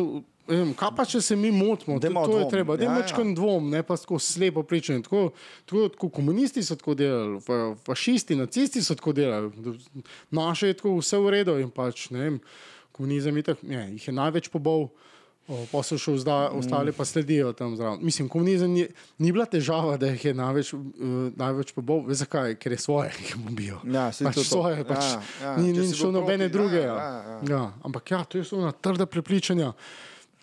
vem, 0.48 0.72
kaj 0.76 0.90
pa 0.96 1.04
če 1.04 1.20
se 1.20 1.36
mi 1.36 1.50
motimo, 1.52 1.98
Dajmo 2.00 2.24
to 2.24 2.38
je 2.40 2.48
treba, 2.48 2.76
da 2.76 2.84
je 2.84 2.88
Ja, 2.88 2.94
ja. 2.94 3.02
mečkan 3.02 3.34
dvom, 3.36 3.68
ne 3.70 3.82
pa 3.82 3.96
tako 3.96 4.16
slepo 4.18 4.62
pričanje. 4.62 5.04
Tako, 5.04 5.30
tako, 5.68 5.88
tako 5.88 6.08
komunisti 6.10 6.64
so 6.64 6.76
tako 6.76 6.96
delali, 6.96 7.36
fa, 7.44 7.74
fašisti, 7.84 8.36
nacisti 8.36 8.80
so 8.84 8.96
tako 8.96 9.12
delali, 9.12 9.52
naše 10.30 10.72
je 10.72 10.80
tako 10.80 10.96
vse 10.98 11.20
v 11.20 11.30
redu 11.30 11.58
in 11.60 11.68
pač 11.70 12.08
ne 12.10 12.20
vem, 12.20 12.40
komunizem 12.98 13.38
je 13.38 13.46
tako, 13.52 13.70
ne, 13.70 13.86
jih 13.94 14.10
je 14.10 14.18
največ 14.18 14.50
pobol. 14.52 14.90
Pa 15.72 15.80
so 15.80 15.96
še 15.96 16.12
vzda, 16.12 16.50
ostali, 16.52 16.92
pa 16.92 17.06
sledijo 17.08 17.54
tam 17.56 17.72
zraven. 17.72 18.02
Mislim, 18.04 18.26
komunizem 18.28 18.68
ni, 18.68 18.82
ni 19.16 19.30
bila 19.32 19.46
težava, 19.48 19.94
da 19.96 20.10
jih 20.12 20.26
je 20.26 20.32
največ, 20.36 20.72
uh, 20.76 20.82
največ 21.40 21.72
pobol. 21.72 22.02
Veš 22.04 22.20
zakaj? 22.26 22.52
Ker 22.60 22.74
je 22.76 22.80
svoje, 22.82 23.14
ki 23.16 23.24
jih 23.30 23.38
ubijo. 23.48 23.78
Ja, 23.88 24.10
pač 24.12 24.36
to 24.36 24.42
to. 24.42 24.44
svoje, 24.44 24.84
pač 24.84 25.06
Ja, 25.08 25.22
ja. 25.46 25.54
ni, 25.56 25.72
ni 25.72 25.88
šlo 25.96 26.12
nobene 26.12 26.50
druge. 26.52 26.82
ja, 26.84 26.92
Ja, 26.92 27.08
ja, 27.08 27.22
ja. 27.32 27.40
Ja, 27.48 27.62
ampak 27.80 28.12
ja, 28.12 28.20
to 28.28 28.36
je 28.36 28.44
so 28.44 28.60
na 28.60 28.74
trda 28.76 29.08
prepričanja. 29.08 29.72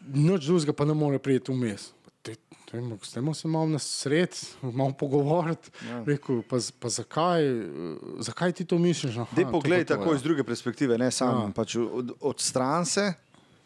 Noč 0.10 0.50
drugega 0.50 0.74
pa 0.74 0.90
ne 0.90 0.98
more 0.98 1.22
priti 1.22 1.54
vmes. 1.54 1.92
Stemo 3.02 3.34
se 3.34 3.48
malo 3.48 3.68
na 3.68 3.80
sred, 3.80 4.30
malo 4.62 4.94
pogovoriti. 5.00 5.70
Ja. 5.90 6.04
Rekel, 6.04 6.42
pa, 6.50 6.58
pa 6.80 6.90
zakaj, 6.90 7.44
zakaj 8.20 8.52
ti 8.52 8.66
to 8.66 8.78
misliš? 8.78 9.18
Aha, 9.18 9.36
Dej 9.36 9.46
poglej 9.52 9.86
tako 9.86 10.12
ja. 10.12 10.16
iz 10.16 10.24
druge 10.24 10.44
perspektive, 10.44 10.98
ne 10.98 11.12
samo 11.12 11.42
Ja. 11.42 11.52
pač 11.56 11.76
od, 11.76 12.12
od 12.22 12.40
stran 12.40 12.86
se, 12.86 13.14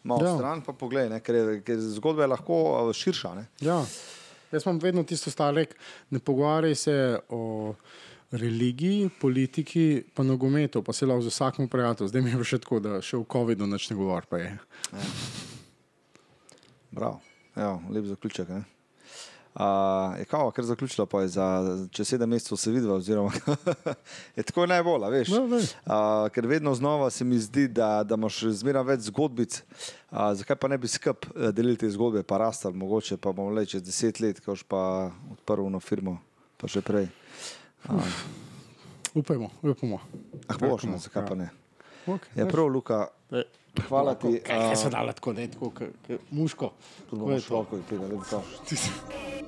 malo 0.02 0.24
Ja. 0.24 0.28
ja. 0.28 0.36
stran 0.36 0.62
pa 0.62 0.72
poglej, 0.72 1.08
ne, 1.08 1.20
ker, 1.20 1.34
je, 1.34 1.60
ker 1.62 1.76
zgodba 1.80 2.22
je 2.22 2.26
lahko 2.28 2.56
širša. 2.92 3.34
Ne. 3.34 3.46
Ja. 3.60 3.84
Jaz 4.52 4.66
imam 4.66 4.78
vedno 4.78 5.02
tisto 5.02 5.30
starek, 5.30 5.76
ne 6.10 6.18
pogovarjaj 6.18 6.74
se 6.74 6.94
o 7.28 7.74
religiji, 8.30 9.10
politiki, 9.20 10.02
pa 10.14 10.22
nogometu, 10.22 10.82
pa 10.82 10.92
se 10.92 11.06
lahko 11.06 11.22
z 11.22 11.26
vsakim 11.28 11.68
prijateljem. 11.68 12.08
Zdaj 12.08 12.22
mi 12.22 12.30
je 12.30 12.44
še 12.44 12.58
tako, 12.58 12.80
da 12.80 13.00
še 13.02 13.16
v 13.16 13.26
COVID-u 13.26 13.66
nič 13.66 13.90
ne 13.90 13.96
govor, 13.96 14.26
pa 14.30 14.38
je. 14.38 14.58
Bravo, 16.90 17.20
Evo, 17.56 17.82
lep 17.90 18.04
zaključek. 18.04 18.48
Ne. 18.48 18.62
Uh, 19.60 20.18
je 20.18 20.24
kao, 20.24 20.50
ker 20.50 20.64
zaključila 20.64 21.06
pa 21.06 21.20
je 21.20 21.28
za 21.28 21.46
čez 21.92 22.08
sedem 22.08 22.28
mesecev 22.28 22.56
se 22.56 22.70
vidva, 22.70 22.94
oziroma 22.94 23.30
je 24.36 24.42
tako 24.42 24.64
najbolj, 24.66 25.04
a 25.04 25.08
veš. 25.08 25.28
Ja, 25.28 25.40
ne. 25.46 25.56
Uh, 25.56 26.28
ker 26.32 26.46
vedno 26.46 26.74
znova 26.74 27.10
se 27.10 27.24
mi 27.24 27.38
zdi, 27.38 27.66
da, 27.68 28.02
da 28.02 28.16
imaš 28.16 28.38
zmeraj 28.62 28.86
več 28.88 29.00
zgodbic. 29.10 29.60
Uh, 30.10 30.32
zakaj 30.34 30.56
pa 30.56 30.68
ne 30.68 30.78
bi 30.78 30.88
skup 30.88 31.26
eh, 31.34 31.52
delili 31.52 31.76
te 31.76 31.90
zgodbe, 31.90 32.22
pa 32.22 32.38
rastali, 32.40 32.76
mogoče 32.76 33.20
pa 33.20 33.34
bomo 33.36 33.50
le 33.50 33.66
čez 33.66 33.84
deset 33.84 34.20
let, 34.20 34.40
ko 34.40 34.54
boš 34.54 34.64
pa 34.64 35.10
odprl 35.34 35.68
na 35.68 35.80
firmo, 35.84 36.16
pa 36.56 36.70
še 36.70 36.80
prej. 36.80 37.10
Upajmo, 39.14 39.50
upamo. 39.60 40.00
Ah, 40.46 40.56
boš, 40.56 40.88
no, 40.88 40.96
zakaj 40.98 41.28
pa 41.28 41.36
ne. 41.36 41.50
Okay, 42.06 42.32
Je 42.38 42.48
prav, 42.48 42.72
Luka, 42.72 43.08
Hvala 43.88 44.14
ti. 44.14 44.40
Kaj, 44.46 44.58
kaj 44.58 44.76
se 44.76 44.90
dala 44.90 45.12
tako, 45.12 45.32
ne, 45.32 45.48
tako, 45.50 45.70
k, 45.70 45.90
k, 46.06 46.18
muško. 46.30 46.72
Tu 47.10 47.16
bomo 47.16 47.40
šlo, 47.40 47.64
ko 47.64 47.76
je 47.76 47.82
tega, 47.88 48.08
da 48.08 48.16
bi 48.16 48.22
to. 48.30 48.42